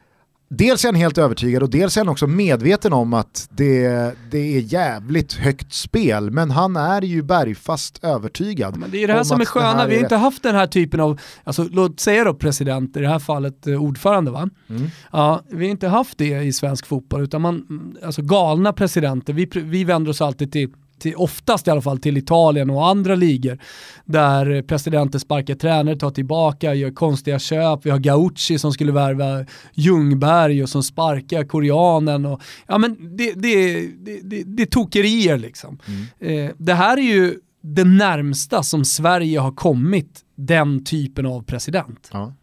Dels 0.49 0.83
är 0.85 0.87
han 0.87 0.95
helt 0.95 1.17
övertygad 1.17 1.63
och 1.63 1.69
dels 1.69 1.97
är 1.97 2.01
han 2.01 2.09
också 2.09 2.27
medveten 2.27 2.93
om 2.93 3.13
att 3.13 3.47
det, 3.51 4.13
det 4.31 4.57
är 4.57 4.59
jävligt 4.59 5.33
högt 5.33 5.73
spel. 5.73 6.31
Men 6.31 6.51
han 6.51 6.75
är 6.75 7.01
ju 7.01 7.21
bergfast 7.21 8.03
övertygad. 8.03 8.77
Men 8.77 8.91
det 8.91 9.03
är 9.03 9.07
det 9.07 9.13
här 9.13 9.19
om 9.19 9.25
som 9.25 9.41
är 9.41 9.45
sköna, 9.45 9.85
vi 9.85 9.93
har 9.93 9.99
är 9.99 10.03
inte 10.03 10.15
haft 10.15 10.43
den 10.43 10.55
här 10.55 10.67
typen 10.67 10.99
av, 10.99 11.19
alltså 11.43 11.67
låt 11.71 11.99
säga 11.99 12.23
då 12.23 12.33
president, 12.33 12.97
i 12.97 12.99
det 12.99 13.07
här 13.07 13.19
fallet 13.19 13.67
eh, 13.67 13.83
ordförande 13.83 14.31
va? 14.31 14.49
Mm. 14.69 14.87
Ja, 15.11 15.41
vi 15.49 15.65
har 15.65 15.71
inte 15.71 15.87
haft 15.87 16.17
det 16.17 16.43
i 16.43 16.53
svensk 16.53 16.85
fotboll, 16.85 17.23
utan 17.23 17.41
man, 17.41 17.97
alltså 18.03 18.21
galna 18.21 18.73
presidenter, 18.73 19.33
vi, 19.33 19.49
vi 19.53 19.83
vänder 19.83 20.11
oss 20.11 20.21
alltid 20.21 20.51
till 20.51 20.69
till, 21.05 21.15
oftast 21.15 21.67
i 21.67 21.71
alla 21.71 21.81
fall 21.81 21.99
till 21.99 22.17
Italien 22.17 22.69
och 22.69 22.87
andra 22.87 23.15
ligor 23.15 23.57
där 24.05 24.61
presidenter 24.61 25.19
sparkar 25.19 25.55
tränare, 25.55 25.95
tar 25.95 26.11
tillbaka, 26.11 26.73
gör 26.73 26.91
konstiga 26.91 27.39
köp. 27.39 27.85
Vi 27.85 27.89
har 27.89 27.99
Gauchi 27.99 28.59
som 28.59 28.73
skulle 28.73 28.91
värva 28.91 29.45
Ljungberg 29.73 30.63
och 30.63 30.69
som 30.69 30.83
sparkar 30.83 31.43
koreanen. 31.43 32.25
Och, 32.25 32.41
ja, 32.67 32.77
men 32.77 33.17
det, 33.17 33.33
det, 33.33 33.87
det, 33.87 34.21
det, 34.23 34.43
det 34.43 34.65
tokerier 34.65 35.37
liksom. 35.37 35.79
Eh, 36.19 36.51
det 36.57 36.73
här 36.73 36.97
är 36.97 37.01
ju 37.01 37.39
det 37.61 37.83
närmsta 37.83 38.63
som 38.63 38.85
Sverige 38.85 39.39
har 39.39 39.51
kommit 39.51 40.21
den 40.35 40.83
typen 40.83 41.25
av 41.25 41.43
president. 41.43 42.09
Ja. 42.13 42.33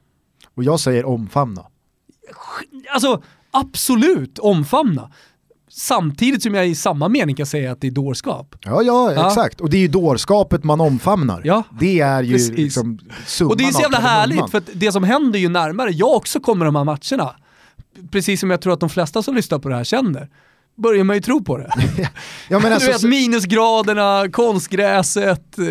Och 0.54 0.64
jag 0.64 0.80
säger 0.80 1.04
omfamna. 1.04 1.66
Alltså 2.94 3.22
absolut 3.50 4.38
omfamna. 4.38 5.10
Samtidigt 5.74 6.42
som 6.42 6.54
jag 6.54 6.68
i 6.68 6.74
samma 6.74 7.08
mening 7.08 7.36
kan 7.36 7.46
säga 7.46 7.72
att 7.72 7.80
det 7.80 7.86
är 7.86 7.90
dårskap. 7.90 8.56
Ja, 8.60 8.82
ja, 8.82 9.12
Ja. 9.12 9.26
exakt. 9.26 9.60
Och 9.60 9.70
det 9.70 9.76
är 9.76 9.80
ju 9.80 9.88
dårskapet 9.88 10.64
man 10.64 10.80
omfamnar. 10.80 11.42
Ja, 11.44 11.62
det 11.80 12.00
är 12.00 12.22
ju 12.22 12.32
precis. 12.32 12.50
liksom 12.56 12.98
summan 13.26 13.50
Och 13.50 13.56
det 13.56 13.64
är 13.64 13.72
så 13.72 13.80
jävla 13.80 13.98
härligt 13.98 14.50
för 14.50 14.62
det 14.72 14.92
som 14.92 15.04
händer 15.04 15.38
ju 15.38 15.48
närmare 15.48 15.90
jag 15.90 16.12
också 16.12 16.40
kommer 16.40 16.64
de 16.64 16.76
här 16.76 16.84
matcherna. 16.84 17.34
Precis 18.10 18.40
som 18.40 18.50
jag 18.50 18.60
tror 18.60 18.72
att 18.72 18.80
de 18.80 18.88
flesta 18.88 19.22
som 19.22 19.34
lyssnar 19.34 19.58
på 19.58 19.68
det 19.68 19.76
här 19.76 19.84
känner. 19.84 20.28
Börjar 20.76 21.04
man 21.04 21.16
ju 21.16 21.22
tro 21.22 21.44
på 21.44 21.58
det. 21.58 21.70
Ja, 22.48 22.58
men 22.58 22.72
alltså, 22.82 22.86
du 22.86 22.92
vet 22.92 23.02
minusgraderna, 23.02 24.28
konstgräset, 24.32 25.58
eh, 25.58 25.64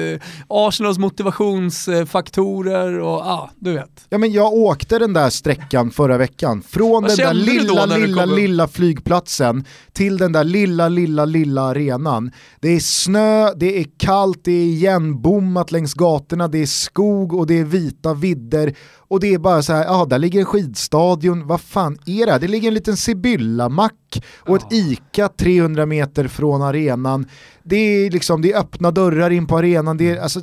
Arsenals 0.47 0.97
motivationsfaktorer 0.97 2.99
och 2.99 3.19
ja, 3.19 3.25
ah, 3.25 3.49
du 3.55 3.73
vet. 3.73 4.05
Ja 4.09 4.17
men 4.17 4.31
jag 4.31 4.53
åkte 4.53 4.99
den 4.99 5.13
där 5.13 5.29
sträckan 5.29 5.91
förra 5.91 6.17
veckan. 6.17 6.61
Från 6.61 7.01
Vad 7.01 7.11
den 7.11 7.17
där 7.17 7.33
lilla, 7.33 7.85
lilla, 7.85 8.23
kom 8.23 8.35
lilla 8.35 8.67
flygplatsen 8.67 9.65
till 9.93 10.17
den 10.17 10.31
där 10.31 10.43
lilla, 10.43 10.89
lilla, 10.89 11.25
lilla 11.25 11.61
arenan. 11.61 12.31
Det 12.59 12.69
är 12.69 12.79
snö, 12.79 13.53
det 13.53 13.79
är 13.79 13.85
kallt, 13.97 14.39
det 14.43 14.51
är 14.51 14.65
igenbommat 14.65 15.71
längs 15.71 15.93
gatorna, 15.93 16.47
det 16.47 16.61
är 16.61 16.65
skog 16.65 17.33
och 17.33 17.47
det 17.47 17.59
är 17.59 17.65
vita 17.65 18.13
vidder. 18.13 18.75
Och 19.11 19.19
det 19.19 19.33
är 19.33 19.37
bara 19.39 19.61
så 19.63 19.73
här, 19.73 19.83
ja 19.85 20.05
där 20.09 20.19
ligger 20.19 20.39
en 20.39 20.45
skidstadion, 20.45 21.47
vad 21.47 21.61
fan 21.61 21.97
är 22.05 22.25
det 22.25 22.31
här? 22.31 22.39
Det 22.39 22.47
ligger 22.47 22.67
en 22.67 22.73
liten 22.73 22.97
Sibylla-mack 22.97 24.23
och 24.39 24.55
ett 24.55 24.73
ICA 24.73 25.27
300 25.27 25.85
meter 25.85 26.27
från 26.27 26.61
arenan. 26.61 27.25
Det 27.63 27.75
är 27.75 28.11
liksom, 28.11 28.41
det 28.41 28.51
är 28.53 28.59
öppna 28.59 28.91
dörrar 28.91 29.29
in 29.29 29.47
på 29.47 29.57
arenan. 29.57 29.97
Det 29.97 30.09
är, 30.11 30.21
alltså, 30.21 30.39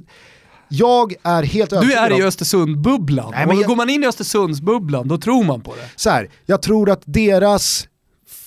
jag 0.69 1.15
är 1.23 1.43
helt 1.43 1.71
Du 1.71 1.77
övertygad 1.77 2.05
är 2.05 2.13
om- 2.13 2.21
i 2.21 2.23
Östersund-bubblan. 2.25 3.31
Nej, 3.37 3.47
men 3.47 3.59
jag- 3.59 3.69
Går 3.69 3.77
man 3.77 3.91
in 3.91 4.05
i 4.05 4.07
Östersundsbubblan, 4.07 5.09
då 5.09 5.19
tror 5.19 5.45
man 5.45 5.61
på 5.61 5.75
det. 5.75 5.89
så 5.97 6.11
här, 6.11 6.29
jag 6.47 6.63
tror 6.63 6.91
att 6.91 7.03
deras 7.05 7.89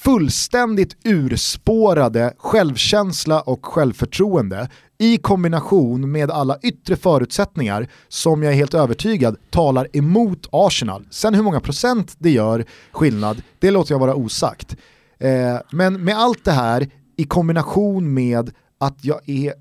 fullständigt 0.03 0.97
urspårade 1.03 2.33
självkänsla 2.37 3.41
och 3.41 3.65
självförtroende 3.65 4.69
i 4.97 5.17
kombination 5.17 6.11
med 6.11 6.31
alla 6.31 6.57
yttre 6.63 6.95
förutsättningar 6.95 7.87
som 8.07 8.43
jag 8.43 8.51
är 8.51 8.55
helt 8.55 8.73
övertygad 8.73 9.37
talar 9.49 9.87
emot 9.93 10.47
Arsenal. 10.51 11.07
Sen 11.11 11.35
hur 11.35 11.43
många 11.43 11.59
procent 11.59 12.15
det 12.17 12.29
gör 12.29 12.65
skillnad, 12.91 13.41
det 13.59 13.71
låter 13.71 13.93
jag 13.93 13.99
vara 13.99 14.15
osagt. 14.15 14.75
Eh, 15.19 15.57
men 15.71 16.03
med 16.03 16.17
allt 16.17 16.45
det 16.45 16.51
här 16.51 16.89
i 17.17 17.23
kombination 17.23 18.13
med 18.13 18.51
att 18.79 19.05
jag 19.05 19.29
är 19.29 19.53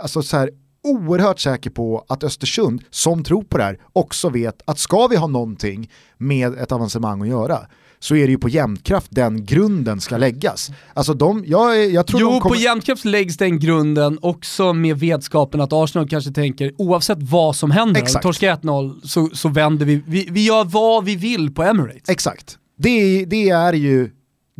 alltså 0.00 0.22
så 0.22 0.36
här, 0.36 0.50
oerhört 0.82 1.40
säker 1.40 1.70
på 1.70 2.04
att 2.08 2.24
Östersund, 2.24 2.82
som 2.90 3.24
tror 3.24 3.42
på 3.42 3.58
det 3.58 3.64
här, 3.64 3.78
också 3.92 4.28
vet 4.28 4.62
att 4.64 4.78
ska 4.78 5.06
vi 5.06 5.16
ha 5.16 5.26
någonting 5.26 5.90
med 6.18 6.58
ett 6.58 6.72
avancemang 6.72 7.22
att 7.22 7.28
göra 7.28 7.66
så 8.02 8.16
är 8.16 8.26
det 8.26 8.30
ju 8.30 8.38
på 8.38 8.48
jämnkraft 8.48 9.06
den 9.10 9.44
grunden 9.44 10.00
ska 10.00 10.16
läggas. 10.16 10.70
Alltså 10.94 11.14
de, 11.14 11.44
jag, 11.46 11.90
jag 11.90 12.06
tror 12.06 12.20
Jo, 12.20 12.30
de 12.30 12.40
kommer... 12.40 12.56
på 12.56 12.60
jämtkraft 12.62 13.04
läggs 13.04 13.36
den 13.36 13.58
grunden 13.58 14.18
också 14.22 14.72
med 14.72 14.98
vetskapen 14.98 15.60
att 15.60 15.72
Arsenal 15.72 16.08
kanske 16.08 16.30
tänker 16.32 16.72
oavsett 16.78 17.18
vad 17.20 17.56
som 17.56 17.70
händer, 17.70 18.02
Exakt. 18.02 18.22
torskar 18.22 18.56
1-0 18.56 19.00
så, 19.06 19.28
så 19.32 19.48
vänder 19.48 19.86
vi. 19.86 20.02
vi, 20.06 20.28
vi 20.30 20.44
gör 20.46 20.64
vad 20.64 21.04
vi 21.04 21.16
vill 21.16 21.54
på 21.54 21.62
Emirates. 21.62 22.08
Exakt. 22.08 22.58
Det, 22.78 23.24
det 23.24 23.48
är 23.48 23.72
ju 23.72 24.10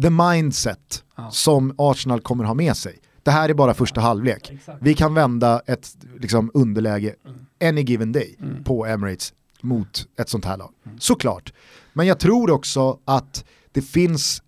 the 0.02 0.10
mindset 0.10 1.02
Ja. 1.16 1.30
som 1.30 1.74
Arsenal 1.78 2.20
kommer 2.20 2.44
ha 2.44 2.54
med 2.54 2.76
sig. 2.76 2.98
Det 3.22 3.30
här 3.30 3.48
är 3.48 3.54
bara 3.54 3.74
första 3.74 4.00
halvlek. 4.00 4.50
Exakt. 4.50 4.78
Vi 4.82 4.94
kan 4.94 5.14
vända 5.14 5.60
ett 5.66 5.88
liksom, 6.20 6.50
underläge 6.54 7.14
any 7.64 7.80
given 7.82 8.12
day 8.12 8.36
Mm. 8.42 8.64
på 8.64 8.86
Emirates 8.86 9.32
mot 9.62 10.06
ett 10.20 10.28
sånt 10.28 10.44
här 10.44 10.56
lag. 10.56 10.70
Såklart. 10.98 11.52
Men 11.92 12.06
jag 12.06 12.18
tror 12.18 12.50
också 12.50 12.98
att 13.04 13.44
det 13.72 13.82
finns 13.82 14.42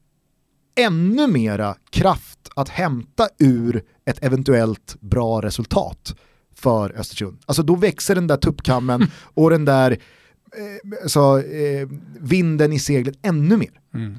ännu 0.74 1.26
mera 1.26 1.76
kraft 1.90 2.38
att 2.56 2.68
hämta 2.68 3.28
ur 3.38 3.82
ett 4.04 4.24
eventuellt 4.24 4.96
bra 5.00 5.42
resultat 5.42 6.16
för 6.54 6.92
Östersund. 6.98 7.38
Alltså 7.46 7.62
då 7.62 7.74
växer 7.74 8.14
den 8.14 8.26
där 8.26 8.36
tuppkammen 8.36 9.10
och 9.34 9.50
den 9.50 9.64
där 9.64 9.90
eh, 9.90 11.02
alltså, 11.02 11.42
eh, 11.42 11.88
vinden 12.20 12.72
i 12.72 12.78
seglet 12.78 13.18
ännu 13.22 13.56
mer. 13.56 13.80
Mm. 13.94 14.16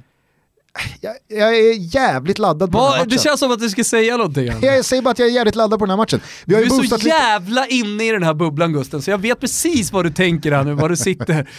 Jag, 1.01 1.13
jag 1.27 1.57
är 1.57 1.95
jävligt 1.95 2.39
laddad 2.39 2.71
på 2.71 2.77
den 2.77 2.85
här 2.85 2.91
Va, 2.91 2.97
matchen. 2.97 3.09
det 3.09 3.19
känns 3.19 3.39
som 3.39 3.51
att 3.51 3.59
du 3.59 3.69
ska 3.69 3.83
säga 3.83 4.17
någonting. 4.17 4.51
Jag 4.61 4.85
säger 4.85 5.01
bara 5.01 5.11
att 5.11 5.19
jag 5.19 5.27
är 5.27 5.31
jävligt 5.31 5.55
laddad 5.55 5.79
på 5.79 5.85
den 5.85 5.89
här 5.89 5.97
matchen. 5.97 6.21
Vi 6.45 6.55
har 6.55 6.61
Du 6.61 6.65
är 6.67 6.69
så 6.69 6.77
boostat 6.77 7.03
lite... 7.03 7.15
jävla 7.15 7.67
inne 7.67 8.07
i 8.07 8.11
den 8.11 8.23
här 8.23 8.33
bubblan 8.33 8.73
Gusten, 8.73 9.01
så 9.01 9.11
jag 9.11 9.17
vet 9.17 9.39
precis 9.39 9.91
vad 9.91 10.05
du 10.05 10.09
tänker 10.11 10.51
här 10.51 10.63
nu, 10.63 10.73
vad 10.73 10.91
du 10.91 10.95
sitter 10.95 11.49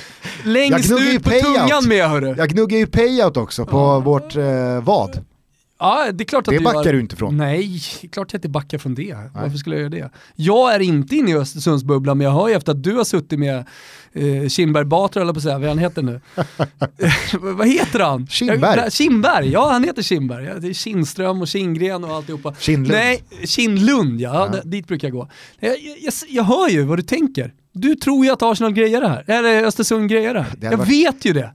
längst 0.45 0.91
ut 0.93 1.23
på 1.25 1.31
payout. 1.31 1.45
tungan 1.45 1.89
med 1.89 2.09
hörru. 2.09 2.35
Jag 2.39 2.49
gnuggar 2.49 2.79
ju 2.79 2.87
payout 2.87 3.37
också 3.37 3.67
på 3.67 4.01
vårt 4.01 4.37
eh, 4.37 4.81
vad. 4.83 5.25
Ja, 5.79 6.13
det 6.13 6.25
är 6.25 6.27
klart 6.27 6.49
att 6.49 6.53
Det 6.53 6.59
du 6.59 6.65
backar 6.65 6.85
gör. 6.85 6.93
du 6.93 7.01
inte 7.01 7.17
från. 7.17 7.37
Nej, 7.37 7.81
klart 8.13 8.33
jag 8.33 8.39
inte 8.39 8.49
backar 8.49 8.79
från 8.79 8.95
det. 8.95 9.17
Varför 9.35 9.57
skulle 9.59 9.77
jag 9.77 9.81
göra 9.81 9.91
det? 9.91 10.11
Jag 10.37 10.75
är 10.75 10.81
inte 10.81 11.17
inne 11.17 11.31
i 11.31 11.35
Östersundsbubblan, 11.35 12.19
men 12.19 12.25
jag 12.25 12.33
hör 12.35 12.49
ju 12.49 12.55
efter 12.55 12.73
att 12.73 12.83
du 12.83 12.95
har 12.95 13.05
suttit 13.05 13.39
med 13.39 13.65
eh, 14.13 14.49
Kindberg 14.49 14.85
Batra, 14.85 15.23
eller 15.23 15.33
på 15.33 15.37
att 15.37 15.43
säga, 15.43 15.59
vad 15.59 15.69
han 15.69 15.79
heter 15.79 16.03
nu. 16.03 16.21
vad 17.41 17.69
heter 17.69 18.01
han? 18.01 18.27
Kindberg. 18.27 18.79
Jag, 18.81 18.93
Kindberg, 18.93 19.49
ja 19.51 19.73
han 19.73 19.85
heter 19.85 20.03
Kindberg. 20.03 20.45
Ja, 20.45 20.55
Det 20.55 20.69
är 20.69 20.73
Kindström 20.73 21.41
och 21.43 21.49
Kindgren 21.49 22.05
och 22.05 22.11
alltihopa. 22.15 22.55
Kindlund. 22.59 22.99
Nej, 23.01 23.23
Kindlund 23.45 24.21
ja, 24.21 24.51
Ja. 24.53 24.61
dit 24.65 24.87
brukar 24.89 25.09
jag 25.09 25.13
gå. 25.13 25.29
Jag, 25.61 25.71
jag, 25.71 25.97
jag, 26.01 26.13
jag 26.29 26.45
hör 26.45 26.69
ju 26.69 26.83
vad 26.83 26.99
du 26.99 27.03
tänker. 27.03 27.53
Du 27.73 27.95
tror 27.95 28.25
ju 28.27 28.33
att 28.33 28.43
Arsenal 28.43 28.73
grejer 28.73 29.01
det 29.01 29.09
här, 29.09 29.25
eller 29.27 29.65
Östersund 29.65 30.11
grejer 30.11 30.35
det 30.35 30.41
här. 30.41 30.53
Det 30.59 30.67
Jag 30.67 30.77
varit- 30.77 30.91
vet 30.91 31.25
ju 31.25 31.33
det. 31.33 31.53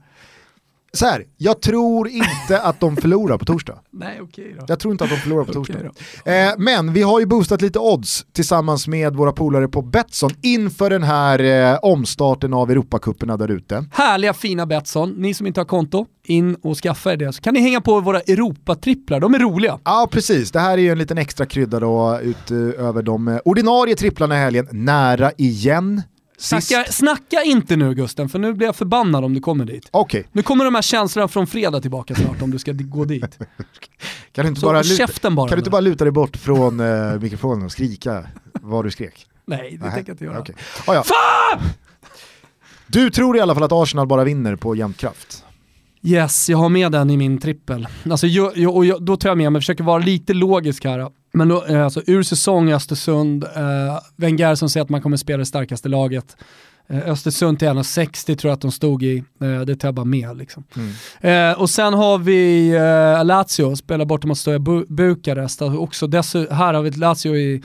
Så 0.93 1.05
här, 1.05 1.23
jag 1.37 1.61
tror 1.61 2.07
inte 2.07 2.61
att 2.61 2.79
de 2.79 2.97
förlorar 2.97 3.37
på 3.37 3.45
torsdag. 3.45 3.79
Nej, 3.91 4.19
okej 4.21 4.55
då. 4.59 4.65
Jag 4.67 4.79
tror 4.79 4.91
inte 4.91 5.03
att 5.03 5.09
de 5.09 5.15
förlorar 5.15 5.45
på 5.45 5.53
torsdag. 5.53 5.79
Eh, 6.25 6.53
men 6.57 6.93
vi 6.93 7.01
har 7.01 7.19
ju 7.19 7.25
boostat 7.25 7.61
lite 7.61 7.79
odds 7.79 8.25
tillsammans 8.33 8.87
med 8.87 9.15
våra 9.15 9.31
polare 9.31 9.67
på 9.67 9.81
Betsson 9.81 10.31
inför 10.41 10.89
den 10.89 11.03
här 11.03 11.39
eh, 11.73 11.79
omstarten 11.81 12.53
av 12.53 12.71
Europacuperna 12.71 13.37
där 13.37 13.51
ute. 13.51 13.85
Härliga 13.91 14.33
fina 14.33 14.65
Betsson, 14.65 15.09
ni 15.17 15.33
som 15.33 15.47
inte 15.47 15.59
har 15.59 15.65
konto, 15.65 16.05
in 16.23 16.55
och 16.55 16.77
skaffa 16.77 17.13
er 17.13 17.17
det. 17.17 17.33
Så 17.33 17.41
kan 17.41 17.53
ni 17.53 17.59
hänga 17.59 17.81
på 17.81 17.99
våra 17.99 18.19
Europatripplar, 18.19 19.19
de 19.19 19.33
är 19.33 19.39
roliga. 19.39 19.79
Ja 19.85 20.07
precis, 20.11 20.51
det 20.51 20.59
här 20.59 20.73
är 20.77 20.81
ju 20.81 20.91
en 20.91 20.97
liten 20.97 21.17
extra 21.17 21.45
krydda 21.45 21.79
då 21.79 22.19
utöver 22.23 23.01
de 23.03 23.27
eh, 23.27 23.37
ordinarie 23.45 23.95
tripplarna 23.95 24.35
i 24.35 24.39
helgen. 24.39 24.67
Nära 24.71 25.31
igen. 25.37 26.01
Snacka, 26.39 26.85
snacka 26.91 27.43
inte 27.43 27.75
nu 27.75 27.93
Gusten, 27.93 28.29
för 28.29 28.39
nu 28.39 28.53
blir 28.53 28.67
jag 28.67 28.75
förbannad 28.75 29.25
om 29.25 29.33
du 29.33 29.39
kommer 29.39 29.65
dit. 29.65 29.87
Okej, 29.91 30.27
Nu 30.31 30.41
kommer 30.41 30.65
de 30.65 30.75
här 30.75 30.81
känslorna 30.81 31.27
från 31.27 31.47
fredag 31.47 31.81
tillbaka 31.81 32.15
snart 32.15 32.41
om 32.41 32.51
du 32.51 32.59
ska 32.59 32.71
gå 32.71 33.05
dit. 33.05 33.21
kan 34.31 34.45
du 34.45 34.49
inte 34.49 34.61
Så 34.61 34.67
bara 34.67 34.81
luta, 34.81 35.29
bara. 35.31 35.47
kan 35.49 35.55
du 35.55 35.59
inte 35.59 35.69
bara 35.69 35.81
luta 35.81 36.03
dig 36.05 36.11
bort 36.11 36.37
från 36.37 36.79
eh, 36.79 37.19
mikrofonen 37.21 37.65
och 37.65 37.71
skrika 37.71 38.25
vad 38.53 38.85
du 38.85 38.91
skrek? 38.91 39.27
Nej, 39.45 39.77
det 39.79 39.85
Nej, 39.85 39.93
tänker 39.95 40.09
jag 40.09 40.13
inte 40.13 40.25
göra. 40.25 40.39
okej. 40.39 40.55
Ja, 40.87 40.93
ja. 40.93 41.03
Du 42.87 43.09
tror 43.09 43.37
i 43.37 43.39
alla 43.39 43.53
fall 43.53 43.63
att 43.63 43.71
Arsenal 43.71 44.07
bara 44.07 44.23
vinner 44.23 44.55
på 44.55 44.75
jämn 44.75 44.93
kraft? 44.93 45.43
Yes, 46.03 46.49
jag 46.49 46.57
har 46.57 46.69
med 46.69 46.91
den 46.91 47.09
i 47.09 47.17
min 47.17 47.37
trippel. 47.39 47.87
Alltså, 48.11 48.27
jag, 48.27 48.57
jag, 48.57 48.75
och 48.75 48.85
jag, 48.85 49.03
då 49.03 49.17
tar 49.17 49.29
jag 49.29 49.37
med 49.37 49.51
mig, 49.51 49.61
försöker 49.61 49.83
vara 49.83 49.97
lite 49.99 50.33
logisk 50.33 50.85
här. 50.85 51.09
Men 51.31 51.47
då, 51.47 51.65
eh, 51.65 51.83
alltså, 51.83 52.01
ur 52.07 52.23
säsong 52.23 52.71
Östersund, 52.71 53.43
eh, 53.43 53.99
Wenger 54.15 54.55
som 54.55 54.69
säger 54.69 54.83
att 54.83 54.89
man 54.89 55.01
kommer 55.01 55.17
spela 55.17 55.37
det 55.37 55.45
starkaste 55.45 55.89
laget. 55.89 56.37
Eh, 56.89 57.09
Östersund 57.09 57.59
till 57.59 57.67
1,60 57.67 58.35
tror 58.35 58.49
jag 58.49 58.53
att 58.55 58.61
de 58.61 58.71
stod 58.71 59.03
i, 59.03 59.23
eh, 59.41 59.61
det 59.61 59.75
tar 59.75 59.87
jag 59.87 59.95
bara 59.95 60.05
med. 60.05 60.37
Liksom. 60.37 60.63
Eh, 61.21 61.51
och 61.51 61.69
sen 61.69 61.93
har 61.93 62.17
vi 62.17 62.69
eh, 62.75 63.25
Lazio, 63.25 63.75
spelar 63.75 64.05
borta 64.05 64.27
mot 64.27 64.37
Stoja 64.37 64.57
Bu- 64.57 64.85
Bukarest. 64.89 65.61
Alltså 65.61 65.79
också 65.79 66.07
dessu- 66.07 66.51
här 66.53 66.73
har 66.73 66.81
vi 66.81 66.89
ett 66.89 66.97
Lazio 66.97 67.35
i 67.35 67.63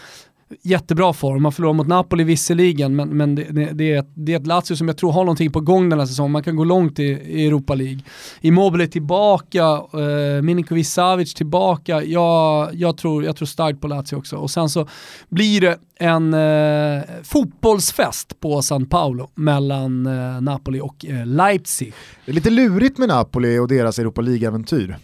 jättebra 0.63 1.13
form. 1.13 1.43
Man 1.43 1.53
förlorar 1.53 1.73
mot 1.73 1.87
Napoli 1.87 2.25
visserligen, 2.25 2.97
men, 2.97 3.09
men 3.09 3.35
det, 3.35 3.43
det, 3.51 3.71
det, 3.73 3.93
är 3.93 3.99
ett, 3.99 4.11
det 4.15 4.33
är 4.33 4.41
ett 4.41 4.47
Lazio 4.47 4.77
som 4.77 4.89
jag 4.89 4.97
tror 4.97 5.13
har 5.13 5.25
någonting 5.25 5.53
på 5.53 5.61
gång 5.61 5.89
den 5.89 5.99
här 5.99 6.07
säsongen. 6.07 6.33
Man 6.33 6.43
kan 6.43 6.57
gå 6.57 6.65
långt 6.65 6.99
i, 6.99 7.03
i 7.05 7.47
Europa 7.47 7.75
League. 7.75 8.01
Immobile 8.41 8.87
tillbaka, 8.87 9.63
eh, 9.93 10.43
Milinkovic 10.43 10.93
Savic 10.93 11.35
tillbaka. 11.35 12.03
Jag, 12.03 12.75
jag, 12.75 12.97
tror, 12.97 13.25
jag 13.25 13.37
tror 13.37 13.47
starkt 13.47 13.81
på 13.81 13.89
Lazio 13.89 14.17
också. 14.17 14.37
Och 14.37 14.51
sen 14.51 14.69
så 14.69 14.89
blir 15.29 15.61
det 15.61 15.79
en 15.97 16.35
eh, 16.35 17.03
fotbollsfest 17.23 18.41
på 18.41 18.63
San 18.63 18.87
Paolo 18.87 19.31
mellan 19.35 20.07
eh, 20.07 20.41
Napoli 20.41 20.81
och 20.81 21.07
eh, 21.07 21.27
Leipzig. 21.27 21.93
Det 22.25 22.33
är 22.33 22.35
lite 22.35 22.51
lurigt 22.51 22.99
med 22.99 23.09
Napoli 23.09 23.59
och 23.59 23.69
deras 23.69 23.99
Europa 23.99 24.21
League-äventyr. 24.21 24.97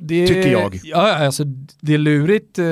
Det, 0.00 0.26
Tycker 0.26 0.48
jag. 0.48 0.80
Ja, 0.84 1.24
alltså, 1.26 1.44
det 1.80 1.94
är 1.94 1.98
lurigt 1.98 2.58
eh, 2.58 2.66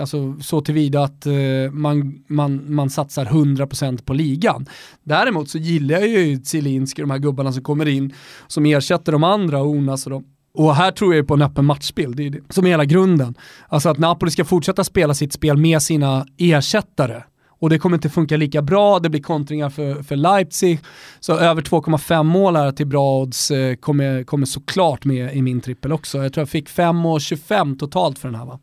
alltså, 0.00 0.36
så 0.40 0.60
tillvida 0.60 1.02
att 1.02 1.26
eh, 1.26 1.32
man, 1.72 2.24
man, 2.26 2.74
man 2.74 2.90
satsar 2.90 3.24
100% 3.24 4.04
på 4.04 4.12
ligan. 4.12 4.66
Däremot 5.02 5.50
så 5.50 5.58
gillar 5.58 5.98
jag 5.98 6.08
ju 6.08 6.40
Zielinski, 6.44 7.02
de 7.02 7.10
här 7.10 7.18
gubbarna 7.18 7.52
som 7.52 7.62
kommer 7.62 7.88
in, 7.88 8.14
som 8.46 8.66
ersätter 8.66 9.12
de 9.12 9.24
andra, 9.24 9.62
Onas 9.62 10.06
och 10.06 10.10
de. 10.10 10.24
Och 10.54 10.74
här 10.74 10.90
tror 10.90 11.14
jag 11.14 11.26
på 11.26 11.34
en 11.34 11.42
öppen 11.42 11.64
matchspel, 11.64 12.16
det 12.16 12.26
är 12.26 12.30
det 12.30 12.40
som 12.48 12.66
är 12.66 12.70
hela 12.70 12.84
grunden. 12.84 13.34
Alltså 13.68 13.88
att 13.88 13.98
Napoli 13.98 14.30
ska 14.30 14.44
fortsätta 14.44 14.84
spela 14.84 15.14
sitt 15.14 15.32
spel 15.32 15.56
med 15.56 15.82
sina 15.82 16.26
ersättare. 16.38 17.22
Och 17.60 17.70
det 17.70 17.78
kommer 17.78 17.96
inte 17.96 18.08
funka 18.08 18.36
lika 18.36 18.62
bra, 18.62 18.98
det 18.98 19.08
blir 19.10 19.22
kontringar 19.22 19.70
för, 19.70 20.02
för 20.02 20.16
Leipzig. 20.16 20.80
Så 21.20 21.32
över 21.38 21.62
2,5 21.62 22.22
mål 22.22 22.56
här 22.56 22.72
till 22.72 22.86
bra 22.86 23.20
odds 23.22 23.50
eh, 23.50 23.74
kommer, 23.74 24.24
kommer 24.24 24.46
såklart 24.46 25.04
med 25.04 25.36
i 25.36 25.42
min 25.42 25.60
trippel 25.60 25.92
också. 25.92 26.18
Jag 26.22 26.32
tror 26.32 26.42
jag 26.42 26.48
fick 26.48 26.68
5,25 26.68 27.78
totalt 27.78 28.18
för 28.18 28.28
den 28.28 28.34
här 28.34 28.44
va? 28.46 28.58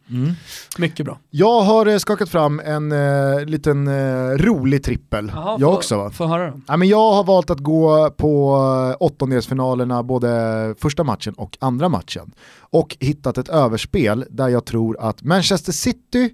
Mycket 0.77 1.05
bra. 1.05 1.17
Jag 1.29 1.61
har 1.61 1.85
eh, 1.85 1.97
skakat 1.97 2.29
fram 2.29 2.59
en 2.65 2.91
eh, 2.91 3.45
liten 3.45 3.87
eh, 3.87 4.37
rolig 4.37 4.83
trippel. 4.83 5.31
Jaha, 5.35 5.57
jag 5.59 5.71
få- 5.71 5.77
också 5.77 5.97
va? 5.97 6.09
Få 6.09 6.25
höra 6.27 6.51
då. 6.51 6.61
Ja, 6.67 6.77
men 6.77 6.87
jag 6.87 7.11
har 7.11 7.23
valt 7.23 7.49
att 7.49 7.59
gå 7.59 8.09
på 8.17 8.55
eh, 8.91 8.95
åttondelsfinalerna 9.05 10.03
både 10.03 10.75
första 10.79 11.03
matchen 11.03 11.33
och 11.33 11.57
andra 11.61 11.89
matchen. 11.89 12.31
Och 12.59 12.97
hittat 12.99 13.37
ett 13.37 13.49
överspel 13.49 14.25
där 14.29 14.47
jag 14.47 14.65
tror 14.65 14.97
att 14.99 15.23
Manchester 15.23 15.71
City, 15.71 16.29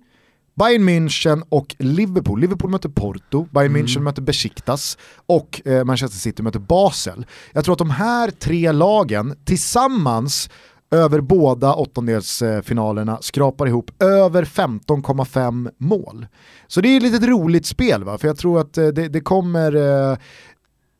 Bayern 0.56 0.90
München 0.90 1.44
och 1.50 1.76
Liverpool, 1.80 2.40
Liverpool 2.40 2.72
möter 2.72 2.90
Porto, 2.90 3.48
Bayern 3.52 3.76
München 3.76 4.00
möter 4.00 4.22
Besiktas 4.22 4.98
och 5.26 5.62
eh, 5.66 5.84
Manchester 5.84 6.20
City 6.20 6.44
möter 6.44 6.60
Basel. 6.60 7.26
Jag 7.54 7.66
tror 7.66 7.74
att 7.74 7.80
de 7.80 7.90
här 7.90 8.32
tre 8.32 8.72
lagen 8.72 9.36
tillsammans 9.46 10.50
över 10.92 11.22
båda 11.22 11.74
åttondelsfinalerna 11.74 13.18
skrapar 13.22 13.68
ihop 13.68 14.04
över 14.04 14.46
15,5 14.46 15.72
mål. 15.78 16.28
Så 16.68 16.82
det 16.82 16.90
är 16.90 16.98
ett 16.98 17.04
litet 17.04 17.24
roligt 17.24 17.66
spel 17.66 18.04
va, 18.04 18.18
för 18.18 18.28
jag 18.28 18.38
tror 18.38 18.60
att 18.60 18.78
eh, 18.78 18.88
det, 18.88 19.08
det 19.08 19.22
kommer, 19.22 19.76
eh, 20.12 20.18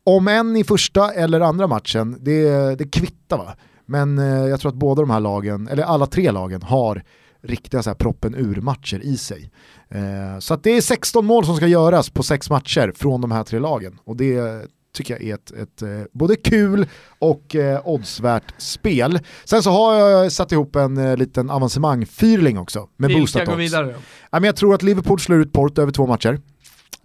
om 0.04 0.28
en 0.28 0.56
i 0.56 0.64
första 0.64 1.12
eller 1.12 1.40
andra 1.40 1.68
matchen, 1.68 2.18
det, 2.20 2.76
det 2.76 2.86
kvittar 2.86 3.38
va. 3.38 3.56
Men 3.86 4.20
eh, 4.20 4.26
jag 4.26 4.60
tror 4.60 4.70
att 4.70 4.76
båda 4.76 5.02
de 5.02 5.10
här 5.10 5.20
lagen, 5.20 5.68
eller 5.68 5.84
alla 5.84 6.06
tre 6.06 6.32
lagen 6.32 6.62
har 6.62 7.04
riktiga 7.44 7.84
så 7.84 7.90
här 7.90 7.96
proppen 7.96 8.36
ur 8.36 8.62
matcher 8.62 9.00
i 9.04 9.18
sig. 9.18 9.52
Eh, 9.90 10.40
så 10.40 10.56
det 10.56 10.78
är 10.78 10.82
16 10.82 11.26
mål 11.26 11.46
som 11.46 11.56
ska 11.56 11.68
göras 11.68 12.10
på 12.10 12.24
sex 12.24 12.50
matcher 12.50 12.94
från 12.96 13.22
de 13.22 13.32
här 13.32 13.44
tre 13.44 13.60
lagen. 13.60 14.00
Och 14.04 14.16
det 14.16 14.66
tycker 14.94 15.14
jag 15.14 15.24
är 15.24 15.34
ett, 15.34 15.52
ett 15.52 15.82
eh, 15.82 15.90
både 16.12 16.36
kul 16.36 16.88
och 17.20 17.56
eh, 17.56 17.82
oddsvärt 17.88 18.54
spel. 18.58 19.20
Sen 19.44 19.64
så 19.64 19.72
har 19.72 19.96
jag 19.96 20.32
satt 20.32 20.52
ihop 20.52 20.76
en 20.76 20.98
eh, 20.98 21.18
liten 21.18 21.50
avancemang-fyrling 21.50 22.58
också 22.58 22.90
med 22.98 23.08
Vilka 23.08 23.22
boostat 23.22 23.46
går 23.46 23.56
vidare 23.56 23.86
då? 23.86 23.92
Ja, 24.30 24.40
men 24.40 24.44
jag 24.44 24.56
tror 24.56 24.76
att 24.76 24.84
Liverpool 24.84 25.20
slår 25.20 25.42
ut 25.42 25.54
Porto 25.54 25.82
över 25.82 25.92
två 25.92 26.08
matcher. 26.08 26.40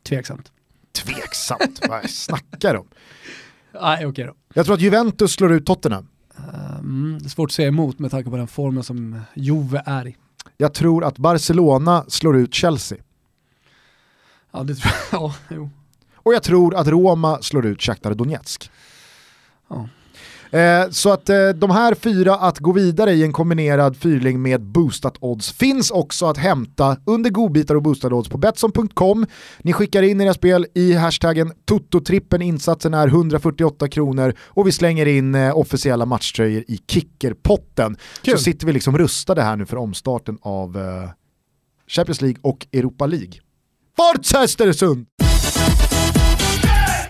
Tveksamt. 0.09 0.53
Tveksamt, 0.93 1.81
vad 1.89 2.11
snackar 2.11 2.75
de? 2.75 2.87
Nej, 3.81 4.07
okej 4.07 4.25
då. 4.25 4.35
Jag 4.55 4.67
tror 4.67 4.75
att 4.75 4.81
Juventus 4.81 5.33
slår 5.33 5.53
ut 5.53 5.67
Tottenham. 5.67 6.09
Det 7.19 7.25
är 7.25 7.29
svårt 7.29 7.51
att 7.51 7.53
säga 7.53 7.69
emot 7.69 7.99
med 7.99 8.11
tanke 8.11 8.31
på 8.31 8.37
den 8.37 8.49
formen 8.49 8.83
som 8.83 9.21
Juve 9.35 9.83
är 9.87 10.07
i. 10.07 10.17
Jag 10.57 10.75
tror 10.75 11.05
att 11.05 11.19
Barcelona 11.19 12.05
slår 12.09 12.37
ut 12.37 12.55
Chelsea. 12.55 12.99
Ja, 14.51 14.63
det 14.63 14.75
tror 14.75 14.93
jag. 15.13 15.21
Ja, 15.21 15.35
jo. 15.49 15.71
Och 16.15 16.35
jag 16.35 16.43
tror 16.43 16.75
att 16.75 16.87
Roma 16.87 17.43
slår 17.43 17.67
ut 17.67 17.83
Shakhtar 17.83 18.15
Donetsk. 18.15 18.71
Ja. 19.69 19.89
Eh, 20.51 20.91
så 20.91 21.13
att 21.13 21.29
eh, 21.29 21.49
de 21.49 21.71
här 21.71 21.95
fyra 21.95 22.35
att 22.35 22.59
gå 22.59 22.73
vidare 22.73 23.13
i 23.13 23.23
en 23.23 23.33
kombinerad 23.33 23.97
fyrling 23.97 24.43
med 24.43 24.63
boostat 24.63 25.15
odds 25.21 25.53
finns 25.53 25.91
också 25.91 26.27
att 26.27 26.37
hämta 26.37 26.97
under 27.05 27.31
godbitar 27.31 27.75
och 27.75 27.83
boostade 27.83 28.15
odds 28.15 28.29
på 28.29 28.39
Betsson.com. 28.39 29.27
Ni 29.59 29.73
skickar 29.73 30.03
in 30.03 30.21
era 30.21 30.35
spel 30.35 30.67
i 30.75 30.93
hashtaggen 30.93 31.53
Toto-trippen, 31.65 32.43
insatsen 32.43 32.95
är 32.95 33.09
148 33.09 33.89
kronor 33.89 34.35
och 34.41 34.67
vi 34.67 34.73
slänger 34.73 35.07
in 35.07 35.35
eh, 35.35 35.59
officiella 35.59 36.07
matchtröjor 36.07 36.65
i 36.69 36.81
kickerpotten. 36.89 37.97
Kul. 38.23 38.39
Så 38.39 38.45
sitter 38.45 38.67
vi 38.67 38.73
liksom 38.73 38.99
rustade 38.99 39.43
här 39.43 39.57
nu 39.57 39.67
för 39.67 39.77
omstarten 39.77 40.39
av 40.43 40.79
Champions 41.89 42.21
League 42.21 42.39
och 42.43 42.67
Europa 42.73 43.07
League. 43.07 43.33
Forza 43.97 44.43
Östersund! 44.43 45.26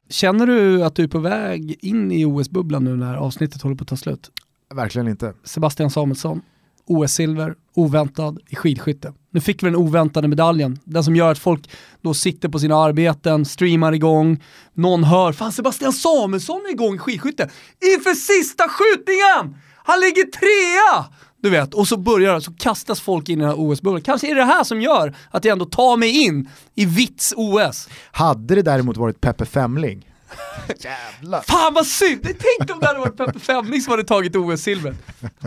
Känner 0.09 0.47
du 0.47 0.85
att 0.85 0.95
du 0.95 1.03
är 1.03 1.09
på 1.09 1.19
väg 1.19 1.79
in 1.85 2.13
i 2.13 2.25
OS-bubblan 2.25 2.85
nu 2.85 2.97
när 2.97 3.15
avsnittet 3.15 3.63
håller 3.63 3.77
på 3.77 3.83
att 3.83 3.89
ta 3.89 3.97
slut? 3.97 4.31
Verkligen 4.75 5.09
inte. 5.09 5.35
Sebastian 5.45 5.91
Samuelsson, 5.91 6.43
OS-silver, 6.87 7.55
oväntad 7.75 8.39
i 8.49 8.57
skidskytte. 8.57 9.13
Nu 9.31 9.41
fick 9.41 9.63
vi 9.63 9.67
den 9.67 9.77
oväntade 9.77 10.29
medaljen, 10.29 10.79
den 10.85 11.05
som 11.05 11.17
gör 11.17 11.33
att 11.33 11.39
folk 11.39 11.71
då 12.01 12.15
sitter 12.15 12.49
på 12.49 12.59
sina 12.59 12.77
arbeten, 12.77 13.45
streamar 13.45 13.93
igång, 13.93 14.43
någon 14.75 15.05
hör 15.05 15.33
“Fan 15.33 15.53
Sebastian 15.53 15.93
Samuelsson 15.93 16.61
är 16.67 16.71
igång 16.71 16.95
i 16.95 16.99
skidskytte 16.99 17.51
inför 17.97 18.15
sista 18.15 18.65
skjutningen! 18.69 19.57
Han 19.85 20.01
ligger 20.01 20.25
trea!” 20.25 21.07
Du 21.43 21.51
vet, 21.51 21.75
och 21.75 21.89
så 21.89 21.97
börjar 21.97 22.41
så 22.41 22.53
kastas 22.53 23.01
folk 23.01 23.29
in 23.29 23.39
i 23.39 23.41
den 23.41 23.51
här 23.51 23.61
OS-bubblan. 23.61 24.03
Kanske 24.03 24.31
är 24.31 24.35
det 24.35 24.41
det 24.41 24.45
här 24.45 24.65
som 24.65 24.81
gör 24.81 25.15
att 25.31 25.45
jag 25.45 25.53
ändå 25.53 25.65
tar 25.65 25.97
mig 25.97 26.25
in 26.25 26.49
i 26.75 26.85
Vitts 26.85 27.35
OS. 27.37 27.89
Hade 28.13 28.55
det 28.55 28.63
däremot 28.63 28.97
varit 28.97 29.21
Peppe 29.21 29.45
Femling, 29.45 30.11
jävlar. 30.79 31.41
Fan 31.41 31.75
vad 31.75 31.87
synd! 31.87 32.23
Tänk 32.23 32.71
om 32.71 32.81
det 32.81 32.87
hade 32.87 32.99
varit 32.99 33.17
Peppe 33.17 33.39
Femling 33.39 33.81
som 33.81 33.91
hade 33.91 34.05
tagit 34.05 34.37
OS-silver. 34.37 34.95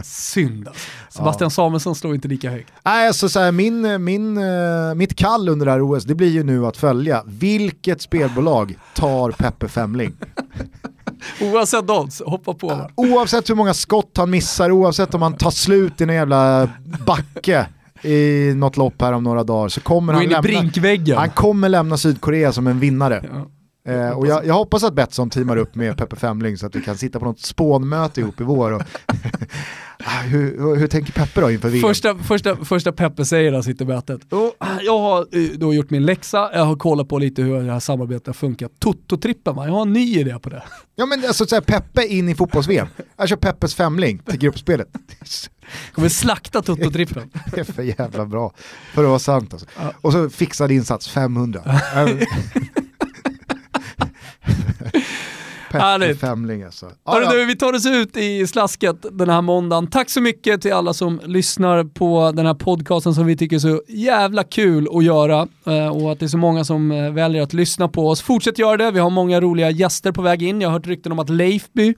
Synd 0.04 0.68
alltså. 0.68 0.90
Sebastian 1.10 1.52
Samuelsson 1.52 1.96
slår 1.96 2.16
inte 2.16 2.28
lika 2.28 2.50
högt. 2.50 2.72
Nej, 2.86 3.08
alltså 3.08 3.30
så 3.30 3.40
här, 3.40 3.52
min, 3.52 4.04
min, 4.04 4.38
eh, 4.38 4.96
mitt 4.96 5.16
kall 5.16 5.50
under 5.50 5.66
det 5.66 5.72
här 5.72 5.92
OS, 5.92 6.04
det 6.04 6.16
blir 6.16 6.30
ju 6.30 6.44
nu 6.44 6.66
att 6.66 6.78
följa. 6.78 7.24
Vilket 7.26 8.02
spelbolag 8.02 8.76
tar 8.96 9.32
Peppe 9.32 9.68
Femling? 9.68 10.14
Oavsett 11.42 11.90
odds, 11.90 12.22
hoppa 12.26 12.54
på? 12.54 12.90
Oavsett 12.96 13.50
hur 13.50 13.56
många 13.56 13.74
skott 13.74 14.18
han 14.18 14.30
missar, 14.30 14.72
oavsett 14.72 15.14
om 15.14 15.22
han 15.22 15.34
tar 15.34 15.52
slut 15.52 16.02
i 16.02 16.04
en 16.04 16.10
jävla 16.10 16.70
backe 17.06 17.68
i 18.02 18.54
något 18.56 18.78
lopp 18.78 19.02
här 19.02 19.14
om 19.14 19.24
några 19.24 19.44
dagar 19.44 19.70
så 19.70 19.82
kommer 19.82 20.14
han 20.14 20.24
lämna, 20.24 21.20
han 21.20 21.30
kommer 21.30 21.70
lämna 21.70 21.98
Sydkorea 21.98 22.54
som 22.54 22.68
en 22.68 22.80
vinnare. 22.80 23.26
Ja. 23.34 23.48
Eh, 23.90 24.10
och 24.10 24.28
jag, 24.28 24.46
jag 24.46 24.54
hoppas 24.54 24.84
att 24.84 24.94
Betsson 24.94 25.30
teamar 25.30 25.58
upp 25.58 25.76
med 25.76 25.98
Peppe 25.98 26.16
Femling 26.16 26.58
så 26.58 26.66
att 26.66 26.76
vi 26.76 26.82
kan 26.82 26.98
sitta 26.98 27.20
på 27.20 27.26
något 27.26 27.40
spånmöte 27.40 28.22
ihop 28.22 28.42
i 28.42 28.44
vår. 28.44 28.72
Och 28.72 28.82
Ah, 30.04 30.22
hur, 30.22 30.76
hur, 30.76 30.88
tänker 30.88 31.14
Peppe 31.14 31.42
då 31.42 31.52
inför 31.52 31.70
VM? 31.70 31.82
Första, 31.82 32.18
första, 32.18 32.56
första 32.56 32.92
Peppe 32.92 33.26
säger 33.26 33.54
han 33.54 33.64
sitter 33.64 33.86
mötet. 33.86 34.22
Jag 34.82 35.00
har 35.00 35.20
eh, 35.20 35.50
då 35.58 35.74
gjort 35.74 35.90
min 35.90 36.06
läxa, 36.06 36.50
jag 36.54 36.66
har 36.66 36.76
kollat 36.76 37.10
på 37.10 37.20
lite 37.20 37.42
hur 37.42 37.64
det 37.64 37.72
här 37.72 37.80
samarbetet 37.80 38.28
har 38.28 38.34
funkat. 38.34 38.72
Toto-trippen 38.80 39.56
va, 39.56 39.66
jag 39.66 39.74
har 39.74 39.82
en 39.82 39.94
ny 39.94 40.20
idé 40.20 40.40
på 40.40 40.50
det. 40.50 40.64
Ja 40.96 41.06
men 41.06 41.26
alltså 41.26 41.46
så 41.46 41.56
här, 41.56 41.62
Peppe 41.62 42.06
in 42.06 42.30
i 42.30 42.36
fotbolls-VM. 42.36 42.88
Jag 43.18 43.30
kör 43.30 43.36
Peppes 43.36 43.76
Femling 43.76 44.20
till 44.20 44.40
gruppspelet. 44.40 44.88
Kommer 45.94 46.10
slakta 46.10 46.62
Toto-trippen. 46.62 47.30
Det 47.54 47.60
är 47.60 47.64
för 47.64 47.84
jävla 47.84 48.26
bra 48.26 48.54
för 48.94 49.04
att 49.04 49.10
vara 49.10 49.20
sant 49.20 49.54
alltså. 49.54 49.68
Och 50.02 50.14
så 50.14 50.30
fixad 50.30 50.72
insats 50.72 51.10
500. 51.10 51.62
Härligt. 55.78 56.20
Femling 56.20 56.64
alltså. 56.64 56.86
Hörru 57.06 57.24
ja. 57.24 57.32
du, 57.32 57.46
vi 57.46 57.56
tar 57.56 57.74
oss 57.74 57.86
ut 57.86 58.18
i 58.18 58.48
slasket 58.48 59.06
den 59.12 59.30
här 59.30 59.42
måndagen. 59.42 59.88
Tack 59.88 60.10
så 60.10 60.22
mycket 60.22 60.62
till 60.62 60.74
alla 60.74 60.94
som 60.94 61.22
lyssnar 61.26 61.84
på 61.84 62.32
den 62.36 62.46
här 62.46 62.54
podcasten 62.54 63.14
som 63.14 63.26
vi 63.26 63.38
tycker 63.38 63.56
är 63.56 63.60
så 63.60 63.82
jävla 63.88 64.44
kul 64.44 64.88
att 64.92 65.04
göra 65.04 65.48
eh, 65.66 65.88
och 65.88 66.12
att 66.12 66.20
det 66.20 66.26
är 66.26 66.28
så 66.28 66.38
många 66.38 66.64
som 66.64 66.92
eh, 66.92 67.12
väljer 67.12 67.42
att 67.42 67.54
lyssna 67.54 67.88
på 67.88 68.10
oss. 68.10 68.22
Fortsätt 68.22 68.60
göra 68.60 68.78
det, 68.78 68.92
vi 68.92 69.00
har 69.00 69.10
många 69.10 69.42
roliga 69.42 69.70
gäster 69.70 70.12
på 70.12 70.22
väg 70.22 70.44
in. 70.44 70.62
Jag 70.62 70.70
har 70.70 70.74
hört 70.74 70.88
rykten 70.88 71.12
om 71.12 71.20
att 71.20 71.30
Leifby 71.30 71.96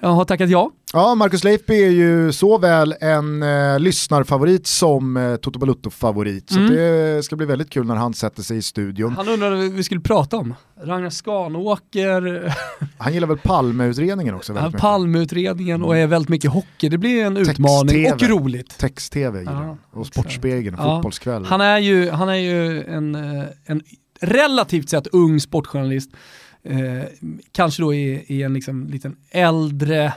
har 0.00 0.24
tackat 0.24 0.50
ja. 0.50 0.70
Ja, 0.92 1.14
Marcus 1.14 1.44
Leifby 1.44 1.82
är 1.84 1.90
ju 1.90 2.32
såväl 2.32 2.94
en 3.00 3.42
eh, 3.42 3.78
lyssnarfavorit 3.78 4.66
som 4.66 5.16
eh, 5.16 5.36
Toto 5.36 5.58
Balutto-favorit. 5.58 6.50
Så 6.50 6.58
Mm. 6.58 6.74
det 6.74 7.22
ska 7.24 7.36
bli 7.36 7.46
väldigt 7.46 7.70
kul 7.70 7.86
när 7.86 7.94
han 7.94 8.14
sätter 8.14 8.42
sig 8.42 8.56
i 8.56 8.62
studion. 8.62 9.12
Han 9.16 9.28
undrade 9.28 9.56
vad 9.56 9.64
vi 9.64 9.82
skulle 9.82 10.00
prata 10.00 10.36
om. 10.36 10.54
Ragnar 10.82 11.10
Skanåker, 11.10 12.54
Han 12.98 13.12
gillar 13.14 13.28
väl 13.28 13.38
Palmeutredningen 13.38 14.34
också 14.34 14.52
väldigt 14.52 14.72
mycket. 14.72 14.80
Palmeutredningen 14.80 15.82
och 15.82 15.96
är 15.96 16.06
väldigt 16.06 16.28
mycket 16.28 16.50
hockey. 16.50 16.88
Det 16.88 16.98
blir 16.98 17.24
en 17.24 17.36
utmaning 17.36 18.12
och 18.12 18.22
roligt. 18.22 18.78
Text-tv 18.78 19.38
gillar 19.38 19.52
han. 19.52 19.78
Och. 19.92 20.06
Sportspegeln 20.06 20.74
och 20.78 20.84
Ja. 20.84 20.96
Fotbollskväll. 20.96 21.44
Han 21.44 21.60
är 21.60 21.78
ju, 21.78 22.10
han 22.10 22.28
är 22.28 22.34
ju 22.34 22.82
en, 22.84 23.14
eh, 23.14 23.44
en 23.66 23.82
relativt 24.20 24.88
sett 24.88 25.06
ung 25.06 25.40
sportjournalist. 25.40 26.10
Eh, 26.64 27.04
kanske 27.52 27.82
då 27.82 27.94
i, 27.94 28.24
i 28.26 28.42
en 28.42 28.54
liksom 28.54 28.86
liten 28.86 29.16
äldre 29.30 30.12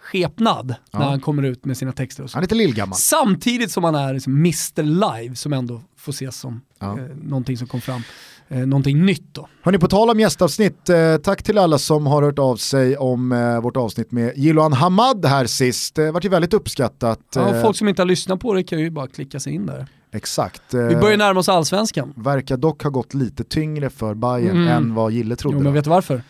skepnad 0.00 0.74
Ja. 0.90 0.98
när 0.98 1.06
han 1.06 1.20
kommer 1.20 1.42
ut 1.42 1.64
med 1.64 1.76
sina 1.76 1.92
texter 1.92 2.22
och 2.22 2.30
så. 2.30 2.36
Han 2.36 2.40
är 2.42 2.44
lite 2.44 2.54
lillgammal. 2.54 2.96
Samtidigt 2.98 3.70
som 3.70 3.84
han 3.84 3.94
är 3.94 4.14
liksom 4.14 4.32
Mr 4.36 4.82
Live 4.82 5.34
som 5.36 5.52
ändå 5.52 5.82
får 5.96 6.12
ses 6.12 6.36
som 6.36 6.60
Ja. 6.78 6.98
eh, 6.98 7.04
någonting 7.22 7.56
som 7.56 7.66
kom 7.66 7.80
fram. 7.80 8.02
Eh, 8.48 8.58
någonting 8.66 9.04
nytt 9.06 9.26
då. 9.34 9.48
Hörni, 9.62 9.78
på 9.78 9.88
tal 9.88 10.10
om 10.10 10.20
gästavsnitt, 10.20 10.88
eh, 10.88 11.16
tack 11.16 11.42
till 11.42 11.58
alla 11.58 11.78
som 11.78 12.06
har 12.06 12.22
hört 12.22 12.38
av 12.38 12.56
sig 12.56 12.96
om 12.96 13.32
eh, 13.32 13.60
vårt 13.60 13.76
avsnitt 13.76 14.12
med 14.12 14.32
Jiloan 14.36 14.72
Hamad 14.72 15.24
här 15.26 15.46
sist. 15.46 15.94
Det 15.94 16.10
vart 16.12 16.24
ju 16.24 16.28
väldigt 16.28 16.54
uppskattat. 16.54 17.20
Ja, 17.34 17.54
eh, 17.54 17.62
folk 17.62 17.76
som 17.76 17.88
inte 17.88 18.02
har 18.02 18.06
lyssnat 18.06 18.40
på 18.40 18.54
det 18.54 18.62
kan 18.62 18.78
ju 18.80 18.90
bara 18.90 19.06
klicka 19.06 19.40
sig 19.40 19.52
in 19.54 19.66
där. 19.66 19.86
Exakt. 20.12 20.74
Eh, 20.74 20.80
Vi 20.80 20.96
börjar 20.96 21.16
närma 21.16 21.40
oss 21.40 21.48
allsvenskan. 21.48 22.12
Verkar 22.16 22.56
dock 22.56 22.82
ha 22.82 22.90
gått 22.90 23.14
lite 23.14 23.44
tyngre 23.44 23.90
för 23.90 24.14
Bayern 24.14 24.56
Mm. 24.56 24.68
än 24.68 24.94
vad 24.94 25.12
Gille 25.12 25.36
trodde. 25.36 25.56
Jo, 25.56 25.62
men 25.62 25.72
vet 25.72 25.84
du 25.84 25.90
varför? 25.90 26.22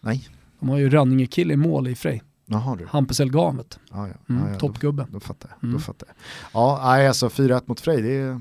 Nej. 0.00 0.28
De 0.60 0.68
har 0.68 0.78
ju 0.78 0.90
Rönninge-kille 0.90 1.54
i 1.54 1.56
mål 1.56 1.88
i 1.88 1.94
Frej. 1.94 2.22
Jaha 2.46 2.76
du. 2.76 2.86
Hampus 2.90 3.20
Elgamet. 3.20 3.78
Ja, 3.92 4.08
ja. 4.08 4.14
Mm, 4.34 4.42
ja, 4.46 4.52
ja, 4.52 4.58
toppgubbe. 4.58 5.02
Då, 5.02 5.08
då 5.12 5.20
fattar 5.20 5.48
jag. 5.50 5.64
Mm. 5.64 5.74
Då 5.74 5.80
fattar 5.80 6.08
jag. 6.08 6.16
Ja, 6.62 6.80
nej, 6.84 7.08
alltså 7.08 7.28
4-1 7.28 7.62
mot 7.66 7.80
Frej, 7.80 8.02
det 8.02 8.16
är, 8.16 8.40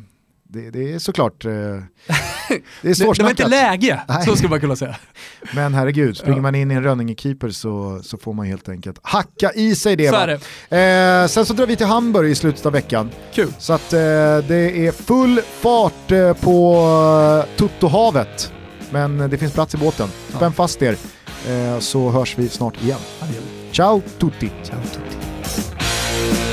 det, 0.49 0.69
det 0.69 0.93
är 0.93 0.99
såklart 0.99 1.45
eh, 1.45 1.51
det 1.51 1.55
är 1.57 1.81
Det, 2.81 2.93
det 3.17 3.23
var 3.23 3.29
inte 3.29 3.47
läge, 3.47 4.01
Nej. 4.07 4.25
så 4.25 4.35
skulle 4.35 4.49
man 4.49 4.59
kunna 4.59 4.75
säga. 4.75 4.95
Men 5.55 5.73
herregud, 5.73 6.17
springer 6.17 6.37
Ja. 6.37 6.41
man 6.41 6.55
in 6.55 6.71
i 6.71 6.73
en 6.73 6.83
Rönninge-keeper 6.83 7.49
så, 7.49 7.99
så 8.03 8.17
får 8.17 8.33
man 8.33 8.45
helt 8.45 8.69
enkelt 8.69 8.99
hacka 9.03 9.51
i 9.55 9.75
sig 9.75 9.95
det. 9.95 10.09
Så 10.09 10.25
det. 10.69 11.21
Eh, 11.23 11.27
sen 11.27 11.45
så 11.45 11.53
drar 11.53 11.65
vi 11.67 11.75
till 11.75 11.85
Hamburg 11.85 12.31
i 12.31 12.35
slutet 12.35 12.65
av 12.65 12.71
veckan. 12.71 13.09
Kul. 13.33 13.53
Så 13.59 13.73
att 13.73 13.93
eh, 13.93 13.99
det 14.47 14.87
är 14.87 14.91
full 14.91 15.41
fart 15.41 16.11
eh, 16.11 16.33
på 16.33 16.75
eh, 17.49 17.57
Tuttohavet. 17.57 18.51
Men 18.89 19.17
det 19.17 19.37
finns 19.37 19.53
plats 19.53 19.75
i 19.75 19.77
båten. 19.77 20.09
Ja. 20.31 20.37
Spänn 20.37 20.53
fast 20.53 20.81
er 20.81 20.97
eh, 21.49 21.79
så 21.79 22.09
hörs 22.09 22.37
vi 22.37 22.49
snart 22.49 22.83
igen. 22.83 22.99
Ja. 23.19 23.25
Ciao 23.71 24.01
tutti! 24.19 24.51
Ciao, 24.63 24.79
tutti. 24.93 26.44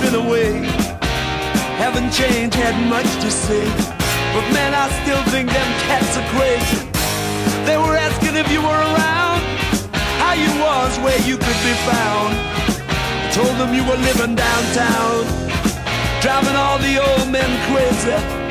Been 0.00 0.14
away 0.14 0.86
haven't 1.76 2.10
changed, 2.10 2.56
had 2.56 2.74
much 2.88 3.06
to 3.20 3.30
say. 3.30 3.64
But 4.32 4.44
man, 4.56 4.72
I 4.72 4.88
still 5.04 5.22
think 5.28 5.48
them 5.48 5.70
cats 5.84 6.16
are 6.16 6.28
crazy. 6.32 6.88
They 7.68 7.76
were 7.76 7.96
asking 7.96 8.34
if 8.34 8.50
you 8.50 8.60
were 8.60 8.82
around, 8.90 9.40
how 10.20 10.32
you 10.32 10.48
was, 10.56 10.98
where 11.04 11.20
you 11.28 11.36
could 11.36 11.60
be 11.68 11.76
found. 11.84 12.32
Told 13.36 13.54
them 13.60 13.74
you 13.74 13.84
were 13.84 14.00
living 14.08 14.34
downtown, 14.34 15.20
driving 16.24 16.56
all 16.56 16.78
the 16.78 16.96
old 16.96 17.28
men 17.30 17.50
crazy. 17.68 18.45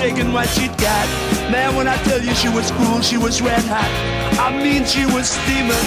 Shaking 0.00 0.32
what 0.32 0.48
she'd 0.48 0.72
got. 0.78 1.06
Man, 1.52 1.76
when 1.76 1.86
I 1.86 1.94
tell 2.04 2.22
you 2.22 2.34
she 2.34 2.48
was 2.48 2.70
cool, 2.70 3.02
she 3.02 3.18
was 3.18 3.42
red 3.42 3.62
hot. 3.68 3.92
I 4.40 4.48
mean, 4.56 4.86
she 4.86 5.04
was 5.04 5.28
steaming. 5.28 5.86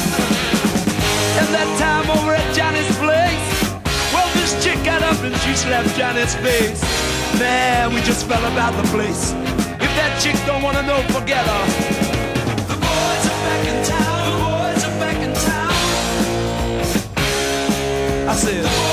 And 1.42 1.50
that 1.50 1.66
time 1.82 2.06
over 2.14 2.36
at 2.38 2.46
Johnny's 2.54 2.94
place, 3.02 3.50
well, 4.14 4.30
this 4.38 4.54
chick 4.64 4.78
got 4.86 5.02
up 5.02 5.18
and 5.26 5.34
she 5.42 5.56
slapped 5.56 5.98
Johnny's 5.98 6.36
face. 6.46 6.80
Man, 7.40 7.92
we 7.92 8.02
just 8.02 8.28
fell 8.28 8.46
about 8.54 8.78
the 8.78 8.88
place. 8.94 9.34
If 9.82 9.92
that 9.98 10.22
chick 10.22 10.38
don't 10.46 10.62
wanna 10.62 10.84
know, 10.84 11.02
forget 11.10 11.44
her. 11.50 11.66
The 12.70 12.78
boys 12.78 13.24
are 13.34 13.42
back 13.50 13.66
in 13.66 13.78
town. 13.82 14.30
The 14.30 14.38
boys 14.46 14.82
are 14.86 14.98
back 15.02 15.18
in 15.26 15.34
town. 15.34 15.74
I 18.30 18.36
said, 18.38 18.93